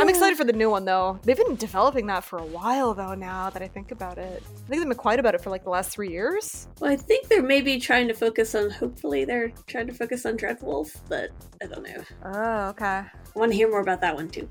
i'm 0.00 0.08
excited 0.08 0.36
for 0.36 0.44
the 0.44 0.52
new 0.52 0.68
one 0.70 0.84
though 0.84 1.18
they've 1.24 1.36
been 1.36 1.56
developing 1.56 2.06
that 2.06 2.22
for 2.24 2.38
a 2.38 2.44
while 2.44 2.94
though 2.94 3.14
now 3.14 3.50
that 3.50 3.62
i 3.62 3.66
think 3.68 3.90
about 3.90 4.18
it 4.18 4.42
i 4.42 4.46
think 4.68 4.68
they've 4.80 4.84
been 4.88 4.94
quiet 4.94 5.18
about 5.18 5.34
it 5.34 5.40
for 5.40 5.50
like 5.50 5.64
the 5.64 5.70
last 5.70 5.90
three 5.90 6.10
years 6.10 6.68
Well, 6.80 6.90
I 6.92 6.96
think 6.96 7.28
they're 7.28 7.42
maybe 7.42 7.78
trying 7.78 8.08
to 8.08 8.14
focus 8.14 8.54
on. 8.54 8.70
Hopefully, 8.70 9.24
they're 9.24 9.50
trying 9.66 9.86
to 9.88 9.92
focus 9.94 10.24
on 10.26 10.36
Dreadwolf, 10.36 10.96
but 11.08 11.30
I 11.62 11.66
don't 11.66 11.82
know. 11.82 12.02
oh 12.24 12.68
okay 12.70 12.84
I 12.86 13.38
want 13.38 13.50
to 13.52 13.56
hear 13.56 13.68
more 13.70 13.80
about 13.80 14.00
that 14.02 14.14
one 14.14 14.28
too. 14.28 14.48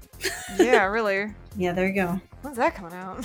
yeah 0.58 0.84
really 0.98 1.34
Yeah, 1.58 1.74
there 1.74 1.88
you 1.88 1.94
go. 1.96 2.20
when's 2.42 2.58
that 2.58 2.76
coming 2.76 2.94
out 2.94 3.20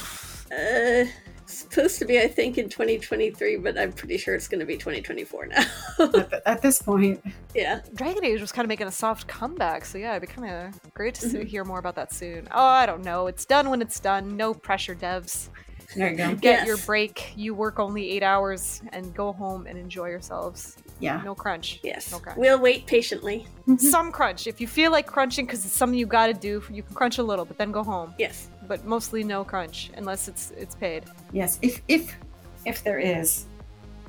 Uh, 0.53 1.07
it's 1.07 1.34
supposed 1.59 1.99
to 1.99 2.05
be, 2.05 2.21
I 2.21 2.29
think, 2.29 2.59
in 2.59 2.69
2023, 2.69 3.57
but 3.59 3.79
I'm 3.79 3.93
pretty 3.93 4.19
sure 4.19 4.35
it's 4.35 4.49
going 4.49 4.61
to 4.61 4.67
be 4.67 4.75
2024 4.77 5.47
now. 5.47 5.65
At, 5.99 6.43
at 6.47 6.63
this 6.63 6.81
point, 6.83 7.23
yeah. 7.55 7.81
Dragon 7.95 8.25
Age 8.25 8.41
was 8.41 8.53
kind 8.53 8.65
of 8.65 8.69
making 8.69 8.87
a 8.87 8.93
soft 8.93 9.27
comeback, 9.27 9.85
so 9.85 9.99
yeah, 9.99 10.17
it'd 10.17 10.29
be 10.29 10.33
kind 10.33 10.51
of 10.51 10.95
great 10.95 11.15
to 11.17 11.29
see, 11.29 11.39
mm-hmm. 11.39 11.47
hear 11.47 11.65
more 11.65 11.79
about 11.79 11.95
that 11.97 12.13
soon. 12.13 12.49
Oh, 12.51 12.67
I 12.67 12.87
don't 12.87 13.05
know. 13.05 13.27
It's 13.27 13.45
done 13.45 13.71
when 13.71 13.81
it's 13.83 14.01
done. 14.01 14.37
No 14.37 14.55
pressure, 14.55 14.95
devs. 14.95 15.49
there 15.97 16.11
you 16.11 16.17
go. 16.17 16.35
Get 16.35 16.43
Yes. 16.43 16.67
your 16.67 16.77
break. 16.79 17.33
You 17.37 17.55
work 17.55 17.79
only 17.79 18.11
eight 18.11 18.23
hours 18.23 18.83
and 18.93 19.15
go 19.15 19.33
home 19.33 19.67
and 19.67 19.79
enjoy 19.79 20.09
yourselves. 20.09 20.77
Yeah. 21.01 21.21
No 21.25 21.35
crunch. 21.35 21.81
Yes. 21.83 22.11
No 22.13 22.19
crunch. 22.19 22.39
We'll 22.39 22.59
wait 22.61 22.87
patiently. 22.87 23.47
Some 23.79 24.11
crunch. 24.13 24.47
If 24.47 24.61
you 24.61 24.67
feel 24.67 24.91
like 24.93 25.07
crunching 25.07 25.45
because 25.47 25.65
it's 25.65 25.75
something 25.75 25.99
you 25.99 26.07
got 26.07 26.29
to 26.29 26.35
do, 26.35 26.63
you 26.71 26.83
can 26.83 26.95
crunch 26.95 27.19
a 27.19 27.23
little, 27.23 27.45
but 27.45 27.59
then 27.59 27.73
go 27.73 27.83
home. 27.83 28.15
Yes. 28.19 28.49
But 28.67 28.85
mostly 28.85 29.25
no 29.25 29.45
crunch 29.45 29.91
unless 29.97 30.29
it's 30.29 30.53
it's 30.57 30.75
paid. 30.75 31.05
Yes, 31.33 31.59
if 31.63 31.81
if 31.89 32.17
if 32.65 32.83
there 32.83 32.99
is, 32.99 33.47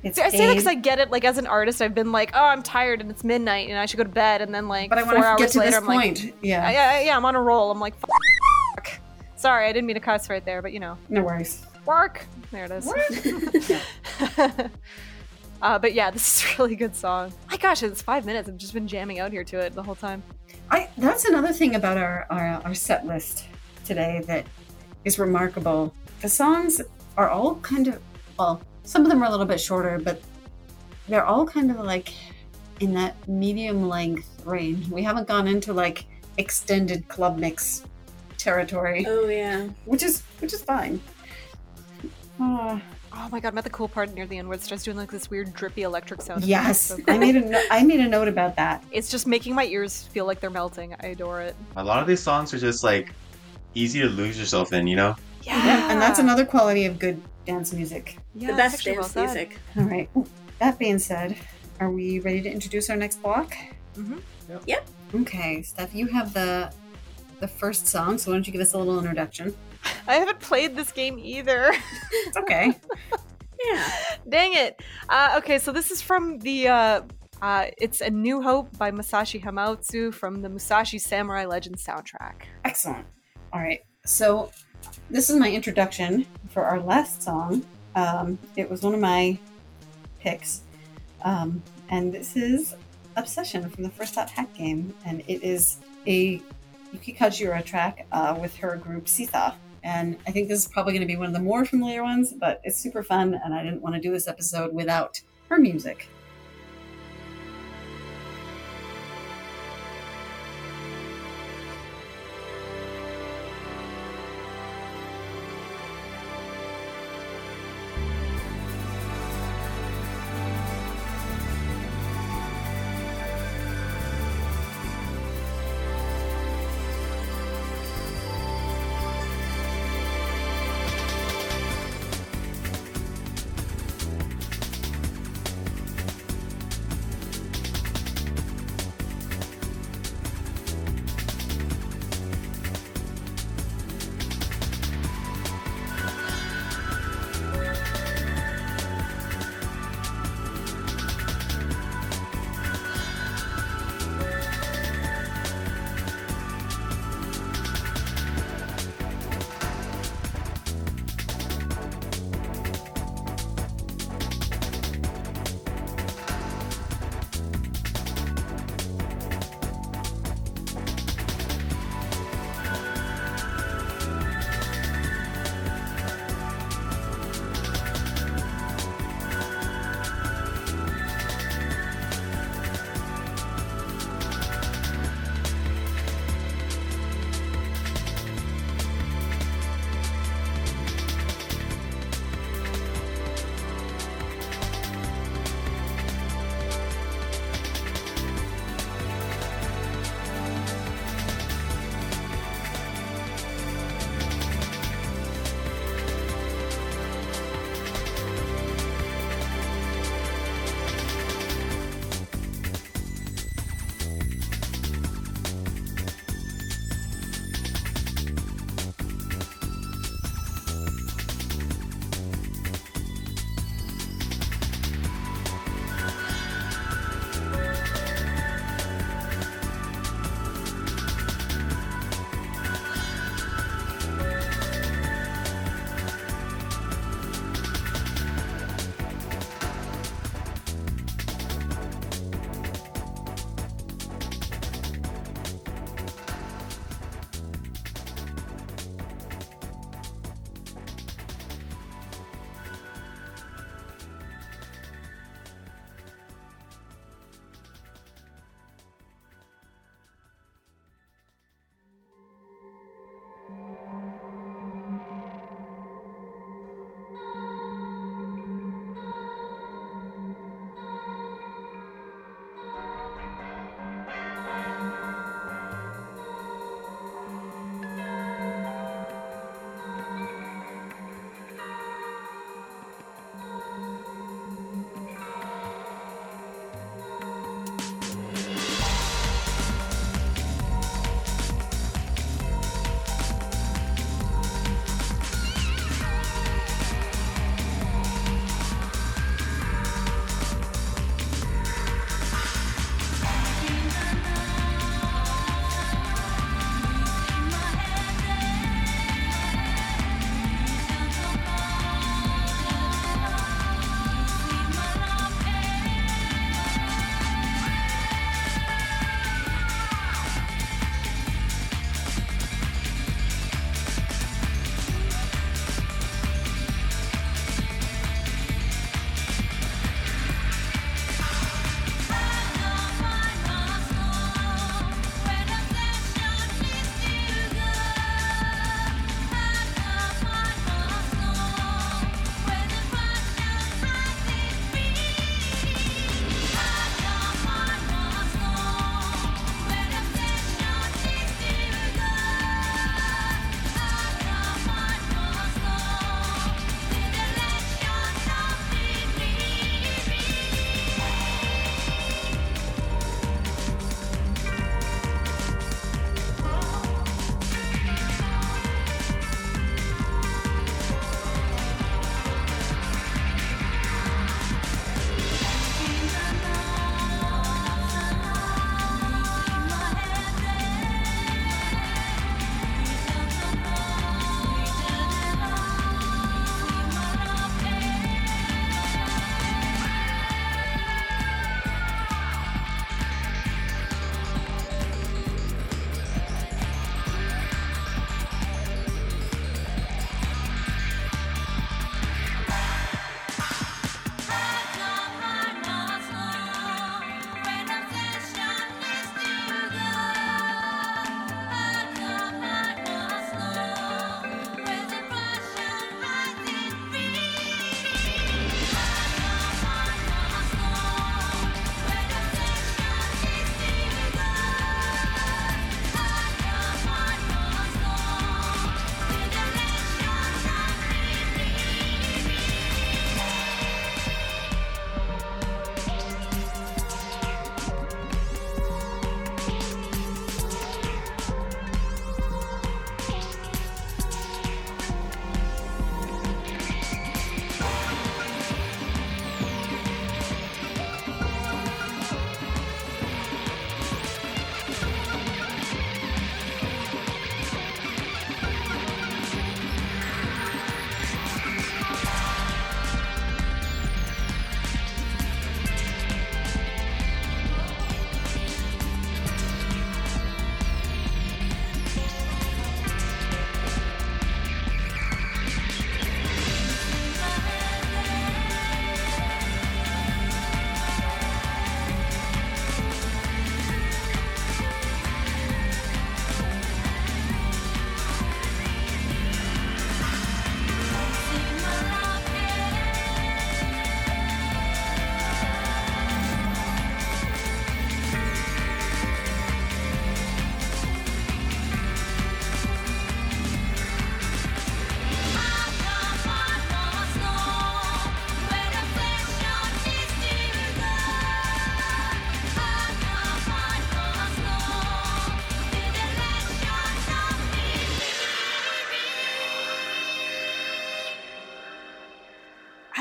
it's 0.05 0.17
See, 0.17 0.23
I 0.23 0.29
say 0.29 0.45
that 0.45 0.53
because 0.53 0.67
I 0.67 0.75
get 0.75 0.99
it. 0.99 1.09
Like 1.09 1.25
as 1.25 1.39
an 1.39 1.47
artist, 1.47 1.81
I've 1.81 1.95
been 1.95 2.11
like, 2.11 2.31
oh, 2.35 2.45
I'm 2.45 2.61
tired 2.61 3.01
and 3.01 3.09
it's 3.09 3.23
midnight 3.23 3.69
and 3.69 3.77
I 3.77 3.87
should 3.87 3.97
go 3.97 4.03
to 4.03 4.09
bed, 4.09 4.41
and 4.41 4.53
then 4.53 4.67
like 4.67 4.89
but 4.89 4.99
I 4.99 5.01
four 5.01 5.13
want 5.13 5.23
to 5.23 5.27
hours 5.29 5.39
get 5.39 5.51
to 5.51 5.59
later, 5.59 5.71
this 5.71 5.79
I'm 5.79 5.85
like, 5.87 6.19
point. 6.19 6.33
yeah, 6.43 6.69
yeah, 6.69 6.99
yeah, 7.01 7.17
I'm 7.17 7.25
on 7.25 7.35
a 7.35 7.41
roll. 7.41 7.71
I'm 7.71 7.79
like, 7.79 7.95
fuck. 7.97 8.11
Sorry, 9.35 9.67
I 9.67 9.73
didn't 9.73 9.87
mean 9.87 9.95
to 9.95 9.99
cuss 9.99 10.29
right 10.29 10.45
there, 10.45 10.61
but 10.61 10.73
you 10.73 10.79
know, 10.79 10.97
no 11.09 11.23
worries. 11.23 11.65
Work. 11.85 12.27
There 12.51 12.65
it 12.65 12.71
is. 12.71 12.87
uh, 15.61 15.79
but 15.79 15.93
yeah, 15.93 16.11
this 16.11 16.43
is 16.43 16.53
a 16.53 16.57
really 16.61 16.75
good 16.75 16.95
song. 16.95 17.33
My 17.49 17.57
gosh, 17.57 17.83
it's 17.83 18.01
five 18.01 18.25
minutes. 18.25 18.47
I've 18.47 18.57
just 18.57 18.73
been 18.73 18.87
jamming 18.87 19.19
out 19.19 19.31
here 19.31 19.43
to 19.43 19.59
it 19.59 19.73
the 19.73 19.83
whole 19.83 19.95
time. 19.95 20.23
I 20.69 20.87
that's 20.97 21.25
another 21.25 21.51
thing 21.51 21.75
about 21.75 21.97
our, 21.97 22.25
our 22.29 22.61
our 22.63 22.73
set 22.73 23.05
list 23.05 23.45
today 23.85 24.21
that 24.27 24.45
is 25.05 25.17
remarkable. 25.19 25.93
The 26.21 26.29
songs 26.29 26.81
are 27.17 27.29
all 27.29 27.55
kind 27.57 27.87
of 27.87 28.01
well, 28.37 28.61
some 28.83 29.03
of 29.03 29.09
them 29.09 29.21
are 29.23 29.27
a 29.27 29.31
little 29.31 29.45
bit 29.45 29.61
shorter, 29.61 29.99
but 30.03 30.21
they're 31.07 31.25
all 31.25 31.45
kind 31.45 31.71
of 31.71 31.77
like 31.77 32.11
in 32.81 32.93
that 32.95 33.15
medium 33.27 33.87
length 33.87 34.27
range. 34.45 34.89
We 34.89 35.03
haven't 35.03 35.27
gone 35.27 35.47
into 35.47 35.71
like 35.71 36.05
extended 36.37 37.07
club 37.07 37.37
mix 37.37 37.85
territory, 38.37 39.05
Oh 39.07 39.27
yeah. 39.29 39.67
which 39.85 40.03
is 40.03 40.21
which 40.39 40.53
is 40.53 40.61
fine. 40.61 40.99
Uh, 42.39 42.79
Oh 43.17 43.29
my 43.31 43.39
god, 43.39 43.53
I'm 43.53 43.57
at 43.59 43.63
the 43.63 43.69
cool 43.69 43.87
part 43.87 44.13
near 44.13 44.27
the 44.27 44.37
end 44.37 44.49
where 44.49 44.55
it 44.57 44.61
starts 44.61 44.83
doing 44.83 44.97
like 44.97 45.09
this 45.09 45.29
weird 45.29 45.53
drippy 45.53 45.83
electric 45.83 46.21
sound. 46.21 46.43
yes, 46.43 46.81
So 46.81 46.97
I 47.07 47.17
made 47.17 47.37
a 47.37 47.39
no- 47.39 47.63
I 47.71 47.81
made 47.81 48.01
a 48.01 48.09
note 48.09 48.27
about 48.27 48.57
that. 48.57 48.83
It's 48.91 49.09
just 49.09 49.25
making 49.25 49.55
my 49.55 49.63
ears 49.67 50.03
feel 50.11 50.25
like 50.25 50.41
they're 50.41 50.49
melting. 50.49 50.93
I 51.01 51.07
adore 51.07 51.39
it. 51.39 51.55
A 51.77 51.83
lot 51.83 52.01
of 52.01 52.07
these 52.07 52.19
songs 52.21 52.53
are 52.53 52.59
just 52.59 52.83
like 52.83 53.13
easy 53.75 53.99
to 54.01 54.07
lose 54.07 54.39
yourself 54.39 54.73
in, 54.73 54.87
you 54.87 54.95
know? 54.95 55.15
Yeah, 55.43 55.91
and 55.91 56.01
that's 56.01 56.19
another 56.19 56.45
quality 56.45 56.85
of 56.85 56.97
good 56.97 57.21
dance 57.45 57.71
music. 57.71 58.17
Yeah, 58.33 58.51
the 58.51 58.57
best 58.57 58.75
actually 58.75 58.93
well 58.97 59.07
dance 59.09 59.15
music. 59.15 59.59
All 59.77 59.83
right. 59.83 60.09
That 60.59 60.79
being 60.79 60.97
said, 60.97 61.37
are 61.79 61.91
we 61.91 62.19
ready 62.19 62.41
to 62.41 62.49
introduce 62.51 62.89
our 62.89 62.95
next 62.97 63.21
block? 63.21 63.55
Mhm. 63.95 64.21
Yep. 64.65 64.87
Okay, 65.13 65.61
Steph, 65.61 65.93
you 65.93 66.07
have 66.07 66.33
the 66.33 66.71
the 67.39 67.47
first 67.47 67.85
song, 67.87 68.17
so 68.17 68.31
why 68.31 68.37
don't 68.37 68.47
you 68.47 68.53
give 68.53 68.61
us 68.61 68.73
a 68.73 68.77
little 68.77 68.97
introduction? 68.97 69.55
I 70.07 70.15
haven't 70.15 70.39
played 70.39 70.75
this 70.75 70.91
game 70.91 71.19
either. 71.19 71.73
It's 72.27 72.37
okay. 72.37 72.73
Yeah. 73.63 73.89
Dang 74.29 74.53
it. 74.53 74.79
Uh, 75.09 75.35
okay, 75.37 75.57
so 75.57 75.71
this 75.71 75.89
is 75.89 75.99
from 76.01 76.37
the. 76.39 76.67
Uh, 76.67 77.01
uh, 77.41 77.65
it's 77.79 77.99
A 78.01 78.09
New 78.11 78.41
Hope 78.41 78.77
by 78.77 78.91
Masashi 78.91 79.41
Hamauzu 79.41 80.13
from 80.13 80.41
the 80.41 80.49
Musashi 80.49 80.99
Samurai 80.99 81.45
Legends 81.45 81.83
soundtrack. 81.83 82.43
Excellent. 82.63 83.07
All 83.55 83.61
right. 83.61 83.81
So 84.05 84.51
this 85.09 85.29
is 85.29 85.37
my 85.37 85.49
introduction 85.49 86.27
for 86.49 86.65
our 86.65 86.81
last 86.81 87.23
song. 87.23 87.65
Um, 87.95 88.37
it 88.57 88.69
was 88.69 88.81
one 88.81 88.93
of 88.93 88.99
my 88.99 89.39
picks. 90.19 90.63
Um, 91.23 91.63
and 91.87 92.13
this 92.13 92.35
is 92.35 92.75
Obsession 93.15 93.69
from 93.69 93.85
the 93.85 93.89
first 93.89 94.15
.hack 94.15 94.53
game. 94.55 94.93
And 95.05 95.23
it 95.29 95.41
is 95.41 95.77
a 96.05 96.41
Yuki 96.91 97.13
Kajiura 97.13 97.63
track 97.63 98.05
uh, 98.11 98.37
with 98.37 98.53
her 98.57 98.75
group 98.75 99.07
See-Saw. 99.07 99.53
And 99.83 100.17
I 100.27 100.31
think 100.31 100.49
this 100.49 100.59
is 100.59 100.67
probably 100.67 100.91
going 100.91 101.07
to 101.07 101.07
be 101.07 101.15
one 101.15 101.27
of 101.27 101.33
the 101.33 101.39
more 101.39 101.63
familiar 101.63 102.03
ones, 102.03 102.33
but 102.33 102.59
it's 102.65 102.75
super 102.75 103.03
fun. 103.03 103.39
And 103.41 103.53
I 103.53 103.63
didn't 103.63 103.81
want 103.81 103.95
to 103.95 104.01
do 104.01 104.11
this 104.11 104.27
episode 104.27 104.73
without 104.73 105.21
her 105.47 105.57
music. 105.57 106.09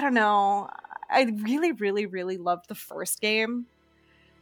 Don't 0.04 0.14
know. 0.14 0.70
I 1.10 1.22
really, 1.42 1.72
really, 1.72 2.06
really 2.06 2.36
loved 2.36 2.68
the 2.68 2.74
first 2.74 3.20
game. 3.20 3.66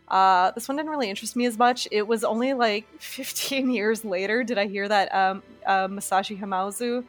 Uh, 0.08 0.50
this 0.50 0.68
one 0.68 0.76
didn't 0.76 0.90
really 0.90 1.08
interest 1.08 1.36
me 1.36 1.46
as 1.46 1.56
much. 1.56 1.88
It 1.90 2.06
was 2.06 2.22
only 2.24 2.52
like 2.52 2.86
15 3.00 3.70
years 3.70 4.04
later 4.04 4.44
did 4.44 4.58
I 4.58 4.66
hear 4.66 4.88
that 4.88 5.14
um, 5.14 5.42
uh, 5.66 5.88
Masashi 5.88 6.38
Hamauzu 6.38 7.04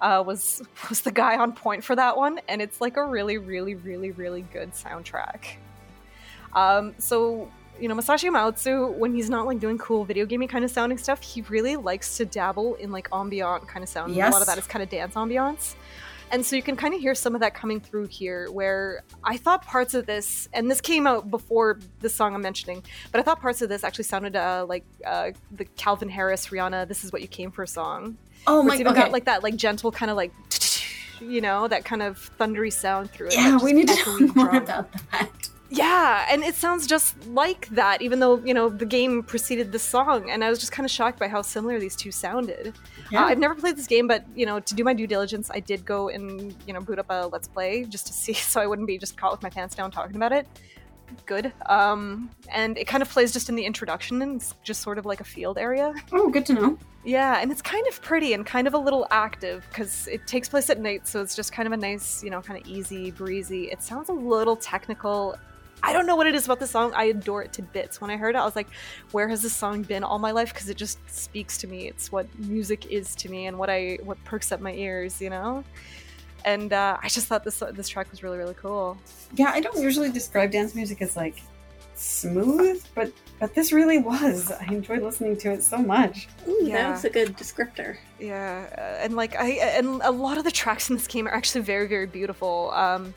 uh, 0.00 0.22
was 0.24 0.62
was 0.88 1.00
the 1.02 1.10
guy 1.10 1.36
on 1.36 1.52
point 1.52 1.82
for 1.82 1.96
that 1.96 2.16
one, 2.16 2.40
and 2.48 2.62
it's 2.62 2.80
like 2.80 2.96
a 2.96 3.04
really, 3.04 3.38
really, 3.38 3.74
really, 3.74 4.12
really 4.12 4.42
good 4.52 4.72
soundtrack. 4.72 5.56
Um, 6.52 6.94
so 6.98 7.50
you 7.80 7.88
know, 7.88 7.96
Masashi 7.96 8.30
Hamauzu, 8.30 8.94
when 8.94 9.14
he's 9.14 9.28
not 9.28 9.46
like 9.46 9.58
doing 9.58 9.78
cool 9.78 10.04
video 10.04 10.26
gaming 10.26 10.46
kind 10.46 10.64
of 10.64 10.70
sounding 10.70 10.98
stuff, 10.98 11.20
he 11.20 11.42
really 11.42 11.74
likes 11.74 12.16
to 12.18 12.24
dabble 12.24 12.76
in 12.76 12.92
like 12.92 13.08
ambient 13.12 13.66
kind 13.66 13.82
of 13.82 13.88
sound. 13.88 14.14
A 14.14 14.30
lot 14.30 14.42
of 14.42 14.46
that 14.46 14.58
is 14.58 14.66
kind 14.66 14.82
of 14.82 14.88
dance 14.88 15.14
ambiance. 15.14 15.74
And 16.34 16.44
so 16.44 16.56
you 16.56 16.62
can 16.62 16.74
kind 16.74 16.92
of 16.92 17.00
hear 17.00 17.14
some 17.14 17.36
of 17.36 17.40
that 17.42 17.54
coming 17.54 17.78
through 17.78 18.08
here, 18.08 18.50
where 18.50 19.04
I 19.22 19.36
thought 19.36 19.64
parts 19.64 19.94
of 19.94 20.06
this, 20.06 20.48
and 20.52 20.68
this 20.68 20.80
came 20.80 21.06
out 21.06 21.30
before 21.30 21.78
the 22.00 22.08
song 22.08 22.34
I'm 22.34 22.42
mentioning, 22.42 22.82
but 23.12 23.20
I 23.20 23.22
thought 23.22 23.40
parts 23.40 23.62
of 23.62 23.68
this 23.68 23.84
actually 23.84 24.02
sounded 24.02 24.34
uh, 24.34 24.66
like 24.68 24.84
uh, 25.06 25.30
the 25.52 25.64
Calvin 25.64 26.08
Harris 26.08 26.48
Rihanna 26.48 26.88
"This 26.88 27.04
Is 27.04 27.12
What 27.12 27.22
You 27.22 27.28
Came 27.28 27.52
For" 27.52 27.64
song. 27.66 28.16
Oh 28.48 28.64
my 28.64 28.74
it's 28.74 28.80
even 28.80 28.94
god! 28.94 29.00
got 29.00 29.12
like 29.12 29.26
that 29.26 29.44
like 29.44 29.54
gentle 29.54 29.92
kind 29.92 30.10
of 30.10 30.16
like, 30.16 30.32
you 31.20 31.40
know, 31.40 31.68
that 31.68 31.84
kind 31.84 32.02
of 32.02 32.18
thundery 32.36 32.72
sound 32.72 33.12
through 33.12 33.28
it. 33.28 33.34
yeah, 33.34 33.56
we 33.62 33.72
need 33.72 33.86
to 33.86 33.94
know 34.26 34.32
more 34.34 34.56
about 34.56 34.90
that. 35.12 35.30
Yeah, 35.74 36.26
and 36.30 36.44
it 36.44 36.54
sounds 36.54 36.86
just 36.86 37.26
like 37.26 37.68
that, 37.70 38.00
even 38.00 38.20
though, 38.20 38.38
you 38.44 38.54
know, 38.54 38.68
the 38.68 38.86
game 38.86 39.22
preceded 39.22 39.72
the 39.72 39.78
song. 39.78 40.30
And 40.30 40.44
I 40.44 40.50
was 40.50 40.58
just 40.58 40.72
kind 40.72 40.84
of 40.84 40.90
shocked 40.90 41.18
by 41.18 41.28
how 41.28 41.42
similar 41.42 41.80
these 41.80 41.96
two 41.96 42.12
sounded. 42.12 42.74
Yeah. 43.10 43.24
Uh, 43.24 43.26
I've 43.28 43.38
never 43.38 43.54
played 43.54 43.76
this 43.76 43.86
game, 43.86 44.06
but, 44.06 44.24
you 44.34 44.46
know, 44.46 44.60
to 44.60 44.74
do 44.74 44.84
my 44.84 44.94
due 44.94 45.06
diligence, 45.06 45.50
I 45.52 45.60
did 45.60 45.84
go 45.84 46.08
and, 46.08 46.54
you 46.66 46.72
know, 46.72 46.80
boot 46.80 46.98
up 46.98 47.06
a 47.10 47.28
Let's 47.32 47.48
Play 47.48 47.84
just 47.84 48.06
to 48.06 48.12
see 48.12 48.32
so 48.52 48.60
I 48.60 48.66
wouldn't 48.66 48.86
be 48.86 48.98
just 48.98 49.16
caught 49.16 49.32
with 49.32 49.42
my 49.42 49.50
pants 49.50 49.74
down 49.74 49.90
talking 49.90 50.16
about 50.16 50.32
it. 50.32 50.46
Good. 51.26 51.52
Um, 51.66 52.30
and 52.52 52.78
it 52.78 52.86
kind 52.86 53.02
of 53.02 53.08
plays 53.08 53.32
just 53.32 53.48
in 53.48 53.54
the 53.54 53.64
introduction 53.64 54.22
and 54.22 54.36
it's 54.36 54.54
just 54.62 54.80
sort 54.80 54.98
of 54.98 55.06
like 55.06 55.20
a 55.20 55.24
field 55.24 55.58
area. 55.58 55.92
oh, 56.12 56.28
good 56.30 56.46
to 56.46 56.52
know. 56.54 56.78
Yeah, 57.04 57.38
and 57.40 57.52
it's 57.52 57.60
kind 57.60 57.86
of 57.86 58.00
pretty 58.00 58.32
and 58.32 58.46
kind 58.46 58.66
of 58.66 58.72
a 58.72 58.78
little 58.78 59.06
active 59.10 59.66
because 59.68 60.08
it 60.08 60.26
takes 60.26 60.48
place 60.48 60.70
at 60.70 60.80
night, 60.80 61.06
so 61.06 61.20
it's 61.20 61.36
just 61.36 61.52
kind 61.52 61.66
of 61.66 61.72
a 61.72 61.76
nice, 61.76 62.24
you 62.24 62.30
know, 62.30 62.40
kind 62.40 62.58
of 62.58 62.66
easy, 62.66 63.10
breezy. 63.10 63.70
It 63.70 63.82
sounds 63.82 64.08
a 64.08 64.12
little 64.12 64.56
technical. 64.56 65.36
I 65.86 65.92
don't 65.92 66.06
know 66.06 66.16
what 66.16 66.26
it 66.26 66.34
is 66.34 66.46
about 66.46 66.60
the 66.60 66.66
song. 66.66 66.92
I 66.94 67.04
adore 67.04 67.42
it 67.42 67.52
to 67.54 67.62
bits. 67.62 68.00
When 68.00 68.10
I 68.10 68.16
heard 68.16 68.34
it, 68.34 68.38
I 68.38 68.44
was 68.44 68.56
like, 68.56 68.68
where 69.12 69.28
has 69.28 69.42
this 69.42 69.54
song 69.54 69.82
been 69.82 70.02
all 70.02 70.18
my 70.18 70.30
life? 70.30 70.52
Because 70.52 70.68
it 70.70 70.76
just 70.78 70.98
speaks 71.08 71.58
to 71.58 71.66
me. 71.66 71.88
It's 71.88 72.10
what 72.10 72.26
music 72.38 72.86
is 72.86 73.14
to 73.16 73.28
me 73.28 73.46
and 73.46 73.58
what 73.58 73.68
I 73.68 73.98
what 74.02 74.22
perks 74.24 74.50
up 74.50 74.60
my 74.60 74.72
ears, 74.72 75.20
you 75.20 75.30
know. 75.30 75.62
And 76.46 76.72
uh, 76.72 76.96
I 77.02 77.08
just 77.08 77.26
thought 77.26 77.44
this 77.44 77.62
this 77.72 77.88
track 77.88 78.10
was 78.10 78.22
really 78.22 78.38
really 78.38 78.54
cool. 78.54 78.96
Yeah, 79.34 79.50
I 79.52 79.60
don't 79.60 79.78
usually 79.80 80.10
describe 80.10 80.50
dance 80.52 80.74
music 80.74 81.02
as 81.02 81.16
like 81.16 81.42
smooth, 81.94 82.84
but 82.94 83.12
but 83.38 83.54
this 83.54 83.72
really 83.72 83.98
was. 83.98 84.50
I 84.52 84.64
enjoyed 84.66 85.02
listening 85.02 85.36
to 85.38 85.52
it 85.52 85.62
so 85.62 85.78
much. 85.78 86.28
Ooh, 86.48 86.60
Yeah. 86.62 86.76
that 86.76 86.90
was 86.92 87.04
a 87.04 87.10
good 87.10 87.36
descriptor. 87.36 87.96
Yeah, 88.18 88.66
uh, 88.76 89.04
and 89.04 89.16
like 89.16 89.36
I 89.36 89.50
and 89.78 90.00
a 90.02 90.10
lot 90.10 90.38
of 90.38 90.44
the 90.44 90.50
tracks 90.50 90.88
in 90.90 90.96
this 90.96 91.06
game 91.06 91.26
are 91.26 91.34
actually 91.34 91.62
very 91.62 91.86
very 91.86 92.06
beautiful. 92.06 92.70
Um, 92.72 93.14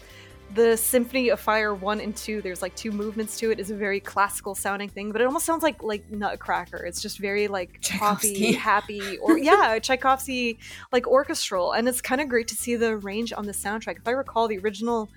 the 0.54 0.78
Symphony 0.78 1.30
of 1.30 1.40
Fire 1.40 1.74
one 1.74 2.00
and 2.00 2.16
two, 2.16 2.42
there's 2.42 2.62
like 2.62 2.76
two 2.76 2.92
movements 2.92 3.38
to 3.40 3.52
it. 3.52 3.60
it, 3.60 3.62
is 3.62 3.72
a 3.72 3.76
very 3.76 4.00
classical 4.00 4.56
sounding 4.56 4.90
thing, 4.90 5.12
but 5.12 5.22
it 5.22 5.26
almost 5.26 5.46
sounds 5.46 5.64
like 5.64 5.84
like 5.84 6.10
Nutcracker. 6.10 6.86
It's 6.86 7.02
just 7.02 7.20
very 7.20 7.48
like 7.48 7.82
poppy, 8.00 8.54
happy, 8.54 9.18
or 9.18 9.38
yeah, 9.38 9.78
Tchaikovsky 9.80 10.60
like 10.92 11.08
orchestral, 11.08 11.74
and 11.74 11.88
it's 11.88 12.02
kind 12.02 12.22
of 12.22 12.30
great 12.30 12.48
to 12.50 12.56
see 12.56 12.76
the 12.76 12.98
range 12.98 13.34
on 13.34 13.46
the 13.46 13.52
soundtrack. 13.52 13.98
If 13.98 14.08
I 14.08 14.12
recall, 14.12 14.48
the 14.48 14.58
original 14.60 15.10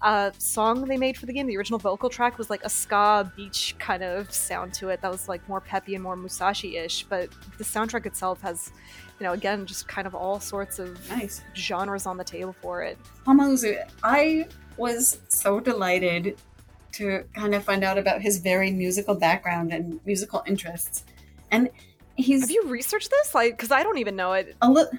uh, 0.00 0.30
song 0.38 0.84
they 0.84 0.96
made 0.96 1.16
for 1.16 1.26
the 1.26 1.32
game, 1.32 1.46
the 1.46 1.56
original 1.56 1.78
vocal 1.78 2.08
track 2.08 2.38
was 2.38 2.50
like 2.50 2.64
a 2.64 2.70
ska 2.70 3.30
beach 3.36 3.74
kind 3.78 4.02
of 4.02 4.32
sound 4.32 4.72
to 4.74 4.88
it 4.88 5.00
that 5.02 5.10
was 5.10 5.28
like 5.28 5.46
more 5.48 5.60
peppy 5.60 5.94
and 5.94 6.02
more 6.02 6.16
Musashi-ish, 6.16 7.04
but 7.04 7.28
the 7.58 7.64
soundtrack 7.64 8.06
itself 8.06 8.40
has 8.42 8.72
you 9.20 9.26
know, 9.26 9.32
again, 9.32 9.66
just 9.66 9.88
kind 9.88 10.06
of 10.06 10.14
all 10.14 10.38
sorts 10.38 10.78
of 10.78 10.96
Nice. 11.10 11.42
genres 11.54 12.06
on 12.06 12.16
the 12.16 12.24
table 12.24 12.54
for 12.60 12.82
it. 12.82 12.96
Hamauzu, 13.26 13.84
I 14.04 14.46
was 14.78 15.20
so 15.28 15.60
delighted 15.60 16.38
to 16.92 17.24
kind 17.34 17.54
of 17.54 17.64
find 17.64 17.84
out 17.84 17.98
about 17.98 18.22
his 18.22 18.38
very 18.38 18.70
musical 18.70 19.14
background 19.14 19.72
and 19.72 20.00
musical 20.06 20.42
interests. 20.46 21.04
And 21.50 21.70
he's 22.16 22.40
Have 22.42 22.50
you 22.50 22.64
researched 22.66 23.10
this? 23.10 23.34
Like, 23.34 23.56
because 23.56 23.70
I 23.70 23.82
don't 23.82 23.98
even 23.98 24.16
know 24.16 24.32
it. 24.32 24.56
a 24.62 24.70
little 24.70 24.92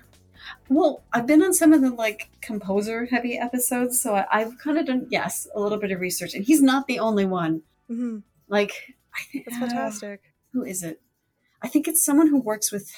well 0.70 1.04
i've 1.14 1.28
been 1.28 1.44
on 1.44 1.54
some 1.54 1.74
of 1.74 1.82
the 1.82 1.90
like 1.92 2.30
composer 2.42 3.06
heavy 3.06 3.38
episodes 3.38 4.02
so 4.02 4.16
I, 4.16 4.26
i've 4.32 4.58
kind 4.58 4.78
of 4.80 4.86
done 4.86 5.06
yes 5.12 5.48
a 5.54 5.60
little 5.60 5.78
bit 5.78 5.92
of 5.92 6.00
research 6.00 6.34
and 6.34 6.44
he's 6.46 6.62
not 6.62 6.88
the 6.88 6.98
only 7.00 7.26
one 7.26 7.62
Mhm, 7.90 8.24
like 8.48 8.72
I 9.14 9.22
think 9.32 9.46
That's 9.46 9.58
fantastic. 9.60 10.22
who 10.54 10.64
is 10.64 10.82
it 10.82 11.02
i 11.62 11.68
think 11.68 11.88
it's 11.90 12.04
someone 12.04 12.28
who 12.28 12.40
works 12.40 12.72
with 12.72 12.90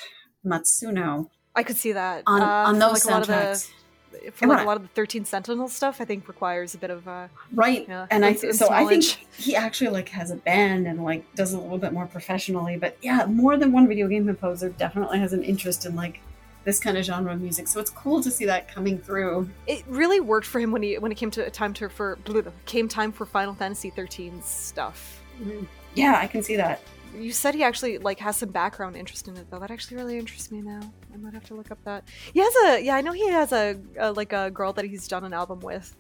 matsuno 0.46 1.30
I 1.56 1.64
could 1.64 1.76
see 1.78 1.92
that 1.94 2.24
on, 2.28 2.42
Uh, 2.42 2.46
on 2.70 2.80
those 2.80 3.04
like, 3.06 3.06
a 3.06 3.08
lot 3.18 3.22
of 3.24 3.28
soundtracks 3.28 3.68
the 3.68 3.74
for 4.34 4.48
like 4.48 4.62
a 4.62 4.66
lot 4.66 4.78
of 4.78 4.84
the 4.84 4.90
Thirteen 4.90 5.26
Sentinel 5.26 5.68
stuff. 5.68 6.00
I 6.02 6.06
think 6.06 6.28
requires 6.28 6.74
a 6.74 6.78
bit 6.78 6.90
of 6.90 7.08
uh, 7.08 7.28
right. 7.54 7.86
and 7.88 8.26
i 8.26 8.30
and- 8.30 8.44
and 8.44 8.56
so 8.56 8.70
i 8.72 8.86
think 8.86 9.04
he 9.38 9.56
actually 9.56 9.90
like 9.90 10.10
has 10.10 10.32
a 10.32 10.36
band 10.36 10.88
and 10.88 11.04
like 11.04 11.24
does 11.36 11.54
it 11.54 11.58
a 11.58 11.60
little 11.62 11.78
bit 11.78 11.94
more 11.94 12.06
professionally 12.06 12.78
but 12.78 12.98
yeah 13.02 13.26
more 13.26 13.58
than 13.58 13.72
one 13.72 13.88
video 13.88 14.08
game 14.08 14.26
composer 14.26 14.70
definitely 14.70 15.20
has 15.20 15.34
an 15.34 15.44
interest 15.44 15.86
in 15.86 15.96
like 15.96 16.20
this 16.64 16.80
kind 16.80 16.96
of 16.96 17.04
genre 17.04 17.34
of 17.34 17.42
music. 17.42 17.68
So 17.68 17.80
it's 17.80 17.90
cool 17.90 18.22
to 18.22 18.30
see 18.30 18.46
that 18.46 18.68
coming 18.68 19.00
through. 19.00 19.50
It 19.66 19.84
really 19.88 20.20
worked 20.20 20.46
for 20.46 20.60
him 20.60 20.72
when 20.72 20.84
he 20.84 20.96
when 21.00 21.12
it 21.12 21.16
came 21.16 21.32
to 21.32 21.44
a 21.44 21.50
time 21.50 21.74
to 21.74 21.90
for 21.90 22.20
came 22.66 22.88
time 22.88 23.12
for 23.12 23.26
Final 23.26 23.56
Fantasy 23.56 23.90
13 23.90 24.44
stuff. 24.44 25.22
yeah 25.96 26.20
i 26.22 26.28
can 26.28 26.44
see 26.44 26.56
that 26.56 26.80
You 27.18 27.32
said 27.32 27.56
he 27.56 27.64
actually 27.64 27.98
like 27.98 28.20
has 28.20 28.38
some 28.38 28.50
background 28.50 28.96
interest 28.96 29.28
in 29.28 29.36
it 29.38 29.48
though. 29.50 29.60
That 29.60 29.72
actually 29.72 29.98
really 29.98 30.18
interests 30.18 30.52
me 30.52 30.62
now. 30.62 30.80
I 31.14 31.18
might 31.18 31.34
have 31.34 31.46
to 31.46 31.54
look 31.56 31.72
up 31.72 31.84
that. 31.84 32.04
He 32.34 32.40
has 32.40 32.54
a 32.66 32.82
yeah, 32.84 32.96
I 32.96 33.02
know 33.02 33.12
he 33.12 33.28
has 33.30 33.52
a, 33.52 33.78
a 34.00 34.12
like 34.14 34.34
a 34.34 34.50
girl 34.52 34.74
that 34.74 34.86
he's 34.86 35.08
done 35.08 35.24
an 35.24 35.34
album 35.34 35.60
with, 35.60 35.96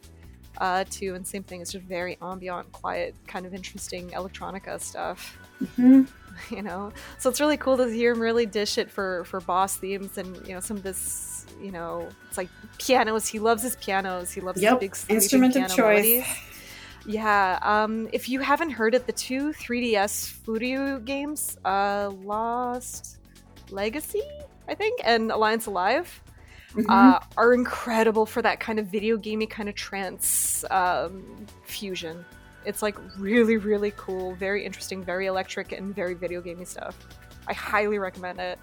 uh, 0.58 0.86
too. 0.90 1.16
And 1.16 1.26
same 1.28 1.44
thing, 1.44 1.62
it's 1.62 1.72
just 1.74 1.86
very 1.86 2.18
ambient, 2.22 2.72
quiet, 2.72 3.16
kind 3.28 3.46
of 3.46 3.54
interesting 3.54 4.10
electronica 4.12 4.80
stuff. 4.82 5.38
Mhm. 5.78 6.08
You 6.50 6.62
know, 6.62 6.94
so 7.20 7.30
it's 7.30 7.42
really 7.42 7.58
cool 7.58 7.76
to 7.78 7.88
hear 7.88 8.14
him 8.14 8.20
really 8.22 8.46
dish 8.46 8.78
it 8.78 8.90
for 8.90 9.26
for 9.26 9.42
boss 9.42 9.76
themes 9.76 10.18
and 10.18 10.36
you 10.48 10.54
know 10.54 10.62
some 10.62 10.78
of 10.78 10.82
this. 10.82 11.46
You 11.62 11.72
know, 11.72 12.08
it's 12.30 12.38
like 12.38 12.48
pianos. 12.80 13.28
He 13.28 13.38
loves 13.38 13.62
his 13.62 13.76
pianos. 13.76 14.32
He 14.32 14.40
loves 14.42 14.60
Yep, 14.62 14.82
his 14.82 15.06
big 15.06 15.16
instrument 15.16 15.56
of 15.58 15.64
choice. 15.68 15.76
melodies. 15.78 16.26
Yeah, 17.06 17.60
um, 17.62 18.08
if 18.14 18.30
you 18.30 18.40
haven't 18.42 18.72
heard 18.72 18.94
it, 18.94 19.08
the 19.08 19.14
two 19.14 19.54
3DS 19.54 20.32
Furyu 20.46 21.04
games, 21.04 21.58
uh, 21.66 22.12
Lost 22.24 23.18
Legacy, 23.70 24.22
I 24.68 24.76
think, 24.76 25.02
and 25.04 25.32
Alliance 25.32 25.66
Alive, 25.66 26.22
Mhm. 26.74 26.86
uh, 26.90 27.20
are 27.38 27.54
incredible 27.54 28.26
for 28.26 28.42
that 28.42 28.60
kind 28.60 28.80
of 28.80 28.88
video 28.88 29.18
gamey 29.18 29.48
kind 29.48 29.68
of 29.68 29.76
trance 29.76 30.64
um, 30.72 31.46
fusion. 31.64 32.24
It's 32.66 32.82
like 32.84 32.96
really, 33.18 33.58
really 33.58 33.92
cool, 33.98 34.36
very 34.36 34.64
interesting, 34.64 35.04
very 35.04 35.26
electric, 35.26 35.72
and 35.72 35.96
very 35.96 36.14
video 36.14 36.40
gamey 36.40 36.66
stuff. 36.66 36.96
I 37.48 37.54
highly 37.54 37.98
recommend 37.98 38.40
it. 38.40 38.60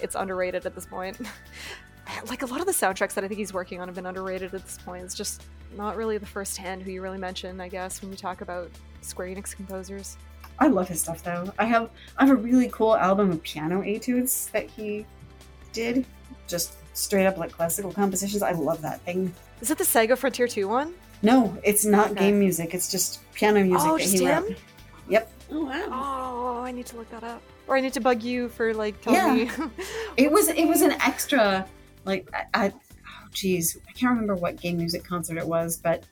It's 0.00 0.14
underrated 0.14 0.64
at 0.64 0.74
this 0.74 0.86
point. 0.86 1.18
like 2.28 2.42
a 2.42 2.46
lot 2.46 2.60
of 2.60 2.66
the 2.66 2.72
soundtracks 2.72 3.14
that 3.14 3.24
I 3.24 3.28
think 3.28 3.38
he's 3.38 3.52
working 3.52 3.80
on 3.80 3.88
have 3.88 3.94
been 3.94 4.06
underrated 4.06 4.54
at 4.54 4.64
this 4.64 4.78
point. 4.84 5.04
It's 5.04 5.14
just 5.14 5.42
not 5.76 5.96
really 5.96 6.18
the 6.18 6.26
first 6.26 6.56
hand 6.56 6.82
who 6.82 6.90
you 6.90 7.02
really 7.02 7.18
mention, 7.18 7.60
I 7.60 7.68
guess, 7.68 8.00
when 8.02 8.10
you 8.10 8.16
talk 8.16 8.40
about 8.40 8.70
Square 9.02 9.28
Enix 9.28 9.54
composers. 9.54 10.16
I 10.58 10.66
love 10.66 10.88
his 10.88 11.00
stuff 11.00 11.22
though. 11.22 11.52
I 11.58 11.64
have 11.64 11.90
I 12.18 12.26
have 12.26 12.36
a 12.36 12.40
really 12.40 12.68
cool 12.68 12.94
album 12.96 13.30
of 13.30 13.42
piano 13.42 13.80
etudes 13.82 14.48
that 14.52 14.68
he 14.68 15.06
did, 15.72 16.04
just 16.46 16.74
straight 16.92 17.26
up 17.26 17.38
like 17.38 17.52
classical 17.52 17.92
compositions. 17.92 18.42
I 18.42 18.52
love 18.52 18.82
that 18.82 19.00
thing. 19.02 19.32
Is 19.60 19.70
it 19.70 19.78
the 19.78 19.84
SaGa 19.84 20.18
Frontier 20.18 20.48
2 20.48 20.68
one? 20.68 20.94
No, 21.22 21.56
it's 21.62 21.84
not 21.84 22.10
Okay. 22.12 22.20
game 22.20 22.38
music. 22.38 22.74
It's 22.74 22.90
just 22.90 23.20
piano 23.34 23.60
oh, 23.60 23.64
music 23.64 23.88
Oh, 23.90 23.96
that 23.96 24.02
just 24.02 24.18
he 24.18 24.24
him? 24.24 24.42
wrote. 24.44 24.56
Oh 25.52 25.64
wow. 25.64 25.88
Oh, 25.90 26.62
I 26.62 26.70
need 26.70 26.86
to 26.86 26.96
look 26.96 27.10
that 27.10 27.24
up. 27.24 27.42
Or 27.66 27.76
I 27.76 27.80
need 27.80 27.92
to 27.94 28.00
bug 28.00 28.22
you 28.22 28.48
for 28.50 28.72
like 28.72 29.00
telling 29.00 29.18
Yeah. 29.38 29.44
me. 29.44 29.70
It 30.16 30.30
was 30.30 30.48
it 30.48 30.64
was 30.66 30.82
an 30.82 30.92
extra 31.00 31.66
like 32.04 32.28
I, 32.34 32.66
I 32.66 32.68
oh 32.70 33.28
geez 33.32 33.78
I 33.88 33.92
can't 33.92 34.10
remember 34.10 34.34
what 34.34 34.60
game 34.60 34.76
music 34.78 35.04
concert 35.04 35.36
it 35.38 35.46
was, 35.46 35.76
but 35.76 36.04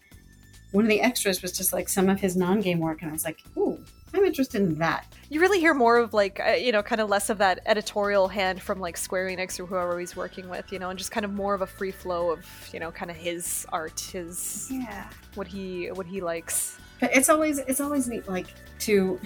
one 0.72 0.84
of 0.84 0.90
the 0.90 1.00
extras 1.00 1.40
was 1.42 1.52
just 1.52 1.72
like 1.72 1.88
some 1.88 2.08
of 2.10 2.20
his 2.20 2.36
non-game 2.36 2.78
work, 2.78 3.00
and 3.00 3.10
I 3.10 3.12
was 3.14 3.24
like, 3.24 3.38
ooh, 3.56 3.82
I'm 4.12 4.22
interested 4.22 4.60
in 4.60 4.74
that. 4.78 5.06
you 5.30 5.40
really 5.40 5.60
hear 5.60 5.72
more 5.72 5.96
of 5.98 6.12
like 6.12 6.40
uh, 6.46 6.50
you 6.52 6.72
know 6.72 6.82
kind 6.82 7.00
of 7.00 7.08
less 7.08 7.30
of 7.30 7.38
that 7.38 7.60
editorial 7.66 8.28
hand 8.28 8.60
from 8.62 8.78
like 8.80 8.96
square 8.96 9.26
enix 9.28 9.58
or 9.60 9.66
whoever 9.66 9.98
he's 9.98 10.14
working 10.16 10.48
with 10.48 10.70
you 10.72 10.78
know 10.78 10.90
and 10.90 10.98
just 10.98 11.10
kind 11.10 11.24
of 11.24 11.32
more 11.32 11.54
of 11.54 11.62
a 11.62 11.66
free 11.66 11.90
flow 11.90 12.30
of 12.30 12.46
you 12.72 12.80
know 12.80 12.90
kind 12.90 13.10
of 13.10 13.16
his 13.16 13.66
art 13.70 13.98
his 14.00 14.68
Yeah. 14.70 15.08
what 15.34 15.46
he 15.46 15.86
what 15.92 16.06
he 16.06 16.20
likes 16.22 16.78
But 17.00 17.14
it's 17.14 17.28
always 17.28 17.58
it's 17.58 17.80
always 17.80 18.08
neat 18.08 18.26
like 18.28 18.46
to 18.80 19.20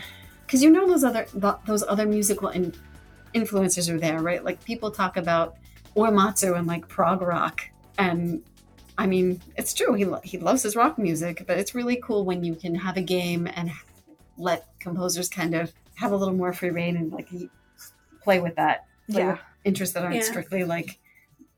because 0.46 0.62
you 0.64 0.70
know 0.70 0.86
those 0.86 1.04
other 1.04 1.24
th- 1.24 1.54
those 1.66 1.82
other 1.84 2.06
musical 2.06 2.48
in, 2.48 2.74
influences 3.34 3.88
are 3.88 3.98
there, 3.98 4.20
right? 4.20 4.44
Like 4.44 4.62
people 4.64 4.90
talk 4.90 5.16
about 5.16 5.56
Uematsu 5.96 6.56
and 6.56 6.66
like 6.66 6.88
prog 6.88 7.20
rock 7.22 7.62
and 7.98 8.42
I 8.98 9.06
mean, 9.06 9.40
it's 9.56 9.72
true. 9.72 9.94
He 9.94 10.04
lo- 10.04 10.20
he 10.22 10.36
loves 10.38 10.62
his 10.62 10.76
rock 10.76 10.98
music, 10.98 11.44
but 11.46 11.58
it's 11.58 11.74
really 11.74 11.96
cool 11.96 12.24
when 12.26 12.44
you 12.44 12.54
can 12.54 12.74
have 12.74 12.96
a 12.98 13.02
game 13.02 13.48
and 13.54 13.70
let 14.36 14.66
composers 14.80 15.28
kind 15.30 15.54
of 15.54 15.72
have 15.94 16.12
a 16.12 16.16
little 16.16 16.34
more 16.34 16.52
free 16.52 16.70
reign 16.70 16.96
and 16.96 17.10
like 17.10 17.28
play 18.22 18.38
with 18.38 18.56
that. 18.56 18.86
Play 19.10 19.22
Yeah. 19.22 19.30
with 19.32 19.40
interests 19.64 19.94
that 19.94 20.02
aren't 20.04 20.16
Yeah. 20.16 20.22
strictly 20.22 20.64
like 20.64 20.98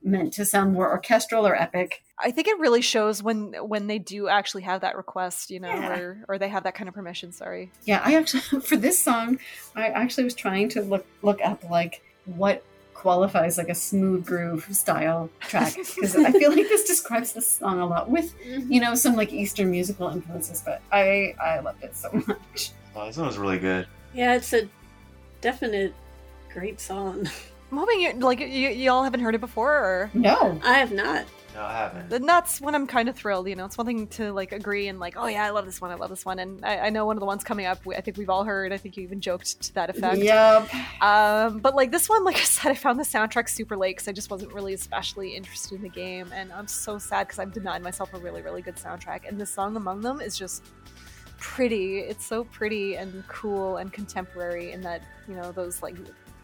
meant 0.03 0.33
to 0.35 0.45
sound 0.45 0.73
more 0.75 0.89
orchestral 0.91 1.47
or 1.47 1.57
epic. 1.61 2.03
I 2.19 2.31
think 2.31 2.47
it 2.47 2.59
really 2.59 2.83
shows 2.83 3.23
when 3.23 3.53
when 3.55 3.89
they 3.89 3.99
do 3.99 4.29
actually 4.29 4.63
have 4.63 4.83
that 4.83 4.97
request, 4.97 5.51
you 5.51 5.59
know, 5.61 5.69
Yeah. 5.69 5.99
or 5.99 6.25
or 6.29 6.39
they 6.39 6.49
have 6.49 6.63
that 6.65 6.75
kind 6.77 6.89
of 6.89 6.95
permission. 6.95 7.33
Sorry. 7.33 7.73
Yeah, 7.85 8.01
I 8.05 8.15
actually 8.15 8.61
for 8.61 8.77
this 8.77 8.99
song, 8.99 9.39
I 9.75 9.89
actually 9.89 10.25
was 10.25 10.35
trying 10.35 10.69
to 10.71 10.83
look 10.83 11.05
look 11.23 11.41
up 11.45 11.69
like 11.69 12.03
what 12.27 12.63
qualifies 13.09 13.59
like 13.59 13.69
a 13.69 13.75
smooth 13.75 14.25
groove 14.25 14.67
style 14.73 15.29
track 15.41 15.75
because 15.77 16.17
I 16.17 16.33
feel 16.33 16.51
like 16.51 16.69
this 16.69 16.85
describes 16.85 17.35
this 17.35 17.47
song 17.47 17.79
a 17.81 17.87
lot 17.87 18.09
with 18.09 18.35
Mhm. 18.49 18.73
you 18.73 18.81
know 18.81 18.95
some 18.95 19.15
like 19.15 19.31
Eastern 19.31 19.71
musical 19.71 20.09
influences. 20.09 20.63
But 20.65 20.81
I 20.91 21.35
I 21.39 21.61
loved 21.61 21.85
it 21.85 21.95
so 21.95 22.09
much. 22.27 22.71
Oh, 22.97 23.05
this 23.07 23.19
one 23.19 23.27
was 23.27 23.37
really 23.37 23.59
good. 23.59 23.87
Yeah, 24.15 24.35
it's 24.37 24.53
a 24.55 24.67
definite 25.43 25.93
great 26.53 26.81
song. 26.81 27.29
I'm 27.71 27.79
hoping 27.79 28.01
you 28.01 28.13
like 28.15 28.41
you, 28.41 28.47
you 28.47 28.91
all 28.91 29.05
haven't 29.05 29.21
heard 29.21 29.35
it 29.35 29.41
before, 29.43 29.75
or 29.75 30.11
No, 30.15 30.59
I 30.65 30.79
have 30.79 30.93
not. 30.93 31.25
No, 31.55 31.63
I 31.63 31.73
haven't. 31.73 32.11
then 32.11 32.27
that's 32.27 32.61
when 32.61 32.75
I'm 32.75 32.87
kind 32.87 33.09
of 33.09 33.15
thrilled. 33.15 33.49
You 33.49 33.55
know, 33.55 33.65
it's 33.65 33.79
one 33.79 33.87
thing 33.87 34.09
to 34.09 34.33
like 34.33 34.53
agree 34.53 34.89
and 34.89 34.99
like, 34.99 35.15
oh 35.17 35.27
yeah, 35.27 35.45
I 35.45 35.51
love 35.51 35.67
this 35.67 35.81
one, 35.81 35.93
I 35.93 35.95
love 35.95 36.11
this 36.11 36.25
one, 36.25 36.41
and 36.41 36.65
I, 36.65 36.79
I 36.79 36.91
know 36.91 37.07
one 37.07 37.17
of 37.17 37.21
the 37.21 37.27
ones 37.27 37.45
coming 37.45 37.67
up. 37.67 37.79
I 37.97 38.01
think 38.01 38.17
we've 38.17 38.31
all 38.31 38.43
heard. 38.45 38.73
I 38.73 38.77
think 38.77 38.97
you 38.97 39.05
even 39.05 39.21
joked 39.21 39.61
to 39.63 39.75
that 39.75 39.91
effect. 39.91 40.19
Yep. 40.19 40.75
Um, 41.01 41.61
but 41.61 41.75
like 41.77 41.93
this 41.93 42.09
one, 42.09 42.25
like 42.25 42.37
I 42.37 42.41
said, 42.41 42.73
I 42.73 42.75
found 42.75 42.99
the 42.99 43.05
soundtrack 43.05 43.49
super 43.49 43.77
late 43.77 43.97
because 43.97 44.09
I 44.09 44.13
just 44.13 44.31
wasn't 44.31 44.53
really 44.53 44.75
especially 44.75 45.37
interested 45.37 45.77
in 45.77 45.83
the 45.83 45.89
game, 45.89 46.31
and 46.35 46.53
I'm 46.53 46.67
so 46.67 46.99
sad 46.99 47.29
because 47.29 47.39
I've 47.39 47.53
denied 47.53 47.83
myself 47.83 48.13
a 48.15 48.19
really, 48.19 48.43
really 48.43 48.63
good 48.63 48.77
soundtrack. 48.77 49.29
And 49.29 49.41
this 49.41 49.51
song 49.51 49.77
among 49.77 50.01
them 50.01 50.21
is 50.21 50.37
just 50.37 50.65
pretty. 51.39 51.99
It's 52.01 52.27
so 52.27 52.45
pretty 52.45 52.97
and 52.97 53.23
cool 53.29 53.77
and 53.77 53.93
contemporary 53.93 54.73
in 54.73 54.81
that 54.83 55.03
you 55.29 55.37
know 55.37 55.53
those 55.53 55.83
like 55.83 55.97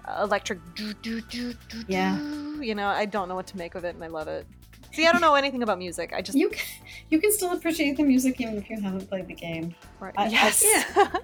uh, 0.05 0.23
electric. 0.23 0.61
doo, 0.75 0.93
doo, 0.95 1.21
doo, 1.23 1.53
doo, 1.69 1.85
Yeah. 1.89 2.19
You 2.61 2.75
know, 2.75 2.87
I 2.87 3.07
don't 3.07 3.29
know 3.29 3.35
what 3.35 3.47
to 3.49 3.57
make 3.57 3.75
of 3.75 3.85
it, 3.85 3.95
and 3.95 4.05
I 4.05 4.09
love 4.09 4.29
it. 4.29 4.47
See, 4.93 5.07
I 5.07 5.13
don't 5.13 5.21
know 5.21 5.35
anything 5.35 5.63
about 5.63 5.79
music. 5.79 6.13
I 6.15 6.21
just 6.21 6.37
You 6.37 6.49
can, 6.49 6.61
you 7.11 7.21
can 7.21 7.31
still 7.33 7.53
appreciate 7.53 7.97
the 7.97 8.03
music 8.03 8.41
even 8.41 8.57
if 8.57 8.69
you 8.69 8.81
haven't 8.81 9.09
played 9.09 9.29
the 9.29 9.35
game. 9.35 9.75
right. 10.01 10.13
I- 10.17 10.25
I- 10.25 10.29
yes. 10.29 10.65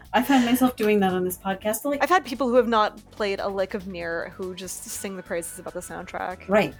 I 0.12 0.22
found 0.22 0.44
myself 0.46 0.76
doing 0.76 1.00
that 1.00 1.12
on 1.12 1.24
this 1.24 1.36
podcast. 1.38 1.84
Like, 1.84 2.02
I've 2.02 2.08
had 2.08 2.24
people 2.24 2.48
who 2.48 2.54
have 2.54 2.68
not 2.68 2.98
played 3.10 3.40
a 3.40 3.48
lick 3.48 3.74
of 3.74 3.84
NieR 3.84 4.30
who 4.30 4.54
just 4.54 4.84
sing 4.84 5.16
the 5.16 5.22
praises 5.22 5.58
about 5.58 5.74
the 5.74 5.80
soundtrack. 5.80 6.48
right. 6.48 6.74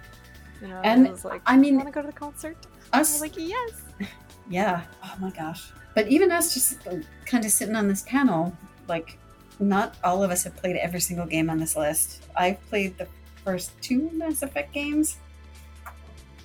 You 0.61 0.69
know, 0.69 0.81
And, 0.83 1.07
I 1.07 1.11
was 1.11 1.23
like, 1.25 1.41
I 1.45 1.55
mean, 1.55 1.75
want 1.75 1.87
to 1.87 1.91
go 1.91 2.01
to 2.01 2.07
the 2.07 2.13
concert? 2.13 2.57
I 2.91 2.99
was 2.99 3.15
Us, 3.15 3.21
like, 3.21 3.37
yes. 3.37 3.83
yeah. 4.49 4.81
Oh 5.03 5.13
my 5.19 5.29
gosh. 5.31 5.69
But 5.93 6.07
even 6.07 6.31
us 6.31 6.53
just 6.53 6.79
kind 7.25 7.45
of 7.45 7.51
sitting 7.51 7.75
on 7.75 7.87
this 7.87 8.01
panel, 8.03 8.55
like, 8.87 9.19
not 9.59 9.95
all 10.03 10.23
of 10.23 10.31
us 10.31 10.43
have 10.45 10.55
played 10.55 10.75
every 10.77 10.99
single 10.99 11.25
game 11.27 11.49
on 11.49 11.59
this 11.59 11.75
list. 11.75 12.23
I've 12.35 12.59
played 12.69 12.97
the 12.97 13.07
first 13.43 13.71
two 13.81 14.09
Mass 14.13 14.41
Effect 14.41 14.73
games, 14.73 15.17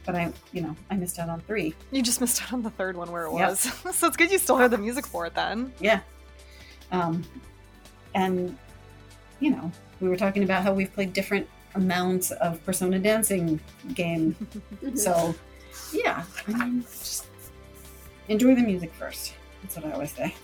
but 0.05 0.15
I, 0.15 0.33
you 0.53 0.61
know, 0.63 0.75
I 0.91 0.97
missed 0.97 1.19
out 1.19 1.29
on 1.29 1.41
three. 1.43 1.75
You 1.91 2.03
just 2.03 2.21
missed 2.21 2.43
out 2.43 2.53
on 2.53 2.63
the 2.63 2.71
third 2.71 2.97
one 2.97 3.11
where 3.13 3.27
it 3.27 3.33
Yep. 3.35 3.49
was. 3.51 3.61
so 3.97 4.07
it's 4.09 4.17
good 4.17 4.31
you 4.31 4.39
still 4.39 4.57
heard 4.57 4.71
the 4.71 4.79
music 4.79 5.07
for 5.07 5.27
it 5.27 5.35
then. 5.35 5.73
Yeah. 5.81 6.01
Um, 6.91 7.25
and, 8.15 8.57
you 9.41 9.51
know, 9.51 9.71
we 10.01 10.09
were 10.09 10.17
talking 10.17 10.43
about 10.43 10.63
how 10.63 10.73
we've 10.75 10.93
played 10.93 11.13
different 11.13 11.49
amounts 11.75 12.31
of 12.33 12.63
Persona 12.67 12.99
Dancing 12.99 13.61
game. 13.95 14.35
So, 14.97 15.35
yeah, 15.93 16.25
I 16.49 16.53
mean, 16.53 16.83
just 16.83 17.27
enjoy 18.29 18.55
the 18.57 18.63
music 18.63 18.93
first. 18.95 19.35
That's 19.63 19.77
what 19.77 19.87
I 19.87 19.93
always 19.93 20.11
say. 20.13 20.35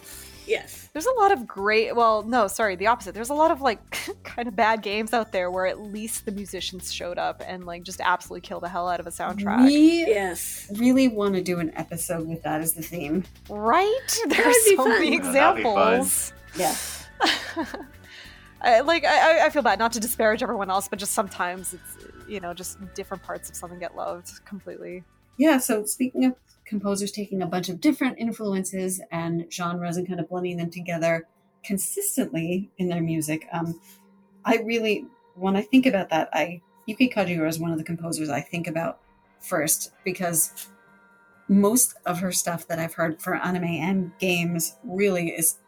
yes. 0.47 0.78
There's 0.99 1.07
a 1.07 1.21
lot 1.21 1.31
of 1.31 1.47
great, 1.47 1.95
well, 1.95 2.25
no, 2.25 2.49
sorry, 2.49 2.75
the 2.75 2.89
opposite. 2.89 3.15
There's 3.15 3.31
a 3.31 3.35
lot 3.35 3.53
of 3.53 3.61
like 3.61 3.79
kind 4.25 4.49
of 4.49 4.57
bad 4.57 4.83
games 4.83 5.13
out 5.15 5.31
there 5.31 5.49
where 5.49 5.65
at 5.69 5.79
least 5.81 6.25
the 6.25 6.33
musicians 6.33 6.93
showed 6.93 7.19
up 7.19 7.41
and 7.47 7.65
like 7.65 7.85
just 7.85 8.01
absolutely 8.01 8.41
kill 8.41 8.59
the 8.59 8.69
hell 8.69 8.89
out 8.89 8.99
of 8.99 9.07
a 9.07 9.11
soundtrack. 9.11 9.65
We 9.65 10.07
Yes. 10.09 10.69
really 10.77 11.07
want 11.07 11.37
to 11.37 11.41
do 11.41 11.61
an 11.61 11.71
episode 11.77 12.27
with 12.27 12.43
that 12.43 12.61
as 12.63 12.73
the 12.73 12.83
theme. 12.83 13.23
Right? 13.49 14.19
would 14.27 14.31
There's 14.37 14.67
so 14.67 14.75
fun. 14.77 14.89
many 14.89 15.17
Yeah, 15.19 15.31
that'd 15.31 15.57
be 15.59 15.63
fun. 15.63 15.93
examples. 16.01 16.33
Yeah. 16.57 16.75
I, 18.61 18.81
like 18.81 19.05
I, 19.05 19.43
I- 19.43 19.47
I 19.47 19.51
feel 19.51 19.63
bad 19.63 19.79
not 19.79 19.93
to 19.93 20.01
disparage 20.01 20.43
everyone 20.43 20.69
else, 20.69 20.89
but 20.89 20.99
just 20.99 21.13
sometimes 21.13 21.75
it's 21.75 21.97
you 22.27 22.41
know 22.41 22.53
just 22.53 22.77
different 22.95 23.23
parts 23.23 23.49
of 23.49 23.55
something 23.55 23.79
get 23.79 23.95
loved 23.95 24.45
completely. 24.45 25.05
Yeah, 25.37 25.59
so 25.59 25.85
speaking 25.85 26.25
of 26.25 26.35
composers 26.69 27.11
taking 27.11 27.43
a 27.43 27.47
bunch 27.47 27.69
of 27.69 27.81
different 27.81 28.19
influences 28.19 29.01
and 29.11 29.47
genres 29.53 29.97
and 29.97 30.07
kind 30.07 30.21
of 30.21 30.29
blending 30.29 30.59
them 30.59 30.71
together 30.71 31.27
consistently 31.65 32.71
in 32.79 32.89
their 32.89 33.01
music, 33.01 33.47
um, 33.53 33.81
I 34.45 34.59
really, 34.65 35.07
when 35.35 35.57
I 35.57 35.63
think 35.63 35.87
about 35.87 36.11
that, 36.11 36.29
I 36.33 36.61
Yuki 36.87 37.09
Kajiura 37.11 37.49
is 37.49 37.59
one 37.59 37.71
of 37.71 37.77
the 37.77 37.85
composers 37.85 38.31
I 38.31 38.41
think 38.41 38.67
about 38.67 39.01
first 39.41 39.93
because 40.05 40.69
most 41.49 41.95
of 42.07 42.21
her 42.21 42.33
stuff 42.33 42.67
that 42.69 42.79
I've 42.79 42.95
heard 42.95 43.21
for 43.21 43.35
anime 43.35 43.65
and 43.65 44.11
games 44.19 44.77
really 44.85 45.29
is 45.29 45.59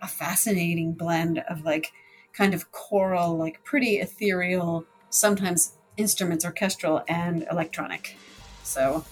a 0.00 0.06
fascinating 0.06 0.92
blend 0.92 1.38
of 1.50 1.64
like 1.64 1.92
kind 2.32 2.54
of 2.54 2.70
choral, 2.70 3.36
like 3.36 3.62
pretty 3.64 3.98
ethereal, 3.98 4.84
sometimes 5.10 5.76
instruments, 5.96 6.44
orchestral, 6.44 7.02
and 7.08 7.44
electronic. 7.50 8.16
So 8.62 9.04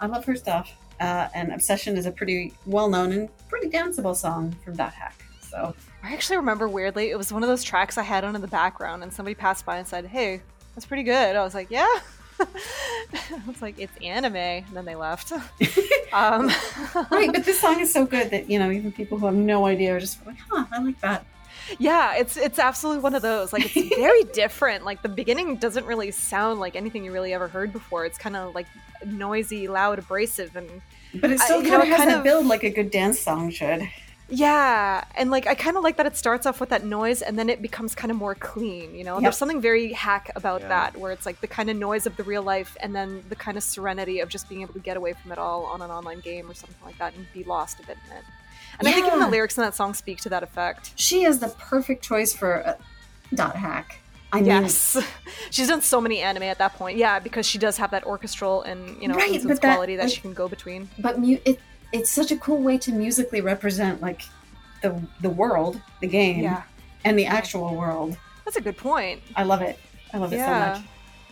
I 0.00 0.06
love 0.06 0.24
her 0.24 0.34
stuff. 0.34 0.72
Uh, 0.98 1.28
and 1.34 1.52
Obsession 1.52 1.96
is 1.96 2.06
a 2.06 2.10
pretty 2.10 2.52
well 2.66 2.88
known 2.88 3.12
and 3.12 3.28
pretty 3.48 3.68
danceable 3.68 4.16
song 4.16 4.54
from 4.64 4.76
Dot 4.76 4.92
Hack. 4.92 5.24
So 5.40 5.74
I 6.02 6.12
actually 6.12 6.36
remember 6.36 6.68
weirdly 6.68 7.10
it 7.10 7.16
was 7.16 7.32
one 7.32 7.42
of 7.42 7.48
those 7.48 7.62
tracks 7.62 7.96
I 7.98 8.02
had 8.02 8.24
on 8.24 8.34
in 8.34 8.42
the 8.42 8.48
background, 8.48 9.02
and 9.02 9.12
somebody 9.12 9.34
passed 9.34 9.64
by 9.64 9.78
and 9.78 9.86
said, 9.86 10.06
"Hey, 10.06 10.42
that's 10.74 10.86
pretty 10.86 11.02
good." 11.02 11.36
I 11.36 11.42
was 11.42 11.54
like, 11.54 11.70
"Yeah." 11.70 11.88
I 12.40 13.42
was 13.46 13.60
like, 13.60 13.78
"It's 13.78 13.92
anime," 14.02 14.36
and 14.36 14.66
then 14.72 14.84
they 14.84 14.94
left. 14.94 15.32
um, 16.12 16.50
right, 17.10 17.30
but 17.32 17.44
this 17.44 17.60
song 17.60 17.80
is 17.80 17.92
so 17.92 18.04
good 18.04 18.30
that 18.30 18.50
you 18.50 18.58
know 18.58 18.70
even 18.70 18.92
people 18.92 19.18
who 19.18 19.26
have 19.26 19.34
no 19.34 19.66
idea 19.66 19.96
are 19.96 20.00
just 20.00 20.24
like, 20.26 20.38
huh, 20.50 20.66
I 20.70 20.82
like 20.82 21.00
that. 21.00 21.26
Yeah, 21.78 22.16
it's 22.16 22.36
it's 22.36 22.58
absolutely 22.58 23.02
one 23.02 23.14
of 23.14 23.22
those. 23.22 23.52
Like 23.52 23.74
it's 23.76 23.94
very 23.96 24.24
different. 24.24 24.84
Like 24.84 25.02
the 25.02 25.08
beginning 25.08 25.56
doesn't 25.56 25.84
really 25.86 26.10
sound 26.10 26.60
like 26.60 26.76
anything 26.76 27.04
you 27.04 27.12
really 27.12 27.32
ever 27.34 27.48
heard 27.48 27.72
before. 27.72 28.04
It's 28.04 28.18
kind 28.18 28.36
of 28.36 28.54
like 28.54 28.66
noisy, 29.06 29.68
loud, 29.68 29.98
abrasive, 29.98 30.56
and 30.56 30.68
But 31.14 31.30
it 31.30 31.40
still 31.40 31.62
you 31.62 31.68
kind 31.70 31.78
know, 31.78 31.82
of 31.82 31.88
has 31.88 31.96
kind 31.98 32.10
that 32.10 32.18
of- 32.18 32.24
build 32.24 32.46
like 32.46 32.62
a 32.64 32.70
good 32.70 32.90
dance 32.90 33.20
song 33.20 33.50
should. 33.50 33.88
Yeah, 34.32 35.02
and 35.16 35.32
like 35.32 35.48
I 35.48 35.56
kind 35.56 35.76
of 35.76 35.82
like 35.82 35.96
that 35.96 36.06
it 36.06 36.16
starts 36.16 36.46
off 36.46 36.60
with 36.60 36.68
that 36.68 36.84
noise 36.84 37.20
and 37.20 37.36
then 37.36 37.48
it 37.50 37.60
becomes 37.60 37.96
kind 37.96 38.12
of 38.12 38.16
more 38.16 38.36
clean, 38.36 38.94
you 38.94 39.02
know? 39.02 39.14
Yep. 39.14 39.22
There's 39.22 39.36
something 39.36 39.60
very 39.60 39.92
hack 39.92 40.30
about 40.36 40.60
Yeah. 40.60 40.68
that 40.68 40.96
where 40.96 41.10
it's 41.10 41.26
like 41.26 41.40
the 41.40 41.48
kind 41.48 41.68
of 41.68 41.76
noise 41.76 42.06
of 42.06 42.16
the 42.16 42.22
real 42.22 42.44
life 42.44 42.76
and 42.80 42.94
then 42.94 43.24
the 43.28 43.34
kind 43.34 43.56
of 43.56 43.64
serenity 43.64 44.20
of 44.20 44.28
just 44.28 44.48
being 44.48 44.62
able 44.62 44.74
to 44.74 44.78
get 44.78 44.96
away 44.96 45.14
from 45.14 45.32
it 45.32 45.38
all 45.38 45.64
on 45.66 45.82
an 45.82 45.90
online 45.90 46.20
game 46.20 46.48
or 46.48 46.54
something 46.54 46.76
like 46.86 46.96
that 46.98 47.12
and 47.16 47.26
be 47.32 47.42
lost 47.42 47.80
a 47.80 47.86
bit 47.88 47.96
in 48.08 48.16
it. 48.18 48.22
And 48.80 48.88
I 48.88 48.92
think 48.92 49.06
even 49.06 49.20
the 49.20 49.28
lyrics 49.28 49.56
in 49.56 49.62
that 49.62 49.74
song 49.74 49.94
speak 49.94 50.18
to 50.22 50.28
that 50.30 50.42
effect. 50.42 50.92
She 50.96 51.22
is 51.24 51.38
the 51.38 51.48
perfect 51.58 52.02
choice 52.02 52.32
for 52.32 52.66
uh, 52.66 52.74
Dot 53.34 53.54
Hack. 53.54 53.98
I 54.32 54.38
mean, 54.38 54.46
Yes. 54.46 54.96
She's 55.50 55.68
done 55.68 55.82
so 55.82 56.00
many 56.00 56.20
anime 56.20 56.44
at 56.44 56.58
that 56.58 56.74
point. 56.74 56.96
Yeah, 56.96 57.18
because 57.18 57.46
she 57.46 57.58
does 57.58 57.76
have 57.76 57.90
that 57.90 58.04
orchestral 58.04 58.62
and, 58.62 59.00
you 59.02 59.08
know, 59.08 59.14
Right, 59.16 59.32
but 59.42 59.60
that- 59.60 59.74
quality 59.74 59.96
that 59.96 60.04
like- 60.04 60.12
she 60.14 60.20
can 60.20 60.32
go 60.34 60.48
between. 60.48 60.88
but 60.98 61.18
mu- 61.20 61.38
it 61.44 61.60
it's 61.92 62.08
such 62.08 62.30
a 62.30 62.36
cool 62.36 62.58
way 62.62 62.78
to 62.78 62.92
musically 62.92 63.40
represent 63.40 64.00
like 64.00 64.22
the 64.82 65.00
the 65.20 65.28
world, 65.30 65.80
the 66.00 66.06
game, 66.06 66.38
Yeah. 66.44 66.62
and 67.04 67.18
the 67.18 67.26
actual 67.26 67.74
world. 67.74 68.16
That's 68.44 68.56
a 68.56 68.60
good 68.60 68.76
point. 68.76 69.20
I 69.36 69.42
love 69.42 69.60
it. 69.60 69.76
I 70.14 70.18
love 70.18 70.32
it 70.32 70.36
Yeah. 70.36 70.74
so 70.74 70.80
much. 70.80 70.84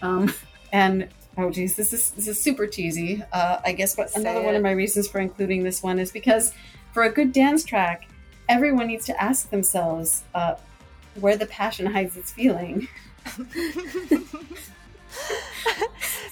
Um, 0.02 0.34
and 0.72 1.08
oh 1.36 1.50
geez, 1.50 1.76
this 1.76 1.92
is 1.92 2.10
this 2.10 2.26
is 2.26 2.42
super 2.42 2.66
cheesy. 2.66 3.22
Uh, 3.32 3.58
I 3.64 3.70
guess 3.72 3.96
what 3.96 4.10
Say 4.10 4.20
another 4.20 4.42
one 4.42 4.56
of 4.56 4.62
my 4.62 4.72
reasons 4.72 5.06
for 5.06 5.20
including 5.20 5.62
this 5.62 5.80
one 5.84 6.00
is 6.00 6.10
because 6.10 6.52
for 6.92 7.02
a 7.04 7.10
good 7.10 7.32
dance 7.32 7.64
track, 7.64 8.08
everyone 8.48 8.86
needs 8.86 9.04
to 9.06 9.22
ask 9.22 9.50
themselves 9.50 10.24
uh, 10.34 10.54
where 11.20 11.36
the 11.36 11.46
passion 11.46 11.86
hides 11.86 12.16
its 12.16 12.32
feeling. 12.32 12.88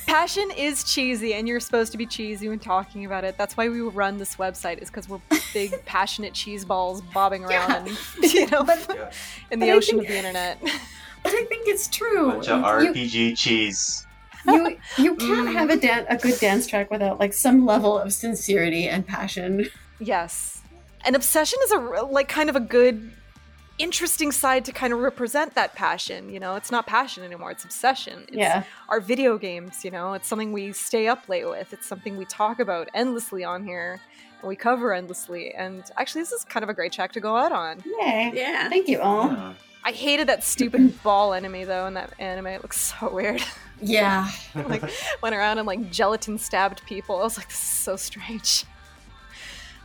Passion 0.07 0.51
is 0.57 0.85
cheesy, 0.85 1.35
and 1.35 1.49
you're 1.49 1.61
supposed 1.61 1.91
to 1.93 1.99
be 1.99 2.07
cheesy 2.07 2.49
when 2.49 2.59
talking 2.59 3.05
about 3.05 3.25
it. 3.25 3.37
That's 3.37 3.57
why 3.57 3.69
we 3.69 3.81
run 3.81 4.19
this 4.19 4.37
website, 4.37 4.79
is 4.81 4.89
because 4.89 5.09
we're 5.09 5.21
big, 5.53 5.75
passionate 5.85 6.33
cheese 6.33 6.65
balls 6.65 7.03
bobbing 7.13 7.45
around 7.45 7.87
Yeah. 7.89 7.97
and, 8.23 8.33
you 8.33 8.47
know, 8.47 8.63
But- 8.63 8.87
Yeah. 8.95 9.11
in 9.51 9.59
the 9.59 9.71
I 9.71 9.75
ocean 9.75 9.99
think- 9.99 10.09
of 10.09 10.13
the 10.13 10.19
internet. 10.19 10.59
But 11.23 11.33
I 11.35 11.45
think 11.47 11.67
it's 11.69 11.89
true. 11.89 12.31
Bunch 12.31 12.49
of 12.49 12.61
You- 12.83 12.93
RPG 12.93 13.37
cheese. 13.37 14.07
you 14.47 14.79
you 14.97 15.17
can't 15.17 15.49
Mm. 15.49 15.53
have 15.55 15.71
a 15.71 15.77
dan- 15.77 16.07
a 16.09 16.17
good 16.17 16.39
dance 16.39 16.69
track 16.69 16.89
without 16.91 17.19
like 17.19 17.33
some 17.33 17.67
level 17.67 17.99
of 17.99 18.13
sincerity 18.13 18.89
and 18.89 19.05
passion. 19.05 19.67
Yes. 19.99 20.63
And 21.05 21.15
Obsession 21.15 21.59
is 21.65 21.71
a 21.73 21.79
like 21.79 22.29
kind 22.29 22.49
of 22.51 22.57
a 22.57 22.61
good 22.61 23.13
interesting 23.79 24.33
side 24.33 24.65
to 24.65 24.73
kind 24.73 24.93
of 24.93 24.99
represent 25.01 25.55
that 25.55 25.75
passion. 25.75 26.31
You 26.31 26.41
know, 26.41 26.57
it's 26.57 26.71
not 26.71 26.87
passion 26.87 27.23
anymore; 27.23 27.51
it's 27.51 27.65
obsession. 27.65 28.25
It's 28.29 28.37
Yeah. 28.37 28.65
our 28.89 29.01
video 29.01 29.39
games. 29.39 29.85
You 29.85 29.91
know, 29.91 30.15
it's 30.15 30.27
something 30.27 30.53
we 30.53 30.73
stay 30.73 31.07
up 31.09 31.29
late 31.29 31.47
with. 31.49 31.73
It's 31.73 31.87
something 31.87 32.17
we 32.17 32.25
talk 32.25 32.59
about 32.59 32.89
endlessly 32.95 33.45
on 33.45 33.65
here, 33.65 34.01
and 34.41 34.49
we 34.49 34.57
cover 34.57 34.93
endlessly. 34.95 35.53
And 35.55 35.85
actually, 35.97 36.23
this 36.23 36.33
is 36.33 36.45
kind 36.45 36.65
of 36.65 36.71
a 36.71 36.75
great 36.75 36.93
check 36.93 37.13
to 37.13 37.21
go 37.21 37.37
out 37.37 37.53
on. 37.53 37.83
Yay. 38.01 38.33
Yeah. 38.35 38.69
Thank 38.69 38.89
you 38.89 39.01
all. 39.01 39.29
Yeah. 39.29 39.53
I 39.85 39.93
hated 39.93 40.27
that 40.29 40.43
stupid 40.43 41.01
ball 41.05 41.33
enemy 41.35 41.63
though 41.65 41.87
in 41.87 41.95
that 41.95 42.13
anime. 42.19 42.49
It 42.49 42.63
looks 42.63 42.81
so 42.81 43.11
weird. 43.13 43.43
Yeah. 43.81 44.29
like 44.55 44.83
went 45.23 45.37
around 45.37 45.59
and 45.59 45.67
like 45.67 45.91
gelatin 45.93 46.39
stabbed 46.39 46.83
people. 46.87 47.21
I 47.21 47.23
was 47.23 47.37
like, 47.39 47.49
this 47.49 47.59
is 47.59 47.63
so 47.63 47.95
strange. 47.95 48.65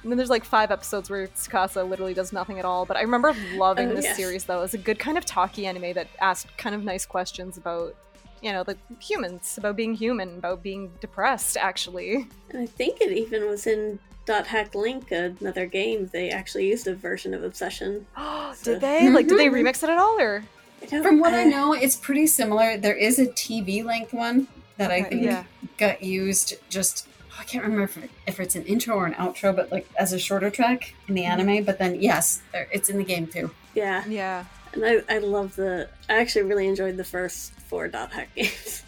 And 0.04 0.12
then 0.12 0.18
there's 0.18 0.30
like 0.30 0.44
five 0.44 0.72
episodes 0.72 1.10
where 1.10 1.28
Tsukasa 1.28 1.88
literally 1.88 2.14
does 2.14 2.34
nothing 2.34 2.60
at 2.60 2.66
all. 2.66 2.86
But 2.86 2.98
I 2.98 3.02
remember 3.02 3.36
loving 3.56 3.92
Oh, 3.92 3.96
this 3.96 4.06
yes. 4.06 4.18
series 4.18 4.44
though. 4.46 4.60
It 4.60 4.62
was 4.62 4.74
a 4.74 4.80
good 4.80 5.00
kind 5.00 5.18
of 5.18 5.26
talky 5.26 5.66
anime 5.66 5.94
that 5.94 6.08
asked 6.20 6.56
kind 6.58 6.74
of 6.74 6.84
nice 6.84 7.06
questions 7.06 7.58
about, 7.58 7.96
you 8.42 8.52
know, 8.52 8.64
the 8.64 8.78
humans, 9.00 9.58
about 9.58 9.76
being 9.76 9.94
human, 9.94 10.38
about 10.38 10.64
being 10.64 10.92
depressed 11.02 11.58
actually. 11.58 12.28
And 12.50 12.62
I 12.62 12.66
think 12.66 13.02
it 13.02 13.12
even 13.12 13.48
was 13.48 13.68
in 13.68 14.00
Dot 14.26 14.48
Hack 14.48 14.74
Link, 14.76 15.12
another 15.12 15.66
game. 15.66 16.10
They 16.12 16.30
actually 16.30 16.68
used 16.68 16.88
a 16.88 16.96
version 16.96 17.34
of 17.34 17.44
Obsession. 17.44 18.06
Oh 18.18 18.56
did 18.64 18.82
they? 18.82 19.10
Like 19.10 19.28
did 19.28 19.38
they 19.38 19.48
mm-hmm. 19.48 19.68
remix 19.68 19.84
it 19.84 19.90
at 19.90 19.98
all 19.98 20.20
or 20.20 20.44
From 20.88 21.20
what 21.20 21.34
I 21.36 21.44
know, 21.44 21.74
it's 21.74 21.96
pretty 21.96 22.26
similar. 22.26 22.78
There 22.78 22.96
is 22.96 23.20
a 23.20 23.28
TV 23.28 23.84
length 23.86 24.14
one 24.14 24.48
that 24.78 24.90
I 24.90 25.04
think 25.04 25.24
yeah. 25.24 25.44
got 25.78 26.02
used 26.02 26.56
just 26.70 27.08
I 27.40 27.44
can't 27.44 27.64
remember 27.64 27.84
if, 27.84 27.98
if 28.28 28.40
it's 28.40 28.56
an 28.56 28.64
intro 28.66 28.96
or 28.96 29.06
an 29.06 29.14
outro, 29.14 29.56
but 29.56 29.72
like 29.72 29.88
as 29.98 30.14
a 30.14 30.20
shorter 30.20 30.50
track 30.50 30.94
in 31.08 31.16
the 31.16 31.26
anime. 31.26 31.64
But 31.64 31.80
then 31.80 31.96
yes, 32.02 32.42
it's 32.54 32.90
in 32.90 32.98
the 32.98 33.04
game 33.04 33.28
too. 33.28 33.52
Yeah, 33.74 34.04
Yeah. 34.08 34.46
and 34.74 34.86
I, 34.86 35.02
I 35.10 35.18
love 35.20 35.56
the. 35.56 35.90
I 36.10 36.16
actually 36.16 36.44
really 36.44 36.68
enjoyed 36.68 36.98
the 36.98 37.04
first 37.04 37.54
four 37.54 37.88
Dot 37.88 38.12
Hack 38.12 38.30
games. 38.36 38.84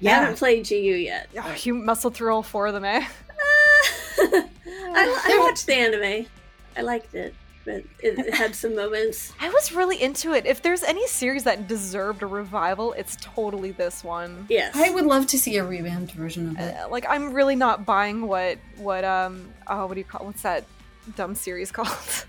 Yeah. 0.00 0.12
I 0.12 0.20
haven't 0.20 0.38
played 0.38 0.68
GU 0.68 0.76
yet. 0.76 1.28
Oh, 1.36 1.56
you 1.62 1.74
muscled 1.74 2.14
through 2.14 2.32
all 2.32 2.42
four 2.44 2.68
of 2.68 2.74
them, 2.74 2.84
eh? 2.84 3.04
I, 4.20 4.46
I 4.66 5.38
watched 5.40 5.66
the 5.66 5.74
anime. 5.74 6.26
I 6.76 6.82
liked 6.82 7.14
it, 7.14 7.34
but 7.34 7.47
it, 7.68 7.86
it 8.00 8.34
had 8.34 8.54
some 8.54 8.74
moments. 8.74 9.32
I 9.40 9.48
was 9.50 9.72
really 9.72 10.00
into 10.00 10.32
it. 10.32 10.46
If 10.46 10.62
there's 10.62 10.82
any 10.82 11.06
series 11.06 11.44
that 11.44 11.68
deserved 11.68 12.22
a 12.22 12.26
revival, 12.26 12.92
it's 12.94 13.16
totally 13.20 13.72
this 13.72 14.02
one. 14.02 14.46
Yes. 14.48 14.74
I 14.76 14.90
would 14.90 15.06
love 15.06 15.26
to 15.28 15.38
see 15.38 15.56
a 15.56 15.64
revamped 15.64 16.12
version 16.12 16.48
of 16.48 16.58
it. 16.58 16.76
Uh, 16.76 16.88
like 16.88 17.06
I'm 17.08 17.32
really 17.32 17.56
not 17.56 17.84
buying 17.84 18.26
what 18.26 18.58
what 18.76 19.04
um 19.04 19.52
oh 19.66 19.86
what 19.86 19.94
do 19.94 20.00
you 20.00 20.04
call 20.04 20.26
what's 20.26 20.42
that 20.42 20.64
dumb 21.16 21.34
series 21.34 21.70
called? 21.72 22.26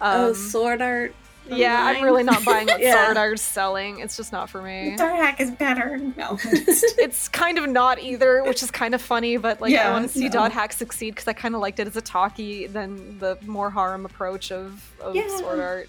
oh, 0.00 0.28
um, 0.28 0.34
Sword 0.34 0.82
Art. 0.82 1.14
Yeah, 1.48 1.84
I'm 1.84 2.02
really 2.02 2.22
not 2.22 2.44
buying 2.44 2.66
what 2.66 2.80
Yeah. 2.80 3.04
Sword 3.06 3.16
Art's 3.16 3.42
selling. 3.42 4.00
It's 4.00 4.16
just 4.16 4.32
not 4.32 4.48
for 4.50 4.62
me. 4.62 4.94
Dark 4.96 5.14
Hack 5.16 5.40
is 5.40 5.50
better. 5.50 5.98
No, 6.16 6.38
It's 6.44 7.28
kind 7.28 7.58
of 7.58 7.68
not 7.68 7.98
either, 8.00 8.42
which 8.44 8.62
is 8.62 8.70
kind 8.70 8.94
of 8.94 9.02
funny. 9.02 9.36
But 9.36 9.60
like 9.60 9.74
I 9.74 9.90
want 9.90 10.06
to 10.06 10.12
see 10.12 10.24
no. 10.24 10.30
Dot 10.30 10.52
Hack 10.52 10.72
succeed 10.72 11.10
because 11.10 11.28
I 11.28 11.32
kind 11.32 11.54
of 11.54 11.60
liked 11.60 11.80
it 11.80 11.86
as 11.86 11.96
a 11.96 12.00
talkie 12.00 12.66
than 12.66 13.18
the 13.18 13.36
more 13.46 13.70
harem 13.70 14.04
approach 14.06 14.50
of 14.52 14.82
of 15.00 15.14
Yeah. 15.14 15.28
Sword 15.38 15.60
Art. 15.60 15.88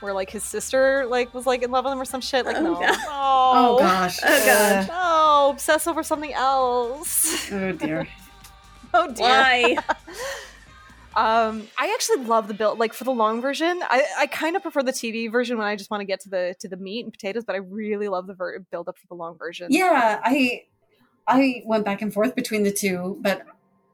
Where 0.00 0.12
like 0.12 0.30
his 0.30 0.42
sister 0.42 1.06
like 1.06 1.32
was 1.32 1.46
like 1.46 1.62
in 1.62 1.70
love 1.70 1.84
with 1.84 1.92
him 1.92 2.00
or 2.00 2.04
some 2.04 2.20
shit. 2.20 2.44
Like 2.44 2.56
Oh, 2.56 2.62
no, 2.62 2.74
God. 2.74 2.96
oh 3.08 3.76
oh, 3.76 3.78
gosh, 3.78 4.18
Oh, 4.24 4.46
gosh. 4.46 4.88
no, 4.88 5.50
obsess 5.52 5.86
over 5.86 6.02
something 6.02 6.32
else. 6.32 7.50
Uh, 7.52 7.54
oh 7.56 7.72
dear. 7.72 8.08
Oh 8.94 9.06
dear. 9.10 9.24
Why? 9.26 9.76
Um, 11.14 11.68
I 11.78 11.92
actually 11.92 12.24
love 12.24 12.48
the 12.48 12.54
build. 12.54 12.78
Like 12.78 12.92
for 12.94 13.04
the 13.04 13.10
long 13.10 13.40
version, 13.40 13.80
I, 13.82 14.04
I 14.18 14.26
kind 14.26 14.56
of 14.56 14.62
prefer 14.62 14.82
the 14.82 14.92
TV 14.92 15.30
version 15.30 15.58
when 15.58 15.66
I 15.66 15.76
just 15.76 15.90
want 15.90 16.00
to 16.00 16.06
get 16.06 16.20
to 16.20 16.28
the 16.28 16.54
to 16.60 16.68
the 16.68 16.76
meat 16.76 17.04
and 17.04 17.12
potatoes. 17.12 17.44
But 17.44 17.54
I 17.54 17.58
really 17.58 18.08
love 18.08 18.26
the 18.26 18.34
ver- 18.34 18.60
build 18.70 18.88
up 18.88 18.98
for 18.98 19.06
the 19.08 19.14
long 19.14 19.36
version. 19.36 19.68
Yeah, 19.70 20.20
I 20.22 20.62
I 21.26 21.62
went 21.66 21.84
back 21.84 22.02
and 22.02 22.12
forth 22.12 22.34
between 22.34 22.62
the 22.62 22.72
two, 22.72 23.18
but 23.20 23.44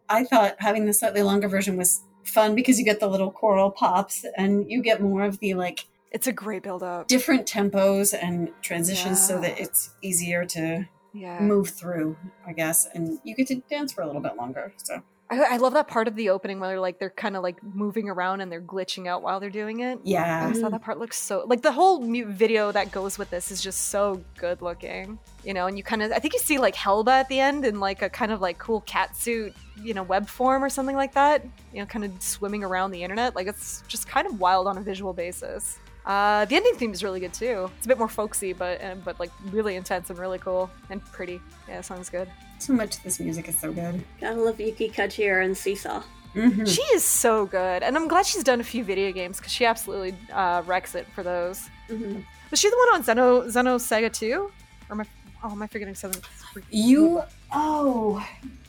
I 0.09 0.25
thought 0.25 0.57
having 0.59 0.87
the 0.87 0.93
slightly 0.93 1.23
longer 1.23 1.49
version 1.49 1.77
was 1.77 2.01
fun 2.25 2.55
because 2.55 2.79
you 2.79 2.85
get 2.85 3.01
the 3.01 3.09
little 3.09 3.31
choral 3.31 3.71
pops 3.71 4.25
and 4.37 4.71
you 4.71 4.83
get 4.83 5.01
more 5.03 5.23
of 5.23 5.39
the 5.41 5.55
like 5.55 5.87
it's 6.11 6.27
a 6.27 6.33
great 6.33 6.63
build 6.63 6.83
up. 6.83 7.07
different 7.09 7.47
tempos 7.47 8.17
and 8.19 8.51
transitions 8.63 9.27
so 9.27 9.41
that 9.41 9.59
it's 9.61 9.91
easier 10.03 10.45
to 10.47 10.89
Yeah, 11.13 11.41
move 11.43 11.71
through, 11.71 12.17
I 12.47 12.53
guess, 12.53 12.87
and 12.95 13.19
you 13.25 13.35
get 13.35 13.47
to 13.49 13.57
dance 13.69 13.93
for 13.93 14.01
a 14.03 14.07
little 14.07 14.23
bit 14.23 14.37
longer. 14.37 14.73
So 14.79 15.03
I, 15.31 15.55
I 15.55 15.57
love 15.59 15.75
that 15.75 15.89
part 15.89 16.09
of 16.09 16.17
the 16.17 16.31
opening 16.31 16.59
where 16.59 16.71
they're 16.71 16.81
like 16.81 16.99
they're 16.99 17.11
kind 17.11 17.37
of 17.37 17.43
like 17.43 17.63
moving 17.63 18.09
around 18.09 18.41
and 18.41 18.51
they're 18.51 18.63
glitching 18.63 19.07
out 19.07 19.23
while 19.23 19.41
they're 19.41 19.51
doing 19.51 19.81
it. 19.81 19.99
Yeah, 20.03 20.49
just 20.49 20.61
thought 20.61 20.71
that 20.71 20.83
part 20.83 20.99
looks 20.99 21.19
so 21.19 21.45
like 21.47 21.63
the 21.63 21.73
whole 21.73 22.01
video 22.03 22.73
that 22.73 22.91
goes 22.91 23.19
with 23.19 23.31
this 23.31 23.51
is 23.51 23.61
just 23.61 23.89
so 23.91 24.23
good 24.39 24.63
looking, 24.63 25.19
you 25.45 25.53
know. 25.53 25.67
And 25.67 25.77
you 25.77 25.85
kind 25.85 26.03
of 26.03 26.13
I 26.13 26.19
think 26.19 26.35
you 26.35 26.41
see 26.41 26.59
like 26.59 26.75
Helba 26.75 27.21
at 27.21 27.29
the 27.29 27.41
end 27.41 27.65
in 27.65 27.79
like 27.81 28.03
a 28.03 28.09
kind 28.09 28.33
of 28.33 28.41
like 28.41 28.59
cool 28.59 28.81
cat 28.83 29.17
suit, 29.17 29.55
you 29.83 29.93
know, 29.93 30.03
web 30.03 30.29
form 30.29 30.65
or 30.65 30.71
something 30.71 30.97
like 30.97 31.13
that. 31.15 31.45
You 31.73 31.81
know, 31.81 31.87
kind 31.87 32.05
of 32.05 32.23
swimming 32.23 32.65
around 32.65 32.93
the 32.93 33.03
internet. 33.03 33.37
Like 33.37 33.49
it's 33.49 33.83
just 33.87 34.09
kind 34.09 34.27
of 34.27 34.41
wild 34.41 34.67
on 34.67 34.79
a 34.79 34.83
visual 34.83 35.13
basis. 35.13 35.79
Uh, 36.07 36.47
the 36.47 36.57
ending 36.57 36.75
theme 36.77 36.93
is 36.93 37.05
really 37.05 37.21
good 37.21 37.35
too. 37.35 37.71
It's 37.77 37.85
a 37.85 37.89
bit 37.89 37.99
more 37.99 38.09
folksy, 38.09 38.55
but 38.55 38.83
uh, 38.83 38.95
but 39.05 39.21
like 39.21 39.31
really 39.51 39.77
intense 39.77 40.09
and 40.09 40.19
really 40.19 40.39
cool 40.39 40.71
and 40.89 41.05
pretty. 41.05 41.39
Yeah, 41.69 41.83
song's 41.83 42.09
good. 42.09 42.29
So 42.59 42.73
much 42.73 43.03
this 43.03 43.21
music 43.21 43.49
is 43.49 43.57
so 43.59 43.73
good. 43.73 44.03
Gotta 44.21 44.41
love 44.41 44.61
Yuki 44.61 44.89
Kajiura 44.91 45.45
and 45.45 45.57
See-Saw. 45.57 46.03
hmm 46.35 46.65
She 46.65 46.83
is 46.95 47.05
so 47.05 47.47
good, 47.47 47.83
and 47.83 47.97
I'm 47.97 48.09
glad 48.09 48.27
she's 48.27 48.43
done 48.45 48.61
a 48.61 48.65
few 48.65 48.85
video 48.85 49.13
games 49.13 49.39
because 49.39 49.53
she 49.53 49.65
absolutely 49.65 50.15
uh, 50.33 50.63
wrecks 50.67 50.95
it 50.95 51.07
for 51.15 51.23
those. 51.23 51.69
hmm 51.89 52.21
Was 52.51 52.61
she 52.61 52.69
the 52.69 52.77
one 52.91 52.95
on 53.01 53.03
Xeno 53.05 53.47
Xenosaga 53.47 54.13
2? 54.13 54.33
Or 54.35 54.51
am 54.91 55.01
I 55.01 55.05
oh 55.45 55.53
am 55.53 55.63
I 55.63 55.67
forgetting 55.67 55.95
something? 55.95 56.23
You 56.71 57.23
oh 57.53 58.27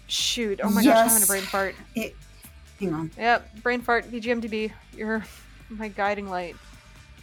Shoot. 0.07 0.60
Oh 0.64 0.70
my 0.70 0.84
gosh, 0.84 0.98
I'm 0.98 1.07
having 1.10 1.24
a 1.24 1.28
brain 1.28 1.44
fart. 1.44 1.76
it. 1.95 2.16
Hang 2.80 2.94
on. 2.94 3.11
Yep, 3.18 3.61
brain 3.61 3.82
fart, 3.82 4.10
VGMDB, 4.11 4.72
You're 4.95 5.24
my 5.70 5.88
guiding 5.90 6.30
light. 6.30 6.56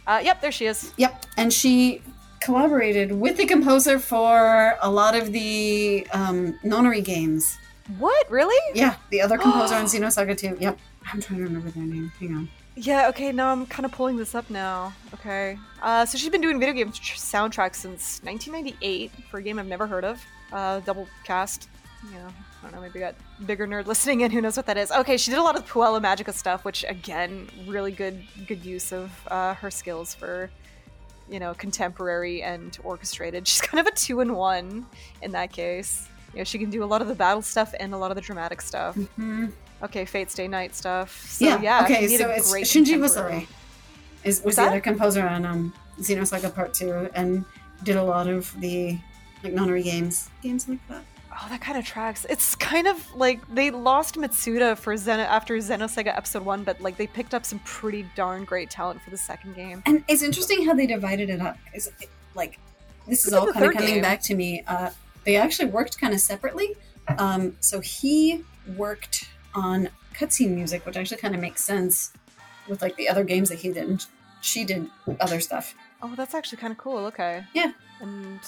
Uh 0.05 0.21
yep, 0.23 0.41
there 0.41 0.51
she 0.51 0.65
is. 0.67 0.93
Yep, 0.97 1.25
and 1.37 1.51
she 1.51 2.01
collaborated 2.41 3.11
with 3.11 3.37
the 3.37 3.45
composer 3.45 3.99
for 3.99 4.77
a 4.81 4.89
lot 4.89 5.15
of 5.15 5.31
the 5.31 6.07
um, 6.13 6.57
nonary 6.63 7.03
games. 7.03 7.57
What? 7.97 8.29
Really? 8.29 8.59
Yeah, 8.75 8.95
the 9.11 9.21
other 9.21 9.37
composer 9.37 9.75
on 9.75 9.85
Xenosaga 9.85 10.37
2. 10.37 10.57
Yep. 10.59 10.77
I'm 11.13 11.21
trying 11.21 11.39
to 11.39 11.45
remember 11.45 11.69
their 11.71 11.83
name. 11.83 12.11
Hang 12.19 12.35
on. 12.35 12.49
Yeah, 12.75 13.07
okay, 13.09 13.31
now 13.31 13.51
I'm 13.51 13.65
kind 13.65 13.85
of 13.85 13.91
pulling 13.91 14.17
this 14.17 14.35
up 14.35 14.49
now. 14.49 14.93
Okay. 15.15 15.57
Uh, 15.81 16.05
so 16.05 16.17
she's 16.17 16.29
been 16.29 16.41
doing 16.41 16.59
video 16.59 16.75
game 16.75 16.91
tr- 16.91 17.15
soundtracks 17.15 17.75
since 17.75 18.21
1998 18.23 19.11
for 19.31 19.39
a 19.39 19.41
game 19.41 19.57
I've 19.57 19.65
never 19.65 19.87
heard 19.87 20.05
of. 20.05 20.23
Uh, 20.51 20.79
double 20.81 21.07
cast. 21.23 21.69
You 22.11 22.19
know, 22.19 22.27
I 22.27 22.63
don't 22.63 22.73
know, 22.73 22.81
maybe 22.81 22.99
got 22.99 23.15
bigger 23.47 23.65
nerd 23.65 23.87
listening 23.87 24.21
in. 24.21 24.29
Who 24.31 24.41
knows 24.41 24.57
what 24.57 24.67
that 24.67 24.77
is? 24.77 24.91
Okay, 24.91 25.17
she 25.17 25.31
did 25.31 25.39
a 25.39 25.43
lot 25.43 25.55
of 25.55 25.67
Puella 25.67 25.99
Magica 25.99 26.31
stuff, 26.33 26.63
which 26.65 26.85
again, 26.87 27.47
really 27.65 27.91
good, 27.91 28.21
good 28.47 28.63
use 28.63 28.93
of 28.93 29.11
uh, 29.29 29.55
her 29.55 29.71
skills 29.71 30.13
for, 30.13 30.51
you 31.29 31.39
know, 31.39 31.53
contemporary 31.53 32.41
and 32.43 32.77
orchestrated. 32.83 33.47
She's 33.47 33.61
kind 33.61 33.79
of 33.85 33.91
a 33.91 33.95
two 33.95 34.19
in 34.21 34.33
one 34.35 34.85
in 35.21 35.31
that 35.31 35.51
case. 35.51 36.07
You 36.33 36.39
know, 36.39 36.43
she 36.43 36.57
can 36.59 36.69
do 36.69 36.83
a 36.83 36.85
lot 36.85 37.01
of 37.01 37.07
the 37.07 37.15
battle 37.15 37.41
stuff 37.41 37.73
and 37.79 37.93
a 37.93 37.97
lot 37.97 38.11
of 38.11 38.15
the 38.15 38.21
dramatic 38.21 38.61
stuff. 38.61 38.95
Mhm. 38.95 39.51
Okay, 39.83 40.05
Fate 40.05 40.31
Stay 40.31 40.47
Night 40.47 40.75
stuff. 40.75 41.25
So 41.29 41.45
yeah. 41.45 41.61
yeah, 41.61 41.83
okay, 41.83 42.07
so 42.17 42.29
it's 42.29 42.51
Shinji 42.51 42.93
contemporary- 42.93 43.47
is 44.23 44.37
was 44.39 44.43
What's 44.45 44.55
the 44.57 44.61
that? 44.63 44.67
other 44.69 44.81
composer 44.81 45.27
on 45.27 45.45
um, 45.45 45.73
Xenosaga 45.99 46.53
Part 46.53 46.73
2 46.73 47.09
and 47.13 47.45
did 47.83 47.95
a 47.95 48.03
lot 48.03 48.27
of 48.27 48.53
the 48.59 48.97
like 49.43 49.53
nonary 49.53 49.83
games. 49.83 50.29
Games 50.41 50.67
like 50.67 50.79
that. 50.89 51.03
Oh, 51.39 51.47
that 51.49 51.61
kind 51.61 51.77
of 51.77 51.85
tracks. 51.85 52.25
It's 52.29 52.55
kind 52.55 52.87
of 52.87 53.15
like 53.15 53.39
they 53.53 53.69
lost 53.69 54.15
Mitsuda 54.15 54.77
for 54.77 54.97
Zen 54.97 55.19
after 55.19 55.55
Xenosaga 55.57 56.15
Episode 56.17 56.43
One, 56.43 56.63
but 56.63 56.81
like 56.81 56.97
they 56.97 57.05
picked 57.05 57.33
up 57.35 57.45
some 57.45 57.59
pretty 57.59 58.05
darn 58.15 58.43
great 58.43 58.71
talent 58.71 59.01
for 59.01 59.11
the 59.11 59.17
second 59.17 59.55
game. 59.55 59.83
And 59.85 60.03
it's 60.07 60.23
interesting 60.23 60.65
how 60.65 60.73
they 60.73 60.87
divided 60.87 61.29
it 61.29 61.39
up. 61.39 61.57
Is 61.75 61.91
like 62.33 62.59
this 63.07 63.27
is 63.27 63.33
all 63.33 63.51
kind 63.51 63.65
of 63.65 63.73
coming 63.73 63.95
game. 63.95 64.01
back 64.01 64.21
to 64.23 64.35
me. 64.35 64.63
Uh, 64.67 64.89
they 65.25 65.35
actually 65.35 65.69
worked 65.69 65.99
kind 65.99 66.13
of 66.13 66.19
separately. 66.19 66.75
Um, 67.19 67.55
so 67.59 67.79
he 67.81 68.43
worked 68.75 69.29
on 69.53 69.89
cutscene 70.13 70.51
music, 70.51 70.85
which 70.85 70.97
actually 70.97 71.17
kind 71.17 71.35
of 71.35 71.41
makes 71.41 71.63
sense 71.63 72.13
with 72.67 72.81
like 72.81 72.95
the 72.95 73.07
other 73.07 73.23
games 73.23 73.49
that 73.49 73.59
he 73.59 73.71
did. 73.71 74.03
She 74.41 74.65
did 74.65 74.89
other 75.19 75.39
stuff. 75.39 75.75
Oh, 76.01 76.15
that's 76.15 76.33
actually 76.33 76.57
kind 76.57 76.71
of 76.71 76.77
cool. 76.77 77.05
Okay. 77.05 77.43
Yeah. 77.53 77.71
And 78.01 78.39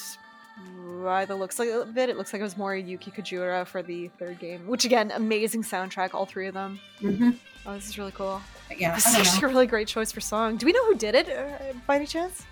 by 1.03 1.25
the 1.25 1.35
looks 1.35 1.59
like 1.59 1.69
of 1.69 1.97
it, 1.97 2.09
it 2.09 2.17
looks 2.17 2.33
like 2.33 2.39
it 2.39 2.43
was 2.43 2.57
more 2.57 2.75
Yuki 2.75 3.11
Kajiura 3.11 3.65
for 3.65 3.81
the 3.81 4.09
third 4.19 4.39
game, 4.39 4.65
which 4.67 4.85
again, 4.85 5.11
amazing 5.15 5.63
soundtrack, 5.63 6.13
all 6.13 6.25
three 6.25 6.47
of 6.47 6.53
them. 6.53 6.79
hmm 6.99 7.31
Oh, 7.65 7.73
this 7.75 7.87
is 7.89 7.97
really 7.97 8.11
cool. 8.13 8.41
Yeah, 8.75 8.95
This 8.95 9.05
is 9.05 9.15
actually 9.15 9.45
a 9.45 9.47
really 9.49 9.67
great 9.67 9.87
choice 9.87 10.11
for 10.11 10.21
song. 10.21 10.55
Do 10.57 10.65
we 10.65 10.71
know 10.71 10.85
who 10.85 10.95
did 10.95 11.13
it 11.13 11.29
uh, 11.29 11.73
by 11.85 11.97
any 11.97 12.05
chance? 12.05 12.43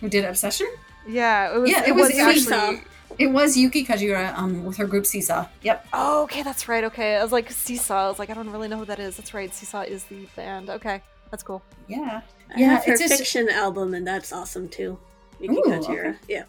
who 0.00 0.08
did 0.08 0.24
Obsession. 0.24 0.68
Yeah, 1.08 1.54
it 1.54 1.58
was. 1.58 1.70
Yeah, 1.70 1.82
it, 1.82 1.88
it 1.88 1.94
was, 1.94 2.08
was- 2.08 2.18
it 2.18 2.26
was- 2.26 2.50
actually. 2.52 2.82
It 3.18 3.26
was 3.28 3.56
Yuki 3.56 3.84
Kajiura 3.84 4.36
um, 4.38 4.64
with 4.64 4.76
her 4.76 4.86
group 4.86 5.04
See-Saw. 5.06 5.46
Yep. 5.62 5.86
Oh, 5.94 6.22
okay, 6.24 6.42
that's 6.42 6.68
right. 6.68 6.84
Okay, 6.84 7.16
I 7.16 7.22
was 7.22 7.32
like 7.32 7.50
See-Saw. 7.50 8.04
I 8.04 8.08
was 8.08 8.18
like, 8.18 8.28
I 8.30 8.34
don't 8.34 8.50
really 8.50 8.68
know 8.68 8.76
who 8.78 8.84
that 8.84 9.00
is. 9.00 9.16
That's 9.16 9.32
right. 9.34 9.52
See-Saw 9.52 9.80
is 9.82 10.04
the 10.04 10.28
band. 10.36 10.68
Okay, 10.70 11.02
that's 11.30 11.42
cool. 11.42 11.62
Yeah. 11.88 12.20
I 12.54 12.60
Yeah, 12.60 12.74
have 12.74 12.84
her 12.84 12.92
it's 12.92 13.00
just- 13.00 13.16
fiction 13.16 13.48
album, 13.48 13.94
and 13.94 14.06
that's 14.06 14.30
awesome 14.32 14.68
too. 14.68 14.98
You 15.40 15.50
Ooh, 15.52 15.62
can 15.62 15.80
go 15.80 15.86
to 15.86 15.92
your 15.92 16.06
okay. 16.10 16.18
yeah. 16.28 16.44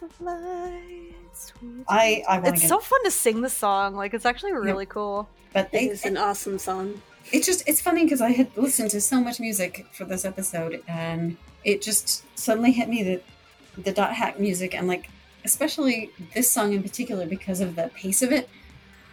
Shades 0.00 0.12
of 0.20 0.20
light, 0.20 1.14
sweet- 1.32 1.84
I 1.88 2.22
I 2.28 2.38
It's 2.48 2.60
get, 2.62 2.68
so 2.68 2.78
fun 2.80 3.02
to 3.04 3.10
sing 3.10 3.42
the 3.42 3.50
song. 3.50 3.94
Like 3.96 4.14
it's 4.14 4.26
actually 4.26 4.52
really 4.52 4.86
cool. 4.86 5.28
but 5.52 5.66
It 5.66 5.72
they 5.72 5.84
is 5.88 6.04
an 6.04 6.16
awesome 6.16 6.58
song. 6.58 7.02
it's 7.32 7.46
just 7.46 7.62
it's 7.68 7.80
funny 7.80 8.04
because 8.04 8.20
I 8.20 8.30
had 8.30 8.56
listened 8.56 8.90
to 8.92 9.00
so 9.00 9.20
much 9.20 9.40
music 9.40 9.86
for 9.92 10.04
this 10.04 10.24
episode, 10.24 10.82
and 10.88 11.36
it 11.64 11.82
just 11.82 12.24
suddenly 12.38 12.72
hit 12.72 12.88
me 12.88 13.02
that 13.04 13.22
the 13.76 13.92
dot 13.92 14.14
hack 14.14 14.38
music 14.40 14.74
and 14.74 14.88
like 14.88 15.08
especially 15.44 16.10
this 16.34 16.50
song 16.50 16.72
in 16.72 16.82
particular 16.82 17.24
because 17.26 17.60
of 17.60 17.76
the 17.76 17.90
pace 17.94 18.20
of 18.20 18.30
it 18.32 18.48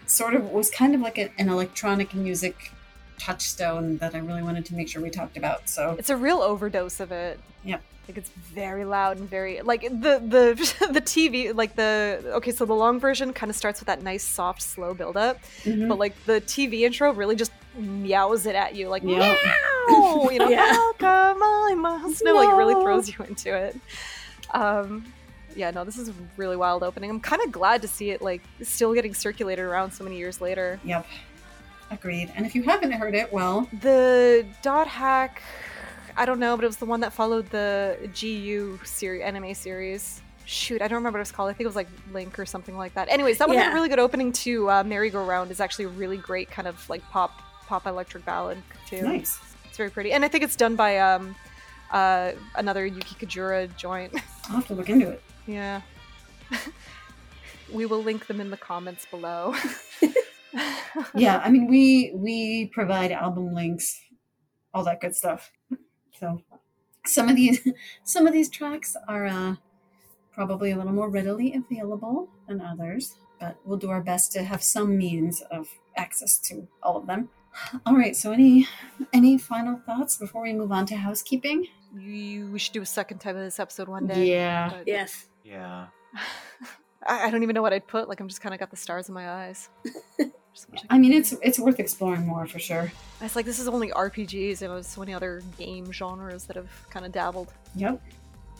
sort 0.06 0.34
of 0.34 0.50
was 0.52 0.70
kind 0.70 0.94
of 0.96 1.00
like 1.02 1.18
a, 1.18 1.30
an 1.38 1.48
electronic 1.50 2.14
music 2.14 2.72
touchstone 3.20 3.98
that 3.98 4.16
I 4.16 4.20
really 4.20 4.44
wanted 4.44 4.66
to 4.66 4.76
make 4.76 4.88
sure 4.90 5.02
we 5.02 5.10
talked 5.10 5.38
about. 5.38 5.68
So 5.70 5.96
It's 5.98 6.10
a 6.10 6.16
real 6.18 6.40
overdose 6.40 7.00
of 7.00 7.12
it. 7.12 7.40
Yep. 7.64 7.82
Like 8.08 8.18
it's 8.18 8.30
very 8.30 8.86
loud 8.86 9.18
and 9.18 9.30
very 9.30 9.62
like 9.62 9.82
the 9.82 10.22
the 10.26 10.88
the 10.94 11.02
TV 11.02 11.54
like 11.54 11.76
the 11.76 12.22
okay 12.36 12.52
so 12.52 12.64
the 12.66 12.74
long 12.74 13.02
version 13.02 13.34
kind 13.34 13.50
of 13.50 13.56
starts 13.58 13.82
with 13.82 13.88
that 13.88 14.02
nice 14.02 14.24
soft 14.24 14.62
slow 14.62 14.94
build 14.94 15.18
up 15.18 15.40
mhm. 15.66 15.90
but 15.90 16.00
like 16.00 16.16
the 16.26 16.40
TV 16.40 16.82
intro 16.82 17.12
really 17.12 17.36
just 17.36 17.52
meows 17.76 18.46
it 18.46 18.56
at 18.56 18.76
you 18.76 18.88
like 18.88 19.04
Yeah. 19.04 19.36
meow 19.90 20.30
you 20.32 20.40
know 20.40 20.48
Yeah. 20.48 20.72
welcome 20.72 21.44
I 21.44 21.76
must 21.78 22.24
know 22.24 22.36
like 22.36 22.48
it 22.48 22.54
really 22.54 22.82
throws 22.82 23.10
you 23.10 23.26
into 23.26 23.54
it. 23.54 23.76
Um 24.54 25.06
yeah 25.54 25.72
no 25.72 25.84
this 25.84 25.98
is 25.98 26.08
a 26.08 26.14
really 26.38 26.56
wild 26.56 26.84
opening. 26.84 27.10
I'm 27.10 27.20
kind 27.20 27.42
of 27.44 27.52
glad 27.52 27.82
to 27.82 27.90
see 27.90 28.12
it 28.12 28.22
like 28.22 28.42
still 28.62 28.94
getting 28.94 29.14
circulated 29.14 29.66
around 29.66 29.92
so 29.92 30.06
many 30.06 30.18
years 30.18 30.40
later. 30.40 30.80
Yep. 30.86 31.06
Agreed. 31.92 32.32
And 32.36 32.46
if 32.46 32.54
you 32.56 32.64
haven't 32.64 32.92
heard 32.92 33.16
it, 33.16 33.32
well, 33.32 33.68
The 33.82 34.46
dot 34.62 34.88
hack, 34.88 35.42
I 36.18 36.26
don't 36.26 36.40
know, 36.40 36.56
but 36.58 36.64
it 36.64 36.68
was 36.68 36.78
the 36.78 36.86
one 36.86 37.00
that 37.02 37.14
followed 37.14 37.50
the 37.50 37.98
GU 38.20 38.80
series, 38.84 39.22
anime 39.22 39.54
series. 39.54 40.22
Shoot, 40.46 40.82
I 40.82 40.88
don't 40.88 40.98
remember 40.98 41.18
what 41.18 41.22
it 41.22 41.28
was 41.30 41.32
called. 41.32 41.50
I 41.50 41.54
think 41.54 41.66
it 41.66 41.68
was 41.68 41.76
like 41.76 41.90
Link 42.14 42.40
or 42.40 42.46
something 42.46 42.78
like 42.78 42.94
that. 42.94 43.10
Anyways, 43.10 43.38
that 43.40 43.48
one 43.50 43.58
had 43.58 43.72
a 43.72 43.74
really 43.76 43.90
good 43.90 44.00
opening 44.00 44.32
to 44.34 44.70
Uh, 44.70 44.84
Merry 44.84 45.10
Go 45.10 45.24
Round 45.26 45.52
is 45.52 45.60
actually 45.60 45.86
a 45.86 45.90
really 45.90 46.18
great 46.18 46.50
kind 46.50 46.68
of 46.68 46.90
like 46.90 47.02
pop 47.10 47.32
pop 47.68 47.86
electric 47.86 48.24
ballad 48.26 48.58
too. 48.88 49.02
nice. 49.02 49.40
It's 49.66 49.76
very 49.78 49.90
pretty, 49.90 50.14
and 50.14 50.24
I 50.24 50.30
think 50.30 50.44
it's 50.46 50.56
done 50.56 50.76
by 50.78 51.00
um 51.00 51.36
uh 51.92 52.32
another 52.56 52.86
Yuki 52.86 53.26
Kajiura 53.26 53.76
joint. 53.78 54.14
I'll 54.50 54.56
have 54.58 54.68
to 54.68 54.74
look 54.74 54.90
into 54.90 55.10
it. 55.10 55.22
yeah. 55.48 55.82
we 57.74 57.86
will 57.86 58.02
link 58.02 58.28
them 58.28 58.40
in 58.40 58.50
the 58.50 58.58
comments 58.58 59.06
below. 59.12 59.54
Yeah, 61.16 61.42
I 61.44 61.50
mean 61.50 61.68
we 61.68 62.12
we 62.16 62.68
provide 62.74 63.12
album 63.12 63.54
links, 63.54 64.00
all 64.74 64.84
that 64.84 65.02
good 65.02 65.16
stuff. 65.16 65.52
So 66.20 66.42
some 67.06 67.30
of 67.30 67.36
these 67.36 67.68
some 68.04 68.28
of 68.28 68.34
these 68.34 68.50
tracks 68.50 68.96
are 69.08 69.26
uh, 69.26 69.56
probably 70.32 70.72
a 70.72 70.78
little 70.78 70.94
more 70.94 71.10
readily 71.10 71.54
available 71.56 72.30
than 72.48 72.62
others, 72.62 73.16
but 73.40 73.58
we'll 73.66 73.78
do 73.78 73.90
our 73.90 74.02
best 74.02 74.32
to 74.34 74.44
have 74.44 74.64
some 74.64 74.98
means 74.98 75.42
of 75.52 75.68
access 75.96 76.38
to 76.40 76.68
all 76.84 76.98
of 76.98 77.08
them. 77.08 77.30
All 77.86 77.96
right, 77.96 78.16
so 78.16 78.32
any 78.32 78.68
any 79.14 79.38
final 79.38 79.78
thoughts 79.86 80.16
before 80.18 80.44
we 80.44 80.54
move 80.54 80.72
on 80.72 80.86
to 80.88 80.96
housekeeping? 80.96 81.68
you, 81.98 82.52
we 82.52 82.60
should 82.60 82.74
do 82.74 82.82
a 82.82 82.86
second 82.86 83.20
time 83.20 83.36
of 83.38 83.42
this 83.44 83.60
episode 83.60 83.88
one 83.88 84.06
day. 84.08 84.30
Yeah. 84.30 84.70
but- 84.70 84.88
Yes. 84.88 85.26
Yeah. 85.44 85.88
I, 87.08 87.28
I 87.28 87.32
don't 87.32 87.42
even 87.44 87.54
know 87.56 87.62
what 87.62 87.74
I'd 87.74 87.88
put. 87.88 88.10
Like 88.10 88.20
I'm 88.20 88.28
just 88.28 88.42
kind 88.42 88.54
of 88.54 88.60
got 88.60 88.70
the 88.70 88.76
stars 88.78 89.08
in 89.08 89.16
my 89.16 89.30
eyes. 89.30 89.70
Just 90.58 90.72
wish 90.72 90.82
I 90.90 90.96
I 90.96 90.98
mean 90.98 91.14
it's 91.14 91.34
it's 91.44 91.60
worth 91.60 91.80
exploring 91.80 92.26
more 92.26 92.48
for 92.48 92.58
sure. 92.58 92.92
It's 93.22 93.36
like 93.36 93.46
this 93.46 93.60
is 93.60 93.68
only 93.68 93.92
RPGs, 93.92 94.64
and 94.64 94.72
there's 94.72 94.88
so 94.88 95.02
many 95.02 95.14
other 95.14 95.44
game 95.58 95.92
genres 95.92 96.46
that 96.46 96.56
have 96.56 96.72
kind 96.90 97.06
of 97.06 97.12
dabbled. 97.12 97.54
Yep, 97.76 98.02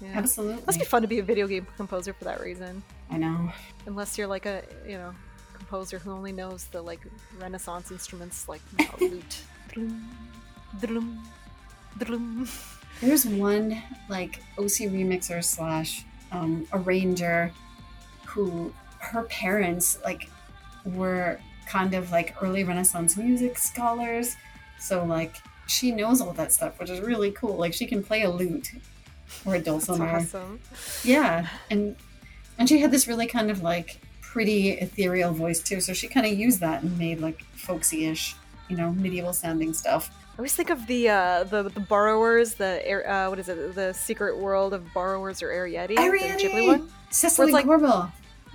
Yeah. 0.02 0.10
absolutely. 0.14 0.62
Must 0.68 0.78
be 0.78 0.86
fun 0.86 1.02
to 1.02 1.08
be 1.08 1.18
a 1.18 1.24
video 1.24 1.48
game 1.48 1.66
composer 1.76 2.14
for 2.14 2.24
that 2.26 2.40
reason. 2.40 2.84
I 3.10 3.18
know. 3.18 3.52
Unless 3.88 4.16
you're 4.16 4.28
like 4.28 4.46
a 4.46 4.62
you 4.88 5.00
know 5.00 5.12
composer 5.56 5.98
who 5.98 6.12
only 6.12 6.32
knows 6.32 6.66
the 6.66 6.84
like 6.84 7.02
Renaissance 7.40 7.90
instruments 7.90 8.48
like 8.48 8.62
you 8.78 8.86
know, 8.86 8.92
lute. 9.16 9.42
Drum, 9.72 10.08
drum, 10.80 11.24
drum. 11.98 12.48
There's 13.02 13.26
one 13.26 13.82
like 14.08 14.44
OC 14.60 14.86
remixer 14.94 15.44
slash 15.44 16.06
um, 16.32 16.68
arranger 16.74 17.52
who 18.28 18.72
her 19.00 19.24
parents 19.24 19.98
like 20.04 20.30
were 20.86 21.40
kind 21.68 21.94
of 21.94 22.12
like 22.12 22.36
early 22.42 22.64
Renaissance 22.64 23.18
music 23.18 23.58
scholars. 23.58 24.36
So 24.80 25.04
like 25.04 25.36
she 25.68 25.92
knows 25.92 26.22
all 26.22 26.34
that 26.34 26.52
stuff, 26.54 26.80
which 26.80 26.90
is 26.90 27.02
really 27.02 27.32
cool. 27.32 27.56
Like 27.58 27.74
she 27.74 27.86
can 27.86 28.04
play 28.04 28.24
a 28.24 28.30
lute 28.30 28.72
or 29.46 29.56
a 29.56 29.60
That's 29.60 29.66
dulcimer. 29.86 30.08
awesome. 30.18 30.60
Yeah, 31.04 31.48
and 31.70 31.96
and 32.58 32.68
she 32.70 32.80
had 32.80 32.92
this 32.92 33.08
really 33.08 33.28
kind 33.28 33.52
of 33.52 33.62
like 33.62 34.00
pretty 34.22 34.72
ethereal 34.72 35.32
voice 35.34 35.62
too. 35.62 35.82
So 35.82 35.94
she 35.94 36.08
kind 36.08 36.26
of 36.26 36.34
used 36.38 36.60
that 36.62 36.84
and 36.84 36.98
made 36.98 37.20
like 37.20 37.44
folksy-ish, 37.56 38.36
you 38.70 38.78
know, 38.78 38.92
medieval 38.94 39.34
sounding 39.34 39.74
stuff. 39.74 40.10
I 40.34 40.38
always 40.38 40.54
think 40.54 40.70
of 40.70 40.86
the 40.86 41.10
uh, 41.10 41.44
the 41.46 41.64
the 41.64 41.80
borrowers, 41.80 42.54
the 42.54 42.80
Air- 42.86 43.10
uh, 43.10 43.30
what 43.30 43.40
is 43.40 43.50
it, 43.50 43.74
the 43.74 43.92
Secret 43.94 44.38
World 44.38 44.74
of 44.74 44.86
Borrowers 44.94 45.42
or 45.42 45.48
Arrietty, 45.48 45.96
the 45.96 46.48
Ghibli 46.48 46.68
one. 46.68 46.90
Cécile 47.12 47.52
like-. 47.52 47.66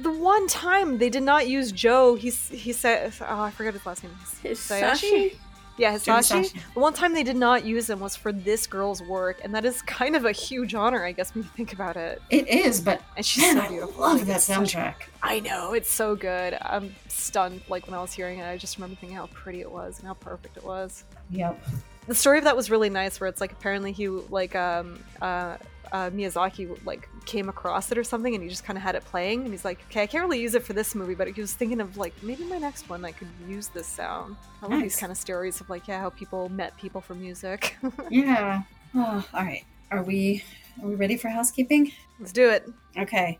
The 0.00 0.12
one 0.12 0.46
time 0.48 0.98
they 0.98 1.10
did 1.10 1.22
not 1.22 1.48
use 1.48 1.72
Joe, 1.72 2.14
he's 2.14 2.48
he 2.48 2.72
said, 2.72 3.12
oh, 3.20 3.40
I 3.40 3.50
forgot 3.50 3.74
his 3.74 3.84
last 3.86 4.02
name. 4.02 4.12
Hisaishi? 4.42 5.36
Yeah, 5.78 5.96
Joe 5.96 6.12
Hisaishi. 6.14 6.40
Hisaishi. 6.40 6.74
The 6.74 6.80
one 6.80 6.92
time 6.92 7.14
they 7.14 7.22
did 7.22 7.36
not 7.36 7.64
use 7.64 7.88
him 7.88 8.00
was 8.00 8.14
for 8.14 8.30
this 8.30 8.66
girl's 8.66 9.02
work, 9.02 9.40
and 9.42 9.54
that 9.54 9.64
is 9.64 9.80
kind 9.82 10.14
of 10.14 10.24
a 10.24 10.32
huge 10.32 10.74
honor, 10.74 11.04
I 11.04 11.12
guess, 11.12 11.34
when 11.34 11.44
you 11.44 11.50
think 11.56 11.72
about 11.72 11.96
it. 11.96 12.20
It 12.30 12.46
is, 12.48 12.80
but 12.80 13.00
And 13.16 13.24
she's 13.24 13.42
man, 13.42 13.56
so 13.56 13.62
I 13.62 13.78
love 13.78 14.18
Like, 14.18 14.26
that 14.26 14.40
soundtrack. 14.40 14.94
I 15.22 15.40
know 15.40 15.72
it's 15.72 15.90
so 15.90 16.14
good. 16.14 16.58
I'm 16.60 16.94
stunned. 17.08 17.62
Like 17.68 17.86
when 17.86 17.94
I 17.94 18.00
was 18.02 18.12
hearing 18.12 18.40
it, 18.40 18.44
I 18.44 18.56
just 18.58 18.76
remember 18.76 18.96
thinking 18.96 19.16
how 19.16 19.26
pretty 19.28 19.60
it 19.60 19.70
was 19.70 19.98
and 19.98 20.08
how 20.08 20.14
perfect 20.14 20.56
it 20.56 20.64
was. 20.64 21.04
Yep. 21.30 21.62
The 22.06 22.14
story 22.14 22.38
of 22.38 22.44
that 22.44 22.56
was 22.56 22.70
really 22.70 22.90
nice, 22.90 23.20
where 23.20 23.28
it's 23.28 23.40
like 23.40 23.52
apparently 23.52 23.92
he 23.92 24.08
like 24.08 24.54
um 24.54 24.98
uh. 25.20 25.56
Uh, 25.92 26.08
Miyazaki 26.10 26.76
like 26.86 27.06
came 27.26 27.48
across 27.50 27.92
it 27.92 27.98
or 27.98 28.02
something, 28.04 28.34
and 28.34 28.42
he 28.42 28.48
just 28.48 28.64
kind 28.64 28.78
of 28.78 28.82
had 28.82 28.94
it 28.94 29.04
playing, 29.04 29.42
and 29.42 29.50
he's 29.50 29.64
like, 29.64 29.78
"Okay, 29.90 30.02
I 30.02 30.06
can't 30.06 30.24
really 30.24 30.40
use 30.40 30.54
it 30.54 30.62
for 30.64 30.72
this 30.72 30.94
movie, 30.94 31.14
but 31.14 31.28
he 31.28 31.38
was 31.40 31.52
thinking 31.52 31.80
of 31.82 31.98
like 31.98 32.14
maybe 32.22 32.44
my 32.44 32.56
next 32.58 32.88
one 32.88 33.04
I 33.04 33.12
could 33.12 33.28
use 33.46 33.68
this 33.68 33.86
sound." 33.86 34.36
I 34.62 34.66
love 34.66 34.80
these 34.80 34.92
Nice. 34.94 35.00
kind 35.00 35.12
of 35.12 35.18
stories 35.18 35.60
of 35.60 35.68
like, 35.68 35.86
yeah, 35.88 36.00
how 36.00 36.08
people 36.10 36.48
met 36.48 36.76
people 36.78 37.00
for 37.02 37.14
music. 37.14 37.76
Yeah. 38.10 38.62
Oh, 38.94 39.24
all 39.34 39.42
right. 39.44 39.64
Are 39.90 40.02
we 40.02 40.42
are 40.82 40.88
we 40.88 40.94
ready 40.94 41.16
for 41.18 41.28
housekeeping? 41.28 41.92
Let's 42.18 42.32
do 42.32 42.48
it. 42.48 42.66
Okay. 42.96 43.38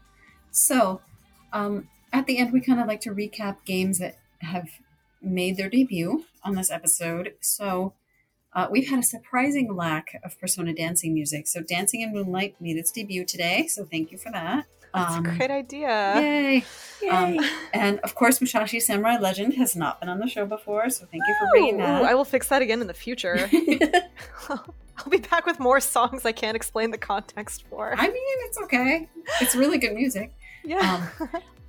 So, 0.51 1.01
um, 1.55 1.89
at 2.13 2.27
the 2.27 2.37
end, 2.39 2.53
we 2.53 2.61
kind 2.61 2.81
of 2.81 2.87
like 2.87 3.01
to 3.03 3.11
recap 3.15 3.65
games 3.65 3.99
that 3.99 4.19
have 4.41 4.69
made 5.23 5.57
their 5.57 5.71
debut 5.71 6.25
on 6.45 6.55
this 6.55 6.71
episode. 6.71 7.33
So, 7.41 7.95
uh, 8.55 8.69
we've 8.71 8.89
had 8.89 8.99
a 8.99 9.03
surprising 9.03 9.75
lack 9.75 10.21
of 10.25 10.39
Persona 10.39 10.75
dancing 10.75 11.15
music. 11.15 11.47
So, 11.49 11.63
Dancing 11.63 12.01
in 12.03 12.13
Moonlight 12.13 12.57
made 12.61 12.77
its 12.77 12.91
debut 12.93 13.25
today. 13.25 13.67
So, 13.69 13.85
thank 13.85 14.13
you 14.13 14.19
for 14.19 14.31
that. 14.33 14.67
That's 14.95 15.15
Um, 15.15 15.25
a 15.25 15.35
great 15.37 15.51
idea. 15.51 16.15
Yay! 16.21 16.65
Yay. 17.03 17.09
Um, 17.09 17.39
and 17.73 17.99
of 18.01 18.15
course, 18.15 18.41
Musashi 18.43 18.79
Samurai 18.79 19.17
Legend 19.19 19.55
has 19.55 19.75
not 19.75 19.99
been 20.01 20.11
on 20.11 20.19
the 20.19 20.27
show 20.29 20.45
before. 20.45 20.91
So, 20.91 21.07
thank 21.11 21.23
you 21.27 21.35
for 21.41 21.49
bringing 21.53 21.75
Ooh, 21.77 21.79
that. 21.79 22.03
I 22.05 22.15
will 22.15 22.27
fix 22.27 22.49
that 22.49 22.61
again 22.61 22.81
in 22.83 22.87
the 22.89 22.95
future. 22.95 23.49
I'll 24.51 25.09
be 25.11 25.19
back 25.19 25.47
with 25.47 25.59
more 25.59 25.81
songs 25.81 26.25
I 26.27 26.33
can't 26.33 26.55
explain 26.57 26.91
the 26.91 26.99
context 26.99 27.65
for. 27.71 27.95
I 27.97 28.07
mean, 28.07 28.15
it's 28.47 28.59
okay. 28.65 29.09
It's 29.41 29.55
really 29.57 29.79
good 29.79 29.95
music. 29.95 30.33
yeah. 30.65 31.09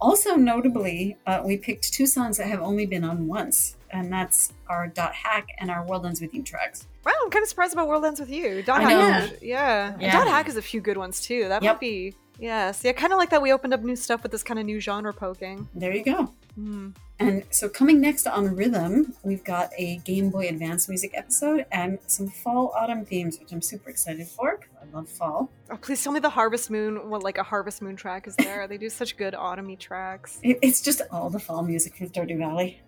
Also, 0.01 0.35
notably, 0.35 1.15
uh, 1.25 1.41
we 1.45 1.55
picked 1.57 1.93
two 1.93 2.05
songs 2.05 2.37
that 2.37 2.47
have 2.47 2.59
only 2.59 2.85
been 2.85 3.05
on 3.05 3.25
once, 3.27 3.77
and 3.93 4.11
that's 4.11 4.51
our 4.67 4.87
Dot 4.87 5.13
Hack 5.13 5.47
and 5.59 5.71
our 5.71 5.85
World 5.85 6.05
Ends 6.05 6.19
With 6.19 6.33
You 6.33 6.43
tracks. 6.43 6.87
wow, 7.05 7.13
I'm 7.23 7.29
kind 7.29 7.43
of 7.43 7.49
surprised 7.49 7.73
about 7.73 7.87
World 7.87 8.03
Ends 8.03 8.19
with 8.19 8.29
You. 8.29 8.61
Dot 8.63 8.81
I 8.81 8.89
Hack, 8.91 9.31
know. 9.31 9.37
yeah. 9.41 9.95
Yeah. 9.99 10.11
Dot 10.11 10.27
Hack 10.27 10.47
has 10.47 10.57
a 10.57 10.61
few 10.61 10.81
good 10.81 10.97
ones 10.97 11.21
too. 11.21 11.47
That 11.47 11.63
Yep. 11.63 11.75
might 11.75 11.79
be. 11.79 12.13
Yes, 12.39 12.83
yeah, 12.83 12.93
kind 12.93 13.13
of 13.13 13.19
like 13.19 13.29
that. 13.29 13.41
We 13.43 13.53
opened 13.53 13.75
up 13.75 13.81
new 13.83 13.95
stuff 13.95 14.23
with 14.23 14.31
this 14.31 14.41
kind 14.43 14.59
of 14.59 14.65
new 14.65 14.79
genre 14.79 15.13
poking. 15.13 15.69
There 15.75 15.93
you 15.95 16.03
go. 16.03 16.33
Hmm. 16.55 16.89
And 17.19 17.43
so, 17.51 17.69
coming 17.69 18.01
next 18.01 18.25
on 18.25 18.55
Rhythm, 18.55 19.13
we've 19.23 19.43
got 19.43 19.69
a 19.77 19.97
Game 19.97 20.29
Boy 20.31 20.47
Advance 20.47 20.89
music 20.89 21.11
episode 21.15 21.65
and 21.71 21.99
some 22.07 22.27
fall 22.27 22.73
autumn 22.75 23.05
themes, 23.05 23.39
which 23.39 23.51
I'm 23.51 23.61
super 23.61 23.89
excited 23.91 24.27
for 24.27 24.59
I 24.81 24.95
love 24.95 25.07
fall. 25.07 25.51
Oh, 25.69 25.77
please 25.77 26.03
tell 26.03 26.11
me 26.11 26.19
the 26.19 26.29
Harvest 26.31 26.71
Moon, 26.71 27.07
what 27.09 27.21
like 27.23 27.37
a 27.37 27.43
Harvest 27.43 27.81
Moon 27.83 27.95
track 27.95 28.27
is 28.27 28.35
there? 28.35 28.67
they 28.67 28.77
do 28.79 28.89
such 28.89 29.15
good 29.15 29.35
autumny 29.35 29.77
tracks. 29.77 30.39
It, 30.41 30.57
it's 30.63 30.81
just 30.81 31.01
all 31.11 31.29
the 31.29 31.39
fall 31.39 31.61
music 31.63 31.95
from 31.95 32.09
Stardew 32.09 32.39
Valley. 32.39 32.81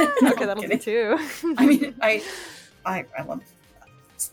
No, 0.22 0.32
okay, 0.32 0.46
that'll 0.46 0.62
kidding. 0.62 0.78
too. 0.78 1.16
I 1.56 1.66
mean, 1.66 1.94
I, 2.02 2.22
I, 2.84 3.04
I 3.18 3.22
love 3.22 3.42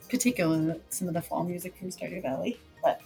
particularly 0.10 0.80
some 0.90 1.08
of 1.08 1.14
the 1.14 1.22
fall 1.22 1.44
music 1.44 1.78
from 1.78 1.90
Stardew 1.90 2.22
Valley, 2.22 2.60
but 2.84 3.02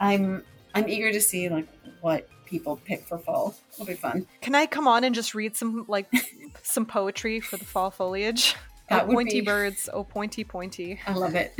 I'm 0.00 0.44
I'm 0.74 0.88
eager 0.88 1.12
to 1.12 1.20
see 1.20 1.48
like 1.48 1.68
what 2.00 2.28
people 2.44 2.76
pick 2.84 3.02
for 3.06 3.18
fall. 3.18 3.54
It'll 3.74 3.86
be 3.86 3.94
fun. 3.94 4.26
Can 4.40 4.54
I 4.54 4.66
come 4.66 4.88
on 4.88 5.04
and 5.04 5.14
just 5.14 5.34
read 5.34 5.56
some 5.56 5.84
like 5.88 6.10
some 6.62 6.86
poetry 6.86 7.40
for 7.40 7.56
the 7.56 7.64
fall 7.64 7.90
foliage? 7.90 8.56
That 8.88 9.04
oh, 9.04 9.12
pointy 9.12 9.40
be- 9.40 9.46
birds, 9.46 9.88
oh 9.92 10.04
pointy 10.04 10.44
pointy. 10.44 11.00
I 11.06 11.12
love 11.12 11.34
it. 11.34 11.54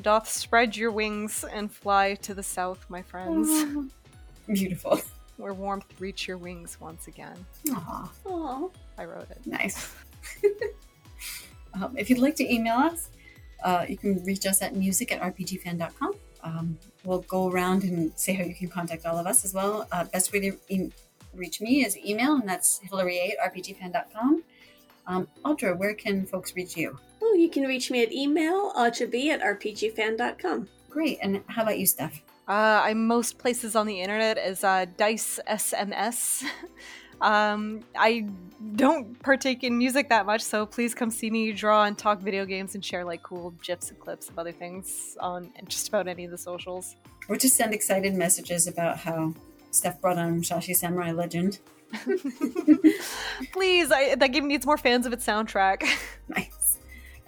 Doth 0.00 0.28
spread 0.28 0.76
your 0.76 0.90
wings 0.90 1.44
and 1.44 1.70
fly 1.70 2.14
to 2.16 2.34
the 2.34 2.42
south, 2.42 2.86
my 2.88 3.02
friends, 3.02 3.90
Beautiful. 4.46 5.00
Where 5.40 5.54
warmth 5.54 5.86
reach 6.00 6.28
your 6.28 6.36
wings 6.38 6.78
once 6.80 7.06
again. 7.08 7.44
Aw, 7.72 8.10
Aw. 8.26 8.68
I 8.98 9.04
wrote 9.04 9.30
it. 9.30 9.38
nice. 9.46 9.94
um, 11.74 11.96
if 11.96 12.10
you'd 12.10 12.18
like 12.18 12.36
to 12.36 12.52
email 12.52 12.76
us, 12.76 13.08
uh, 13.64 13.84
you 13.88 13.96
can 13.96 14.22
reach 14.24 14.46
us 14.46 14.62
at 14.62 14.74
music 14.74 15.12
at 15.12 15.20
rpgfan.com. 15.20 16.14
Um, 16.42 16.78
we'll 17.04 17.20
go 17.20 17.50
around 17.50 17.84
and 17.84 18.12
say 18.16 18.32
how 18.32 18.44
you 18.44 18.54
can 18.54 18.68
contact 18.68 19.04
all 19.06 19.18
of 19.18 19.26
us 19.26 19.44
as 19.44 19.52
well. 19.52 19.86
Uh, 19.92 20.04
best 20.04 20.32
way 20.32 20.40
to 20.40 20.56
e- 20.68 20.90
reach 21.34 21.60
me 21.60 21.84
is 21.84 21.96
email, 21.98 22.34
and 22.34 22.48
that's 22.48 22.80
hillary 22.80 23.34
at 23.38 23.52
rpgfan.com. 23.52 24.42
Um, 25.06 25.28
Audra, 25.44 25.76
where 25.76 25.94
can 25.94 26.24
folks 26.26 26.54
reach 26.54 26.76
you? 26.76 26.98
Oh, 27.22 27.34
you 27.34 27.50
can 27.50 27.64
reach 27.64 27.90
me 27.90 28.02
at 28.02 28.12
email, 28.12 28.72
audreb 28.74 29.28
at 29.28 29.42
rpgfan.com. 29.42 30.68
Great. 30.88 31.18
And 31.22 31.42
how 31.46 31.62
about 31.62 31.78
you, 31.78 31.86
Steph? 31.86 32.22
Uh, 32.50 32.80
I'm 32.82 33.06
most 33.06 33.38
places 33.38 33.76
on 33.76 33.86
the 33.86 34.00
internet 34.00 34.36
as 34.36 34.64
uh, 34.64 34.84
Dice 34.96 35.38
SMS. 35.48 36.42
um, 37.20 37.78
I 37.96 38.26
don't 38.74 39.16
partake 39.22 39.62
in 39.62 39.78
music 39.78 40.08
that 40.08 40.26
much, 40.26 40.40
so 40.40 40.66
please 40.66 40.92
come 40.92 41.12
see 41.12 41.30
me 41.30 41.52
draw 41.52 41.84
and 41.84 41.96
talk 41.96 42.18
video 42.18 42.44
games 42.44 42.74
and 42.74 42.84
share 42.84 43.04
like 43.04 43.22
cool 43.22 43.54
gifs 43.62 43.90
and 43.90 44.00
clips 44.00 44.30
of 44.30 44.36
other 44.36 44.50
things 44.50 45.16
on 45.20 45.52
just 45.68 45.86
about 45.86 46.08
any 46.08 46.24
of 46.24 46.32
the 46.32 46.38
socials. 46.38 46.96
Or 47.28 47.36
just 47.36 47.54
send 47.54 47.72
excited 47.72 48.14
messages 48.14 48.66
about 48.66 48.98
how 48.98 49.32
Steph 49.70 50.00
brought 50.00 50.18
on 50.18 50.42
Shashi 50.42 50.74
Samurai 50.74 51.12
Legend. 51.12 51.60
please, 53.52 53.92
I, 53.92 54.16
that 54.16 54.32
game 54.32 54.48
needs 54.48 54.66
more 54.66 54.76
fans 54.76 55.06
of 55.06 55.12
its 55.12 55.24
soundtrack. 55.24 55.84
Nice. 56.28 56.78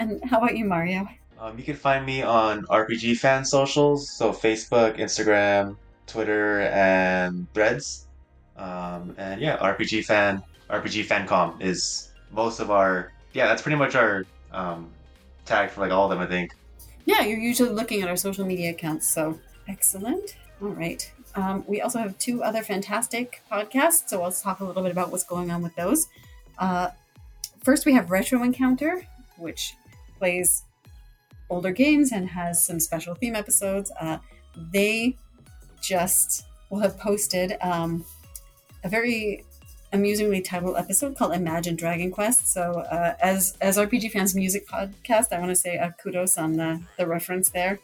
And 0.01 0.25
how 0.25 0.39
about 0.39 0.57
you, 0.57 0.65
Mario? 0.65 1.07
Um, 1.43 1.59
you 1.59 1.65
can 1.65 1.75
find 1.75 2.07
me 2.07 2.23
on 2.23 2.65
RPG 2.67 3.17
fan 3.19 3.45
socials, 3.45 4.09
so 4.09 4.31
Facebook, 4.31 4.97
Instagram, 5.01 5.75
Twitter, 6.07 6.61
and 6.61 7.53
Threads. 7.53 8.07
Um, 8.57 9.17
and 9.19 9.41
yeah, 9.41 9.57
RPG 9.57 10.05
fan, 10.05 10.41
RPG 10.71 11.05
fancom 11.07 11.61
is 11.61 12.13
most 12.31 12.61
of 12.61 12.71
our. 12.71 13.13
Yeah, 13.33 13.49
that's 13.49 13.61
pretty 13.61 13.75
much 13.75 13.97
our 13.97 14.25
um, 14.53 14.89
tag 15.45 15.71
for 15.71 15.81
like 15.81 15.91
all 15.91 16.05
of 16.05 16.17
them, 16.17 16.21
I 16.21 16.31
think. 16.31 16.55
Yeah, 17.07 17.23
you're 17.23 17.41
usually 17.41 17.71
looking 17.71 18.03
at 18.03 18.09
our 18.09 18.17
social 18.17 18.47
media 18.47 18.71
accounts, 18.71 19.09
so 19.09 19.37
excellent. 19.67 20.37
All 20.63 20.69
right. 20.69 21.11
Um, 21.35 21.65
we 21.67 21.81
also 21.81 21.99
have 21.99 22.17
two 22.19 22.45
other 22.45 22.63
fantastic 22.63 23.43
podcasts, 23.51 24.09
so 24.09 24.23
let's 24.23 24.41
talk 24.43 24.61
a 24.61 24.65
little 24.65 24.85
bit 24.85 24.93
about 24.93 25.11
what's 25.11 25.25
going 25.25 25.51
on 25.51 25.61
with 25.61 25.75
those. 25.75 26.07
Uh, 26.57 26.91
first, 27.65 27.85
we 27.85 27.95
have 27.95 28.13
Retro 28.13 28.45
Encounter, 28.45 29.05
which 29.39 29.75
plays 30.21 30.63
older 31.53 31.71
games 31.71 32.13
and 32.13 32.29
has 32.29 32.65
some 32.65 32.81
special 32.81 33.15
theme 33.15 33.37
episodes. 33.37 33.93
Uh, 34.01 34.19
they 34.73 35.17
just 35.81 36.47
will 36.71 36.81
have 36.81 36.99
posted 36.99 37.57
um, 37.61 38.05
a 38.85 38.89
very 38.89 39.45
amusingly 39.93 40.41
titled 40.41 40.77
episode 40.77 41.17
called 41.17 41.35
Imagine 41.35 41.77
Dragon 41.77 42.11
Quest. 42.11 42.49
So, 42.49 42.63
uh, 42.91 43.15
as 43.21 43.57
as 43.61 43.77
RPG 43.77 44.11
fans 44.11 44.35
music 44.35 44.67
podcast, 44.67 45.33
I 45.33 45.39
want 45.39 45.51
to 45.51 45.57
say 45.57 45.77
uh, 45.79 45.91
kudos 46.03 46.39
on 46.39 46.55
the, 46.55 46.81
the 46.97 47.07
reference 47.07 47.51
there. 47.51 47.79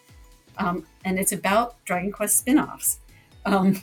Um, 0.57 0.87
and 1.05 1.19
it's 1.19 1.33
about 1.33 1.77
Dragon 1.85 2.11
Quest 2.11 2.39
spin-offs. 2.39 2.99
Um, 3.45 3.81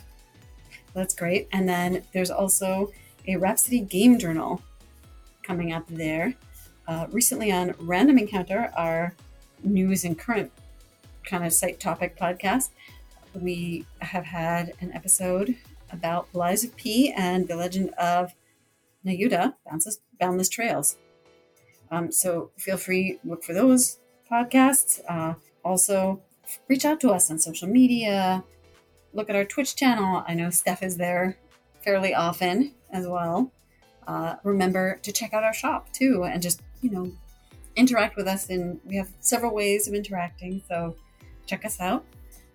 that's 0.92 1.14
great. 1.14 1.48
And 1.52 1.68
then 1.68 2.02
there's 2.12 2.30
also 2.30 2.92
a 3.26 3.36
Rhapsody 3.36 3.80
Game 3.80 4.18
Journal 4.18 4.60
coming 5.42 5.72
up 5.72 5.84
there. 5.88 6.34
Uh, 6.88 7.06
recently 7.10 7.50
on 7.50 7.74
Random 7.78 8.18
Encounter, 8.18 8.70
our 8.76 9.14
news 9.66 10.04
and 10.04 10.18
current 10.18 10.52
kind 11.24 11.44
of 11.44 11.52
site 11.52 11.80
topic 11.80 12.18
podcast, 12.18 12.70
we 13.34 13.84
have 14.00 14.24
had 14.24 14.72
an 14.80 14.92
episode 14.92 15.56
about 15.90 16.30
the 16.32 16.38
Lies 16.38 16.64
of 16.64 16.76
P 16.76 17.12
and 17.12 17.48
the 17.48 17.56
legend 17.56 17.90
of 17.94 18.34
Nayuta, 19.04 19.54
Boundless, 19.64 19.98
Boundless 20.18 20.48
Trails. 20.48 20.96
Um, 21.90 22.10
so 22.10 22.50
feel 22.56 22.76
free 22.76 23.18
look 23.24 23.44
for 23.44 23.54
those 23.54 23.98
podcasts. 24.30 25.00
Uh, 25.08 25.34
also, 25.64 26.20
reach 26.68 26.84
out 26.84 27.00
to 27.00 27.10
us 27.10 27.30
on 27.30 27.38
social 27.38 27.68
media. 27.68 28.42
Look 29.12 29.30
at 29.30 29.36
our 29.36 29.44
Twitch 29.44 29.76
channel. 29.76 30.24
I 30.26 30.34
know 30.34 30.50
Steph 30.50 30.82
is 30.82 30.96
there 30.96 31.36
fairly 31.84 32.14
often 32.14 32.72
as 32.90 33.06
well. 33.06 33.52
Uh, 34.06 34.36
remember 34.44 34.98
to 35.02 35.12
check 35.12 35.32
out 35.32 35.44
our 35.44 35.54
shop 35.54 35.92
too, 35.92 36.24
and 36.24 36.42
just 36.42 36.62
you 36.80 36.90
know 36.90 37.12
interact 37.76 38.16
with 38.16 38.26
us. 38.26 38.50
And 38.50 38.80
we 38.84 38.96
have 38.96 39.08
several 39.20 39.54
ways 39.54 39.86
of 39.86 39.94
interacting. 39.94 40.62
So 40.68 40.96
check 41.46 41.64
us 41.64 41.80
out, 41.80 42.04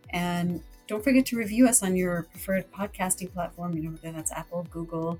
and 0.09 0.61
don't 0.87 1.03
forget 1.03 1.25
to 1.27 1.37
review 1.37 1.67
us 1.67 1.81
on 1.83 1.95
your 1.95 2.23
preferred 2.23 2.69
podcasting 2.73 3.31
platform. 3.31 3.73
You 3.73 3.83
know 3.83 3.91
whether 3.91 4.11
that's 4.11 4.31
Apple, 4.33 4.67
Google. 4.69 5.17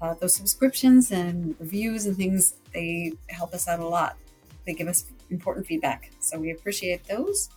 Uh, 0.00 0.14
those 0.14 0.34
subscriptions 0.34 1.12
and 1.12 1.54
reviews 1.60 2.06
and 2.06 2.16
things 2.16 2.54
they 2.74 3.12
help 3.28 3.54
us 3.54 3.68
out 3.68 3.78
a 3.78 3.86
lot. 3.86 4.16
They 4.66 4.72
give 4.72 4.88
us 4.88 5.04
important 5.30 5.66
feedback, 5.66 6.10
so 6.18 6.38
we 6.40 6.50
appreciate 6.50 7.04
those. 7.04 7.50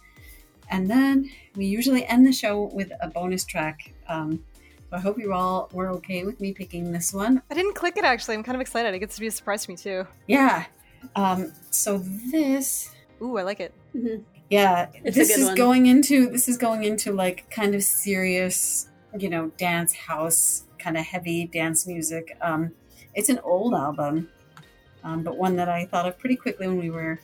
And 0.70 0.90
then 0.90 1.32
we 1.56 1.66
usually 1.66 2.06
end 2.06 2.26
the 2.26 2.32
show 2.32 2.70
with 2.74 2.92
a 3.02 3.08
bonus 3.08 3.46
track. 3.46 3.92
Um, 4.08 4.44
so 4.90 4.98
I 4.98 5.00
hope 5.00 5.18
you 5.18 5.34
all 5.34 5.70
were 5.74 5.90
okay 5.94 6.24
with 6.24 6.40
me 6.40 6.54
picking 6.54 6.92
this 6.92 7.14
one. 7.14 7.42
I 7.50 7.56
didn't 7.56 7.74
click 7.74 7.98
it 7.98 8.04
actually. 8.04 8.36
I'm 8.36 8.44
kind 8.44 8.56
of 8.56 8.62
excited. 8.62 8.94
It 8.94 9.00
gets 9.00 9.16
to 9.16 9.22
be 9.22 9.28
a 9.28 9.32
surprise 9.32 9.66
to 9.66 9.72
me 9.72 9.78
too. 9.78 10.06
Yeah. 10.28 10.66
Um, 11.16 11.52
so 11.72 12.00
this, 12.32 12.94
Ooh, 13.22 13.38
I 13.38 13.44
like 13.44 13.60
it. 13.60 13.74
Mhm. 13.96 14.24
yeah, 14.50 14.88
It's 15.04 15.16
this 15.16 15.30
is 15.38 15.46
one. 15.48 15.56
going 15.56 15.86
into 15.88 16.30
this 16.30 16.48
is 16.48 16.58
going 16.58 16.84
into 16.84 17.12
like 17.14 17.50
kind 17.50 17.76
of 17.76 17.84
serious, 17.84 18.90
you 19.18 19.30
know, 19.30 19.52
dance 19.58 19.94
house 19.94 20.64
kind 20.80 20.98
of 20.98 21.06
heavy 21.06 21.46
dance 21.48 21.88
music. 21.88 22.38
Um, 22.42 22.72
it's 23.14 23.30
an 23.30 23.40
old 23.44 23.74
album, 23.74 24.30
um, 25.04 25.24
but 25.24 25.38
one 25.38 25.56
that 25.56 25.70
I 25.70 25.86
thought 25.86 26.08
of 26.08 26.18
pretty 26.20 26.36
quickly 26.36 26.68
when 26.68 26.78
we 26.78 26.90
were 26.90 27.20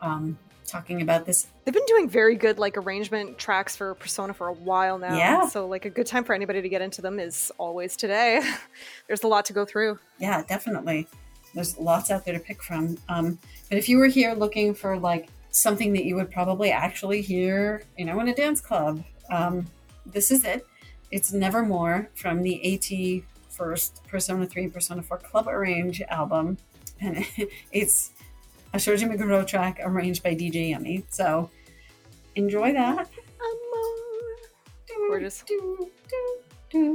um, 0.00 0.38
talking 0.66 1.02
about 1.02 1.26
this 1.26 1.46
They've 1.64 1.72
been 1.74 1.84
doing 1.86 2.08
very 2.10 2.34
good 2.36 2.58
like 2.58 2.76
arrangement 2.76 3.38
tracks 3.38 3.74
for 3.74 3.94
Persona 3.94 4.34
for 4.34 4.48
a 4.48 4.52
while 4.52 4.98
now. 4.98 5.16
Yeah. 5.16 5.48
So 5.48 5.66
like 5.66 5.84
a 5.86 5.90
good 5.90 6.06
time 6.06 6.24
for 6.24 6.34
anybody 6.34 6.60
to 6.62 6.68
get 6.68 6.82
into 6.82 7.00
them 7.02 7.18
is 7.18 7.50
always 7.58 7.96
today. 7.96 8.40
There's 9.06 9.22
a 9.22 9.28
lot 9.28 9.46
to 9.46 9.52
go 9.54 9.64
through. 9.64 9.98
yeah, 10.18 10.42
definitely. 10.46 11.08
There's 11.54 11.78
lots 11.78 12.10
out 12.10 12.24
there 12.24 12.34
to 12.34 12.40
pick 12.40 12.62
from. 12.62 12.98
Um, 13.08 13.38
but 13.68 13.78
if 13.78 13.88
you 13.88 13.98
were 13.98 14.06
here 14.06 14.34
looking 14.34 14.74
for 14.74 14.98
like 14.98 15.28
something 15.50 15.92
that 15.92 16.04
you 16.04 16.16
would 16.16 16.30
probably 16.30 16.70
actually 16.70 17.22
hear, 17.22 17.84
you 17.96 18.04
know, 18.04 18.18
in 18.20 18.28
a 18.28 18.34
dance 18.34 18.60
club, 18.60 19.02
um, 19.30 19.66
this 20.06 20.30
is 20.30 20.44
it. 20.44 20.66
It's 21.10 21.32
Nevermore 21.32 22.10
from 22.14 22.42
the 22.42 22.74
AT 22.74 23.22
first 23.50 24.02
Persona 24.08 24.46
3 24.46 24.64
and 24.64 24.74
Persona 24.74 25.02
4 25.02 25.18
Club 25.18 25.48
Arrange 25.48 26.02
album. 26.02 26.58
And 27.00 27.24
it's 27.72 28.10
a 28.72 28.78
Shoji 28.78 29.06
Meguro 29.06 29.46
track 29.46 29.80
arranged 29.82 30.22
by 30.22 30.34
DJ 30.34 30.70
Yummy. 30.70 31.04
So 31.08 31.50
enjoy 32.34 32.72
that. 32.72 33.08
Gorgeous. 35.08 35.44
Do, 35.46 35.76
do, 35.78 35.90
do. 36.08 36.43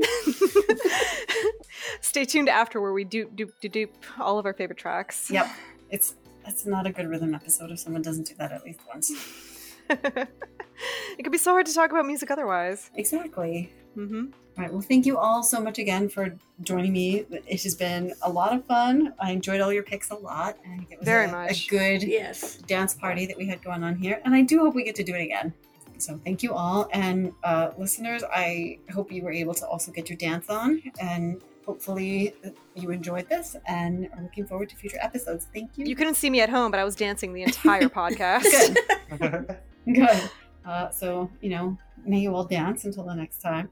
Stay 2.01 2.25
tuned 2.25 2.49
after 2.49 2.81
where 2.81 2.93
we 2.93 3.03
dupe 3.03 3.35
dupe 3.35 3.53
dupe 3.61 3.71
dupe 3.71 3.93
all 4.19 4.39
of 4.39 4.45
our 4.45 4.53
favorite 4.53 4.77
tracks. 4.77 5.29
Yep. 5.31 5.47
It's 5.89 6.15
it's 6.45 6.65
not 6.65 6.85
a 6.87 6.91
good 6.91 7.07
rhythm 7.07 7.33
episode 7.33 7.71
if 7.71 7.79
someone 7.79 8.01
doesn't 8.01 8.27
do 8.27 8.35
that 8.35 8.51
at 8.51 8.63
least 8.63 8.79
once. 8.87 9.11
it 9.89 11.23
could 11.23 11.31
be 11.31 11.37
so 11.37 11.51
hard 11.51 11.65
to 11.65 11.73
talk 11.73 11.91
about 11.91 12.05
music 12.05 12.31
otherwise. 12.31 12.89
Exactly. 12.95 13.71
Mm-hmm. 13.97 14.25
All 14.57 14.63
right. 14.63 14.71
Well, 14.71 14.81
thank 14.81 15.05
you 15.05 15.17
all 15.17 15.43
so 15.43 15.59
much 15.59 15.79
again 15.79 16.09
for 16.09 16.35
joining 16.61 16.93
me. 16.93 17.25
It 17.29 17.63
has 17.63 17.75
been 17.75 18.13
a 18.21 18.29
lot 18.29 18.53
of 18.53 18.65
fun. 18.65 19.13
I 19.19 19.31
enjoyed 19.31 19.61
all 19.61 19.71
your 19.73 19.83
picks 19.83 20.09
a 20.11 20.15
lot. 20.15 20.57
I 20.65 20.77
think 20.77 20.91
it 20.91 20.99
was 20.99 21.05
Very 21.05 21.27
a, 21.27 21.31
much. 21.31 21.67
a 21.67 21.69
good 21.69 22.03
Yes. 22.03 22.57
dance 22.67 22.93
party 22.93 23.25
that 23.25 23.37
we 23.37 23.45
had 23.45 23.63
going 23.63 23.83
on 23.83 23.95
here, 23.95 24.21
and 24.25 24.35
I 24.35 24.41
do 24.41 24.59
hope 24.59 24.75
we 24.75 24.83
get 24.83 24.95
to 24.95 25.03
do 25.03 25.15
it 25.15 25.21
again. 25.23 25.53
So 25.99 26.19
thank 26.23 26.43
you 26.43 26.53
all, 26.53 26.87
and 26.93 27.33
uh, 27.43 27.71
listeners. 27.77 28.23
I 28.33 28.79
hope 28.91 29.11
you 29.11 29.23
were 29.23 29.31
able 29.31 29.53
to 29.55 29.67
also 29.67 29.91
get 29.91 30.09
your 30.09 30.17
dance 30.17 30.49
on, 30.49 30.81
and 30.99 31.41
hopefully 31.65 32.33
you 32.75 32.91
enjoyed 32.91 33.29
this, 33.29 33.55
and 33.67 34.09
are 34.13 34.23
looking 34.23 34.45
forward 34.45 34.69
to 34.69 34.75
future 34.75 34.97
episodes. 35.01 35.47
Thank 35.53 35.77
you. 35.77 35.85
You 35.85 35.95
couldn't 35.95 36.15
see 36.15 36.29
me 36.29 36.41
at 36.41 36.49
home, 36.49 36.71
but 36.71 36.79
I 36.79 36.83
was 36.83 36.95
dancing 36.95 37.33
the 37.33 37.43
entire 37.43 37.89
podcast. 38.01 38.75
Good. 39.19 39.57
Good. 39.93 40.29
Uh, 40.65 40.89
so, 40.89 41.29
you 41.41 41.49
know, 41.49 41.77
may 42.05 42.19
you 42.19 42.35
all 42.35 42.43
dance 42.43 42.85
until 42.85 43.05
the 43.05 43.13
next 43.15 43.39
time. 43.39 43.69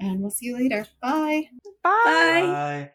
And 0.00 0.20
we'll 0.20 0.30
see 0.30 0.46
you 0.46 0.56
later. 0.56 0.86
Bye. 1.00 1.48
Bye. 1.82 2.02
Bye. 2.04 2.40
Bye. 2.42 2.90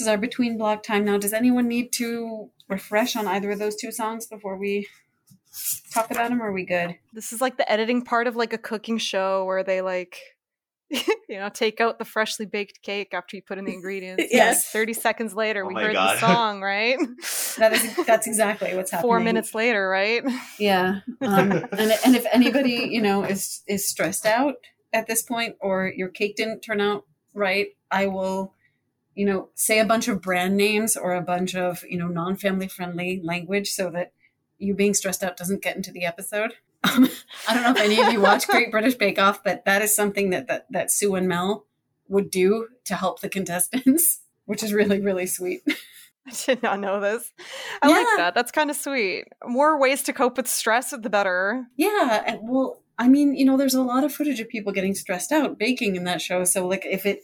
This 0.00 0.06
is 0.06 0.12
our 0.12 0.16
between 0.16 0.56
block 0.56 0.82
time 0.82 1.04
now. 1.04 1.18
Does 1.18 1.34
anyone 1.34 1.68
need 1.68 1.92
to 1.92 2.48
refresh 2.70 3.16
on 3.16 3.28
either 3.28 3.50
of 3.50 3.58
those 3.58 3.76
two 3.76 3.92
songs 3.92 4.24
before 4.24 4.56
we 4.56 4.88
talk 5.92 6.10
about 6.10 6.30
them? 6.30 6.40
Or 6.40 6.48
are 6.48 6.52
we 6.52 6.64
good? 6.64 6.96
This 7.12 7.34
is 7.34 7.42
like 7.42 7.58
the 7.58 7.70
editing 7.70 8.00
part 8.00 8.26
of 8.26 8.34
like 8.34 8.54
a 8.54 8.58
cooking 8.58 8.96
show 8.96 9.44
where 9.44 9.62
they 9.62 9.82
like 9.82 10.18
you 10.88 11.04
know, 11.28 11.50
take 11.50 11.82
out 11.82 11.98
the 11.98 12.06
freshly 12.06 12.46
baked 12.46 12.80
cake 12.80 13.12
after 13.12 13.36
you 13.36 13.42
put 13.42 13.58
in 13.58 13.66
the 13.66 13.74
ingredients. 13.74 14.24
Yes. 14.30 14.70
30 14.70 14.94
seconds 14.94 15.34
later, 15.34 15.66
Oh 15.66 15.68
we 15.68 15.74
heard 15.74 15.92
God. 15.92 16.16
the 16.16 16.20
song, 16.20 16.62
right? 16.62 16.96
That 17.58 17.74
is 17.74 18.06
that's 18.06 18.26
exactly 18.26 18.74
what's 18.74 18.92
happening. 18.92 19.06
Four 19.06 19.20
minutes 19.20 19.54
later, 19.54 19.86
right? 19.86 20.22
Yeah. 20.58 21.00
Um, 21.20 21.52
and 21.72 21.92
and 22.06 22.16
if 22.16 22.24
anybody 22.32 22.88
you 22.90 23.02
know 23.02 23.22
is 23.22 23.60
is 23.68 23.86
stressed 23.86 24.24
out 24.24 24.54
at 24.94 25.08
this 25.08 25.20
point, 25.20 25.56
or 25.60 25.92
your 25.94 26.08
cake 26.08 26.36
didn't 26.36 26.60
turn 26.60 26.80
out 26.80 27.04
right, 27.34 27.66
I 27.90 28.06
will, 28.06 28.54
you 29.14 29.26
know, 29.26 29.48
say 29.54 29.78
a 29.78 29.84
bunch 29.84 30.08
of 30.08 30.22
brand 30.22 30.56
names 30.56 30.96
or 30.96 31.14
a 31.14 31.20
bunch 31.22 31.54
of 31.54 31.84
you 31.88 31.98
know 31.98 32.08
non 32.08 32.36
family 32.36 32.68
friendly 32.68 33.20
language 33.22 33.70
so 33.70 33.90
that 33.90 34.12
you 34.58 34.74
being 34.74 34.94
stressed 34.94 35.22
out 35.22 35.36
doesn't 35.36 35.62
get 35.62 35.76
into 35.76 35.92
the 35.92 36.04
episode. 36.04 36.54
Um, 36.82 37.10
I 37.46 37.52
don't 37.52 37.62
know 37.62 37.72
if 37.72 37.76
any 37.76 38.00
of 38.00 38.10
you 38.10 38.22
watch 38.22 38.48
Great 38.48 38.70
British 38.70 38.94
Bake 38.94 39.18
Off, 39.18 39.44
but 39.44 39.66
that 39.66 39.82
is 39.82 39.94
something 39.94 40.30
that 40.30 40.46
that, 40.48 40.66
that 40.70 40.90
Sue 40.90 41.14
and 41.14 41.28
Mel 41.28 41.66
would 42.08 42.30
do 42.30 42.68
to 42.86 42.94
help 42.94 43.20
the 43.20 43.28
contestants, 43.28 44.20
which 44.46 44.62
is 44.62 44.72
really 44.72 44.98
really 44.98 45.26
sweet. 45.26 45.60
I 46.26 46.32
did 46.46 46.62
not 46.62 46.80
know 46.80 46.98
this. 46.98 47.30
I 47.82 47.88
like 47.88 48.06
that. 48.16 48.34
That's 48.34 48.50
kind 48.50 48.70
of 48.70 48.76
sweet. 48.76 49.24
More 49.44 49.78
ways 49.78 50.02
to 50.04 50.14
cope 50.14 50.38
with 50.38 50.48
stress, 50.48 50.90
the 50.90 51.10
better. 51.10 51.66
Yeah, 51.76 52.36
well, 52.40 52.82
I 52.98 53.08
mean, 53.08 53.34
you 53.34 53.44
know, 53.44 53.58
there's 53.58 53.74
a 53.74 53.82
lot 53.82 54.04
of 54.04 54.14
footage 54.14 54.40
of 54.40 54.48
people 54.48 54.72
getting 54.72 54.94
stressed 54.94 55.32
out 55.32 55.58
baking 55.58 55.96
in 55.96 56.04
that 56.04 56.22
show. 56.22 56.44
So, 56.44 56.66
like, 56.66 56.86
if 56.86 57.04
it 57.04 57.20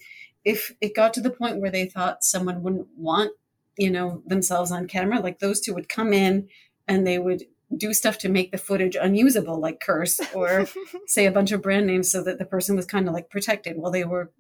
if 0.47 0.73
it 0.81 0.95
got 0.95 1.13
to 1.13 1.21
the 1.21 1.29
point 1.29 1.61
where 1.61 1.73
they 1.73 1.87
thought 1.87 2.23
someone 2.23 2.63
wouldn't 2.63 2.87
want, 2.97 3.33
you 3.77 3.91
know, 3.91 4.23
themselves 4.25 4.71
on 4.71 4.87
camera, 4.87 5.19
like 5.19 5.41
those 5.41 5.61
two 5.61 5.75
would 5.75 5.89
come 5.89 6.13
in 6.13 6.49
and 6.87 7.05
they 7.05 7.19
would 7.19 7.43
do 7.77 7.93
stuff 7.93 8.17
to 8.19 8.29
make 8.29 8.53
the 8.53 8.57
footage 8.59 8.95
unusable, 8.95 9.59
like 9.61 9.81
curse 9.81 10.21
or 10.33 10.69
say 11.09 11.27
a 11.27 11.33
bunch 11.33 11.51
of 11.51 11.61
brand 11.63 11.85
names, 11.85 12.09
so 12.09 12.23
that 12.23 12.39
the 12.39 12.45
person 12.45 12.77
was 12.77 12.87
kind 12.87 13.09
of 13.09 13.13
like 13.13 13.29
protected 13.29 13.77
while 13.77 13.91
they 13.91 14.05
were 14.05 14.31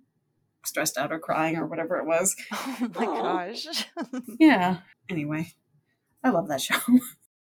stressed 0.65 0.97
out 0.97 1.11
or 1.12 1.19
crying 1.19 1.57
or 1.57 1.66
whatever 1.66 1.97
it 1.99 2.07
was. 2.07 2.37
Oh 2.53 2.89
my 2.95 3.05
Aw. 3.05 3.23
gosh. 3.23 3.66
Yeah. 4.39 4.78
Anyway, 5.11 5.55
I 6.23 6.31
love 6.31 6.47
that 6.49 6.61
show. 6.61 6.78